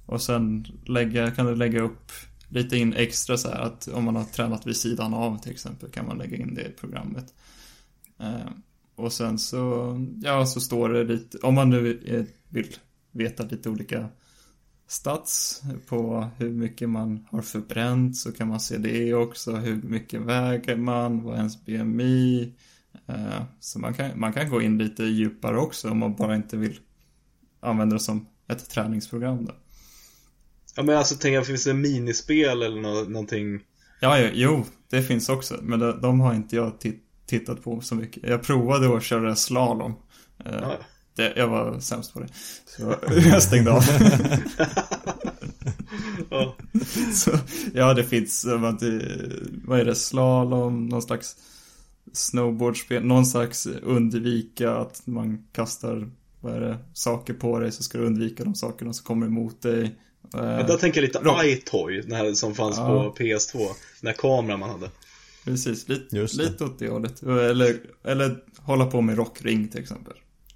Och 0.05 0.21
sen 0.21 0.65
lägga, 0.85 1.31
kan 1.31 1.45
du 1.45 1.55
lägga 1.55 1.81
upp 1.81 2.11
lite 2.49 2.77
in 2.77 2.93
extra 2.93 3.37
så 3.37 3.49
här 3.49 3.59
att 3.59 3.87
om 3.87 4.03
man 4.03 4.15
har 4.15 4.23
tränat 4.23 4.67
vid 4.67 4.75
sidan 4.75 5.13
av 5.13 5.37
till 5.37 5.51
exempel 5.51 5.89
kan 5.89 6.07
man 6.07 6.17
lägga 6.17 6.37
in 6.37 6.53
det 6.53 6.61
i 6.61 6.71
programmet. 6.71 7.33
Eh, 8.19 8.51
och 8.95 9.13
sen 9.13 9.39
så, 9.39 9.95
ja 10.23 10.45
så 10.45 10.59
står 10.59 10.89
det 10.89 11.03
lite, 11.03 11.37
om 11.37 11.55
man 11.55 11.69
nu 11.69 12.01
eh, 12.05 12.23
vill 12.49 12.75
veta 13.11 13.43
lite 13.43 13.69
olika 13.69 14.09
stats 14.89 15.61
på 15.87 16.29
hur 16.37 16.49
mycket 16.49 16.89
man 16.89 17.27
har 17.31 17.41
förbränt 17.41 18.17
så 18.17 18.31
kan 18.31 18.47
man 18.47 18.59
se 18.59 18.77
det 18.77 19.13
också. 19.13 19.55
Hur 19.55 19.81
mycket 19.81 20.21
väger 20.21 20.75
man, 20.75 21.23
vad 21.23 21.33
är 21.33 21.37
ens 21.37 21.65
BMI, 21.65 22.53
Eh, 23.07 23.41
Så 23.59 23.79
man 23.79 23.93
kan, 23.93 24.19
man 24.19 24.33
kan 24.33 24.49
gå 24.49 24.61
in 24.61 24.77
lite 24.77 25.03
djupare 25.03 25.57
också 25.57 25.89
om 25.89 25.97
man 25.99 26.15
bara 26.15 26.35
inte 26.35 26.57
vill 26.57 26.79
använda 27.59 27.93
det 27.95 27.99
som 27.99 28.27
ett 28.47 28.69
träningsprogram 28.69 29.45
då. 29.45 29.51
Ja 30.75 30.83
men 30.83 30.97
alltså 30.97 31.15
tänk, 31.19 31.45
finns 31.45 31.63
det 31.63 31.73
minispel 31.73 32.61
eller 32.61 32.81
nå, 32.81 33.03
någonting? 33.09 33.59
Ja, 34.01 34.19
ja, 34.19 34.29
jo, 34.33 34.65
det 34.89 35.01
finns 35.03 35.29
också. 35.29 35.59
Men 35.61 35.79
de, 35.79 36.01
de 36.01 36.19
har 36.19 36.33
inte 36.33 36.55
jag 36.55 36.79
tit- 36.79 37.03
tittat 37.25 37.63
på 37.63 37.81
så 37.81 37.95
mycket. 37.95 38.23
Jag 38.29 38.41
provade 38.43 38.97
att 38.97 39.03
köra 39.03 39.35
slalom. 39.35 39.93
Eh, 40.45 40.51
Ja, 40.61 40.77
det, 41.19 41.33
jag 41.35 41.47
var 41.47 41.79
sämst 41.79 42.13
på 42.13 42.19
det. 42.19 42.27
Så 42.65 42.95
jag 43.29 43.43
stängde 43.43 43.71
av. 43.71 43.83
ja. 46.29 46.55
så, 47.13 47.31
ja, 47.73 47.93
det 47.93 48.03
finns, 48.03 48.45
eh, 48.45 48.59
vad, 49.65 49.79
är 49.79 49.85
det, 49.85 49.95
slalom, 49.95 50.85
någon 50.85 51.01
slags 51.01 51.35
snowboardspel, 52.13 53.05
någon 53.05 53.25
slags 53.25 53.65
undvika 53.65 54.71
att 54.75 55.01
man 55.07 55.45
kastar, 55.51 56.09
vad 56.39 56.53
är 56.55 56.59
det, 56.59 56.77
saker 56.93 57.33
på 57.33 57.59
dig 57.59 57.71
så 57.71 57.83
ska 57.83 57.97
du 57.97 58.05
undvika 58.05 58.43
de 58.43 58.55
sakerna 58.55 58.93
som 58.93 59.05
kommer 59.05 59.25
emot 59.25 59.61
dig. 59.61 59.83
Eh, 60.33 60.41
Men 60.41 60.67
där 60.67 60.77
tänker 60.77 61.01
jag 61.01 61.07
lite 61.07 61.19
Rock. 61.19 61.43
iToy, 61.43 62.01
den 62.01 62.11
här 62.11 62.33
som 62.33 62.55
fanns 62.55 62.77
Ja. 62.77 63.03
på 63.03 63.23
PS2. 63.23 63.57
Den 64.01 64.07
här 64.07 64.13
kameran 64.13 64.59
man 64.59 64.69
hade. 64.69 64.89
Precis, 65.45 65.87
lite, 65.89 66.15
lite 66.33 66.63
åt 66.63 66.79
det 66.79 66.89
hållet. 66.89 67.23
Eller, 67.23 67.79
eller 68.03 68.43
hålla 68.57 68.85
på 68.85 69.01
med 69.01 69.17
rockring 69.17 69.67
till 69.67 69.79
exempel. 69.81 70.13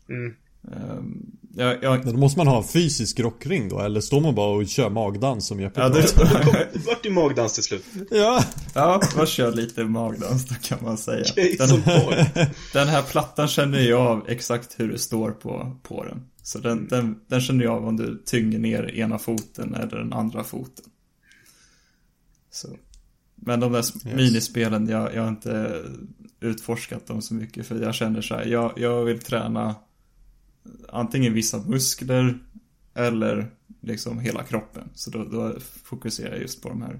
Mm. 0.09 0.33
Ehm, 0.71 1.33
jag, 1.55 1.83
jag, 1.83 2.05
Men 2.05 2.13
då 2.13 2.19
måste 2.19 2.39
man 2.39 2.47
ha 2.47 2.57
en 2.57 2.67
fysisk 2.67 3.19
rockring 3.19 3.69
då? 3.69 3.79
Eller 3.79 4.01
står 4.01 4.21
man 4.21 4.35
bara 4.35 4.55
och 4.55 4.67
kör 4.67 4.89
magdans 4.89 5.47
som 5.47 5.59
Jeppe 5.59 5.81
ja, 5.81 5.89
det, 5.89 6.17
vart 6.85 7.05
ju 7.05 7.11
magdans 7.11 7.53
till 7.53 7.63
slut. 7.63 7.85
Ja, 8.11 8.43
ja, 8.73 9.01
man 9.15 9.25
kör 9.25 9.51
lite 9.51 9.83
magdans 9.83 10.45
då 10.45 10.55
kan 10.55 10.77
man 10.81 10.97
säga. 10.97 11.25
Den, 11.35 11.83
den 12.73 12.87
här 12.87 13.01
plattan 13.01 13.47
känner 13.47 13.79
jag 13.79 14.01
av 14.01 14.29
exakt 14.29 14.79
hur 14.79 14.91
det 14.91 14.99
står 14.99 15.31
på, 15.31 15.77
på 15.83 16.03
den. 16.03 16.25
Så 16.43 16.59
den, 16.59 16.87
den, 16.87 17.19
den 17.27 17.41
känner 17.41 17.63
jag 17.63 17.73
av 17.73 17.87
om 17.87 17.97
du 17.97 18.23
tynger 18.25 18.59
ner 18.59 18.95
ena 18.95 19.17
foten 19.17 19.75
eller 19.75 19.97
den 19.97 20.13
andra 20.13 20.43
foten. 20.43 20.85
Så. 22.51 22.67
Men 23.35 23.59
de 23.59 23.71
där 23.71 23.79
yes. 23.79 24.05
minispelen, 24.05 24.87
jag, 24.87 25.15
jag 25.15 25.21
har 25.21 25.29
inte 25.29 25.83
utforskat 26.39 27.07
dem 27.07 27.21
så 27.21 27.33
mycket 27.33 27.67
för 27.67 27.81
jag 27.81 27.95
känner 27.95 28.21
så 28.21 28.35
här, 28.35 28.45
jag, 28.45 28.73
jag 28.75 29.03
vill 29.03 29.19
träna 29.19 29.75
antingen 30.89 31.33
vissa 31.33 31.57
muskler 31.57 32.39
eller 32.95 33.51
liksom 33.81 34.19
hela 34.19 34.43
kroppen. 34.43 34.89
Så 34.95 35.09
då, 35.09 35.23
då 35.23 35.55
fokuserar 35.83 36.31
jag 36.31 36.41
just 36.41 36.61
på 36.61 36.69
de 36.69 36.81
här. 36.81 36.99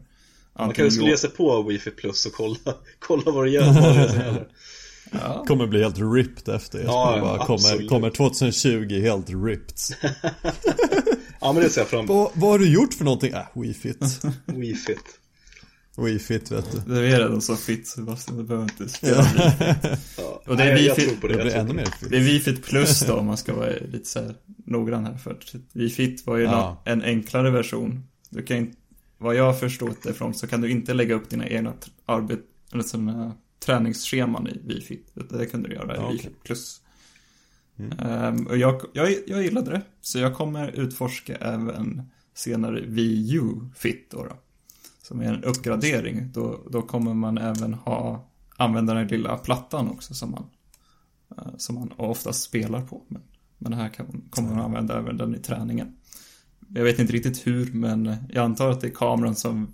Man 0.59 0.74
kan 0.74 0.86
ju 0.86 0.91
skulle 0.91 1.09
ge 1.09 1.18
sig 1.18 1.30
på 1.30 1.64
Wifi 1.64 1.91
Plus 1.91 2.26
och 2.26 2.34
kolla, 2.34 2.57
kolla 2.99 3.32
vad 3.32 3.45
det 3.45 3.51
gör. 3.51 3.74
Vad 3.74 3.95
det. 3.95 4.45
Ja, 5.22 5.45
kommer 5.47 5.68
bli 5.68 5.84
helt 5.84 5.97
ripped 5.99 6.55
efter 6.55 6.78
det. 6.80 6.84
Ja, 6.84 7.20
bara 7.22 7.45
kommer, 7.45 7.88
kommer 7.88 8.09
2020 8.09 9.01
helt 9.01 9.30
ripped. 9.30 9.78
Ja 11.41 11.53
men 11.53 11.64
det 11.64 11.70
ser 11.70 11.82
jag 11.82 11.88
fram 11.88 11.99
emot. 11.99 12.09
vad, 12.09 12.32
vad 12.34 12.51
har 12.51 12.59
du 12.59 12.74
gjort 12.74 12.93
för 12.93 13.05
någonting? 13.05 13.34
Äh, 13.34 13.41
WeFit. 13.53 14.22
Wii 14.45 14.76
Fit. 15.95 16.05
WeFit 16.05 16.51
vet 16.51 16.71
du. 16.71 16.93
du 16.93 16.99
är 17.07 17.19
redan 17.19 17.41
så 17.41 17.55
fit 17.55 17.87
Sebastian, 17.87 18.37
du 18.37 18.43
behöver 18.43 18.63
inte 18.63 18.89
spela 18.89 19.25
Ja. 20.17 20.41
Och 20.47 20.57
det 20.57 20.63
är 20.63 20.73
Nej, 20.73 20.85
jag 20.85 20.95
Wii 20.95 21.05
tror 21.05 21.13
Fit. 21.13 21.21
på 21.21 21.27
det. 21.27 21.33
Det 21.43 21.43
det. 21.73 21.85
fit. 21.99 22.09
Det 22.09 22.17
är 22.17 22.21
Wifit 22.21 22.63
Plus 22.65 22.99
då 23.07 23.13
om 23.13 23.25
man 23.25 23.37
ska 23.37 23.53
vara 23.55 23.69
lite 23.91 24.09
så 24.09 24.19
här 24.19 24.35
noggrann 24.65 25.05
här 25.05 25.17
för 25.17 25.31
att 25.31 25.55
Wifit 25.73 26.25
var 26.25 26.37
ju 26.37 26.43
Ja. 26.43 26.81
en 26.85 27.01
enklare 27.01 27.51
version. 27.51 28.03
Du 28.29 28.43
kan 28.43 28.57
inte, 28.57 28.77
vad 29.17 29.35
jag 29.35 29.43
har 29.43 29.53
förstått 29.53 30.03
det 30.03 30.09
ifrån 30.09 30.33
så 30.33 30.47
kan 30.47 30.61
du 30.61 30.69
inte 30.69 30.93
lägga 30.93 31.15
upp 31.15 31.29
dina 31.29 31.47
egna 31.47 31.73
arbet, 32.05 32.39
eller 32.71 32.83
sådana 32.83 33.33
träningsscheman 33.65 34.47
i 34.47 34.59
Wifit. 34.63 35.11
Det 35.29 35.45
kan 35.45 35.63
du 35.63 35.73
göra 35.73 35.93
i 35.95 35.97
Ja, 35.97 36.03
okej. 36.05 36.17
Wifit 36.17 36.43
Plus. 36.43 36.81
Ehm, 37.99 38.47
och 38.47 38.57
jag, 38.57 38.81
jag, 38.93 39.15
jag 39.27 39.43
gillade 39.43 39.71
det, 39.71 39.81
så 40.01 40.19
jag 40.19 40.35
kommer 40.35 40.67
utforska 40.79 41.35
även 41.35 42.01
senare 42.35 42.81
Wii 42.81 43.33
U 43.35 43.49
Fit 43.75 44.11
då, 44.11 44.23
då. 44.23 44.37
Som 45.03 45.21
är 45.21 45.33
en 45.33 45.43
uppgradering. 45.43 46.31
Då, 46.33 46.67
då 46.71 46.81
kommer 46.81 47.13
man 47.13 47.37
även 47.37 47.73
ha, 47.73 48.29
använda 48.57 48.93
den 48.93 49.07
lilla 49.07 49.37
plattan 49.37 49.89
också 49.89 50.13
som 50.13 50.31
man 50.31 50.49
eh, 51.37 51.53
som 51.57 51.75
man 51.75 51.91
oftast 51.97 52.43
spelar 52.43 52.81
på. 52.81 53.03
Men, 53.07 53.21
men 53.57 53.73
här 53.73 53.89
kan, 53.89 54.23
kommer 54.29 54.49
man 54.49 54.59
använda 54.59 54.97
även 54.97 55.17
den 55.17 55.35
i 55.35 55.39
träningen. 55.39 55.95
Jag 56.73 56.83
vet 56.83 56.99
inte 56.99 57.13
riktigt 57.13 57.47
hur, 57.47 57.73
men 57.73 58.15
jag 58.29 58.43
antar 58.45 58.69
att 58.69 58.81
det 58.81 58.87
är 58.87 58.91
kameran 58.91 59.35
som 59.35 59.73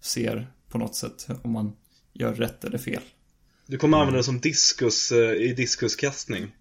ser 0.00 0.52
på 0.68 0.78
något 0.78 0.94
sätt 0.94 1.28
om 1.42 1.52
man 1.52 1.72
gör 2.12 2.34
rätt 2.34 2.64
eller 2.64 2.78
fel. 2.78 3.02
Du 3.66 3.76
kommer 3.76 3.98
använda 3.98 4.16
den 4.16 4.24
som 4.24 4.40
diskus 4.40 5.12
eh, 5.12 5.32
i 5.32 5.54
diskuskastning. 5.56 6.46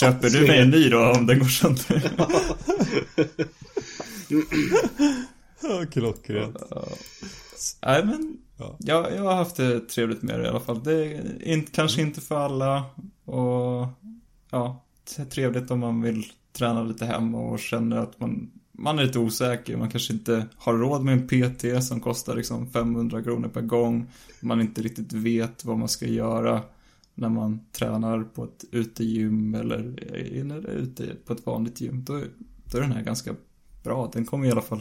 Köper 0.00 0.30
du 0.30 0.46
mig 0.46 0.60
en 0.60 0.70
ny 0.70 0.88
då 0.88 1.10
om 1.10 1.26
den 1.26 1.38
går 1.38 1.46
sönder? 1.46 2.10
Ja, 5.62 5.84
Klockrent. 5.90 6.56
Nej 7.82 8.04
men, 8.04 8.38
Ja. 8.58 8.76
ja. 8.78 9.10
jag 9.10 9.22
har 9.22 9.34
haft 9.34 9.56
det 9.56 9.80
trevligt 9.80 10.22
med 10.22 10.40
det 10.40 10.44
i 10.46 10.48
alla 10.48 10.60
fall. 10.60 10.82
Det 10.82 11.14
är 11.14 11.42
inte, 11.48 11.72
kanske 11.72 12.02
inte 12.02 12.20
för 12.20 12.36
alla 12.36 12.84
och 13.24 13.86
ja, 14.50 14.84
det 15.04 15.22
är 15.22 15.26
trevligt 15.26 15.70
om 15.70 15.80
man 15.80 16.02
vill 16.02 16.24
träna 16.52 16.82
lite 16.82 17.06
hemma 17.06 17.38
och 17.38 17.58
känner 17.58 17.96
att 17.96 18.20
man, 18.20 18.50
man 18.72 18.98
är 18.98 19.04
lite 19.04 19.18
osäker. 19.18 19.76
Man 19.76 19.90
kanske 19.90 20.12
inte 20.12 20.46
har 20.56 20.74
råd 20.74 21.04
med 21.04 21.14
en 21.14 21.28
PT 21.28 21.84
som 21.84 22.00
kostar 22.00 22.36
liksom 22.36 22.70
500 22.70 23.22
kronor 23.22 23.48
per 23.48 23.62
gång. 23.62 24.10
Man 24.40 24.60
inte 24.60 24.82
riktigt 24.82 25.12
vet 25.12 25.64
vad 25.64 25.78
man 25.78 25.88
ska 25.88 26.06
göra 26.06 26.62
när 27.14 27.28
man 27.28 27.60
tränar 27.72 28.22
på 28.22 28.44
ett 28.44 28.64
utegym 28.72 29.54
eller 29.54 30.14
inne 30.36 30.54
eller 30.54 30.70
ute 30.70 31.16
på 31.26 31.32
ett 31.32 31.46
vanligt 31.46 31.80
gym. 31.80 32.04
Då, 32.04 32.22
då 32.64 32.78
är 32.78 32.82
den 32.82 32.92
här 32.92 33.02
ganska 33.02 33.34
bra. 33.82 34.10
Den 34.12 34.24
kommer 34.24 34.46
i 34.46 34.50
alla 34.50 34.62
fall 34.62 34.80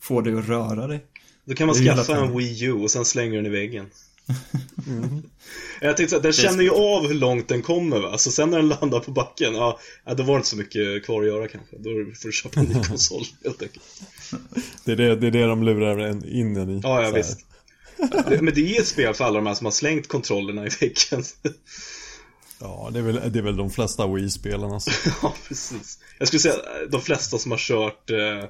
få 0.00 0.20
dig 0.20 0.34
att 0.38 0.48
röra 0.48 0.86
dig. 0.86 1.04
Då 1.44 1.54
kan 1.54 1.66
man 1.66 1.76
skaffa 1.76 2.16
en. 2.16 2.36
Wii 2.36 2.64
U 2.64 2.72
och 2.72 2.90
sen 2.90 3.04
slänger 3.04 3.36
den 3.36 3.46
i 3.46 3.48
väggen. 3.48 3.86
Jag 5.80 5.96
tänkte 5.96 6.10
så 6.10 6.16
här, 6.16 6.22
den 6.22 6.32
känner 6.32 6.62
ju 6.62 6.70
av 6.70 7.06
hur 7.06 7.14
långt 7.14 7.48
den 7.48 7.62
kommer 7.62 8.00
va, 8.00 8.18
så 8.18 8.30
sen 8.30 8.50
när 8.50 8.56
den 8.56 8.68
landar 8.68 9.00
på 9.00 9.10
backen, 9.10 9.54
ja, 9.54 9.78
då 10.16 10.22
var 10.22 10.34
det 10.34 10.36
inte 10.36 10.48
så 10.48 10.56
mycket 10.56 11.04
kvar 11.04 11.20
att 11.22 11.26
göra 11.28 11.48
kanske. 11.48 11.76
Då 11.78 11.90
får 11.90 12.28
du 12.28 12.32
köpa 12.32 12.60
en 12.60 12.66
ny 12.66 12.82
konsol 12.88 13.22
helt 13.44 13.62
enkelt. 13.62 13.84
Det 14.84 14.92
är 14.92 14.96
det, 14.96 15.16
det 15.16 15.26
är 15.26 15.30
det 15.30 15.46
de 15.46 15.62
lurar 15.62 15.98
en 15.98 16.28
in 16.28 16.56
en 16.56 16.70
i. 16.70 16.80
Ja, 16.82 17.02
ja 17.02 17.10
visst. 17.10 17.38
Det- 18.28 18.42
Men 18.42 18.54
det 18.54 18.76
är 18.76 18.80
ett 18.80 18.86
spel 18.86 19.14
för 19.14 19.24
alla 19.24 19.34
de 19.36 19.46
här 19.46 19.54
som 19.54 19.64
har 19.64 19.72
slängt 19.72 20.08
kontrollerna 20.08 20.66
i 20.66 20.68
väggen. 20.80 21.24
Ja, 22.60 22.90
det 22.92 22.98
är 22.98 23.02
väl, 23.02 23.32
det 23.32 23.38
är 23.38 23.42
väl 23.42 23.56
de 23.56 23.70
flesta 23.70 24.06
Wii-spelen 24.06 24.72
alltså. 24.72 24.90
Ja, 25.22 25.34
precis. 25.48 25.98
Jag 26.18 26.28
skulle 26.28 26.40
säga 26.40 26.54
de 26.90 27.00
flesta 27.00 27.38
som 27.38 27.50
har 27.50 27.58
kört 27.58 28.10
eh, 28.10 28.44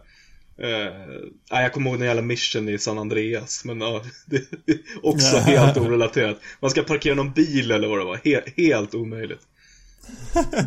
nej, 0.58 1.62
jag 1.62 1.72
kommer 1.72 1.90
ihåg 1.90 1.98
den 1.98 2.06
jävla 2.06 2.22
mission 2.22 2.68
i 2.68 2.78
San 2.78 2.98
Andreas, 2.98 3.64
men 3.64 3.80
ja, 3.80 4.02
det 4.26 4.36
är 4.36 4.78
också 5.02 5.36
helt 5.36 5.76
orelaterat. 5.76 6.38
Man 6.60 6.70
ska 6.70 6.82
parkera 6.82 7.14
någon 7.14 7.32
bil 7.32 7.70
eller 7.70 7.88
vad 7.88 7.98
det 7.98 8.04
var, 8.04 8.16
He- 8.16 8.52
helt 8.56 8.94
omöjligt. 8.94 9.40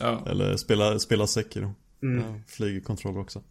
Ja. 0.00 0.22
Eller 0.26 0.56
spela, 0.56 0.98
spela 0.98 1.26
Sekiro. 1.26 1.74
Mm. 2.02 2.24
Ja, 2.24 2.40
flygerkontroller 2.46 3.20
också. 3.20 3.42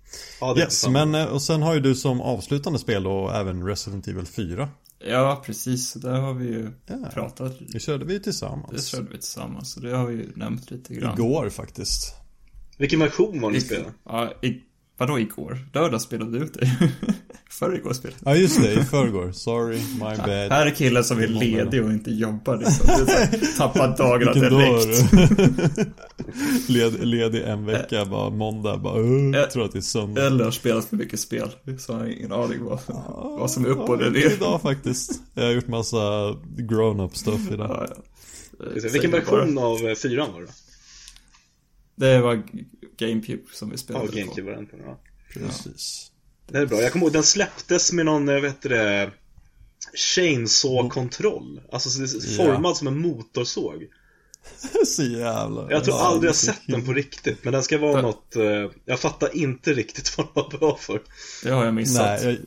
Ja, 0.41 0.57
Yes, 0.57 0.87
men 0.87 1.15
eh, 1.15 1.25
och 1.25 1.41
sen 1.41 1.61
har 1.61 1.73
ju 1.73 1.79
du 1.79 1.95
som 1.95 2.21
avslutande 2.21 2.79
spel 2.79 3.03
då 3.03 3.29
även 3.29 3.67
Resident 3.67 4.07
Evil 4.07 4.25
4. 4.25 4.69
Ja, 5.07 5.43
precis. 5.45 5.93
Där 5.93 6.19
har 6.19 6.33
vi 6.33 6.45
ju 6.45 6.71
Ja. 6.85 7.09
pratat. 7.13 7.53
Det 7.69 7.79
körde 7.79 8.05
vi 8.05 8.13
ju 8.13 8.17
Det 8.19 8.23
tillsammans. 8.23 8.87
körde 8.87 9.03
vi 9.11 9.17
tillsammans, 9.17 9.71
så 9.73 9.79
det 9.79 9.95
har 9.95 10.07
vi 10.07 10.13
ju 10.15 10.29
nämnt 10.35 10.71
lite 10.71 10.93
grann. 10.93 11.13
Igår 11.13 11.49
faktiskt. 11.49 12.13
Vilken 12.77 12.99
version 12.99 13.41
var 13.41 13.49
det 13.51 13.55
ni 13.57 13.61
spelade? 13.61 13.93
ja, 14.05 14.33
i, 14.41 14.61
vadå 14.97 15.19
igår? 15.19 15.59
Lördag 15.73 16.01
spelade 16.01 16.39
du 16.39 16.45
ut 16.45 16.53
det. 16.59 16.89
Förr 17.49 17.75
igår 17.75 17.93
spelade 17.93 18.19
Ja 18.25 18.35
just 18.35 18.61
det, 18.61 18.73
i 18.73 18.83
förrgår. 18.83 19.31
Sorry, 19.31 19.77
my 19.93 19.99
bad. 19.99 20.51
Här 20.51 20.65
är 20.65 20.71
killen 20.71 21.03
som 21.03 21.19
är 21.19 21.27
ledig 21.27 21.83
och 21.83 21.91
inte 21.91 22.11
jobbar 22.11 22.57
liksom. 22.57 22.87
Tappat 23.57 23.97
dagarna 23.97 24.33
direkt. 24.33 25.13
Led, 26.69 27.07
ledig 27.07 27.41
en 27.41 27.65
vecka, 27.65 28.05
bara 28.05 28.29
måndag, 28.29 28.77
bara 28.77 28.99
uh, 28.99 29.35
Eh, 29.35 29.45
tror 29.45 29.65
att 29.65 29.71
det 29.71 29.79
är 29.79 29.81
söndag. 29.81 30.25
Eller 30.27 30.43
har 30.43 30.51
spelat 30.51 30.85
för 30.85 30.95
mycket 30.95 31.19
spel. 31.19 31.49
Så 31.79 31.91
jag 31.91 31.99
har 31.99 32.05
ingen 32.05 32.31
aning 32.31 32.63
vad, 32.63 32.79
vad 33.39 33.51
som 33.51 33.65
är 33.65 33.69
upp 33.69 33.89
och 33.89 34.01
Ja, 34.03 34.09
ner. 34.09 34.33
Idag 34.33 34.61
faktiskt. 34.61 35.21
Jag 35.33 35.43
har 35.43 35.51
gjort 35.51 35.67
massa 35.67 36.35
grown-up 36.57 37.17
stuff 37.17 37.51
idag. 37.51 37.69
Ja, 37.69 37.87
ja. 38.59 38.65
Eh, 38.85 38.91
Vilken 38.91 39.11
version 39.11 39.57
av 39.57 39.77
eh, 39.77 39.95
fyran 39.95 40.33
var 40.33 40.41
det? 40.41 40.47
Det 41.95 42.21
var 42.21 42.43
GameCube 42.97 43.43
som 43.53 43.69
vi 43.69 43.73
Ja, 43.73 43.77
spelade 43.77 44.07
på. 44.07 44.13
GameCube-varianten, 44.17 44.79
ja. 44.85 44.99
Precis. 45.33 46.11
Det 46.47 46.57
är 46.57 46.65
bra. 46.65 46.81
Jag 46.81 46.91
kommer 46.91 47.05
ihåg, 47.05 47.13
den 47.13 47.23
släpptes 47.23 47.91
med 47.93 48.05
någon, 48.05 48.29
eh, 48.29 48.39
vet 48.41 48.61
du 48.61 48.69
det, 48.69 49.11
Chainsaw-kontroll. 50.15 51.61
Alltså 51.71 52.01
är 52.01 52.07
Ja. 52.37 52.45
formad 52.45 52.77
som 52.77 52.87
en 52.87 52.97
motorsåg. 52.99 53.83
Så 54.85 55.03
jävla... 55.03 55.71
Jag 55.71 55.83
tror 55.83 55.97
Ja, 55.97 56.03
aldrig 56.03 56.29
jag 56.29 56.35
sett 56.35 56.61
den 56.67 56.85
på 56.85 56.93
riktigt, 56.93 57.43
men 57.43 57.53
den 57.53 57.63
ska 57.63 57.77
vara 57.77 57.91
Ja. 57.93 58.01
något, 58.01 58.35
eh, 58.35 58.71
jag 58.85 58.99
fattar 58.99 59.35
inte 59.37 59.73
riktigt 59.73 60.17
vad 60.17 60.25
den 60.25 60.33
var 60.43 60.57
bra 60.59 60.77
för. 60.77 61.01
Det 61.43 61.49
har 61.49 61.65
jag 61.65 61.73
missat. 61.73 62.23
Nej, 62.23 62.33
jag, 62.33 62.37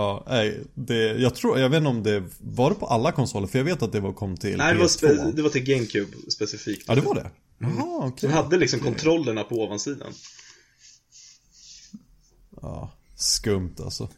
ja, 0.00 0.24
nej, 0.28 0.60
det, 0.74 0.94
jag 0.96 1.34
tror, 1.34 1.58
jag 1.58 1.68
vet 1.68 1.76
inte 1.78 1.88
om 1.88 2.02
det, 2.02 2.22
var 2.38 2.70
det 2.70 2.76
på 2.76 2.86
alla 2.86 3.12
konsoler? 3.12 3.46
För 3.46 3.58
jag 3.58 3.64
vet 3.64 3.82
att 3.82 3.92
det 3.92 4.00
var, 4.00 4.12
kom 4.12 4.36
till 4.36 4.56
Nej, 4.56 4.72
det 4.74 4.78
var, 4.80 4.86
PS2. 4.86 5.06
spe- 5.08 5.32
det 5.32 5.42
var 5.42 5.50
till 5.50 5.64
GameCube 5.64 6.16
specifikt. 6.30 6.84
Ja, 6.88 6.94
det 6.94 7.00
var 7.00 7.14
det? 7.14 7.30
Mm. 7.60 7.76
Jaha, 7.76 8.06
okej. 8.06 8.28
Den 8.28 8.36
hade 8.38 8.56
liksom 8.56 8.80
kontrollerna 8.80 9.42
på 9.44 9.54
ovansidan. 9.54 10.12
Ja, 12.62 12.90
skumt 13.16 13.74
alltså. 13.84 14.08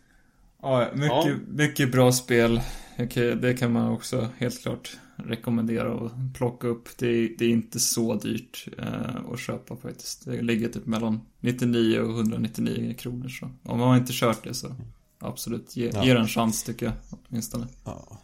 Ja, 0.63 0.89
mycket, 0.95 1.09
Ja. 1.11 1.37
mycket 1.49 1.93
bra 1.93 2.13
spel. 2.13 2.61
Okej, 2.99 3.37
det 3.37 3.55
kan 3.55 3.73
man 3.73 3.93
också 3.93 4.29
helt 4.39 4.63
klart 4.63 4.97
rekommendera 5.17 5.95
och 5.95 6.11
plocka 6.35 6.67
upp. 6.69 6.89
Det 6.99 7.07
är, 7.07 7.31
det 7.39 7.45
är 7.45 7.51
inte 7.51 7.81
så 7.81 8.15
dyrt 8.15 8.69
eh, 8.79 9.17
att 9.33 9.41
köpa 9.41 9.77
faktiskt. 9.77 10.25
Det 10.25 10.43
ligger 10.43 10.69
typ 10.69 10.87
mellan 10.87 11.21
99 11.41 12.01
och 12.01 12.11
199 12.19 12.95
kronor. 12.99 13.29
Så 13.29 13.51
om 13.63 13.79
man 13.79 13.99
inte 13.99 14.13
kört 14.13 14.45
det 14.45 14.55
så 14.55 14.75
absolut, 15.19 15.77
ge, 15.77 15.91
Ja. 15.95 16.05
ge 16.05 16.13
det 16.15 16.21
en 16.21 16.29
chans 16.29 16.63
tycker 16.63 16.87
jag 16.87 16.95
åtminstone. 17.29 17.67
Ja. 17.85 18.19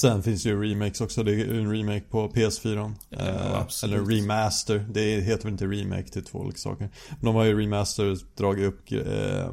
Sen 0.00 0.22
finns 0.22 0.46
ju 0.46 0.62
remakes 0.62 1.00
också, 1.00 1.22
det 1.22 1.32
är 1.34 1.54
en 1.54 1.70
remake 1.72 2.00
på 2.10 2.28
PS4 2.28 2.92
Ja, 3.08 3.18
eh. 3.18 3.66
Eller 3.84 4.04
remaster, 4.04 4.86
det 4.90 5.20
heter 5.20 5.44
väl 5.44 5.52
inte 5.52 5.66
remake, 5.66 6.08
det 6.12 6.20
är 6.20 6.24
två 6.24 6.38
olika 6.38 6.58
saker 6.58 6.88
de 7.20 7.34
har 7.34 7.44
ju 7.44 7.60
remaster 7.60 8.18
dragit 8.36 8.66
upp 8.66 8.92
eh, 8.92 8.98
eh, 9.00 9.50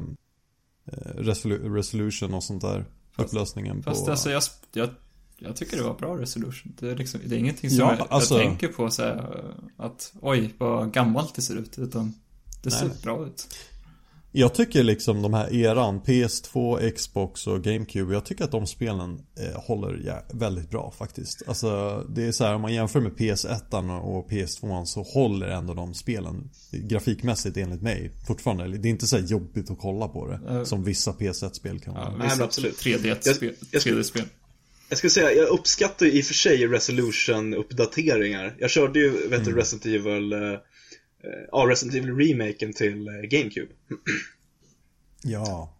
resolu- 1.16 1.74
resolution 1.74 2.34
och 2.34 2.42
sånt 2.42 2.62
där 2.62 2.84
Fast- 3.16 3.28
Upplösningen 3.28 3.82
Fast 3.82 4.04
på 4.04 4.10
alltså 4.10 4.30
jag, 4.30 4.42
jag, 4.72 4.88
jag 5.38 5.56
tycker 5.56 5.76
det 5.76 5.82
var 5.82 5.94
bra 5.94 6.18
resolution. 6.18 6.72
Det 6.80 6.90
är, 6.90 6.96
liksom, 6.96 7.20
det 7.26 7.34
är 7.34 7.38
ingenting 7.38 7.70
som 7.70 7.78
Ja, 7.78 7.94
jag, 7.98 8.06
alltså- 8.10 8.34
jag 8.34 8.42
tänker 8.44 8.68
på 8.68 8.90
så 8.90 9.02
här, 9.02 9.44
att 9.76 10.12
oj, 10.20 10.54
vad 10.58 10.92
gammalt 10.92 11.34
det 11.34 11.42
ser 11.42 11.56
ut. 11.56 11.78
Utan 11.78 12.14
det 12.62 12.70
ser 12.70 12.86
Nej. 12.86 12.96
bra 13.02 13.26
ut. 13.26 13.54
Jag 14.38 14.54
tycker 14.54 14.82
liksom 14.82 15.22
de 15.22 15.34
här 15.34 15.54
eran, 15.54 16.00
PS2, 16.00 16.90
Xbox 16.90 17.46
och 17.46 17.64
GameCube 17.64 18.14
Jag 18.14 18.24
tycker 18.24 18.44
att 18.44 18.50
de 18.50 18.66
spelen 18.66 19.20
eh, 19.40 19.60
håller 19.60 20.02
ja, 20.06 20.22
väldigt 20.32 20.70
bra 20.70 20.92
faktiskt 20.98 21.42
Alltså 21.46 22.00
det 22.08 22.24
är 22.24 22.32
så 22.32 22.44
här 22.44 22.54
om 22.54 22.62
man 22.62 22.74
jämför 22.74 23.00
med 23.00 23.12
PS1 23.12 24.00
och 24.00 24.30
PS2 24.30 24.84
så 24.84 25.02
håller 25.02 25.46
ändå 25.48 25.74
de 25.74 25.94
spelen 25.94 26.50
Grafikmässigt 26.72 27.56
enligt 27.56 27.82
mig 27.82 28.10
fortfarande 28.26 28.78
Det 28.78 28.88
är 28.88 28.90
inte 28.90 29.06
så 29.06 29.16
här 29.16 29.24
jobbigt 29.24 29.70
att 29.70 29.78
kolla 29.78 30.08
på 30.08 30.26
det 30.26 30.40
Eh. 30.50 30.64
Som 30.64 30.84
vissa 30.84 31.12
PS1-spel 31.12 31.80
kan 31.80 31.94
Ja, 31.94 32.00
vara 32.00 32.16
men 32.16 32.28
vissa 32.28 32.44
absolut. 32.44 32.76
3D-spel. 32.78 33.54
Jag- 33.60 33.68
jag- 33.70 33.82
3D-spel. 33.82 34.24
Jag 34.88 34.98
skulle 34.98 35.10
säga, 35.10 35.32
jag 35.32 35.48
uppskattar 35.48 36.06
i 36.06 36.20
och 36.22 36.24
för 36.24 36.34
sig 36.34 36.66
resolution-uppdateringar. 36.66 38.54
Jag 38.58 38.70
körde 38.70 38.98
ju, 38.98 39.28
vet 39.28 39.44
du, 39.44 39.52
Resident 39.56 39.86
Evil, 39.86 40.32
eh, 40.32 40.38
ja, 41.52 41.66
Resident 41.68 41.96
Evil-remaken 41.96 42.72
till 42.72 43.08
eh, 43.08 43.14
GameCube. 43.14 43.72
Ja 45.22 45.74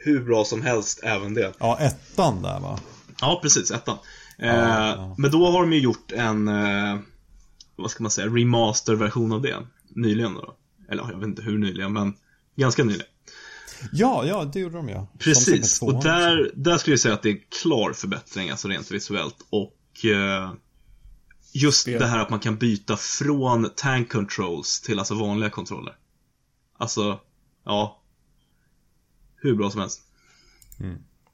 Hur 0.00 0.24
bra 0.24 0.44
som 0.44 0.62
helst, 0.62 1.00
även 1.02 1.34
det. 1.34 1.52
Ja, 1.58 1.78
ettan 1.78 2.42
där 2.42 2.60
va? 2.60 2.80
Ja, 3.20 3.38
precis, 3.42 3.70
ettan. 3.70 3.98
Eh, 4.38 4.48
ja. 4.48 5.14
Men 5.18 5.30
då 5.30 5.50
har 5.50 5.60
de 5.60 5.72
ju 5.72 5.78
gjort 5.80 6.12
en, 6.12 6.48
eh, 6.48 6.98
vad 7.76 7.90
ska 7.90 8.02
man 8.02 8.10
säga, 8.10 8.26
remaster-version 8.26 9.32
av 9.32 9.42
det. 9.42 9.56
Nyligen 9.88 10.34
då. 10.34 10.56
Eller 10.88 11.02
ja, 11.02 11.08
jag 11.12 11.18
vet 11.18 11.28
inte 11.28 11.42
hur 11.42 11.58
nyligen, 11.58 11.92
men 11.92 12.14
ganska 12.56 12.84
nyligen. 12.84 13.06
Ja, 13.92 14.24
ja 14.26 14.44
det 14.44 14.60
gjorde 14.60 14.76
de 14.76 14.88
ja 14.88 15.06
Precis, 15.18 15.82
och 15.82 16.02
där, 16.02 16.50
där 16.54 16.78
skulle 16.78 16.92
jag 16.92 17.00
säga 17.00 17.14
att 17.14 17.22
det 17.22 17.28
är 17.28 17.34
en 17.34 17.42
klar 17.62 17.92
förbättring, 17.92 18.50
alltså 18.50 18.68
rent 18.68 18.90
visuellt. 18.90 19.36
Och 19.50 20.04
eh, 20.04 20.52
just 21.52 21.80
Spel. 21.80 22.00
det 22.00 22.06
här 22.06 22.18
att 22.18 22.30
man 22.30 22.40
kan 22.40 22.56
byta 22.56 22.96
från 22.96 23.70
tank 23.76 24.12
controls 24.12 24.80
till 24.80 24.98
alltså 24.98 25.14
vanliga 25.14 25.50
kontroller. 25.50 25.96
Alltså, 26.78 27.20
ja. 27.64 28.02
Hur 29.36 29.54
bra 29.54 29.70
som 29.70 29.80
helst. 29.80 30.00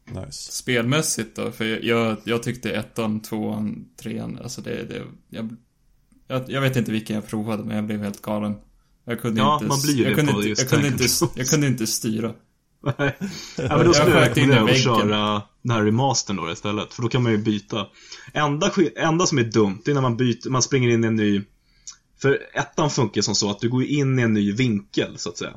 Nice 0.04 0.52
Spelmässigt 0.52 1.36
då, 1.36 1.52
för 1.52 1.84
jag, 1.84 2.16
jag 2.24 2.42
tyckte 2.42 2.70
ettan, 2.70 3.20
tvåan, 3.20 3.88
trean, 3.96 4.38
alltså 4.42 4.60
det, 4.60 4.84
det 4.84 5.02
jag, 5.28 5.56
jag, 6.26 6.50
jag 6.50 6.60
vet 6.60 6.76
inte 6.76 6.92
vilken 6.92 7.16
jag 7.16 7.26
provade, 7.26 7.64
men 7.64 7.76
jag 7.76 7.86
blev 7.86 8.02
helt 8.02 8.22
galen. 8.22 8.54
Jag 9.04 9.20
kunde 9.20 9.40
Ja, 9.40 9.54
inte, 9.54 9.66
man 9.66 9.80
blir 9.82 9.94
ju 9.94 10.02
jag 10.02 10.12
det 10.12 10.14
kunde 10.14 10.32
på 10.32 10.38
inte, 10.38 10.48
just 10.48 10.62
jag 10.62 10.70
kunde 10.70 10.88
inte, 10.88 11.04
jag 11.34 11.46
kunde 11.46 11.66
inte 11.66 11.86
styra. 11.86 12.34
Nej, 12.98 13.16
ja, 13.56 13.76
men 13.76 13.86
då 13.86 13.94
skulle 13.94 14.20
jag 14.20 14.30
rekommendera 14.30 14.64
att 14.64 14.76
köra 14.78 15.42
den 15.62 15.70
här 15.70 15.84
remastern 15.84 16.36
då 16.36 16.52
istället. 16.52 16.94
För 16.94 17.02
då 17.02 17.08
kan 17.08 17.22
man 17.22 17.32
ju 17.32 17.38
byta. 17.38 17.86
Enda, 18.32 18.70
enda 18.96 19.26
som 19.26 19.38
är 19.38 19.44
dumt, 19.44 19.82
det 19.84 19.90
är 19.90 19.94
när 19.94 20.02
man 20.02 20.16
byter, 20.16 20.50
man 20.50 20.62
springer 20.62 20.88
in 20.88 21.04
i 21.04 21.06
en 21.06 21.16
ny 21.16 21.42
För 22.18 22.38
ettan 22.54 22.90
funkar 22.90 23.22
som 23.22 23.34
så 23.34 23.50
att 23.50 23.60
du 23.60 23.68
går 23.68 23.84
in 23.84 24.18
i 24.18 24.22
en 24.22 24.32
ny 24.32 24.52
vinkel, 24.52 25.18
så 25.18 25.28
att 25.28 25.38
säga. 25.38 25.54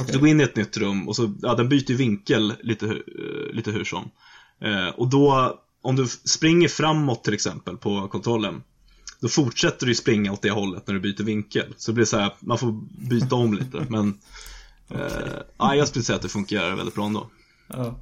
Okej. 0.00 0.12
Du 0.12 0.18
går 0.18 0.28
in 0.28 0.40
i 0.40 0.42
ett 0.42 0.56
nytt 0.56 0.76
rum 0.76 1.08
och 1.08 1.16
så, 1.16 1.34
ja 1.42 1.54
den 1.54 1.68
byter 1.68 1.94
vinkel 1.94 2.54
lite, 2.62 2.86
eh, 2.86 3.52
lite 3.52 3.70
hur 3.70 3.84
som. 3.84 4.10
Eh, 4.60 4.88
och 4.88 5.10
då, 5.10 5.54
om 5.82 5.96
du 5.96 6.06
springer 6.06 6.68
framåt 6.68 7.24
till 7.24 7.34
exempel 7.34 7.76
på 7.76 8.08
kontrollen 8.08 8.62
Då 9.20 9.28
fortsätter 9.28 9.86
du 9.86 9.94
springa 9.94 10.32
åt 10.32 10.42
det 10.42 10.50
hållet 10.50 10.86
när 10.86 10.94
du 10.94 11.00
byter 11.00 11.22
vinkel. 11.22 11.74
Så 11.76 11.90
det 11.90 11.94
blir 11.94 12.04
så 12.04 12.18
här, 12.18 12.32
man 12.40 12.58
får 12.58 12.72
byta 13.08 13.34
om 13.34 13.54
lite. 13.54 13.86
Men 13.88 14.18
eh, 14.90 14.98
ja, 15.58 15.74
jag 15.74 15.88
skulle 15.88 16.04
säga 16.04 16.16
att 16.16 16.22
det 16.22 16.28
funkar 16.28 16.76
väldigt 16.76 16.94
bra 16.94 17.06
ändå. 17.06 17.30
Ja. 17.68 17.98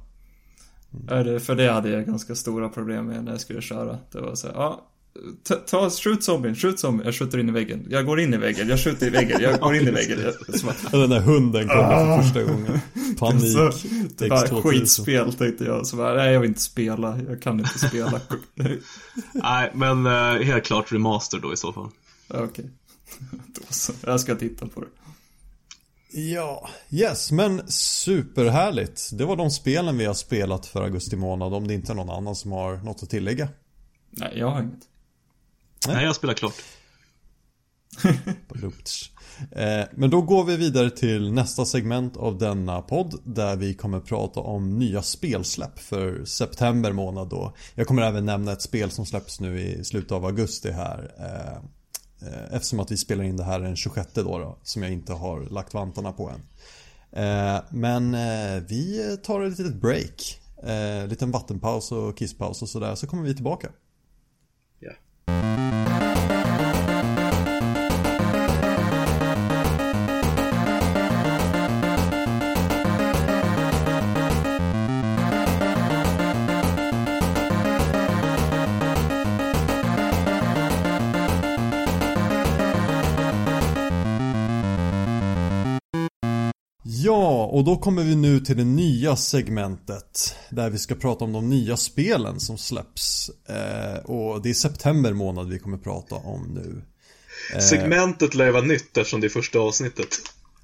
För 1.39 1.55
det 1.55 1.71
hade 1.71 1.89
jag 1.89 2.05
ganska 2.05 2.35
stora 2.35 2.69
problem 2.69 3.05
med 3.05 3.23
när 3.23 3.31
jag 3.31 3.41
skulle 3.41 3.61
köra. 3.61 3.97
Det 4.11 4.21
var 4.21 4.35
så 4.35 4.47
här, 4.47 4.53
ja. 4.53 4.89
Ta, 5.43 5.55
ta 5.55 5.89
skjut 5.89 6.23
zombien, 6.23 6.55
skjut 6.55 6.79
zombien. 6.79 7.05
Jag 7.05 7.15
skjuter 7.15 7.37
in 7.37 7.49
i 7.49 7.51
väggen. 7.51 7.85
Jag 7.89 8.05
går 8.05 8.19
in 8.19 8.33
i 8.33 8.37
väggen, 8.37 8.69
jag 8.69 8.79
skjuter 8.79 9.07
i 9.07 9.09
väggen, 9.09 9.41
jag 9.41 9.59
går 9.59 9.75
in 9.75 9.87
i 9.87 9.91
väggen. 9.91 10.19
Jag, 10.21 10.33
den 10.91 11.09
där 11.09 11.19
hunden 11.19 11.67
kommer 11.67 12.17
för 12.17 12.23
första 12.23 12.43
gången. 12.43 12.79
Panik. 13.19 13.53
så, 13.53 13.71
det 14.17 14.29
var 14.29 14.45
X2000. 14.45 14.61
skitspel 14.61 15.33
tänkte 15.33 15.63
jag. 15.63 15.87
Så 15.87 15.95
bara, 15.95 16.13
nej 16.13 16.33
jag 16.33 16.39
vill 16.39 16.47
inte 16.47 16.61
spela, 16.61 17.19
jag 17.29 17.41
kan 17.41 17.59
inte 17.59 17.87
spela. 17.87 18.21
Nej, 19.33 19.71
men 19.73 20.05
eh, 20.05 20.45
helt 20.45 20.63
klart 20.63 20.91
remaster 20.91 21.39
då 21.39 21.53
i 21.53 21.57
så 21.57 21.73
fall. 21.73 21.89
Okej. 22.27 22.65
Då 23.29 23.61
så. 23.69 23.93
Jag 24.01 24.19
ska 24.19 24.35
titta 24.35 24.67
på 24.67 24.81
det. 24.81 24.87
Ja, 26.15 26.69
yes, 26.89 27.31
men 27.31 27.71
superhärligt. 27.71 29.09
Det 29.13 29.25
var 29.25 29.35
de 29.35 29.51
spelen 29.51 29.97
vi 29.97 30.05
har 30.05 30.13
spelat 30.13 30.65
för 30.65 30.83
augusti 30.83 31.15
månad 31.15 31.53
om 31.53 31.67
det 31.67 31.73
inte 31.73 31.91
är 31.91 31.95
någon 31.95 32.09
annan 32.09 32.35
som 32.35 32.51
har 32.51 32.77
något 32.77 33.03
att 33.03 33.09
tillägga. 33.09 33.49
Nej, 34.09 34.33
jag 34.35 34.49
har 34.49 34.61
inget. 34.61 34.79
Nej. 35.87 35.95
Nej, 35.95 36.05
jag 36.05 36.15
spelar 36.15 36.33
klart. 36.33 36.53
Eh, 39.51 39.85
Men 39.91 40.09
då 40.09 40.21
går 40.21 40.43
vi 40.43 40.57
vidare 40.57 40.89
till 40.89 41.31
nästa 41.31 41.65
segment 41.65 42.17
av 42.17 42.37
denna 42.37 42.81
podd 42.81 43.19
där 43.23 43.55
vi 43.55 43.73
kommer 43.73 43.99
prata 43.99 44.39
om 44.39 44.79
nya 44.79 45.01
spelsläpp 45.01 45.79
för 45.79 46.25
september 46.25 46.91
månad 46.91 47.29
då. 47.29 47.53
Jag 47.75 47.87
kommer 47.87 48.01
även 48.01 48.25
nämna 48.25 48.51
ett 48.51 48.61
spel 48.61 48.91
som 48.91 49.05
släpps 49.05 49.39
nu 49.39 49.61
i 49.61 49.83
slutet 49.83 50.11
av 50.11 50.25
augusti 50.25 50.71
här. 50.71 51.11
Eh, 52.27 52.55
eftersom 52.55 52.79
att 52.79 52.91
vi 52.91 52.97
spelar 52.97 53.23
in 53.23 53.37
det 53.37 53.43
här 53.43 53.59
den 53.59 53.75
26 53.75 54.13
då, 54.13 54.21
då 54.23 54.57
som 54.63 54.83
jag 54.83 54.91
inte 54.91 55.13
har 55.13 55.41
lagt 55.41 55.73
vantarna 55.73 56.11
på 56.11 56.29
än. 56.29 56.41
Eh, 57.11 57.61
men 57.69 58.13
eh, 58.13 58.63
vi 58.67 59.17
tar 59.23 59.41
ett 59.41 59.59
litet 59.59 59.75
break. 59.75 60.39
En 60.63 61.09
liten 61.09 61.31
vattenpaus 61.31 61.91
och 61.91 62.17
kisspaus 62.17 62.61
och 62.61 62.69
sådär 62.69 62.95
så 62.95 63.07
kommer 63.07 63.23
vi 63.23 63.35
tillbaka. 63.35 63.69
Ja. 64.79 64.91
Ja, 87.43 87.47
och 87.47 87.63
då 87.63 87.77
kommer 87.77 88.03
vi 88.03 88.15
nu 88.15 88.39
till 88.39 88.57
det 88.57 88.63
nya 88.63 89.15
segmentet 89.15 90.35
Där 90.49 90.69
vi 90.69 90.77
ska 90.77 90.95
prata 90.95 91.25
om 91.25 91.33
de 91.33 91.49
nya 91.49 91.77
spelen 91.77 92.39
som 92.39 92.57
släpps 92.57 93.31
eh, 93.49 93.97
Och 94.05 94.41
det 94.41 94.49
är 94.49 94.53
september 94.53 95.13
månad 95.13 95.49
vi 95.49 95.59
kommer 95.59 95.77
prata 95.77 96.15
om 96.15 96.53
nu 96.53 96.81
Segmentet 97.61 98.35
lär 98.35 98.45
ju 98.45 98.51
vara 98.51 98.65
nytt 98.65 98.97
eftersom 98.97 99.21
det 99.21 99.27
är 99.27 99.29
första 99.29 99.59
avsnittet. 99.59 100.07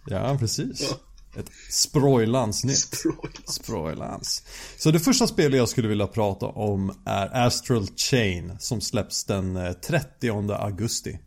Ja, 0.05 0.37
precis 0.39 0.95
Ett 1.37 1.51
sprojlansnytt 1.69 2.77
Sproilans. 2.77 3.47
Sprojlans 3.47 4.43
Så 4.77 4.91
det 4.91 4.99
första 4.99 5.27
spelet 5.27 5.57
jag 5.57 5.69
skulle 5.69 5.87
vilja 5.87 6.07
prata 6.07 6.45
om 6.45 6.93
är 7.05 7.45
Astral 7.45 7.87
Chain 7.95 8.55
Som 8.59 8.81
släpps 8.81 9.23
den 9.23 9.55
eh, 9.55 9.71
30 9.71 10.51
augusti 10.51 11.19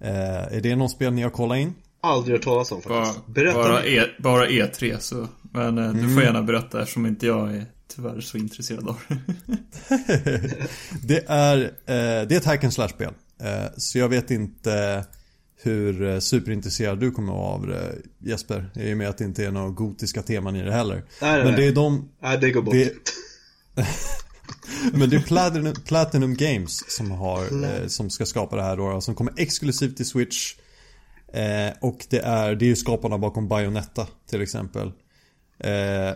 eh, 0.00 0.56
Är 0.56 0.60
det 0.60 0.76
någon 0.76 0.90
spel 0.90 1.12
ni 1.12 1.22
har 1.22 1.30
kollat 1.30 1.58
in? 1.58 1.74
Aldrig 2.04 2.36
hört 2.36 2.44
talas 2.44 2.72
om 2.72 2.80
Bara, 2.88 3.04
faktiskt. 3.04 3.26
Berätta. 3.26 3.58
bara, 3.58 3.84
e, 3.86 4.04
bara 4.18 4.46
E3 4.48 4.98
så. 4.98 5.28
Men 5.52 5.78
eh, 5.78 5.92
du 5.92 6.14
får 6.14 6.22
gärna 6.22 6.42
berätta 6.42 6.80
eftersom 6.82 7.06
inte 7.06 7.26
jag 7.26 7.54
är 7.56 7.66
tyvärr 7.96 8.20
så 8.20 8.38
intresserad 8.38 8.88
av 8.88 8.96
det. 11.02 11.24
Är, 11.28 11.62
eh, 11.62 11.68
det 11.86 12.34
är 12.34 12.36
ett 12.36 12.44
hack 12.44 12.64
and 12.64 12.72
slash-spel. 12.72 13.12
Eh, 13.42 13.64
så 13.76 13.98
jag 13.98 14.08
vet 14.08 14.30
inte 14.30 15.04
hur 15.62 16.02
eh, 16.08 16.18
superintresserad 16.18 16.98
du 17.00 17.10
kommer 17.10 17.32
vara 17.32 17.46
av 17.54 17.66
det 17.66 17.92
Jesper. 18.30 18.70
I 18.76 18.92
och 18.92 18.96
med 18.96 19.08
att 19.08 19.18
det 19.18 19.24
inte 19.24 19.44
är 19.44 19.50
några 19.50 19.68
gotiska 19.70 20.22
teman 20.22 20.56
i 20.56 20.62
det 20.62 20.72
heller. 20.72 20.94
Nej, 20.96 21.04
nej, 21.20 21.44
Men 21.44 21.54
det 21.56 21.66
är 21.66 21.72
de, 21.72 22.08
Nej, 22.22 22.38
det 22.38 22.50
går 22.50 22.62
bort. 22.62 22.74
det- 22.74 22.92
men 24.92 25.10
det 25.10 25.16
är 25.16 25.20
Platinum, 25.20 25.74
Platinum 25.86 26.34
Games 26.34 26.82
som 26.96 27.10
har, 27.10 27.42
eh, 27.64 27.86
som 27.86 28.10
ska 28.10 28.26
skapa 28.26 28.56
det 28.56 28.62
här 28.62 28.76
då. 28.76 29.00
Som 29.00 29.14
kommer 29.14 29.32
exklusivt 29.36 29.96
till 29.96 30.06
Switch. 30.08 30.54
Eh, 31.32 31.72
och 31.80 32.06
det 32.10 32.18
är, 32.18 32.54
det 32.54 32.64
är 32.64 32.68
ju 32.68 32.76
skaparna 32.76 33.18
bakom 33.18 33.48
Bayonetta 33.48 34.06
till 34.26 34.42
exempel. 34.42 34.92
Eh, 35.58 36.12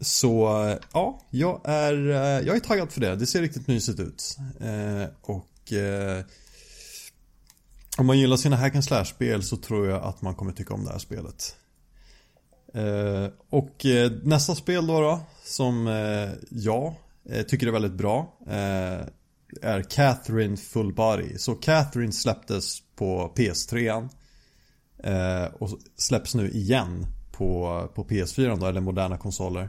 så 0.00 0.48
ja, 0.92 1.20
jag 1.30 1.60
är, 1.64 2.10
eh, 2.10 2.46
jag 2.46 2.56
är 2.56 2.60
taggad 2.60 2.92
för 2.92 3.00
det. 3.00 3.16
Det 3.16 3.26
ser 3.26 3.40
riktigt 3.40 3.68
mysigt 3.68 4.00
ut. 4.00 4.38
Eh, 4.60 5.08
och 5.20 5.72
eh, 5.72 6.24
om 7.98 8.06
man 8.06 8.18
gillar 8.18 8.36
sina 8.36 8.56
hack 8.56 8.74
and 8.74 8.84
slash-spel 8.84 9.42
så 9.42 9.56
tror 9.56 9.88
jag 9.88 10.02
att 10.02 10.22
man 10.22 10.34
kommer 10.34 10.52
tycka 10.52 10.74
om 10.74 10.84
det 10.84 10.90
här 10.90 10.98
spelet. 10.98 11.56
Eh, 12.74 13.28
och 13.50 13.86
eh, 13.86 14.12
nästa 14.22 14.54
spel 14.54 14.86
då, 14.86 15.00
då 15.00 15.20
som 15.44 15.86
eh, 15.86 16.30
jag 16.50 16.94
eh, 17.30 17.42
tycker 17.42 17.66
är 17.66 17.70
väldigt 17.70 17.92
bra 17.92 18.38
eh, 18.46 19.06
är 19.62 19.82
Catherine 19.90 20.56
Full 20.56 20.94
Body. 20.94 21.38
Så 21.38 21.54
Catherine 21.54 22.12
släpptes 22.12 22.78
på 22.96 23.32
PS3 23.36 24.08
eh, 25.04 25.44
och 25.44 25.70
släpps 25.96 26.34
nu 26.34 26.50
igen 26.50 27.06
på, 27.32 27.82
på 27.94 28.04
PS4 28.04 28.60
då, 28.60 28.66
eller 28.66 28.80
moderna 28.80 29.18
konsoler. 29.18 29.68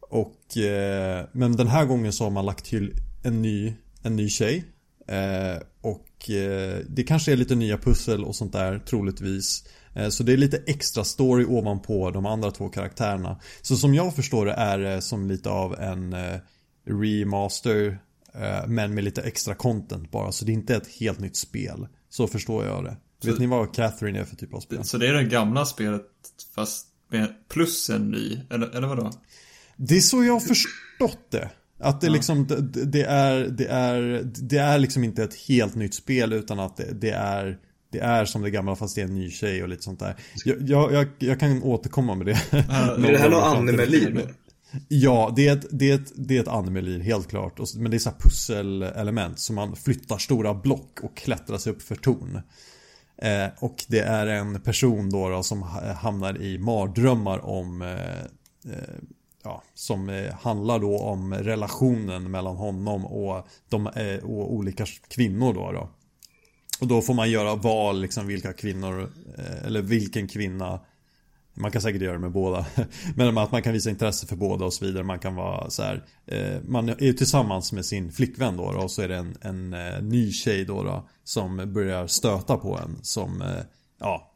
Och, 0.00 0.56
eh, 0.56 1.24
men 1.32 1.56
den 1.56 1.68
här 1.68 1.84
gången 1.84 2.12
så 2.12 2.24
har 2.24 2.30
man 2.30 2.46
lagt 2.46 2.64
till 2.64 2.92
en 3.22 3.42
ny, 3.42 3.74
en 4.02 4.16
ny 4.16 4.28
tjej. 4.28 4.64
Eh, 5.08 5.62
och 5.80 6.30
eh, 6.30 6.78
det 6.88 7.02
kanske 7.02 7.32
är 7.32 7.36
lite 7.36 7.54
nya 7.54 7.78
pussel 7.78 8.24
och 8.24 8.36
sånt 8.36 8.52
där 8.52 8.78
troligtvis. 8.78 9.64
Eh, 9.94 10.08
så 10.08 10.22
det 10.22 10.32
är 10.32 10.36
lite 10.36 10.62
extra 10.66 11.04
story 11.04 11.44
ovanpå 11.44 12.10
de 12.10 12.26
andra 12.26 12.50
två 12.50 12.68
karaktärerna. 12.68 13.40
Så 13.62 13.76
som 13.76 13.94
jag 13.94 14.14
förstår 14.14 14.46
det 14.46 14.52
är 14.52 14.78
det 14.78 15.02
som 15.02 15.28
lite 15.28 15.50
av 15.50 15.80
en 15.80 16.12
eh, 16.12 16.36
remaster 16.84 17.98
eh, 18.34 18.66
men 18.66 18.94
med 18.94 19.04
lite 19.04 19.22
extra 19.22 19.54
content 19.54 20.10
bara. 20.10 20.32
Så 20.32 20.44
det 20.44 20.52
är 20.52 20.54
inte 20.54 20.76
ett 20.76 20.88
helt 21.00 21.20
nytt 21.20 21.36
spel. 21.36 21.86
Så 22.08 22.26
förstår 22.26 22.64
jag 22.64 22.84
det. 22.84 22.96
Vet 23.26 23.38
ni 23.38 23.46
vad 23.46 23.74
Catherine 23.74 24.18
är 24.18 24.24
för 24.24 24.36
typ 24.36 24.54
av 24.54 24.60
spel? 24.60 24.84
Så 24.84 24.98
det 24.98 25.08
är 25.08 25.12
det 25.12 25.24
gamla 25.24 25.66
spelet 25.66 26.02
fast 26.54 26.86
med 27.10 27.34
plus 27.48 27.90
en 27.90 28.10
ny, 28.10 28.40
eller, 28.50 28.68
eller 28.76 28.88
vadå? 28.88 29.10
Det 29.76 29.96
är 29.96 30.00
så 30.00 30.24
jag 30.24 30.32
har 30.32 30.40
förstått 30.40 31.30
det. 31.30 31.50
Att 31.80 32.00
det 32.00 32.08
liksom, 32.08 32.46
det, 32.46 32.84
det 32.84 33.02
är, 33.02 33.48
det 33.48 33.66
är, 33.66 34.22
det 34.24 34.58
är 34.58 34.78
liksom 34.78 35.04
inte 35.04 35.22
ett 35.22 35.34
helt 35.34 35.74
nytt 35.74 35.94
spel 35.94 36.32
utan 36.32 36.60
att 36.60 36.76
det, 36.76 36.92
det 37.00 37.10
är 37.10 37.58
det 37.92 37.98
är 37.98 38.24
som 38.24 38.42
det 38.42 38.50
gamla 38.50 38.76
fast 38.76 38.94
det 38.94 39.00
är 39.00 39.04
en 39.04 39.14
ny 39.14 39.30
tjej 39.30 39.62
och 39.62 39.68
lite 39.68 39.82
sånt 39.82 40.00
där. 40.00 40.16
Jag, 40.44 40.56
jag, 40.68 40.92
jag, 40.92 41.08
jag 41.18 41.40
kan 41.40 41.62
återkomma 41.62 42.14
med 42.14 42.26
det. 42.26 42.32
Är 42.50 43.12
det 43.12 43.18
här 43.18 43.30
något 43.30 43.44
anime-liv? 43.44 44.20
Ja, 44.88 45.32
det 45.36 45.48
är 45.48 45.56
ett, 45.56 45.66
det 45.70 45.90
är 45.90 45.94
ett, 45.94 46.12
det 46.14 46.36
är 46.36 46.40
ett 46.40 46.48
anime 46.48 47.02
helt 47.02 47.28
klart. 47.28 47.60
Men 47.76 47.90
det 47.90 47.96
är 47.96 47.98
så 47.98 48.10
här 48.10 48.18
pusselelement. 48.18 49.38
Så 49.38 49.52
man 49.52 49.76
flyttar 49.76 50.18
stora 50.18 50.54
block 50.54 51.00
och 51.02 51.16
klättrar 51.16 51.58
sig 51.58 51.72
upp 51.72 51.82
för 51.82 51.94
torn. 51.94 52.40
Eh, 53.18 53.46
och 53.58 53.84
det 53.88 54.00
är 54.00 54.26
en 54.26 54.60
person 54.60 55.10
då, 55.10 55.28
då 55.28 55.42
som 55.42 55.62
hamnar 55.96 56.42
i 56.42 56.58
mardrömmar 56.58 57.44
om 57.44 57.82
eh, 57.82 58.20
eh 58.72 58.94
Ja, 59.46 59.62
som 59.74 60.08
eh, 60.08 60.34
handlar 60.34 60.78
då 60.78 60.98
om 60.98 61.34
relationen 61.34 62.30
mellan 62.30 62.56
honom 62.56 63.06
och, 63.06 63.48
de, 63.68 63.86
eh, 63.86 64.24
och 64.24 64.54
olika 64.54 64.86
kvinnor 65.08 65.54
då, 65.54 65.72
då. 65.72 65.88
Och 66.80 66.86
då 66.86 67.02
får 67.02 67.14
man 67.14 67.30
göra 67.30 67.54
val 67.54 68.00
liksom 68.00 68.26
vilka 68.26 68.52
kvinnor 68.52 69.12
Eller 69.64 69.82
vilken 69.82 70.28
kvinna 70.28 70.80
man 71.56 71.70
kan 71.70 71.82
säkert 71.82 72.02
göra 72.02 72.12
det 72.12 72.18
med 72.18 72.32
båda 72.32 72.66
Men 73.14 73.38
att 73.38 73.52
man 73.52 73.62
kan 73.62 73.72
visa 73.72 73.90
intresse 73.90 74.26
för 74.26 74.36
båda 74.36 74.64
och 74.64 74.72
så 74.72 74.84
vidare 74.84 75.04
Man 75.04 75.18
kan 75.18 75.34
vara 75.34 75.70
så 75.70 75.82
här 75.82 76.04
eh, 76.26 76.60
Man 76.64 76.88
är 76.88 77.02
ju 77.02 77.12
tillsammans 77.12 77.72
med 77.72 77.84
sin 77.84 78.12
flickvän 78.12 78.56
då, 78.56 78.62
och 78.62 78.90
så 78.90 79.02
är 79.02 79.08
det 79.08 79.16
en, 79.16 79.36
en 79.40 79.72
eh, 79.72 80.02
ny 80.02 80.32
tjej 80.32 80.64
då, 80.64 80.82
då 80.82 81.08
Som 81.24 81.72
börjar 81.72 82.06
stöta 82.06 82.56
på 82.56 82.78
en 82.78 82.98
som 83.02 83.42
eh, 83.42 83.48
Ja 84.00 84.32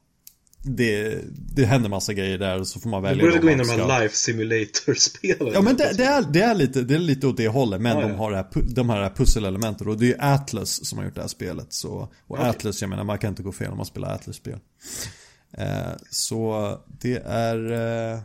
det, 0.63 1.19
det 1.55 1.65
händer 1.65 1.89
massa 1.89 2.13
grejer 2.13 2.39
där 2.39 2.61
och 2.61 2.67
så 2.67 2.81
får 2.81 2.91
man 2.91 3.03
Du 3.03 3.09
välja 3.09 3.25
borde 3.25 3.35
vad 3.35 3.43
gå 3.43 3.51
in 3.51 3.61
i 3.61 3.65
de 3.65 3.71
här 3.71 4.01
life 4.01 4.17
simulator-spelen. 4.17 5.53
Ja 5.55 5.63
men 5.63 5.77
det, 5.77 5.93
det, 5.97 6.05
är, 6.05 6.23
det, 6.23 6.41
är 6.41 6.55
lite, 6.55 6.83
det 6.83 6.95
är 6.95 6.99
lite 6.99 7.27
åt 7.27 7.37
det 7.37 7.49
hållet 7.49 7.81
men 7.81 7.97
Ja, 7.97 8.03
de 8.03 8.11
ja. 8.11 8.17
har 8.17 8.31
det 8.31 8.37
här, 8.37 8.47
de 8.75 8.91
här 8.91 9.11
pusselelementen 9.11 9.89
och 9.89 9.99
det 9.99 10.05
är 10.05 10.09
ju 10.09 10.17
Atlas 10.19 10.87
som 10.87 10.99
har 10.99 11.05
gjort 11.05 11.15
det 11.15 11.21
här 11.21 11.29
spelet. 11.29 11.73
Så, 11.73 11.91
och 11.91 12.11
Okej. 12.27 12.49
Atlas, 12.49 12.81
jag 12.81 12.91
menar 12.91 13.05
man 13.05 13.19
kan 13.19 13.29
inte 13.29 13.43
gå 13.43 13.53
fel 13.53 13.71
om 13.71 13.77
man 13.77 13.87
spelar 13.87 14.15
Atlas-spel. 14.15 14.59
Eh, 15.53 15.93
så 16.11 16.79
det 17.01 17.23
är... 17.27 17.73
Eh, 17.73 18.21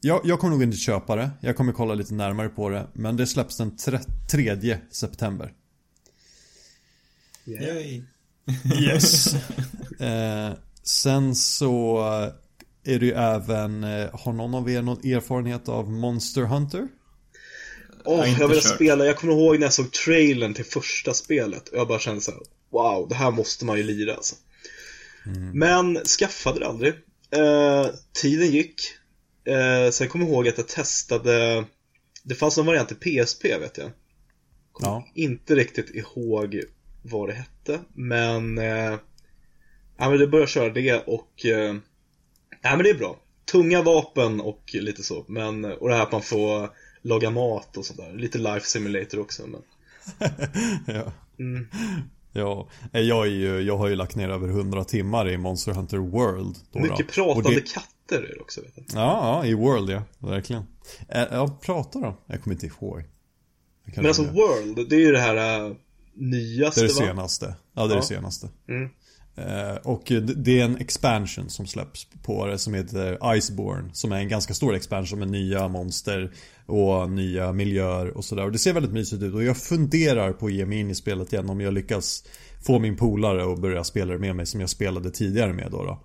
jag, 0.00 0.20
jag 0.24 0.38
kommer 0.38 0.52
nog 0.52 0.62
inte 0.62 0.76
köpa 0.76 1.16
det, 1.16 1.30
jag 1.40 1.56
kommer 1.56 1.72
kolla 1.72 1.94
lite 1.94 2.14
närmare 2.14 2.48
på 2.48 2.68
det. 2.68 2.86
Men 2.92 3.16
det 3.16 3.26
släpps 3.26 3.56
den 3.56 3.76
tre, 3.76 3.98
3 4.30 4.78
september. 4.90 5.52
Yay. 7.46 8.02
Yes. 8.80 9.34
eh, 10.00 10.52
sen 10.82 11.34
så 11.34 12.02
är 12.84 12.98
det 12.98 13.06
ju 13.06 13.12
även, 13.12 13.84
eh, 13.84 14.08
har 14.12 14.32
någon 14.32 14.54
av 14.54 14.70
er 14.70 14.82
någon 14.82 14.98
erfarenhet 14.98 15.68
av 15.68 15.90
Monster 15.90 16.42
Hunter? 16.42 16.88
Åh, 18.04 18.18
har 18.18 18.26
inte 18.26 18.40
jag 18.40 18.48
vill 18.48 18.60
kört. 18.60 18.74
spela. 18.74 19.06
Jag 19.06 19.16
kommer 19.16 19.32
ihåg 19.32 19.58
när 19.58 19.66
jag 19.66 19.72
såg 19.72 19.92
trailern 19.92 20.54
till 20.54 20.64
första 20.64 21.14
spelet. 21.14 21.68
Och 21.68 21.78
jag 21.78 21.88
bara 21.88 21.98
kände 21.98 22.20
så 22.20 22.30
här: 22.30 22.40
wow, 22.70 23.08
det 23.08 23.14
här 23.14 23.30
måste 23.30 23.64
man 23.64 23.76
ju 23.76 23.82
lira 23.82 24.14
alltså. 24.14 24.34
Men 25.52 25.96
skaffade 26.04 26.60
det 26.60 26.66
aldrig. 26.66 26.94
Eh, 27.30 27.86
tiden 28.12 28.50
gick. 28.50 28.80
Eh, 29.44 29.90
sen 29.90 30.08
kommer 30.08 30.24
jag 30.24 30.34
ihåg 30.34 30.48
att 30.48 30.58
jag 30.58 30.68
testade, 30.68 31.64
det 32.22 32.34
fanns 32.34 32.58
en 32.58 32.66
variant 32.66 32.92
i 32.92 32.94
PSP 32.94 33.44
vet 33.44 33.78
jag. 33.78 33.90
Ja. 34.80 35.08
Inte 35.14 35.54
riktigt 35.54 35.94
ihåg 35.94 36.60
vad 37.02 37.28
det 37.28 37.34
hette, 37.34 37.80
men, 37.94 38.58
eh, 38.58 38.98
ja, 39.96 40.10
men 40.10 40.18
det 40.18 40.26
började 40.26 40.50
köra 40.50 40.72
det 40.72 41.06
och, 41.06 41.46
eh, 41.46 41.74
ja 42.62 42.76
men 42.76 42.82
det 42.82 42.90
är 42.90 42.98
bra. 42.98 43.20
Tunga 43.44 43.82
vapen 43.82 44.40
och 44.40 44.70
lite 44.72 45.02
så, 45.02 45.24
men, 45.28 45.64
och 45.64 45.88
det 45.88 45.94
här 45.94 46.02
att 46.02 46.12
man 46.12 46.22
får 46.22 46.70
laga 47.02 47.30
mat 47.30 47.76
och 47.76 47.86
sådär. 47.86 48.12
Lite 48.12 48.38
life 48.38 48.66
simulator 48.66 49.20
också. 49.20 49.46
Men, 49.46 49.62
ja. 50.86 51.12
mm. 51.38 51.68
Ja, 52.36 52.68
eh, 52.92 53.00
jag, 53.00 53.26
är 53.26 53.30
ju, 53.30 53.60
jag 53.60 53.76
har 53.76 53.88
ju 53.88 53.96
lagt 53.96 54.16
ner 54.16 54.28
över 54.28 54.48
100 54.48 54.84
timmar 54.84 55.28
i 55.28 55.36
Monster 55.38 55.72
Hunter 55.72 55.98
World. 55.98 56.56
Då 56.72 56.78
Mycket 56.78 56.98
då. 56.98 57.04
pratande 57.12 57.54
det- 57.54 57.72
katter 57.74 58.22
är 58.22 58.34
det 58.34 58.40
också. 58.40 58.60
Ja, 58.76 58.84
ja, 58.94 59.46
i 59.46 59.54
World 59.54 59.90
ja, 59.90 60.02
verkligen. 60.18 60.62
Eh, 61.08 61.22
Ja, 61.30 61.58
pratar 61.62 62.00
de? 62.00 62.14
Jag 62.26 62.42
kommer 62.42 62.54
inte 62.54 62.66
ihåg. 62.66 63.02
Men 63.96 64.06
alltså. 64.06 64.22
World, 64.22 64.88
det 64.90 64.96
är 64.96 65.00
ju 65.00 65.12
det 65.12 65.18
här 65.20 65.60
äh, 65.64 65.68
det 65.68 65.76
nyaste 66.14 66.80
är 66.80 66.82
det 66.88 66.94
va? 66.94 67.06
senaste. 67.06 67.54
Ja, 67.74 67.86
det 67.86 67.92
är 67.92 67.96
Ja. 67.96 68.00
det 68.00 68.06
senaste. 68.06 68.48
Mm. 68.68 68.88
Eh, 69.36 69.74
och 69.82 70.02
det 70.06 70.20
det 70.20 70.60
är 70.60 70.64
en 70.64 70.76
expansion 70.76 71.48
som 71.50 71.66
släpps 71.66 72.06
på 72.22 72.46
det 72.46 72.58
som 72.58 72.74
heter 72.74 73.34
Iceborne. 73.36 73.90
Som 73.92 74.12
är 74.12 74.16
en 74.16 74.28
ganska 74.28 74.54
stor 74.54 74.74
expansion 74.74 75.18
med 75.18 75.28
nya 75.30 75.68
monster 75.68 76.32
och 76.66 77.10
nya 77.10 77.52
miljöer 77.52 78.16
och 78.16 78.24
sådär. 78.24 78.44
Och 78.44 78.52
det 78.52 78.58
ser 78.58 78.72
väldigt 78.72 78.92
mysigt 78.92 79.22
ut. 79.22 79.34
Och 79.34 79.44
jag 79.44 79.56
funderar 79.56 80.32
på 80.32 80.46
att 80.46 80.52
ge 80.52 80.66
mig 80.66 80.78
in 80.78 80.90
i 80.90 80.94
spelet 80.94 81.32
igen 81.32 81.50
om 81.50 81.60
jag 81.60 81.74
lyckas 81.74 82.24
få 82.66 82.78
min 82.78 82.96
polare 82.96 83.52
att 83.52 83.58
börja 83.60 83.84
spela 83.84 84.12
det 84.12 84.18
med 84.18 84.36
mig 84.36 84.46
som 84.46 84.60
jag 84.60 84.70
spelade 84.70 85.10
tidigare 85.10 85.52
med 85.52 85.68
då. 85.70 85.84
då. 85.84 85.98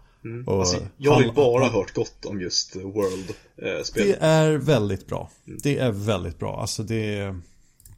Och 0.46 0.60
Alltså, 0.60 0.78
jag 0.98 1.12
har 1.12 1.22
ju 1.22 1.32
bara 1.32 1.68
hört 1.68 1.94
gott 1.94 2.26
om 2.26 2.42
just 2.42 2.74
Det 2.74 2.80
World-spelet. 2.84 4.18
är 4.22 4.52
väldigt 4.58 5.08
bra. 5.08 5.30
Det 5.64 5.78
är 5.78 5.92
väldigt 5.92 6.40
bra. 6.40 6.62
Alltså 6.62 6.84
det 6.84 7.18
är 7.18 7.40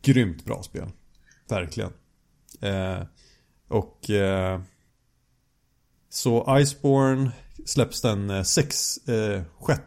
grymt 0.02 0.46
bra 0.46 0.64
spel. 0.64 0.88
Verkligen. 1.50 1.90
Eh, 2.62 3.00
och 3.68 4.10
eh, 4.10 4.62
så 6.14 6.60
Iceborne 6.60 7.32
släpps 7.66 8.02
den 8.02 8.30
eh, 8.30 8.44
6, 8.44 8.98
eh, 9.08 9.42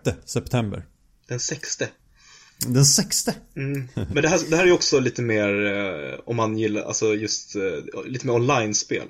6 0.05 0.19
september. 0.25 0.87
Den 1.29 1.41
sexte. 1.41 1.89
Den 2.67 2.85
sexte? 2.85 3.35
Mm. 3.57 3.89
Men 3.95 4.23
det 4.23 4.29
här, 4.29 4.41
det 4.51 4.57
här 4.57 4.67
är 4.67 4.73
också 4.73 5.01
lite 5.01 5.23
mer, 5.23 5.67
eh, 5.67 6.19
om 6.27 6.37
man 6.37 6.59
gillar, 6.59 6.83
alltså 6.83 7.15
just, 7.15 7.57
eh, 7.57 8.05
lite 8.07 8.27
mer 8.27 8.35
online-spel. 8.35 9.09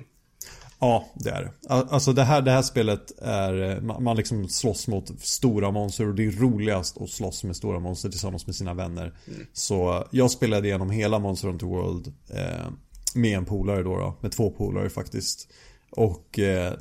Ja, 0.79 1.09
det 1.15 1.29
är 1.29 1.41
det. 1.41 1.51
Al- 1.73 1.87
Alltså 1.89 2.13
det 2.13 2.23
här, 2.23 2.41
det 2.41 2.51
här 2.51 2.61
spelet 2.61 3.19
är, 3.21 3.71
eh, 3.71 3.99
man, 3.99 4.17
liksom 4.17 4.47
slåss 4.49 4.87
mot 4.87 5.21
stora 5.21 5.71
monster 5.71 6.07
och 6.07 6.15
det 6.15 6.25
är 6.25 6.31
roligast 6.31 7.01
att 7.01 7.09
slåss 7.09 7.43
med 7.43 7.55
stora 7.55 7.79
monster 7.79 8.09
tillsammans 8.09 8.45
med 8.47 8.55
sina 8.55 8.73
vänner. 8.73 9.17
Så 9.53 9.97
eh, 9.97 10.03
jag 10.11 10.31
spelade 10.31 10.67
igenom 10.67 10.89
hela 10.89 11.19
Monster 11.19 11.47
Hunter 11.47 11.65
World 11.67 12.13
eh, 12.29 12.67
med 13.15 13.37
en 13.37 13.45
polare 13.45 13.83
då, 13.83 13.97
då, 13.97 14.17
med 14.21 14.31
två 14.31 14.49
polare 14.51 14.89
faktiskt. 14.89 15.47
Och 15.89 16.39
eh, 16.39 16.73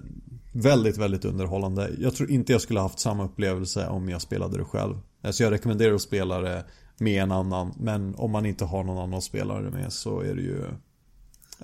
väldigt, 0.54 0.96
väldigt 0.96 1.24
underhållande. 1.24 1.90
Jag 1.98 2.14
tror 2.14 2.30
inte 2.30 2.52
jag 2.52 2.60
skulle 2.60 2.80
haft 2.80 2.98
samma 2.98 3.24
upplevelse 3.24 3.88
om 3.88 4.08
jag 4.08 4.22
spelade 4.22 4.58
det 4.58 4.64
själv. 4.64 4.98
Så 5.30 5.42
jag 5.42 5.52
rekommenderar 5.52 5.94
att 5.94 6.02
spela 6.02 6.40
det 6.40 6.64
med 6.98 7.22
en 7.22 7.32
annan. 7.32 7.74
Men 7.78 8.14
om 8.14 8.30
man 8.30 8.46
inte 8.46 8.64
har 8.64 8.84
någon 8.84 8.98
annan 8.98 9.14
att 9.14 9.24
spela 9.24 9.60
det 9.60 9.70
med 9.70 9.92
så 9.92 10.20
är 10.20 10.34
det 10.34 10.42
ju 10.42 10.64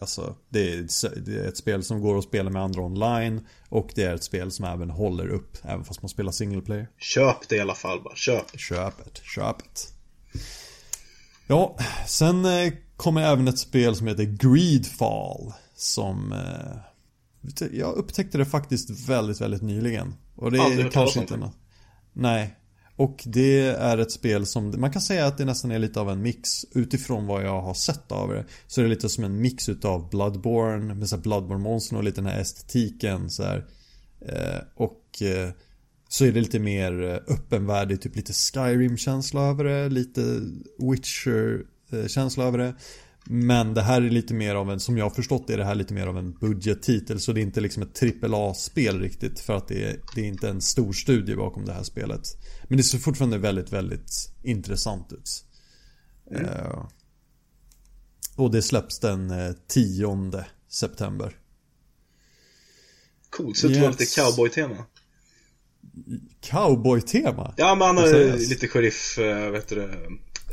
Alltså, 0.01 0.35
det 0.49 0.73
är, 0.73 1.21
det 1.21 1.41
är 1.41 1.49
ett 1.49 1.57
spel 1.57 1.85
som 1.85 2.01
går 2.01 2.19
att 2.19 2.25
spela 2.25 2.51
med 2.51 2.63
andra 2.63 2.83
online 2.83 3.47
och 3.69 3.91
det 3.95 4.03
är 4.03 4.15
ett 4.15 4.25
spel 4.25 4.51
som 4.51 4.65
även 4.65 4.91
håller 4.91 5.29
upp, 5.29 5.57
även 5.63 5.85
fast 5.85 6.03
man 6.03 6.09
spelar 6.09 6.33
single 6.33 6.61
player. 6.61 6.89
Köp 6.99 7.49
det 7.49 7.57
i 7.57 7.61
alla 7.61 7.75
fall 7.75 8.03
bara, 8.03 8.17
köp. 8.17 8.59
Köp 8.59 8.95
det, 9.15 9.21
köp 9.23 9.57
det. 9.59 10.41
Ja, 11.47 11.77
sen 12.07 12.45
eh, 12.45 12.73
kommer 12.97 13.23
även 13.23 13.49
ett 13.49 13.59
spel 13.59 13.97
som 13.97 14.07
heter 14.07 14.25
Greedfall. 14.25 15.53
Som... 15.75 16.33
Jag 17.73 17.95
upptäckte 17.95 18.39
det 18.39 18.45
faktiskt 18.45 19.09
väldigt, 19.09 19.41
väldigt 19.41 19.63
nyligen. 19.63 20.15
Och 20.37 20.53
det 20.53 20.59
är 20.59 20.91
kanske 20.91 21.21
inte 21.21 21.37
något. 21.37 21.57
Nej. 22.13 22.57
Och 22.97 23.23
det 23.27 23.61
är 23.67 23.99
ett 23.99 24.13
spel 24.13 24.47
som, 24.47 24.81
man 24.81 24.93
kan 24.93 25.03
säga 25.03 25.27
att 25.27 25.39
det 25.39 25.45
nästan 25.45 25.71
är 25.71 25.79
lite 25.79 26.01
av 26.01 26.11
en 26.11 26.23
mix 26.23 26.65
utifrån 26.75 27.27
vad 27.27 27.45
jag 27.45 27.63
har 27.63 27.75
sett 27.75 28.13
av 28.13 28.29
det. 28.29 28.45
Så 28.67 28.81
är 28.81 28.83
det 28.83 28.91
lite 28.91 29.09
som 29.09 29.25
en 29.25 29.41
mix 29.41 29.69
utav 29.69 30.11
Bloodborne 30.11 30.95
med 30.95 31.09
så 31.09 31.17
här 31.17 31.23
Bloodborne-monstern 31.23 31.97
och 31.97 32.05
lite 32.05 32.21
den 32.21 32.31
här 32.31 32.41
estetiken 32.41 33.31
så 33.31 33.43
här. 33.43 33.67
Eh, 34.21 34.61
och 34.75 35.23
eh, 35.23 35.51
så 36.09 36.25
är 36.25 36.33
det 36.33 36.41
lite 36.41 36.59
mer 36.59 37.03
eh, 37.03 37.35
öppenvärdig, 37.35 38.03
typ 38.03 38.17
lite 38.17 38.33
Skyrim-känsla 38.33 39.41
över 39.41 39.65
det, 39.65 39.89
lite 39.89 40.41
Witcher-känsla 40.79 42.45
över 42.45 42.59
det. 42.59 42.75
Men 43.33 43.75
det 43.75 43.83
här 43.83 44.03
är 44.03 44.11
lite 44.11 44.35
mer 44.35 44.55
av 44.55 44.71
en, 44.71 44.81
som 44.81 44.99
jag 44.99 45.05
har 45.05 45.11
förstått 45.11 45.47
det, 45.47 45.53
är 45.53 45.59
det 45.59 45.65
här 45.65 45.75
lite 45.75 45.95
mer 45.95 46.07
av 46.07 46.19
en 46.19 46.33
budgettitel. 46.33 47.21
Så 47.21 47.33
det 47.33 47.41
är 47.41 47.43
inte 47.43 47.61
liksom 47.61 47.83
ett 47.83 48.03
AAA-spel 48.25 49.01
riktigt. 49.01 49.41
För 49.41 49.57
att 49.57 49.69
det 49.69 49.85
är, 49.85 50.01
det 50.15 50.21
är 50.21 50.25
inte 50.25 50.49
en 50.49 50.61
stor 50.61 50.93
studie 50.93 51.35
bakom 51.35 51.65
det 51.65 51.73
här 51.73 51.83
spelet. 51.83 52.21
Men 52.69 52.77
det 52.77 52.83
ser 52.83 52.99
fortfarande 52.99 53.39
väldigt, 53.39 53.73
väldigt 53.73 54.33
intressant 54.43 55.13
ut. 55.13 55.45
Eh, 56.35 56.85
och 58.37 58.51
det 58.51 58.63
släpps 58.63 58.99
den 58.99 59.31
eh, 59.31 59.53
10 59.69 60.45
september. 60.69 61.37
Coolt, 63.31 63.57
så 63.57 63.69
det 63.69 63.81
var 63.81 63.89
Yes. 63.89 64.01
lite 64.01 64.21
cowboy-tema. 64.21 64.85
Cowboy-tema? 66.41 67.55
Ja, 67.57 67.75
men 67.75 67.87
han 67.87 67.97
har 67.97 68.37
lite 68.49 68.69
sheriff, 68.69 69.19
eh, 69.19 69.51
vet 69.51 69.69
du 69.69 69.75
det, 69.77 69.93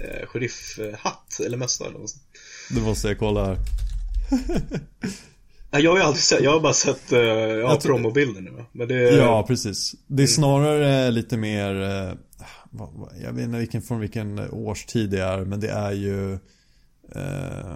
eh, 0.03 0.27
sheriffhatt 0.27 1.39
eller 1.45 1.57
mössa 1.57 1.85
eller 1.85 1.99
något 1.99 2.09
sånt. 2.09 2.23
Det 2.69 2.81
måste 2.81 3.07
jag 3.07 3.19
kolla 3.19 3.45
här. 3.45 3.57
Nej, 5.71 5.83
Jag 5.83 5.91
har 5.91 5.97
ju 5.97 6.03
aldrig 6.03 6.23
sett, 6.23 6.41
jag 6.43 6.51
har 6.51 6.59
bara 6.59 6.73
sett, 6.73 7.11
eh, 7.11 7.19
har 7.19 7.25
Jag 7.27 7.81
tror- 7.81 7.93
promobilder 7.93 8.41
nu? 8.41 8.65
Men 8.71 8.87
det 8.87 8.95
Ja, 8.95 9.45
precis. 9.47 9.95
Det 10.07 10.23
är 10.23 10.27
snarare 10.27 11.11
lite 11.11 11.37
mer, 11.37 11.81
eh, 11.81 12.13
jag 13.23 13.33
vet 13.33 13.43
inte 13.43 13.57
vilken, 13.57 13.81
från 13.81 13.99
vilken 13.99 14.39
årstid 14.51 15.09
det 15.09 15.21
är, 15.23 15.45
men 15.45 15.59
det 15.59 15.69
är 15.69 15.91
ju, 15.91 16.33
eh, 17.15 17.75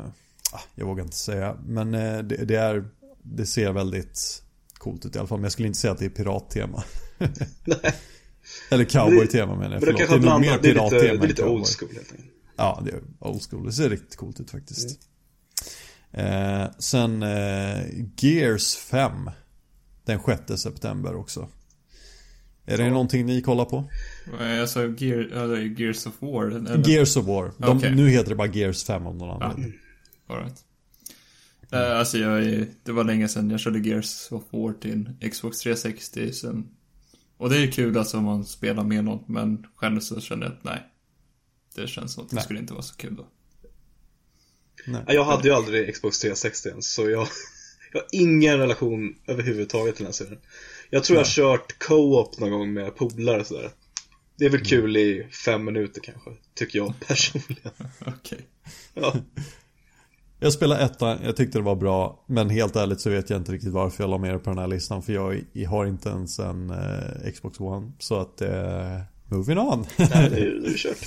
ah, 0.52 0.62
jag 0.76 0.86
vågar 0.86 1.04
inte 1.04 1.18
säga, 1.18 1.58
men 1.66 1.94
eh, 1.94 2.20
det, 2.20 2.46
det 2.46 2.56
är, 2.56 2.86
det 3.24 3.46
ser 3.46 3.72
väldigt 3.72 4.44
coolt 4.78 5.06
ut 5.06 5.16
i 5.16 5.20
alla 5.20 5.28
fall, 5.28 5.38
men 5.38 5.44
jag 5.44 5.52
skulle 5.52 5.68
inte 5.68 5.80
säga 5.80 5.92
att 5.94 6.00
det 6.00 6.06
är 6.06 6.10
pirattema. 6.10 6.84
Eller 8.70 8.84
cowboy-tema 8.86 9.56
menar 9.56 9.64
jag, 9.64 9.70
Men 9.72 9.80
det 9.80 9.86
förlåt. 9.86 9.98
kanske 10.00 10.18
Det 10.18 10.28
är 10.28 10.32
nog 10.32 10.42
mer 10.42 10.48
blandat, 10.60 10.62
det 10.64 10.70
är 10.70 10.74
lite, 10.74 10.84
det 10.96 11.02
pirattema 11.02 11.24
är 11.24 11.28
lite 11.28 11.46
old 11.46 11.68
school 11.68 11.90
helt 11.94 12.12
enkelt. 12.12 12.28
Ja, 12.62 12.82
det 12.86 12.92
är 12.92 13.02
old 13.20 13.42
school. 13.50 13.66
Det 13.66 13.72
ser 13.74 13.90
riktigt 13.90 14.16
coolt 14.16 14.40
ut 14.40 14.52
faktiskt. 14.52 15.00
Eh, 16.12 16.66
sen 16.80 17.24
eh, 17.24 17.84
Gears 18.18 18.76
5. 18.76 19.30
Den 20.06 20.20
6 20.48 20.62
september 20.62 21.16
också. 21.16 21.50
Är 22.66 22.78
det 22.78 22.90
någonting 22.90 23.26
ni 23.26 23.42
kollar 23.42 23.66
på? 23.66 23.90
Jag 24.40 24.70
sa 24.70 24.84
Gear, 24.84 25.30
ja, 25.34 25.58
Gears 25.58 26.06
of 26.08 26.14
War. 26.22 26.46
Eller? 26.52 26.90
Gears 26.90 27.18
of 27.18 27.26
War. 27.26 27.52
De, 27.58 27.78
Okej. 27.78 27.96
Nu 27.96 28.10
heter 28.10 28.30
det 28.30 28.36
bara 28.36 28.48
Gears 28.48 28.84
5 28.84 29.08
om 29.08 29.18
någon 29.18 29.28
Ja. 29.40 29.46
anledning. 29.46 29.80
All 30.28 30.38
right. 30.44 30.64
Eh, 31.72 32.00
alltså 32.00 32.18
jag, 32.18 32.66
det 32.84 32.92
var 32.92 33.04
länge 33.04 33.28
sedan 33.28 33.50
jag 33.50 33.60
körde 33.60 33.80
Gears 33.80 34.32
of 34.32 34.44
War 34.52 34.74
till 34.74 35.10
Xbox 35.32 35.60
360 35.60 36.32
sen. 36.34 36.68
Och 37.38 37.50
det 37.50 37.56
är 37.58 37.60
ju 37.62 37.72
kul 37.72 37.98
alltså 37.98 38.18
om 38.18 38.24
man 38.24 38.46
spelar 38.46 38.84
med 38.84 39.04
någon, 39.04 39.24
men 39.28 39.66
själv 39.76 40.00
så 40.00 40.22
kände 40.22 40.46
jag 40.46 40.54
att 40.54 40.64
nej. 40.64 40.91
Det 41.76 41.88
känns 41.88 42.14
som 42.14 42.24
att 42.24 42.30
det 42.30 42.36
Nej. 42.36 42.44
skulle 42.44 42.60
inte 42.60 42.74
vara 42.74 42.84
så 42.84 42.96
kul 42.96 43.16
då. 43.16 43.28
Nej. 44.86 45.04
Ja, 45.08 45.14
Jag 45.14 45.24
hade 45.24 45.48
ju 45.48 45.54
aldrig 45.54 45.94
Xbox 45.94 46.20
360 46.20 46.70
ens, 46.70 46.94
så 46.94 47.10
jag, 47.10 47.28
jag 47.92 48.00
har 48.00 48.08
ingen 48.12 48.58
relation 48.58 49.16
överhuvudtaget 49.28 49.96
till 49.96 50.06
den 50.06 50.14
serien. 50.14 50.40
Jag 50.90 51.04
tror 51.04 51.18
jag 51.18 51.26
har 51.26 51.30
kört 51.30 51.80
co-op 51.80 52.40
någon 52.40 52.52
gång 52.52 52.74
med 52.74 52.96
polare 52.96 53.46
sådär. 53.46 53.72
Det 54.36 54.46
är 54.46 54.50
väl 54.50 54.66
kul 54.66 54.98
i 54.98 55.28
fem 55.46 55.66
minuter 55.66 56.02
kanske, 56.02 56.30
tycker 56.56 56.80
jag 56.80 56.94
personligen. 57.08 57.72
Okej. 58.06 58.48
Ja. 58.94 59.16
Jag 60.44 60.54
spelade 60.54 60.84
ettan, 60.84 61.20
jag 61.24 61.36
tyckte 61.36 61.58
det 61.58 61.64
var 61.64 61.76
bra. 61.76 62.24
Men 62.28 62.50
helt 62.50 62.76
ärligt 62.76 63.02
så 63.02 63.10
vet 63.10 63.30
jag 63.30 63.40
inte 63.40 63.52
riktigt 63.52 63.74
varför 63.74 64.04
jag 64.04 64.10
la 64.10 64.18
med 64.18 64.34
det 64.34 64.40
på 64.40 64.50
den 64.50 64.60
här 64.60 64.68
listan. 64.68 65.04
För 65.04 65.14
jag, 65.14 65.44
jag 65.54 65.70
har 65.70 65.86
inte 65.86 66.10
ens 66.10 66.40
en 66.40 66.70
eh, 66.70 67.32
Xbox 67.34 67.60
One. 67.60 67.92
Så 68.00 68.16
att, 68.16 68.42
eh, 68.42 69.00
moving 69.26 69.58
on. 69.58 69.86
Nej, 69.98 70.08
det 70.10 70.40
är 70.40 70.62
det 70.64 70.70
är 70.70 70.78
kört. 70.78 70.98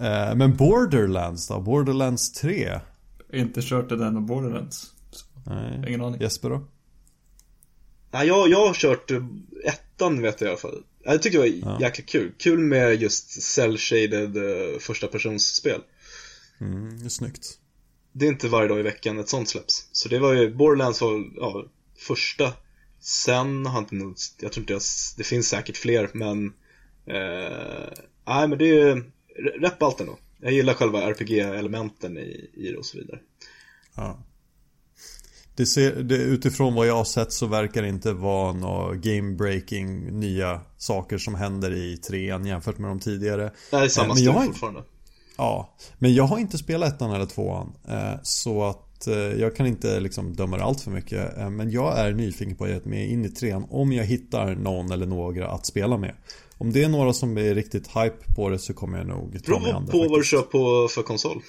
Eh, 0.00 0.34
men 0.34 0.56
Borderlands 0.56 1.48
då? 1.48 1.60
Borderlands 1.60 2.32
3? 2.32 2.80
Inte 3.32 3.60
kört 3.62 3.88
den 3.88 4.16
och 4.16 4.22
Borderlands. 4.22 4.92
Nej. 5.46 5.84
Ingen 5.88 6.00
aning. 6.00 6.20
Jesper 6.20 6.50
då? 6.50 6.64
Nej, 8.10 8.26
jag, 8.26 8.48
jag 8.48 8.66
har 8.66 8.74
kört 8.74 9.10
eh, 9.10 9.24
ettan 9.64 10.22
vet 10.22 10.40
jag 10.40 10.48
i 10.48 10.50
alla 10.50 10.58
fall. 10.60 10.82
Jag 11.04 11.22
tyckte 11.22 11.38
det 11.38 11.42
var 11.42 11.70
Ja. 11.70 11.78
jäkla 11.80 12.04
kul. 12.04 12.32
Kul 12.38 12.58
med 12.58 13.02
just 13.02 13.42
cell-shaded 13.42 14.36
uh, 14.36 14.78
första 14.78 15.06
personsspel. 15.06 15.80
Mm, 16.60 16.98
det 16.98 17.04
är 17.04 17.08
snyggt. 17.08 17.58
Det 18.12 18.24
är 18.24 18.28
inte 18.28 18.48
varje 18.48 18.68
dag 18.68 18.80
i 18.80 18.82
veckan 18.82 19.18
ett 19.18 19.28
sånt 19.28 19.48
släpps. 19.48 19.88
Så 19.92 20.08
det 20.08 20.18
var 20.18 20.32
ju, 20.32 20.54
Borderlands 20.54 21.00
var 21.00 21.24
ja, 21.36 21.64
första. 21.98 22.52
Sen 23.00 23.66
har 23.66 23.78
inte 23.78 23.94
nog, 23.94 24.14
jag 24.40 24.52
tror 24.52 24.62
inte 24.62 24.72
jag, 24.72 24.82
det 25.16 25.24
finns 25.24 25.48
säkert 25.48 25.76
fler 25.76 26.10
men 26.12 26.46
eh, 27.06 27.88
Nej 28.26 28.48
men 28.48 28.58
det 28.58 28.80
är 28.80 29.04
rätt 29.60 30.00
ändå. 30.00 30.18
Jag 30.40 30.52
gillar 30.52 30.74
själva 30.74 31.00
RPG-elementen 31.10 32.18
i, 32.18 32.50
i 32.54 32.70
det 32.70 32.76
och 32.76 32.86
så 32.86 32.98
vidare. 32.98 33.18
Ja. 33.96 34.18
Det 35.56 35.66
ser, 35.66 36.02
det, 36.02 36.16
utifrån 36.16 36.74
vad 36.74 36.86
jag 36.86 36.96
har 36.96 37.04
sett 37.04 37.32
så 37.32 37.46
verkar 37.46 37.82
det 37.82 37.88
inte 37.88 38.12
vara 38.12 38.52
några 38.52 38.94
game-breaking 38.94 40.10
nya 40.10 40.60
saker 40.76 41.18
som 41.18 41.34
händer 41.34 41.72
i 41.74 41.96
trean 41.96 42.46
jämfört 42.46 42.78
med 42.78 42.90
de 42.90 43.00
tidigare. 43.00 43.52
Det 43.70 43.76
är 43.76 43.88
samma 43.88 44.06
men 44.08 44.16
stil 44.16 44.28
har- 44.28 44.44
fortfarande. 44.46 44.82
Ja, 45.36 45.76
men 45.98 46.14
jag 46.14 46.24
har 46.24 46.38
inte 46.38 46.58
spelat 46.58 46.94
ettan 46.94 47.10
eller 47.14 47.26
tvåan. 47.26 47.72
eh, 47.88 48.12
Så 48.22 48.64
att 48.64 49.06
eh, 49.06 49.14
jag 49.16 49.56
kan 49.56 49.66
inte 49.66 50.00
liksom 50.00 50.32
döma 50.34 50.56
det 50.56 50.64
allt 50.64 50.80
för 50.80 50.90
mycket. 50.90 51.38
Eh, 51.38 51.50
Men 51.50 51.70
jag 51.70 51.98
är 51.98 52.12
nyfiken 52.12 52.56
på 52.56 52.64
att 52.64 52.70
ge 52.70 52.80
mig 52.84 53.06
in 53.12 53.24
i 53.24 53.28
trean 53.28 53.66
om 53.70 53.92
jag 53.92 54.04
hittar 54.04 54.54
någon 54.54 54.92
eller 54.92 55.06
några 55.06 55.48
att 55.50 55.66
spela 55.66 55.96
med. 55.96 56.14
Om 56.60 56.72
det 56.72 56.82
är 56.84 56.88
några 56.88 57.12
som 57.12 57.38
är 57.38 57.54
riktigt 57.54 57.86
hype 57.88 58.34
på 58.36 58.48
det 58.48 58.58
så 58.58 58.74
kommer 58.74 58.98
jag 58.98 59.06
nog 59.06 59.44
ta 59.44 59.58
mig 59.60 59.72
an 59.72 59.86
det 59.86 59.92
på 59.92 60.08
vad 60.08 60.20
du 60.20 60.24
kör 60.24 60.42
på 60.42 60.88
för 60.88 61.02
konsol. 61.02 61.42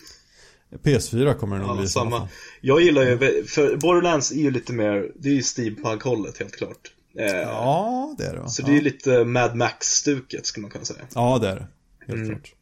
PS4 0.84 1.34
kommer 1.34 1.56
det 1.56 1.62
nog 1.62 1.76
Ja, 1.76 1.80
bli 1.80 1.88
samma. 1.90 2.30
Jag 2.62 2.82
gillar 2.82 3.04
ju, 3.04 3.44
för 3.46 3.76
Borderlands 3.76 4.32
är 4.32 4.36
ju 4.36 4.52
lite 4.52 4.74
mer, 4.74 5.12
det 5.16 5.30
är 5.30 5.34
ju 5.34 5.44
steampunk-hållet 5.44 6.38
helt 6.40 6.56
klart. 6.56 6.94
Eh, 7.20 7.26
Ja, 7.26 8.16
det 8.18 8.26
är 8.26 8.36
det? 8.36 8.50
Så 8.50 8.62
ja. 8.62 8.66
det 8.66 8.72
är 8.72 8.76
ju 8.76 8.82
lite 8.82 9.24
Mad 9.26 9.56
Max-stuket 9.56 10.46
skulle 10.46 10.62
man 10.62 10.72
kunna 10.72 10.86
säga. 10.86 11.00
Ja, 11.16 11.38
det 11.42 11.50
är 11.50 11.56
det. 11.56 11.68
Helt 12.08 12.18
Mm. 12.18 12.28
klart. 12.30 12.54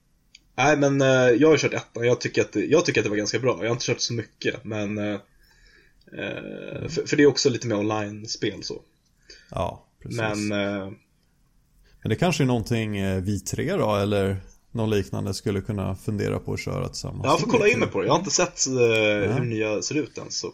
Nej 0.58 0.78
men 0.78 1.02
eh, 1.02 1.08
jag 1.42 1.50
har 1.50 1.58
kört 1.58 1.74
ettan, 1.74 2.04
jag 2.08 2.22
tycker, 2.22 2.42
att 2.42 2.52
det, 2.54 2.66
jag 2.66 2.86
tycker 2.86 3.02
att 3.02 3.06
det 3.06 3.10
var 3.10 3.18
ganska 3.18 3.40
bra. 3.40 3.58
Jag 3.62 3.68
har 3.70 3.72
inte 3.72 3.86
kört 3.86 4.00
så 4.02 4.14
mycket 4.14 4.64
men 4.64 4.98
eh, 4.98 5.20
för, 6.90 7.08
för 7.08 7.18
det 7.18 7.24
är 7.24 7.28
också 7.28 7.50
lite 7.50 7.68
mer 7.68 7.76
online-spel 7.76 8.64
så. 8.64 8.82
Ja, 9.52 9.86
precis. 10.04 10.18
Men 10.20 10.52
Men 12.02 12.10
det 12.10 12.16
kanske 12.16 12.44
är 12.44 12.48
någonting 12.48 12.98
eh, 12.98 13.22
vi 13.22 13.40
tre 13.40 13.76
då, 13.76 13.96
eller 13.96 14.38
någon 14.72 14.90
liknande 14.90 15.34
skulle 15.34 15.62
kunna 15.62 15.96
fundera 15.96 16.40
på 16.40 16.54
att 16.54 16.60
köra 16.60 16.88
tillsammans. 16.88 17.26
jag 17.26 17.40
får 17.40 17.48
kolla 17.48 17.68
in 17.68 17.80
mig 17.80 17.88
på 17.88 18.00
det. 18.00 18.06
Jag 18.06 18.14
har 18.14 18.20
inte 18.20 18.32
sett 18.32 18.68
eh, 18.68 19.34
hur 19.34 19.46
nya 19.46 19.82
ser 19.82 19.96
ut 19.96 20.18
än 20.18 20.32
så. 20.32 20.54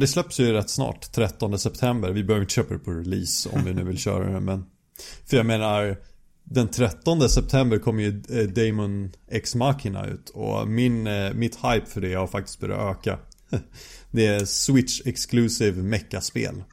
Det 0.00 0.06
släpps 0.06 0.40
ju 0.40 0.52
rätt 0.52 0.70
snart, 0.70 1.12
13 1.12 1.58
september. 1.58 2.10
Vi 2.12 2.24
behöver 2.24 2.42
inte 2.42 2.54
köpa 2.54 2.74
det 2.74 2.80
på 2.80 2.90
release 2.90 3.48
om 3.52 3.64
vi 3.64 3.74
nu 3.74 3.84
vill 3.84 3.98
köra 3.98 4.32
det, 4.32 4.40
men... 4.40 4.64
För 5.26 5.36
jag 5.36 5.46
menar, 5.46 5.96
den 6.44 6.68
13 6.68 7.28
september 7.28 7.78
kommer 7.78 8.02
ju 8.02 8.22
eh, 8.30 8.48
Damon 8.48 9.12
X 9.30 9.54
Machina 9.54 10.06
ut 10.06 10.30
och 10.30 10.68
min, 10.68 11.06
eh, 11.06 11.32
mitt 11.34 11.56
hype 11.56 11.86
för 11.86 12.00
det 12.00 12.14
har 12.14 12.26
faktiskt 12.26 12.60
börjat 12.60 12.96
öka. 12.96 13.18
Det 14.10 14.26
är 14.26 14.44
Switch 14.44 15.00
Exclusive 15.04 15.82
Mecha-spel. 15.82 16.64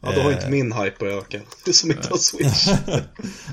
Ja, 0.00 0.12
då 0.14 0.20
har 0.20 0.30
Eh. 0.30 0.36
inte 0.36 0.50
min 0.50 0.72
hype 0.72 0.96
börjat 0.98 1.18
öka. 1.24 1.40
Du 1.64 1.72
som 1.72 1.90
inte 1.90 2.08
har 2.08 2.16
Switch. 2.16 2.68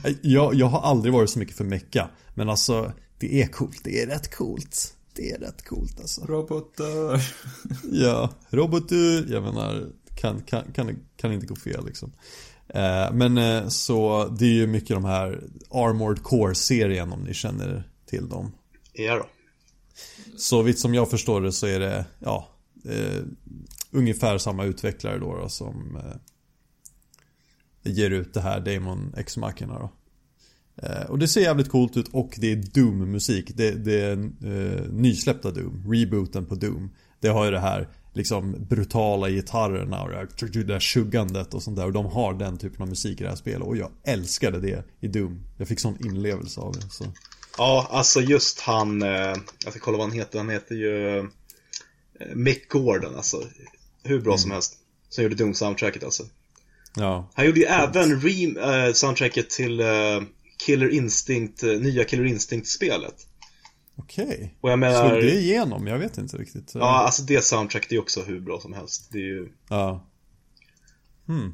Jag, 0.21 0.53
jag 0.53 0.67
har 0.67 0.81
aldrig 0.81 1.13
varit 1.13 1.29
så 1.29 1.39
mycket 1.39 1.55
för 1.57 1.63
Mecha, 1.63 2.09
men 2.33 2.49
alltså 2.49 2.91
det 3.19 3.41
är 3.41 3.47
coolt, 3.47 3.81
det 3.83 4.01
är 4.01 4.07
rätt 4.07 4.35
coolt. 4.35 4.93
Det 5.15 5.31
är 5.31 5.39
rätt 5.39 5.65
coolt 5.65 5.99
alltså. 5.99 6.21
Robotar. 6.25 7.21
Ja, 7.91 8.29
robotar, 8.49 9.31
jag 9.31 9.43
menar, 9.43 9.89
kan, 10.15 10.41
kan, 10.41 10.71
kan, 10.73 10.99
kan 11.17 11.31
inte 11.33 11.45
gå 11.47 11.55
fel 11.55 11.85
liksom. 11.85 12.11
Eh, 12.69 13.11
men 13.13 13.37
eh, 13.37 13.67
så 13.67 14.25
det 14.39 14.45
är 14.45 14.53
ju 14.53 14.67
mycket 14.67 14.89
de 14.89 15.05
här 15.05 15.43
Armored 15.71 16.23
Core-serien 16.23 17.11
om 17.13 17.19
ni 17.23 17.33
känner 17.33 17.89
till 18.09 18.29
dem. 18.29 18.51
ja 18.93 19.15
då. 19.15 19.25
Så 20.37 20.61
vitt 20.61 20.79
som 20.79 20.93
jag 20.93 21.09
förstår 21.09 21.41
det 21.41 21.51
så 21.51 21.67
är 21.67 21.79
det, 21.79 22.05
ja, 22.19 22.47
eh, 22.89 23.23
ungefär 23.91 24.37
samma 24.37 24.63
utvecklare 24.63 25.19
då, 25.19 25.35
då 25.37 25.49
som 25.49 25.95
eh, 25.95 26.15
ger 27.87 28.09
ut 28.09 28.33
det 28.33 28.41
här 28.41 28.59
Damon 28.59 29.13
X 29.17 29.37
Machina 29.37 29.79
då. 29.79 29.91
Eh, 30.83 31.09
och 31.09 31.19
det 31.19 31.27
ser 31.27 31.41
jävligt 31.41 31.69
coolt 31.69 31.97
ut 31.97 32.07
och 32.11 32.33
det 32.37 32.51
är 32.51 32.55
Doom-musik. 32.55 33.51
Det, 33.55 33.71
det 33.71 34.01
är 34.01 34.11
eh, 34.45 34.91
nysläppta 34.91 35.51
Doom, 35.51 35.93
rebooten 35.93 36.45
på 36.45 36.55
Doom. 36.55 36.89
Det 37.19 37.27
har 37.27 37.45
ju 37.45 37.51
det 37.51 37.59
här 37.59 37.89
liksom 38.13 38.55
brutala 38.69 39.29
gitarrerna 39.29 40.01
och 40.01 40.09
det 40.09 40.15
här, 40.15 40.27
det 40.53 40.63
där 40.63 40.79
tjuggandet 40.79 41.53
och 41.53 41.63
sånt 41.63 41.77
där. 41.77 41.85
Och 41.85 41.93
de 41.93 42.05
har 42.05 42.33
den 42.33 42.57
typen 42.57 42.81
av 42.81 42.87
musik 42.87 43.21
i 43.21 43.23
det 43.23 43.29
här 43.29 43.35
spelet. 43.35 43.67
Och 43.67 43.77
jag 43.77 43.91
älskade 44.03 44.59
det 44.59 44.83
i 44.99 45.07
Doom. 45.07 45.43
Jag 45.57 45.67
fick 45.67 45.79
sån 45.79 46.05
inlevelse 46.05 46.61
av 46.61 46.73
det. 46.73 46.89
Så. 46.89 47.05
Ja, 47.57 47.87
alltså 47.91 48.21
just 48.21 48.59
han, 48.59 49.01
eh, 49.01 49.09
jag 49.63 49.71
ska 49.71 49.79
kolla 49.79 49.97
vad 49.97 50.07
han 50.07 50.17
heter, 50.17 50.37
han 50.37 50.49
heter 50.49 50.75
ju 50.75 51.17
eh, 51.17 51.25
Mick 52.35 52.69
Gordon 52.69 53.15
alltså. 53.15 53.43
Hur 54.03 54.21
bra 54.21 54.37
som 54.37 54.51
helst. 54.51 54.73
Som 55.09 55.23
gjorde 55.23 55.35
Doom-soundtracket 55.35 56.03
alltså. 56.03 56.23
Ja, 56.95 57.29
Han 57.33 57.45
gjorde 57.45 57.59
ju 57.59 57.65
även 57.65 58.21
re- 58.21 58.85
eh, 58.87 58.93
soundtracket 58.93 59.49
till 59.49 59.79
eh, 59.79 59.85
Killer 60.65 60.89
Instinct, 60.89 61.63
eh, 61.63 61.69
nya 61.69 62.03
Killer 62.03 62.25
Instinct-spelet. 62.25 63.15
okej. 63.95 64.55
Och 64.61 64.71
jag 64.71 64.79
menar, 64.79 65.09
Slog 65.09 65.21
det 65.21 65.33
igenom? 65.39 65.87
Jag 65.87 65.97
vet 65.99 66.17
inte 66.17 66.37
riktigt. 66.37 66.71
ja 66.73 66.81
alltså 67.05 67.21
det 67.23 67.43
soundtracket 67.43 67.91
är 67.91 67.99
också 67.99 68.23
hur 68.23 68.39
bra 68.39 68.59
som 68.59 68.73
helst. 68.73 69.09
Det 69.11 69.17
är 69.17 69.21
ju, 69.25 69.47
Ja. 69.69 70.07
Hmm. 71.27 71.53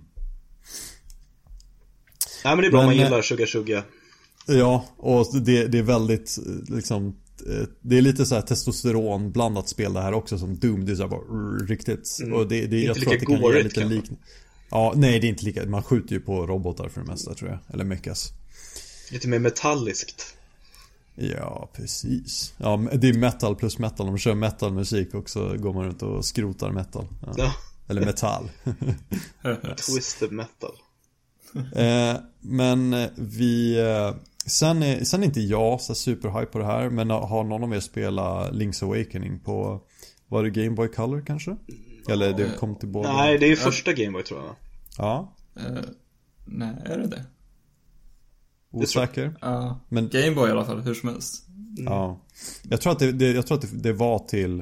nej 2.44 2.56
men 2.56 2.58
det 2.58 2.68
är 2.68 2.72
bra 2.72 2.80
om 2.80 2.86
man 2.86 2.96
gillar 2.96 3.22
Sugar 3.22 3.46
Sugar. 3.46 3.84
Ja, 4.48 4.86
och 4.98 5.42
det, 5.42 5.68
det 5.68 5.78
är 5.78 5.84
väldigt 5.84 6.38
liksom 6.68 7.16
Det 7.82 7.98
är 7.98 8.02
lite 8.02 8.26
så 8.26 8.36
här 8.36 8.42
testosteron 8.42 9.32
blandat 9.32 9.70
spel 9.70 9.94
det 9.94 10.02
här 10.02 10.14
också 10.14 10.38
som 10.38 10.60
Doom. 10.60 10.86
Det 10.86 10.92
är 10.92 10.96
så 10.96 11.08
bara 11.08 11.22
riktigt. 11.68 12.18
Mm. 12.22 12.34
Och 12.34 12.48
det, 12.48 12.66
det, 12.68 12.80
jag 12.80 12.88
Inte 12.98 13.02
tror 13.02 13.14
att 13.14 13.20
det 13.20 13.26
kan 13.26 13.36
ge 13.36 13.42
gårigt 13.42 13.64
lite 13.78 13.82
kanske. 13.82 14.14
Ja, 14.74 14.94
nej 14.96 15.20
det 15.20 15.28
är 15.28 15.30
inte 15.30 15.46
lika. 15.46 15.66
Man 15.66 15.84
skjuter 15.84 16.16
ju 16.16 16.22
på 16.22 16.48
robotar 16.48 16.90
för 16.90 17.02
det 17.02 17.08
mesta 17.08 17.34
tror 17.34 17.50
jag. 17.50 17.60
Eller 17.74 17.84
mechas. 17.84 18.34
Lite 19.12 19.28
mer 19.28 19.40
metalliskt. 19.40 20.36
Ja, 21.16 21.70
precis. 21.74 22.54
Ja, 22.58 22.78
det 22.94 23.10
är 23.10 23.14
metal 23.14 23.56
plus 23.56 23.78
metal. 23.78 24.06
Om 24.08 24.12
man 24.12 24.20
kör 24.20 24.36
metalmusik 24.36 25.14
också 25.14 25.58
går 25.58 25.74
man 25.74 25.86
runt 25.86 26.02
och 26.02 26.26
skrotar 26.26 26.72
metal. 26.72 27.08
Ja. 27.26 27.34
Ja, 27.38 27.54
Eller 27.88 28.06
metall. 28.06 28.50
twisted 29.78 30.32
metal. 30.32 30.76
Eh, 31.76 32.16
men 32.40 33.08
vi... 33.16 33.80
Eh, 33.80 34.16
sen, 34.46 34.84
är, 34.84 35.04
sen 35.04 35.22
är 35.22 35.26
inte 35.26 35.42
jag 35.42 35.82
så 35.82 35.96
superhype 35.96 36.52
på 36.52 36.60
det 36.60 36.66
här. 36.66 36.90
Men 36.90 37.10
har 37.10 37.44
någon 37.44 37.64
av 37.64 37.76
er 37.76 37.80
spelat 37.80 38.54
Link's 38.54 38.84
Awakening 38.84 39.40
på... 39.40 39.82
Var 40.28 40.44
det 40.44 40.50
Game 40.50 40.76
Boy 40.76 40.88
Color 40.88 41.24
kanske? 41.28 41.58
Eller 42.10 42.34
det 42.34 42.58
kom 42.60 42.76
till 42.76 42.88
båda? 42.88 43.14
Nej, 43.14 43.38
det 43.38 43.46
är 43.46 43.50
ju 43.50 43.56
första 43.56 43.94
Gameboy 43.94 44.24
tror 44.24 44.40
jag. 44.40 44.56
Ja, 44.98 45.36
Eh, 45.56 45.82
nej, 46.46 46.76
är 46.86 46.98
det 46.98 47.08
det? 47.08 47.26
osäker. 48.72 49.36
Ja. 49.42 49.80
Men- 49.90 50.10
Gameboy 50.10 50.50
i 50.50 50.52
alla 50.52 50.66
fall, 50.66 50.80
hur 50.82 50.94
som 50.94 51.10
helst. 51.10 51.46
Ja. 51.78 52.22
Jag 52.64 52.82
tror 52.82 52.94
att 52.94 53.00
det, 53.00 53.12
det, 53.12 53.32
jag 53.32 53.48
tror 53.48 53.58
att 53.58 53.62
det, 53.72 53.78
det 53.78 53.94
var 53.94 54.20
till 54.20 54.60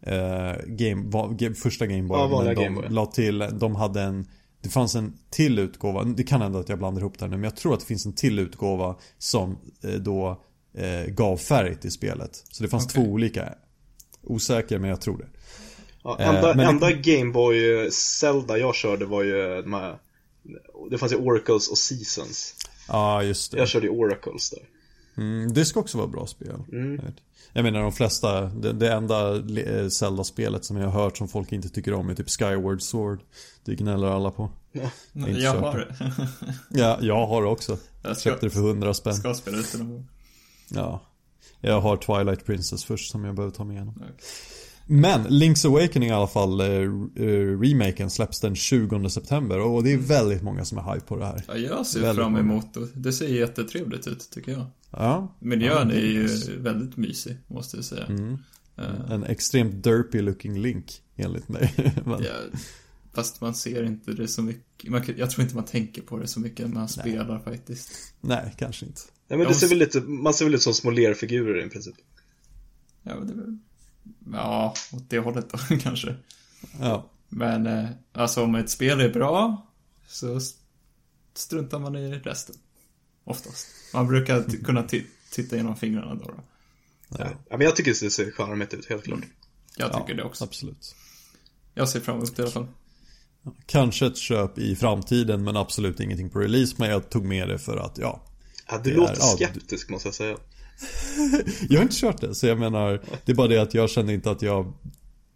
eh, 0.00 0.54
game, 0.66 1.10
va, 1.10 1.28
game, 1.38 1.54
första 1.54 1.86
Game 1.86 2.02
Boy. 2.08 2.18
Ja, 2.18 2.28
men 2.44 2.54
de 2.54 2.62
Game 2.64 2.80
Boy. 2.80 2.88
la 2.90 3.06
till, 3.06 3.38
de 3.52 3.74
hade 3.74 4.02
en 4.02 4.26
Det 4.60 4.68
fanns 4.68 4.94
en 4.94 5.18
till 5.30 5.58
utgåva, 5.58 6.04
det 6.04 6.22
kan 6.22 6.42
hända 6.42 6.58
att 6.58 6.68
jag 6.68 6.78
blandar 6.78 7.00
ihop 7.00 7.18
det 7.18 7.24
här 7.24 7.30
nu 7.30 7.36
men 7.36 7.44
jag 7.44 7.56
tror 7.56 7.74
att 7.74 7.80
det 7.80 7.86
finns 7.86 8.06
en 8.06 8.12
till 8.12 8.38
utgåva 8.38 8.96
som 9.18 9.58
eh, 9.82 9.90
då 9.94 10.42
eh, 10.74 11.04
gav 11.12 11.36
färg 11.36 11.76
till 11.80 11.92
spelet. 11.92 12.44
Så 12.50 12.62
det 12.62 12.68
fanns 12.68 12.84
Okej. 12.86 13.04
två 13.04 13.10
olika. 13.12 13.54
Osäker 14.22 14.78
men 14.78 14.90
jag 14.90 15.00
tror 15.00 15.18
det. 15.18 15.26
Ja, 16.04 16.16
Eh, 16.20 16.28
enda, 16.28 16.48
men 16.54 16.56
det- 16.58 16.64
enda 16.64 16.90
Gameboy 16.92 17.90
Zelda 17.90 18.58
jag 18.58 18.74
körde 18.74 19.04
var 19.04 19.22
ju 19.22 19.62
de 19.62 19.72
här, 19.72 19.98
Det 20.90 20.98
fanns 20.98 21.12
ju 21.12 21.16
Oracles 21.16 21.68
och 21.68 21.78
Seasons. 21.78 22.54
Ja 22.88 23.22
just 23.22 23.52
det. 23.52 23.58
Jag 23.58 23.68
körde 23.68 23.86
ju 23.86 23.92
Oracles 23.92 24.50
där. 24.50 24.62
Mm, 25.16 25.52
det 25.52 25.64
ska 25.64 25.80
också 25.80 25.98
vara 25.98 26.08
bra 26.08 26.26
spel. 26.26 26.62
Mm. 26.72 26.94
Jag. 27.04 27.12
Jag 27.54 27.62
menar 27.62 27.82
de 27.82 27.92
flesta, 27.92 28.40
det, 28.40 28.72
det 28.72 28.92
enda 28.92 29.36
eh, 29.36 29.88
Zelda-spelet 29.88 30.64
som 30.64 30.76
jag 30.76 30.88
har 30.88 31.02
hört 31.02 31.16
som 31.18 31.28
folk 31.28 31.52
inte 31.52 31.68
tycker 31.68 31.92
om 31.94 32.08
är 32.10 32.14
typ 32.14 32.30
Skyward 32.30 32.82
Sword. 32.82 33.20
Det 33.64 33.74
gnäller 33.74 34.06
alla 34.06 34.30
på. 34.30 34.50
Inte 35.14 35.30
Jag 35.30 35.54
köpa. 35.54 35.66
har 35.70 35.78
det. 35.78 35.96
Ja, 36.80 36.98
jag 37.00 37.26
har 37.26 37.42
det 37.42 37.48
också. 37.48 37.78
Jag 38.02 38.16
ska, 38.16 38.30
Köpte 38.30 38.46
det 38.46 38.50
för 38.50 38.60
100 38.60 38.94
spänn. 38.94 39.14
ska 39.14 39.34
spela 39.34 39.58
ut 39.58 39.72
det 39.72 39.78
någon 39.78 39.90
gång. 39.90 40.08
Ja. 40.68 41.02
Jag 41.60 41.80
har 41.80 41.96
Twilight 41.96 42.46
Princess 42.46 42.84
först 42.84 43.10
som 43.10 43.24
jag 43.24 43.34
behöver 43.34 43.54
ta 43.54 43.64
mig 43.64 43.76
igenom. 43.76 43.94
Okej. 43.96 44.14
Men 44.86 45.26
Link's 45.26 45.66
Awakening 45.66 46.08
i 46.08 46.12
alla 46.12 46.26
fall, 46.26 46.60
eh, 46.60 46.66
eh, 46.66 47.60
remaken 47.60 48.10
släpps 48.10 48.40
den 48.40 48.54
20 48.56 49.08
september 49.08 49.60
och 49.60 49.84
det 49.84 49.92
är 49.92 49.98
väldigt 49.98 50.42
många 50.42 50.64
som 50.64 50.78
är 50.78 50.94
hype 50.94 51.06
på 51.06 51.16
det 51.16 51.26
här. 51.26 51.44
Ja, 51.48 51.56
jag 51.56 51.86
ser 51.86 52.00
Väldigt 52.00 52.22
fram 52.22 52.36
emot 52.36 52.74
det. 52.74 52.88
Det 52.94 53.12
ser 53.12 53.28
jättetrevligt 53.28 54.06
ut, 54.06 54.30
tycker 54.30 54.52
jag. 54.52 54.66
Ja. 54.90 55.36
Miljön 55.40 55.88
Ja, 55.88 55.94
är 55.94 56.00
ju 56.00 56.28
väldigt 56.58 56.96
mysig, 56.96 57.36
måste 57.46 57.76
jag 57.76 57.84
säga. 57.84 58.04
Mm. 58.06 58.38
Eh, 58.76 59.10
En 59.10 59.24
extremt 59.24 59.84
derpy 59.84 60.20
looking 60.20 60.58
Link, 60.58 61.02
enligt 61.16 61.48
mig. 61.48 61.74
Men, 62.04 62.22
ja, 62.22 62.58
fast 63.14 63.40
man 63.40 63.54
ser 63.54 63.84
inte 63.84 64.12
det 64.12 64.28
så 64.28 64.42
mycket. 64.42 64.90
Man, 64.90 65.02
jag 65.16 65.30
tror 65.30 65.42
inte 65.42 65.54
man 65.54 65.64
tänker 65.64 66.02
på 66.02 66.18
det 66.18 66.26
så 66.26 66.40
mycket 66.40 66.66
när 66.68 66.74
man 66.74 66.88
spelar 66.88 67.38
faktiskt. 67.38 68.14
Nej, 68.20 68.54
kanske 68.58 68.86
inte. 68.86 69.00
Nej, 69.28 69.38
men 69.38 69.48
det 69.48 69.54
ser 69.54 69.68
väl 69.68 69.78
lite, 69.78 70.00
man 70.00 70.34
ser 70.34 70.44
väl 70.44 70.54
ut 70.54 70.62
som 70.62 70.74
små 70.74 70.90
lerfigurer 70.90 71.66
i 71.66 71.68
princip. 71.70 71.94
Ja, 73.02 73.14
men 73.18 73.26
det 73.26 73.32
är 73.32 73.36
väl... 73.36 73.58
Ja, 74.32 74.74
åt 74.92 75.10
det 75.10 75.18
hållet 75.18 75.50
då 75.50 75.76
kanske. 75.82 76.14
Ja. 76.80 77.06
Men 77.28 77.66
eh, 77.66 77.88
alltså 78.12 78.42
om 78.44 78.54
ett 78.54 78.70
spel 78.70 79.00
är 79.00 79.12
bra 79.12 79.66
så 80.08 80.40
struntar 81.34 81.78
man 81.78 81.96
i 81.96 82.12
resten. 82.14 82.54
Oftast. 83.24 83.66
Man 83.94 84.06
brukar 84.06 84.42
t- 84.42 84.56
kunna 84.64 84.82
ti- 84.82 85.06
titta 85.30 85.56
genom 85.56 85.76
fingrarna 85.76 86.14
då. 86.14 86.24
då. 86.24 86.34
ja. 87.18 87.28
Ja, 87.50 87.56
men 87.56 87.60
jag 87.60 87.76
tycker 87.76 87.90
det 88.00 88.10
ser 88.10 88.30
charmigt 88.30 88.74
ut, 88.74 88.88
helt 88.88 89.04
klart. 89.04 89.20
Jag 89.76 89.92
tycker 89.92 90.08
ja, 90.10 90.16
det 90.16 90.22
också. 90.24 90.44
Absolut. 90.44 90.94
Jag 91.74 91.88
ser 91.88 92.00
fram 92.00 92.16
emot 92.16 92.36
det 92.36 92.42
i 92.42 92.44
alla 92.44 92.52
fall. 92.52 92.66
Kanske 93.66 94.06
ett 94.06 94.16
köp 94.16 94.58
i 94.58 94.76
framtiden 94.76 95.44
men 95.44 95.56
absolut 95.56 96.00
ingenting 96.00 96.30
på 96.30 96.38
release. 96.38 96.74
Men 96.78 96.90
jag 96.90 97.10
tog 97.10 97.24
med 97.24 97.48
det 97.48 97.58
för 97.58 97.76
att, 97.76 97.98
ja. 97.98 98.22
Ja, 98.68 98.80
du 98.84 98.90
Det 98.90 98.96
låter 98.96 99.12
är- 99.12 99.16
ja, 99.20 99.36
skeptisk 99.36 99.88
måste 99.90 100.08
jag 100.08 100.14
säga. 100.14 100.36
Jag 101.68 101.78
har 101.78 101.82
inte 101.82 101.96
kört 101.96 102.20
det, 102.20 102.34
så 102.34 102.46
jag 102.46 102.58
menar, 102.58 103.02
det 103.24 103.32
är 103.32 103.36
bara 103.36 103.48
det 103.48 103.58
att 103.58 103.74
jag 103.74 103.90
känner 103.90 104.12
inte 104.12 104.30
att 104.30 104.42
jag 104.42 104.72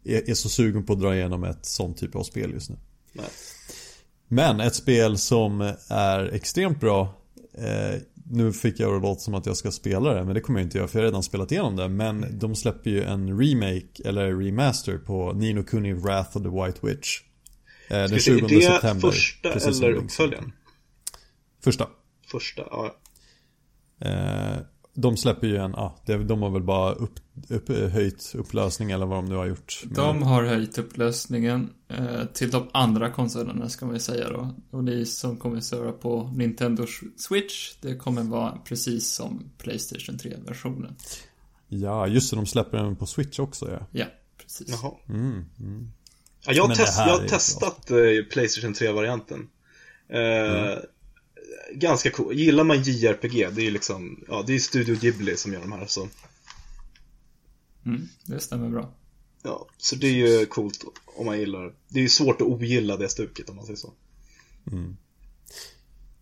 är, 0.05 0.31
är 0.31 0.35
så 0.35 0.49
sugen 0.49 0.87
på 0.87 0.93
att 0.93 1.01
dra 1.01 1.17
igenom 1.17 1.45
ett 1.45 1.67
sånt 1.67 1.99
typ 1.99 2.17
av 2.17 2.23
spel 2.23 2.51
just 2.51 2.71
nu. 2.71 2.77
Nej. 3.13 3.27
Men 4.29 4.61
ett 4.61 4.75
spel 4.75 5.19
som 5.19 5.75
är 5.89 6.35
extremt 6.35 6.81
bra 6.81 7.15
eh, 7.55 8.01
Nu 8.31 8.53
fick 8.53 8.81
jag 8.81 8.93
det 8.93 9.09
låta 9.09 9.21
som 9.21 9.35
att 9.35 9.47
jag 9.47 9.57
ska 9.57 9.71
spela 9.71 10.15
det 10.15 10.25
men 10.25 10.35
det 10.35 10.41
kommer 10.41 10.61
jag 10.61 10.67
inte 10.67 10.79
göra 10.79 10.89
för 10.89 10.99
jag 10.99 11.03
har 11.03 11.11
redan 11.11 11.23
spelat 11.23 11.53
igenom 11.53 11.77
det 11.77 11.89
Men 11.89 12.39
de 12.39 12.57
släpper 12.57 12.91
ju 12.91 13.03
en 13.03 13.41
remake 13.41 14.03
eller 14.05 14.37
remaster 14.37 14.99
på 14.99 15.33
Nino 15.33 15.63
Kuni 15.63 15.93
Wrath 15.93 16.37
of 16.37 16.43
the 16.43 16.49
White 16.49 16.87
Witch 16.87 17.21
eh, 17.91 17.97
Den 17.97 18.21
Ska 18.21 18.33
vi 18.33 18.41
20 18.41 18.49
se, 18.49 18.55
är 18.55 18.59
det 18.59 18.63
september 18.63 19.11
första 19.11 19.49
eller 19.51 19.93
uppföljaren? 19.93 20.53
Första 21.65 21.89
Första, 22.27 22.63
ja. 22.71 22.97
eh, 24.01 24.57
De 24.99 25.17
släpper 25.17 25.47
ju 25.47 25.57
en, 25.57 25.75
det- 26.07 26.25
de 26.25 26.43
har 26.43 26.51
väl 26.51 26.63
bara 26.63 26.93
upp, 26.93 27.15
upp, 27.49 27.69
höjt 27.69 28.35
upplösning 28.39 28.91
eller 28.91 29.07
vad 29.07 29.19
de 29.19 29.25
nu 29.29 29.35
har 29.35 29.47
gjort 29.47 29.83
De 29.85 30.23
har 30.23 30.43
höjt 30.45 30.79
upplösningen 30.79 31.71
eh, 31.89 32.25
till 32.33 32.51
de 32.51 32.69
andra 32.73 33.11
konsolerna 33.11 33.69
ska 33.69 33.87
man 33.87 34.01
säga 34.01 34.29
då. 34.31 34.55
Och 34.71 34.85
ni 34.85 35.07
som 35.07 35.37
kommer 35.37 35.61
köra 35.61 35.93
på 35.93 36.31
Nintendo 36.37 36.87
Switch, 37.17 37.75
det 37.81 37.97
kommer 37.97 38.23
vara 38.23 38.59
precis 38.65 39.09
som 39.15 39.45
Playstation 39.59 40.17
3-versionen. 40.17 40.95
Ja, 41.69 42.07
just 42.07 42.31
det, 42.31 42.37
de 42.37 42.47
släpper 42.47 42.79
den 42.79 42.97
på 42.97 43.07
Switch 43.07 43.39
också 43.39 43.71
ja 43.71 43.87
Ja, 43.91 44.05
precis. 44.43 44.69
Jaha. 44.69 44.93
mm, 45.09 45.45
mm. 45.61 45.93
Ja, 46.47 46.53
jag 46.53 46.75
test, 46.75 46.99
jag 46.99 47.05
har 47.05 47.23
ju 47.23 47.29
testat 47.29 47.91
eh, 47.91 47.97
Playstation 48.33 48.75
3-varianten. 48.75 49.49
Eh, 50.09 50.79
Ganska 51.73 52.11
cool. 52.11 52.35
Gillar 52.35 52.65
man 52.65 52.83
JRPG, 52.83 53.49
det 53.55 53.61
är 53.61 53.65
ju 53.65 53.71
liksom, 53.71 54.25
ja 54.29 54.45
det 54.47 54.55
är 54.55 54.59
Studio 54.59 54.97
Ghibli 55.01 55.37
som 55.37 55.53
gör 55.53 55.61
de 55.61 55.73
här 55.73 55.87
så. 55.87 56.09
Mm, 57.87 58.09
det 58.27 58.41
stämmer 58.41 58.69
bra. 58.69 58.95
Ja, 59.43 59.67
så 59.79 59.97
det 59.97 60.07
är 60.07 60.13
ju 60.13 60.47
coolt 60.47 60.85
om 61.07 61.27
man 61.27 61.39
gillar 61.39 61.75
Det 61.89 61.99
är 61.99 62.03
ju 62.03 62.09
svårt 62.09 62.41
att 62.41 62.47
ogilla 62.47 62.97
det 62.97 63.09
stuket 63.09 63.51
om 63.51 63.57
man 63.57 63.65
säger 63.65 63.77
så. 63.77 63.93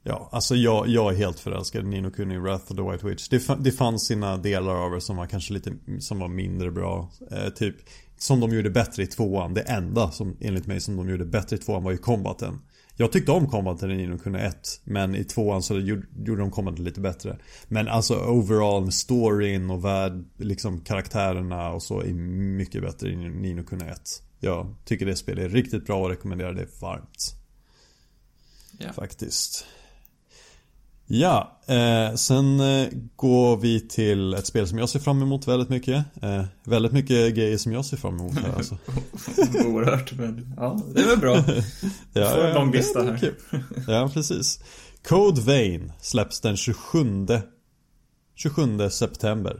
Ja, 0.06 0.28
alltså 0.32 0.56
jag, 0.56 0.88
jag 0.88 1.12
är 1.12 1.16
helt 1.16 1.40
förälskad 1.40 1.84
i 1.84 1.88
Nino 1.88 2.10
Kuni 2.10 2.38
Wrath 2.38 2.72
of 2.72 2.76
the 2.76 2.82
White 2.82 3.06
Witch. 3.06 3.28
Det, 3.28 3.56
det 3.60 3.72
fanns 3.72 4.06
sina 4.06 4.36
delar 4.36 4.74
av 4.74 4.90
det 4.90 5.00
som 5.00 5.16
var 5.16 5.26
kanske 5.26 5.52
lite, 5.52 5.72
som 6.00 6.18
var 6.18 6.28
mindre 6.28 6.70
bra. 6.70 7.10
Eh, 7.30 7.48
typ, 7.48 7.76
som 8.18 8.40
de 8.40 8.54
gjorde 8.54 8.70
bättre 8.70 9.02
i 9.02 9.06
tvåan. 9.06 9.54
Det 9.54 9.60
enda 9.60 10.10
som, 10.10 10.36
enligt 10.40 10.66
mig, 10.66 10.80
som 10.80 10.96
de 10.96 11.08
gjorde 11.08 11.24
bättre 11.24 11.56
i 11.56 11.58
tvåan 11.58 11.82
var 11.82 11.90
ju 11.90 11.98
combaten. 11.98 12.58
Jag 12.96 13.12
tyckte 13.12 13.32
om 13.32 13.48
combaten 13.48 13.90
i 13.90 13.96
Nino 13.96 14.18
Kuni 14.18 14.38
1, 14.38 14.80
men 14.84 15.14
i 15.14 15.24
tvåan 15.24 15.62
så 15.62 15.78
gjorde, 15.78 16.36
de 16.36 16.50
combaten 16.50 16.84
lite 16.84 17.00
bättre. 17.00 17.38
Men 17.68 17.88
alltså 17.88 18.14
overall 18.14 18.84
med 18.84 18.94
storyn 18.94 19.70
och 19.70 19.84
värld, 19.84 20.24
liksom 20.36 20.80
karaktärerna 20.80 21.72
och 21.72 21.82
så 21.82 22.00
är 22.00 22.12
mycket 22.12 22.82
bättre 22.82 23.08
i 23.08 23.16
Nino 23.16 23.64
Kuni 23.64 23.84
1. 23.84 24.00
Jag 24.40 24.74
tycker 24.84 25.06
det 25.06 25.16
spelet 25.16 25.44
är 25.44 25.48
riktigt 25.48 25.86
bra 25.86 26.02
och 26.02 26.08
rekommenderar 26.08 26.52
det 26.52 26.80
varmt. 26.80 27.34
Ja. 28.78 28.92
Faktiskt. 28.92 29.66
Ja, 31.06 31.60
eh, 31.66 32.14
sen 32.14 32.60
eh, 32.60 32.88
går 33.16 33.56
vi 33.56 33.80
till 33.88 34.34
ett 34.34 34.46
spel 34.46 34.68
som 34.68 34.78
jag 34.78 34.88
ser 34.88 34.98
fram 34.98 35.22
emot 35.22 35.48
väldigt 35.48 35.68
mycket. 35.68 36.04
Eh, 36.22 36.44
väldigt 36.64 36.92
mycket 36.92 37.34
grejer 37.34 37.58
som 37.58 37.72
jag 37.72 37.84
ser 37.84 37.96
fram 37.96 38.14
emot 38.20 38.34
här 38.38 38.52
alltså. 38.56 38.76
Oerhört, 39.66 40.12
men 40.12 40.54
ja, 40.56 40.80
det 40.94 41.00
är 41.00 41.06
väl 41.06 41.18
bra. 41.18 41.36
Ja, 42.12 42.28
Får 42.30 42.44
en 42.46 42.54
lång 42.54 42.72
lista 42.72 43.02
här. 43.02 43.18
kul. 43.18 43.34
Ja, 43.88 44.10
precis. 44.14 44.60
Code 45.08 45.40
Vein 45.40 45.92
släpps 46.00 46.40
den 46.40 46.56
27 46.56 47.26
27 48.34 48.90
september. 48.90 49.56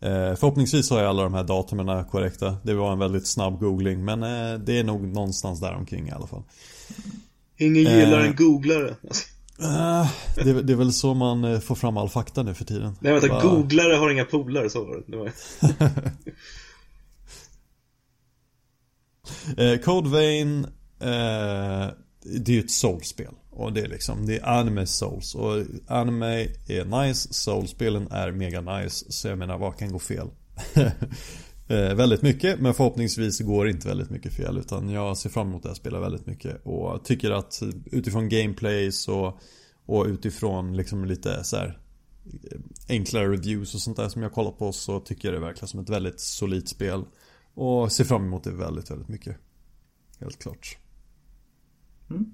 Eh, 0.00 0.34
förhoppningsvis 0.34 0.90
har 0.90 0.98
jag 0.98 1.08
alla 1.08 1.22
de 1.22 1.34
här 1.34 1.44
datumen 1.44 2.04
korrekta. 2.04 2.56
Det 2.62 2.74
var 2.74 2.92
en 2.92 2.98
väldigt 2.98 3.26
snabb 3.26 3.60
googling 3.60 4.04
men 4.04 4.22
eh, 4.22 4.58
det 4.58 4.78
är 4.78 4.84
nog 4.84 5.06
någonstans 5.06 5.60
där 5.60 5.74
omkring 5.74 6.08
i 6.08 6.10
alla 6.12 6.26
fall. 6.26 6.42
Ingen 7.58 7.82
gillar 7.82 8.20
Eh. 8.20 8.26
en 8.26 8.36
googlare. 8.36 8.94
Alltså, 9.08 9.24
Eh, 9.64 10.10
det, 10.34 10.62
det 10.62 10.72
är 10.72 10.76
väl 10.76 10.92
så 10.92 11.14
man 11.14 11.44
eh, 11.44 11.60
får 11.60 11.74
fram 11.74 11.96
all 11.96 12.08
fakta 12.08 12.42
nu 12.42 12.54
för 12.54 12.64
tiden. 12.64 12.96
nej 13.00 13.12
vänta, 13.12 13.28
Bara- 13.28 13.42
googlare 13.42 13.94
har 13.94 14.10
inga 14.10 14.24
polare, 14.24 14.70
så 14.70 14.84
var 14.84 15.02
det. 15.06 15.32
Eh, 19.56 19.78
Code 19.80 20.10
Vein 20.10 20.64
eh, 21.00 21.86
Det 22.22 22.48
är 22.48 22.54
ju 22.54 22.60
ett 22.60 22.70
soulspel 22.70 23.34
Och 23.50 23.72
det 23.72 23.80
är 23.80 23.88
liksom, 23.88 24.26
det 24.26 24.38
är 24.38 24.46
anime 24.48 24.86
souls 24.86 25.34
Och 25.34 25.62
anime 25.86 26.26
är 26.68 26.84
nice, 27.06 27.34
soulspelen 27.34 28.08
är 28.10 28.30
mega 28.32 28.60
nice 28.60 29.12
Så 29.12 29.28
jag 29.28 29.38
menar, 29.38 29.58
vad 29.58 29.78
kan 29.78 29.92
gå 29.92 29.98
fel? 29.98 30.28
eh, 31.72 31.94
väldigt 31.94 32.22
mycket, 32.22 32.60
men 32.60 32.74
förhoppningsvis 32.74 33.40
går 33.40 33.68
inte 33.68 33.88
väldigt 33.88 34.10
mycket 34.10 34.32
fel 34.32 34.58
Utan 34.58 34.88
jag 34.88 35.16
ser 35.16 35.30
fram 35.30 35.48
emot 35.48 35.62
det 35.62 35.68
här 35.68 35.76
spelet 35.76 36.02
väldigt 36.02 36.26
mycket 36.26 36.60
Och 36.66 37.04
tycker 37.04 37.30
att 37.30 37.62
utifrån 37.92 38.28
gameplay 38.28 38.92
så 38.92 39.38
Och 39.86 40.06
utifrån 40.06 40.76
liksom 40.76 41.04
lite 41.04 41.44
så 41.44 41.56
här 41.56 41.78
eh, 42.50 42.58
Enklare 42.88 43.28
reviews 43.32 43.74
och 43.74 43.80
sånt 43.80 43.96
där 43.96 44.08
som 44.08 44.22
jag 44.22 44.32
kollat 44.32 44.58
på 44.58 44.72
Så 44.72 45.00
tycker 45.00 45.28
jag 45.32 45.40
det 45.40 45.46
verkar 45.46 45.66
som 45.66 45.80
ett 45.80 45.90
väldigt 45.90 46.20
solidt 46.20 46.68
spel 46.68 47.04
och 47.54 47.92
ser 47.92 48.04
fram 48.04 48.24
emot 48.24 48.44
det 48.44 48.50
väldigt, 48.52 48.90
väldigt 48.90 49.08
mycket. 49.08 49.36
Helt 50.20 50.38
klart. 50.38 50.76
Mm. 52.10 52.32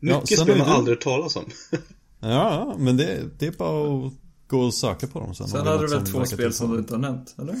Ja, 0.00 0.20
Mycket 0.20 0.28
sen 0.38 0.46
spel 0.46 0.58
man 0.58 0.66
du- 0.66 0.72
aldrig 0.72 1.00
talas 1.00 1.36
om. 1.36 1.44
Ja, 2.20 2.76
men 2.78 2.96
det, 2.96 3.28
det 3.38 3.46
är 3.46 3.52
bara 3.52 4.06
att 4.06 4.12
gå 4.48 4.60
och 4.60 4.74
söka 4.74 5.06
på 5.06 5.20
dem 5.20 5.34
sen. 5.34 5.48
Sen 5.48 5.66
hade 5.66 5.86
du 5.86 5.94
väl 5.94 6.06
två 6.06 6.24
spel 6.24 6.52
som 6.52 6.72
du 6.72 6.78
inte 6.78 6.94
har 6.94 7.00
nämnt, 7.00 7.34
eller? 7.38 7.56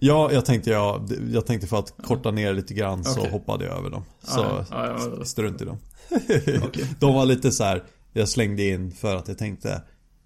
Ja, 0.00 0.32
jag 0.32 0.44
tänkte, 0.44 0.70
jag, 0.70 1.10
jag 1.32 1.46
tänkte 1.46 1.66
för 1.66 1.78
att 1.78 1.94
korta 2.02 2.30
ner 2.30 2.52
lite 2.52 2.74
grann 2.74 3.04
så 3.04 3.18
Okej. 3.20 3.30
hoppade 3.32 3.64
jag 3.66 3.78
över 3.78 3.90
dem. 3.90 4.04
Så 4.22 4.40
Ja, 4.40 4.64
ja, 4.70 5.10
ja, 5.18 5.24
strunt 5.24 5.62
i 5.62 5.64
dem. 5.64 5.78
De 7.00 7.14
var 7.14 7.26
lite 7.26 7.52
så 7.52 7.64
här. 7.64 7.84
jag 8.12 8.28
slängde 8.28 8.62
in 8.64 8.92
för 8.92 9.16
att 9.16 9.28
jag 9.28 9.38
tänkte 9.38 9.82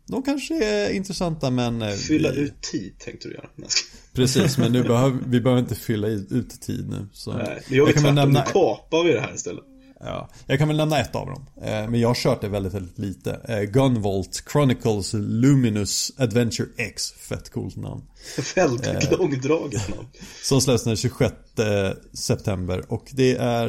de 0.06 0.22
kanske 0.22 0.64
är 0.64 0.90
intressanta 0.90 1.50
men 1.50 1.82
eh, 1.82 1.88
Fylla 1.90 2.30
vi, 2.30 2.40
ut 2.40 2.60
tid 2.62 2.98
tänkte 2.98 3.28
du 3.28 3.34
göra. 3.34 3.46
Jag 3.56 3.66
Precis, 4.14 4.58
men 4.58 4.72
nu 4.72 4.82
behöver, 4.88 5.18
vi 5.26 5.40
behöver 5.40 5.62
inte 5.62 5.74
fylla 5.74 6.06
ut 6.08 6.60
tid 6.60 6.88
nu 6.90 7.06
så. 7.12 7.32
Nej, 7.32 7.62
men 7.68 7.78
jag 7.78 7.86
vill 7.86 7.94
kan 7.94 8.02
väl 8.02 8.14
tvärtom, 8.14 8.32
nu 8.32 8.34
nämna- 8.34 8.42
kapar 8.52 9.04
vi 9.04 9.12
det 9.12 9.20
här 9.20 9.34
istället. 9.34 9.64
Ja, 10.04 10.28
jag 10.46 10.58
kan 10.58 10.68
väl 10.68 10.76
nämna 10.76 10.98
ett 11.00 11.14
av 11.14 11.26
dem. 11.26 11.46
Eh, 11.56 11.88
men 11.90 12.00
jag 12.00 12.08
har 12.08 12.14
kört 12.14 12.40
det 12.40 12.48
väldigt, 12.48 12.74
väldigt 12.74 12.98
lite. 12.98 13.40
Eh, 13.44 13.60
Gunvolt 13.60 14.42
Chronicles 14.52 15.12
Luminous 15.14 16.12
Adventure 16.18 16.68
X. 16.76 17.12
Fett 17.12 17.50
coolt 17.52 17.76
namn. 17.76 18.02
Väldigt 18.54 18.86
Eh. 19.12 19.18
långdraget 19.18 19.88
namn. 19.88 20.08
Som 20.42 20.60
släpps 20.60 20.84
den 20.84 20.96
26 20.96 21.34
september. 22.12 22.92
Och 22.92 23.10
det 23.12 23.36
är 23.36 23.68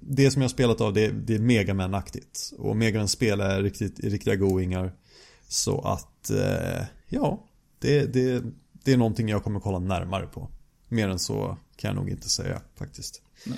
det 0.00 0.30
som 0.30 0.42
jag 0.42 0.48
har 0.48 0.52
spelat 0.52 0.80
av 0.80 0.92
det, 0.92 1.08
det 1.08 1.34
är 1.34 1.38
Megaman-aktigt. 1.38 2.52
Och 2.58 2.76
Megaman 2.76 3.08
spel 3.08 3.40
är 3.40 3.62
riktigt, 3.62 4.00
riktiga 4.00 4.34
goingar. 4.36 4.92
Så 5.48 5.80
att, 5.80 6.30
ja, 7.08 7.44
det, 7.78 8.06
det, 8.12 8.42
det 8.84 8.92
är 8.92 8.96
någonting 8.96 9.28
jag 9.28 9.44
kommer 9.44 9.60
kolla 9.60 9.78
närmare 9.78 10.26
på. 10.26 10.48
Mer 10.88 11.08
än 11.08 11.18
så 11.18 11.56
kan 11.76 11.88
jag 11.88 11.96
nog 11.96 12.10
inte 12.10 12.28
säga 12.28 12.60
faktiskt. 12.78 13.22
Eh, 13.46 13.52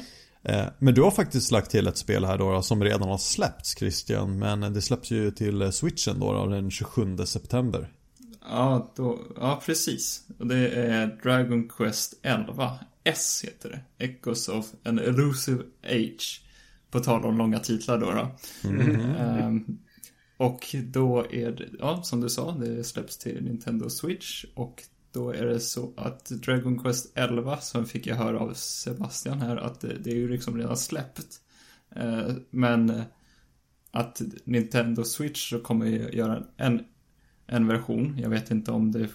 Men 0.78 0.94
du 0.94 1.02
har 1.02 1.10
faktiskt 1.10 1.50
lagt 1.50 1.70
till 1.70 1.86
ett 1.86 1.98
spel 1.98 2.24
här 2.24 2.38
då 2.38 2.62
som 2.62 2.84
redan 2.84 3.08
har 3.08 3.18
släppts 3.18 3.78
Christian. 3.78 4.38
Men 4.38 4.60
det 4.60 4.82
släpps 4.82 5.10
ju 5.10 5.30
till 5.30 5.72
switchen 5.72 6.20
då, 6.20 6.32
då 6.32 6.46
den 6.46 6.70
27 6.70 7.16
september. 7.16 7.92
Ja, 8.48 8.92
då, 8.96 9.18
ja, 9.36 9.62
precis. 9.66 10.24
Det 10.38 10.68
är 10.68 11.06
Dragon 11.22 11.68
Quest 11.68 12.14
11. 12.22 12.78
S 13.04 13.44
heter 13.44 13.68
det. 13.68 14.04
Echoes 14.04 14.48
of 14.48 14.66
an 14.84 14.98
Elusive 14.98 15.62
Age. 15.84 16.42
På 16.90 17.00
tal 17.00 17.24
om 17.24 17.38
långa 17.38 17.58
titlar 17.58 17.98
då. 17.98 18.10
då. 18.10 18.30
Ehm, 19.18 19.78
och 20.36 20.76
då 20.84 21.26
är 21.30 21.50
det, 21.50 21.68
ja, 21.78 22.02
som 22.02 22.20
du 22.20 22.28
sa, 22.28 22.50
det 22.50 22.84
släpps 22.84 23.18
till 23.18 23.44
Nintendo 23.44 23.90
Switch. 23.90 24.44
Och 24.54 24.82
då 25.16 25.30
är 25.30 25.46
det 25.46 25.60
så 25.60 25.92
att 25.96 26.24
Dragon 26.26 26.78
Quest 26.78 27.12
11, 27.14 27.60
som 27.60 27.86
fick 27.86 28.06
jag 28.06 28.16
höra 28.16 28.38
av 28.40 28.52
Sebastian 28.54 29.40
här, 29.40 29.56
att 29.56 29.80
det, 29.80 29.96
det 29.98 30.10
är 30.10 30.14
ju 30.14 30.28
liksom 30.28 30.56
redan 30.58 30.76
släppt. 30.76 31.40
Eh, 31.96 32.28
men 32.50 32.90
eh, 32.90 33.02
att 33.90 34.22
Nintendo 34.44 35.04
Switch 35.04 35.50
så 35.50 35.58
kommer 35.60 35.86
göra 35.86 36.42
en, 36.56 36.84
en 37.46 37.66
version. 37.66 38.18
Jag 38.18 38.30
vet 38.30 38.50
inte 38.50 38.70
om 38.70 38.92
det 38.92 39.08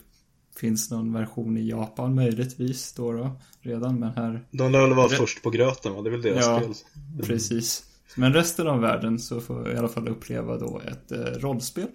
finns 0.58 0.92
någon 0.92 1.14
version 1.14 1.58
i 1.58 1.70
Japan 1.70 2.16
möjligtvis 2.16 2.94
då, 2.94 3.12
då 3.12 3.40
redan, 3.60 4.00
men 4.00 4.12
här 4.12 4.46
De 4.52 4.72
lär 4.72 4.82
väl 4.82 4.94
vara 4.94 5.10
först 5.10 5.44
på 5.44 5.50
gröten 5.50 5.94
va? 5.94 6.02
Det 6.02 6.10
är 6.10 6.12
väl 6.12 6.22
deras 6.22 6.46
Ja. 6.46 6.60
spel. 6.62 7.26
Precis. 7.26 7.86
Men 8.16 8.34
resten 8.34 8.68
av 8.68 8.80
världen 8.80 9.20
så 9.20 9.42
får 9.42 9.68
jag 9.68 9.76
i 9.76 9.78
alla 9.78 9.88
fall 9.88 10.08
uppleva 10.08 10.58
då 10.58 10.82
ett 10.88 11.12
eh, 11.12 11.18
rollspel. 11.20 11.88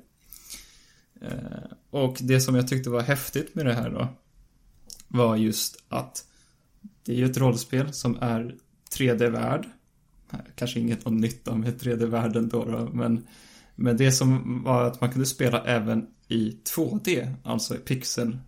Eh, 1.20 1.72
och 1.90 2.16
det 2.20 2.40
som 2.40 2.54
jag 2.54 2.68
tyckte 2.68 2.90
var 2.90 3.02
häftigt 3.02 3.54
med 3.54 3.66
det 3.66 3.74
här 3.74 3.90
då 3.90 4.08
var 5.08 5.36
just 5.36 5.84
att 5.88 6.24
det 7.04 7.12
är 7.12 7.16
ju 7.16 7.24
ett 7.24 7.38
rollspel 7.38 7.92
som 7.92 8.18
är 8.20 8.54
3D-värld. 8.98 9.68
Eh, 10.32 10.38
kanske 10.54 10.80
inget 10.80 11.04
någon 11.04 11.16
nytta 11.16 11.56
med 11.56 11.80
3D-världen 11.80 12.48
då, 12.48 12.64
då 12.64 12.88
men, 12.92 13.26
men 13.74 13.96
det 13.96 14.12
som 14.12 14.62
var 14.62 14.84
att 14.84 15.00
man 15.00 15.10
kunde 15.10 15.26
spela 15.26 15.64
även 15.64 16.06
i 16.28 16.58
2D, 16.76 17.34
alltså 17.42 17.74
i 17.74 17.78
pixel, 17.78 18.38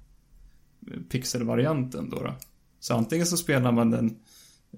pixelvarianten 1.08 2.10
då, 2.10 2.16
då. 2.16 2.34
Så 2.80 2.94
antingen 2.94 3.26
så 3.26 3.36
spelar 3.36 3.72
man 3.72 3.90
den 3.90 4.16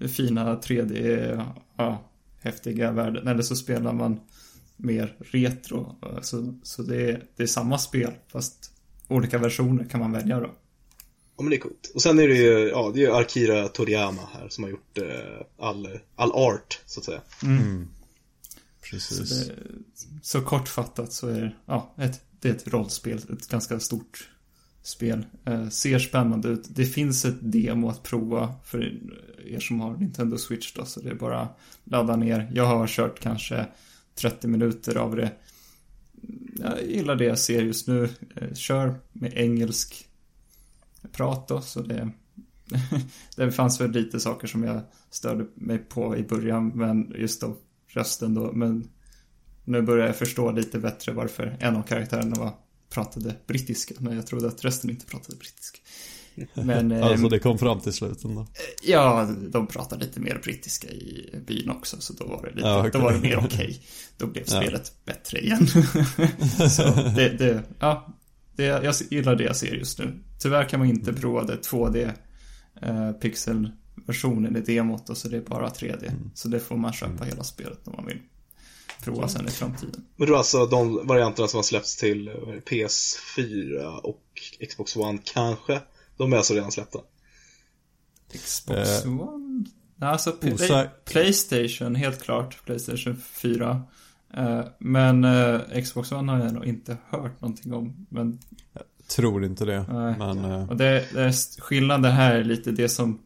fina 0.08 0.56
3D, 0.56 1.52
ja, 1.76 2.10
häftiga 2.40 2.92
världen. 2.92 3.28
Eller 3.28 3.42
så 3.42 3.56
spelar 3.56 3.92
man 3.92 4.20
mer 4.82 5.16
retro. 5.20 5.96
Så, 6.22 6.54
så 6.62 6.82
det, 6.82 7.10
är, 7.10 7.24
det 7.36 7.42
är 7.42 7.46
samma 7.46 7.78
spel 7.78 8.12
fast 8.28 8.72
olika 9.08 9.38
versioner 9.38 9.84
kan 9.84 10.00
man 10.00 10.12
välja 10.12 10.40
då. 10.40 10.50
Ja 11.36 11.42
men 11.42 11.50
det 11.50 11.56
är 11.56 11.60
coolt. 11.60 11.92
Och 11.94 12.02
sen 12.02 12.18
är 12.18 12.28
det 12.28 12.36
ju, 12.36 12.68
ja 12.68 12.90
det 12.94 13.00
är 13.00 13.02
ju 13.02 13.14
Akira 13.14 13.68
Toriyama 13.68 14.22
här 14.32 14.48
som 14.48 14.64
har 14.64 14.70
gjort 14.70 14.98
eh, 14.98 15.66
all, 15.66 15.88
all 16.16 16.32
art, 16.32 16.80
så 16.86 17.00
att 17.00 17.04
säga. 17.04 17.20
Precis. 18.90 19.46
Det, 19.48 19.54
så 20.22 20.40
kortfattat 20.40 21.12
så 21.12 21.28
är 21.28 21.40
det, 21.40 21.52
ja, 21.66 21.94
ett, 21.98 22.20
det 22.40 22.48
är 22.48 22.52
ett 22.52 22.68
rollspel. 22.68 23.18
Ett 23.32 23.48
ganska 23.48 23.80
stort 23.80 24.30
spel. 24.82 25.26
Eh, 25.44 25.68
ser 25.68 25.98
spännande 25.98 26.48
ut. 26.48 26.64
Det 26.68 26.84
finns 26.86 27.24
ett 27.24 27.38
demo 27.40 27.88
att 27.88 28.02
prova 28.02 28.54
för 28.64 28.92
er 29.46 29.60
som 29.60 29.80
har 29.80 29.96
Nintendo 29.96 30.38
Switch 30.38 30.72
då. 30.72 30.84
Så 30.84 31.00
det 31.00 31.10
är 31.10 31.14
bara 31.14 31.48
ladda 31.84 32.16
ner. 32.16 32.50
Jag 32.54 32.66
har 32.66 32.86
kört 32.86 33.20
kanske 33.20 33.66
30 34.14 34.48
minuter 34.48 34.96
av 34.96 35.16
det. 35.16 35.32
Jag 36.58 36.86
gillar 36.86 37.16
det 37.16 37.24
jag 37.24 37.38
ser 37.38 37.62
just 37.62 37.88
nu. 37.88 38.08
Eh, 38.36 38.54
kör 38.54 38.94
med 39.12 39.32
engelsk 39.34 40.08
prat 41.12 41.48
då. 41.48 41.60
Så 41.60 41.82
det, 41.82 42.10
det 43.36 43.52
fanns 43.52 43.80
väl 43.80 43.90
lite 43.90 44.20
saker 44.20 44.46
som 44.46 44.64
jag 44.64 44.80
störde 45.10 45.46
mig 45.54 45.78
på 45.78 46.16
i 46.16 46.22
början. 46.22 46.68
Men 46.74 47.14
just 47.18 47.40
då 47.40 47.56
rösten 47.86 48.34
då. 48.34 48.52
Men 48.52 48.88
nu 49.64 49.82
börjar 49.82 50.06
jag 50.06 50.16
förstå 50.16 50.50
lite 50.52 50.78
bättre 50.78 51.12
varför 51.12 51.56
en 51.60 51.76
av 51.76 51.82
karaktärerna 51.82 52.36
var, 52.36 52.52
pratade 52.90 53.36
brittiska. 53.46 53.94
Men 53.98 54.16
jag 54.16 54.26
trodde 54.26 54.48
att 54.48 54.64
rösten 54.64 54.90
inte 54.90 55.06
pratade 55.06 55.36
brittiska. 55.36 55.78
Men 56.54 57.02
Alltså 57.02 57.28
det 57.28 57.38
kom 57.38 57.58
fram 57.58 57.80
till 57.80 57.92
sluten 57.92 58.34
då. 58.34 58.46
ja, 58.82 59.28
de 59.50 59.66
pratar 59.66 59.98
lite 59.98 60.20
mer 60.20 60.40
brittiska 60.44 60.88
i 60.88 61.34
byn 61.46 61.70
också. 61.70 62.00
Så 62.00 62.12
då 62.12 62.26
var 62.26 62.42
det, 62.42 62.54
lite, 62.54 62.68
Ja, 62.68 62.78
okej. 62.78 62.90
då 62.92 62.98
var 62.98 63.12
det 63.12 63.20
mer 63.20 63.38
okej. 63.44 63.80
Då 64.16 64.26
blev 64.26 64.44
Ja. 64.46 64.60
spelet 64.62 64.92
bättre 65.04 65.38
igen. 65.38 65.66
så 66.70 66.82
det, 67.16 67.28
det, 67.38 67.62
ja, 67.78 68.14
det, 68.56 68.64
jag 68.64 68.94
gillar 69.10 69.36
det 69.36 69.44
jag 69.44 69.56
ser 69.56 69.74
just 69.74 69.98
nu. 69.98 70.12
Tyvärr 70.42 70.68
kan 70.68 70.80
man 70.80 70.88
inte 70.88 71.12
prova 71.12 71.44
det 71.44 71.56
2D 71.70 72.12
eh, 72.82 73.12
pixelversionen 73.12 74.56
i 74.56 74.60
demot. 74.60 75.10
Och 75.10 75.16
så 75.16 75.28
det 75.28 75.36
är 75.36 75.40
bara 75.40 75.68
3D. 75.68 76.12
Så 76.34 76.48
det 76.48 76.60
får 76.60 76.76
man 76.76 76.92
köpa 76.92 77.24
hela 77.24 77.44
spelet 77.44 77.88
om 77.88 77.94
man 77.96 78.06
vill 78.06 78.18
prova 79.04 79.28
sen 79.28 79.46
i 79.48 79.50
framtiden. 79.50 80.04
Men 80.16 80.28
då 80.28 80.36
alltså 80.36 80.66
de 80.66 81.06
varianterna 81.06 81.48
som 81.48 81.58
har 81.58 81.62
släppts 81.62 81.96
till 81.96 82.28
eh, 82.28 82.34
vad 82.34 82.48
är 82.48 82.54
det, 82.54 82.60
PS4 82.70 83.96
och 83.96 84.22
Xbox 84.70 84.96
One 84.96 85.18
kanske. 85.24 85.80
De 86.20 86.32
är 86.32 86.36
alltså 86.36 86.54
redan 86.54 86.72
släppta. 86.72 86.98
Xbox 88.32 89.04
Eh, 89.04 89.20
One? 89.20 89.64
Alltså, 90.00 90.32
Play, 90.32 90.88
Playstation, 91.04 91.94
helt 91.94 92.22
klart. 92.22 92.64
Playstation 92.64 93.16
4. 93.16 93.82
Eh, 94.34 94.64
men 94.78 95.24
eh, 95.24 95.82
Xbox 95.82 96.12
One 96.12 96.32
har 96.32 96.38
jag 96.44 96.54
nog 96.54 96.64
inte 96.64 96.96
hört 97.08 97.40
någonting 97.40 97.72
om. 97.74 98.06
Men, 98.10 98.38
Tror 99.06 99.44
inte 99.44 99.64
det. 99.64 99.86
Nej. 99.92 100.14
Men 100.18 100.44
eh, 100.44 100.68
och 100.70 100.76
det, 100.76 101.08
det 101.12 101.22
är 101.22 101.60
skillnaden 101.60 102.12
här 102.12 102.34
är 102.34 102.44
lite 102.44 102.70
det 102.70 102.88
som 102.88 103.20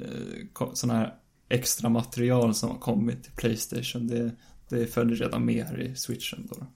eh, 0.00 0.70
sådana 0.74 0.98
här 0.98 1.14
extra 1.48 1.88
material 1.88 2.54
som 2.54 2.70
har 2.70 2.78
kommit 2.78 3.22
till 3.24 3.32
Playstation. 3.32 4.06
Det, 4.06 4.30
det 4.68 4.86
följer 4.86 5.16
redan 5.16 5.44
med 5.44 5.66
här 5.66 5.80
i 5.80 5.96
Switchen 5.96 6.46
då. 6.50 6.66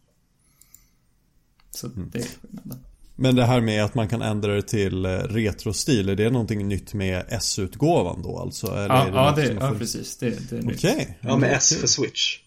Så 1.71 1.87
Mm. 1.87 2.11
det 2.13 2.19
är 2.19 2.23
skillnaden. 2.23 2.85
Men 3.17 3.37
det 3.37 3.45
här 3.45 3.61
med 3.61 3.85
att 3.85 3.95
man 3.95 4.09
kan 4.09 4.23
ändra 4.23 4.55
det 4.55 4.63
till 4.63 5.05
eh, 5.05 5.11
retrostil, 5.11 6.09
är 6.09 6.17
det 6.17 6.31
någonting 6.31 6.69
nytt 6.69 6.95
med 6.95 7.25
S-utgåvan 7.29 8.23
då 8.23 8.39
alltså? 8.39 8.67
Eller 8.67 8.89
Ja, 8.95 9.03
är 9.07 9.37
det 9.37 9.43
ja, 9.47 9.55
det, 9.55 9.61
har 9.61 9.73
ja 9.73 9.79
precis. 9.79 10.17
Det, 10.17 10.51
det 10.51 10.59
är 10.59 10.63
nytt. 10.63 10.77
Okej. 10.77 11.19
Ja, 11.21 11.37
med 11.37 11.53
S 11.53 11.77
för 11.81 11.87
Switch. 11.87 12.39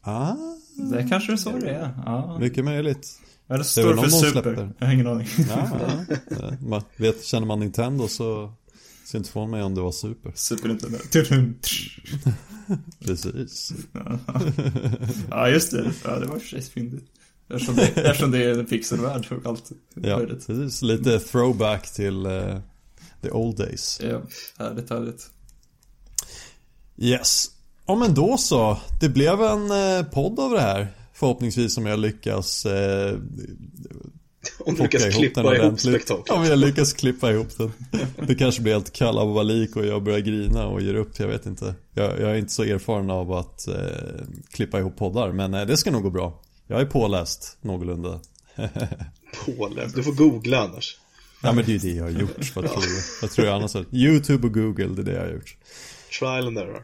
Ah, 0.00 0.34
Det 0.92 1.06
kanske 1.08 1.32
är 1.32 1.36
så 1.36 1.50
det 1.50 1.70
är. 1.70 1.90
Ja. 2.06 2.38
mycket 2.40 2.64
möjligt. 2.64 3.08
Eller 3.48 3.58
Det 3.58 3.64
står 3.64 3.94
det 3.94 4.02
för 4.02 4.08
Super? 4.08 4.30
släpper. 4.30 4.70
Jag 4.78 4.86
har 4.86 4.94
ingen 4.94 5.06
aning. 5.06 5.26
Ja, 5.48 5.68
ja. 5.80 6.16
Eh, 6.36 6.52
man 6.60 6.82
vet, 6.96 7.24
känner 7.24 7.46
man 7.46 7.60
Nintendo 7.60 8.08
så 8.08 8.52
ser 9.06 9.18
inte 9.18 9.30
från 9.30 9.50
mig 9.50 9.62
om 9.62 9.74
det 9.74 9.80
var 9.80 9.92
super. 9.92 10.32
Super 10.34 10.68
Nintendo. 10.68 10.98
Precis. 13.04 13.72
ja, 15.30 15.48
just 15.48 15.70
det. 15.70 15.92
Ja, 16.04 16.18
det 16.18 16.26
var 16.26 16.38
för 16.38 16.46
sig 16.48 16.62
fyndigt. 16.62 17.04
Eftersom 17.52 17.76
det, 17.76 17.82
eftersom 17.96 18.30
det 18.30 18.44
är 18.44 18.58
en 18.58 18.66
pixelvärld 18.66 19.26
och 19.30 19.46
allt. 19.46 19.72
Ja, 19.94 20.18
möjligt. 20.18 20.46
precis. 20.46 20.82
Lite 20.82 21.18
throwback 21.18 21.92
till 21.92 22.26
eh, 22.26 22.58
the 23.22 23.30
old 23.30 23.56
days. 23.56 24.00
Ja, 24.02 24.22
härligt, 24.58 24.90
härligt. 24.90 25.30
Yes. 26.98 27.50
Ja 27.86 27.94
men 27.94 28.14
då 28.14 28.36
så. 28.36 28.78
Det 29.00 29.08
blev 29.08 29.42
en 29.42 29.70
eh, 29.70 30.02
podd 30.12 30.40
av 30.40 30.50
det 30.50 30.60
här. 30.60 30.88
Förhoppningsvis 31.14 31.78
om 31.78 31.86
jag 31.86 31.98
lyckas 31.98 32.66
eh, 32.66 33.18
Om 34.58 34.74
du 34.74 34.82
lyckas 34.82 35.04
klippa 35.14 35.40
ihop 35.40 35.60
ordentligt. 35.60 35.80
spektaklet. 35.80 36.38
Om 36.38 36.44
jag 36.44 36.58
lyckas 36.58 36.92
klippa 36.92 37.30
ihop 37.32 37.58
den. 37.58 37.72
Det 38.26 38.34
kanske 38.34 38.62
blir 38.62 38.72
helt 38.72 38.92
kalabalik 38.92 39.76
och 39.76 39.86
jag 39.86 40.02
börjar 40.02 40.18
grina 40.18 40.66
och 40.66 40.80
ger 40.80 40.94
upp, 40.94 41.18
jag 41.18 41.28
vet 41.28 41.46
inte. 41.46 41.74
Jag, 41.94 42.20
jag 42.20 42.30
är 42.30 42.34
inte 42.34 42.52
så 42.52 42.62
erfaren 42.62 43.10
av 43.10 43.32
att 43.32 43.68
eh, 43.68 43.74
klippa 44.50 44.78
ihop 44.78 44.96
poddar, 44.96 45.32
men 45.32 45.54
eh, 45.54 45.66
det 45.66 45.76
ska 45.76 45.90
nog 45.90 46.02
gå 46.02 46.10
bra. 46.10 46.42
Jag 46.66 46.80
är 46.80 46.86
påläst 46.86 47.58
någorlunda. 47.60 48.20
Påläst. 49.46 49.94
Du 49.94 50.02
får 50.02 50.12
googla 50.12 50.60
annars. 50.60 50.98
Ja 51.42 51.52
men 51.52 51.64
det 51.64 51.70
är 51.72 51.78
ju 51.78 51.78
det 51.78 51.96
jag 51.96 52.04
har 52.04 52.10
gjort, 52.10 52.56
vad 52.56 52.64
tror? 52.70 53.20
Vad 53.22 53.30
tror 53.30 53.46
jag 53.46 53.56
annars? 53.56 53.76
Youtube 53.92 54.46
och 54.46 54.54
Google, 54.54 54.86
det 54.86 55.02
är 55.02 55.04
det 55.04 55.12
jag 55.12 55.20
har 55.20 55.32
gjort. 55.32 55.56
Trial 56.18 56.46
and 56.46 56.58
error. 56.58 56.82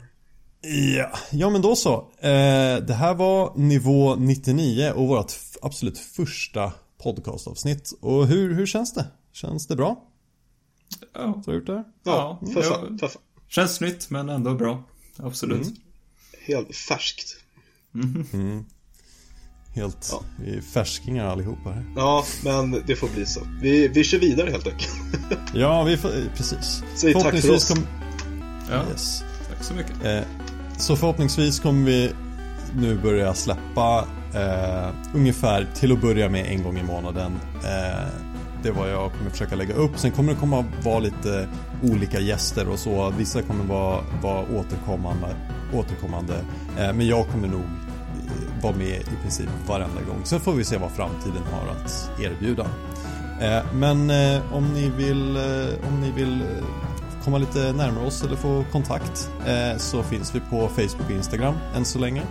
Ja, 0.97 1.13
ja 1.33 1.51
men 1.51 1.63
då 1.63 1.77
så. 1.77 1.95
Eh, 2.21 2.77
det 2.87 2.95
här 2.95 3.15
var 3.15 3.53
nivå 3.57 4.15
99 4.17 4.93
och 4.97 5.09
vårt 5.09 5.33
absolut 5.63 5.99
första 5.99 6.73
podcastavsnitt. 7.03 7.93
Och 8.01 8.27
hur, 8.27 8.55
hur 8.55 8.67
känns 8.67 8.95
det? 8.95 9.07
Känns 9.33 9.67
det 9.67 9.77
bra? 9.77 10.05
Ja, 11.15 11.43
Du 11.45 11.51
har 11.51 11.59
gjort 11.59 11.67
det? 11.67 11.85
Ja, 12.05 12.39
Ja, 12.43 12.53
för 12.53 12.63
ja. 12.63 12.69
fan. 12.71 12.99
För 12.99 13.09
fan. 13.09 13.23
känns 13.49 13.81
nytt 13.81 14.11
men 14.11 14.29
ändå 14.29 14.55
bra. 14.55 14.85
Absolut. 15.17 15.67
Mm. 15.67 15.77
Helt 16.47 16.77
färskt. 16.77 17.37
Helt, 19.79 20.09
Ja. 20.13 20.23
färskingar 20.73 21.27
allihopa 21.27 21.71
här. 21.71 21.85
Ja, 21.97 22.25
men 22.45 22.83
det 22.87 22.97
får 22.97 23.09
bli 23.09 23.27
så. 23.27 23.41
Vi, 23.63 23.89
vi 23.89 24.05
kör 24.05 24.19
vidare 24.19 24.51
helt 24.51 24.67
enkelt. 24.67 24.91
Ja, 25.55 25.83
vi 25.83 25.97
får, 25.97 26.11
precis. 26.37 26.83
Säg 26.95 27.15
tack 27.15 27.41
för 27.41 27.55
oss. 27.55 27.69
Kom, 27.69 27.87
Ja, 28.71 28.83
yes. 28.93 29.25
tack 29.49 29.65
så 29.65 29.75
mycket. 29.75 30.05
eh, 30.05 30.21
så 30.79 30.97
förhoppningsvis 30.97 31.61
kommer 31.61 31.85
vi 31.87 32.11
nu 32.77 32.99
börja 32.99 33.35
släppa 33.35 34.05
eh, 34.35 34.89
ungefär 35.15 35.67
till 35.75 35.93
att 35.93 36.01
börja 36.01 36.29
med 36.29 36.47
en 36.47 36.63
gång 36.63 36.79
i 36.79 36.83
månaden. 36.83 37.33
Eh, 37.65 38.09
det 38.63 38.69
är 38.69 38.73
vad 38.73 38.91
jag 38.93 39.13
kommer 39.13 39.31
försöka 39.31 39.57
lägga 39.57 39.75
upp. 39.75 39.99
Sen 39.99 40.11
kommer 40.11 40.33
det 40.33 40.39
komma 40.41 40.65
vara 40.85 40.99
lite 40.99 41.49
olika 41.83 42.21
gäster 42.21 42.69
och 42.69 42.79
så. 42.79 43.13
Vissa 43.19 43.43
kommer 43.43 43.65
vara, 43.65 44.01
vara 44.23 44.41
återkommande. 44.59 45.37
återkommande. 45.75 46.35
Eh, 46.79 46.93
men 46.93 47.07
jag 47.07 47.29
kommer 47.29 47.49
nog 47.49 47.63
vara 48.63 48.77
med 48.77 49.01
i 49.01 49.23
princip 49.23 49.49
varenda 49.67 50.01
gång. 50.09 50.21
Sen 50.25 50.41
får 50.41 50.53
vi 50.53 50.65
se 50.65 50.77
vad 50.77 50.91
framtiden 50.91 51.43
har 51.53 51.73
att 51.73 52.11
erbjuda. 52.21 52.67
Eh, 53.41 53.65
men 53.75 54.11
eh, 54.11 54.53
om 54.53 54.75
ni 54.75 54.91
vill, 54.91 55.37
eh, 55.37 55.89
om 55.89 56.01
ni 56.01 56.11
vill 56.11 56.45
komma 57.25 57.39
lite 57.39 57.73
närmare 57.73 58.07
oss 58.07 58.25
eller 58.25 58.37
få 58.37 58.65
kontakt 58.73 59.31
så 59.77 60.03
finns 60.03 60.35
vi 60.35 60.41
på 60.41 60.69
Facebook 60.69 61.05
och 61.05 61.11
Instagram 61.11 61.55
än 61.77 61.85
så 61.85 61.99
länge. 61.99 62.23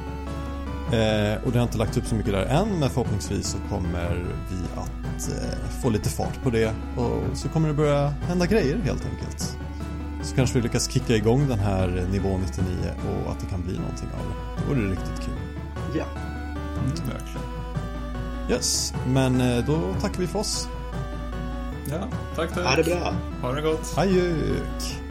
Och 1.45 1.51
det 1.51 1.59
har 1.59 1.63
inte 1.63 1.77
lagt 1.77 1.97
upp 1.97 2.05
så 2.05 2.15
mycket 2.15 2.33
där 2.33 2.45
än 2.45 2.79
men 2.79 2.89
förhoppningsvis 2.89 3.47
så 3.47 3.57
kommer 3.69 4.25
vi 4.49 4.81
att 4.81 5.29
få 5.81 5.89
lite 5.89 6.09
fart 6.09 6.43
på 6.43 6.49
det 6.49 6.73
och 6.97 7.37
så 7.37 7.49
kommer 7.49 7.67
det 7.67 7.73
börja 7.73 8.07
hända 8.07 8.45
grejer 8.45 8.77
helt 8.77 9.05
enkelt. 9.05 9.57
Så 10.23 10.35
kanske 10.35 10.55
vi 10.55 10.61
lyckas 10.61 10.91
kicka 10.91 11.15
igång 11.15 11.47
den 11.47 11.59
här 11.59 12.07
nivå 12.11 12.39
99 12.45 12.75
och 13.25 13.31
att 13.31 13.39
det 13.39 13.45
kan 13.45 13.61
bli 13.61 13.77
någonting 13.77 14.07
av 14.13 14.19
det. 14.19 14.61
Det 14.61 14.75
vore 14.75 14.91
riktigt 14.91 15.25
kul. 15.25 15.46
Ja. 15.93 16.05
Mm, 16.77 16.89
verkligen. 16.89 17.47
Yes, 18.49 18.93
men 19.07 19.41
eh, 19.41 19.65
då 19.65 19.80
tackar 20.01 20.19
vi 20.19 20.27
för 20.27 20.39
oss. 20.39 20.68
Ja, 21.89 22.07
tack 22.35 22.53
tack. 22.53 22.65
Ha 22.65 22.76
det 22.76 22.84
bra. 22.84 23.14
Ha 23.41 23.51
det 23.51 23.61
gott. 23.61 23.93
Adjök! 23.97 25.06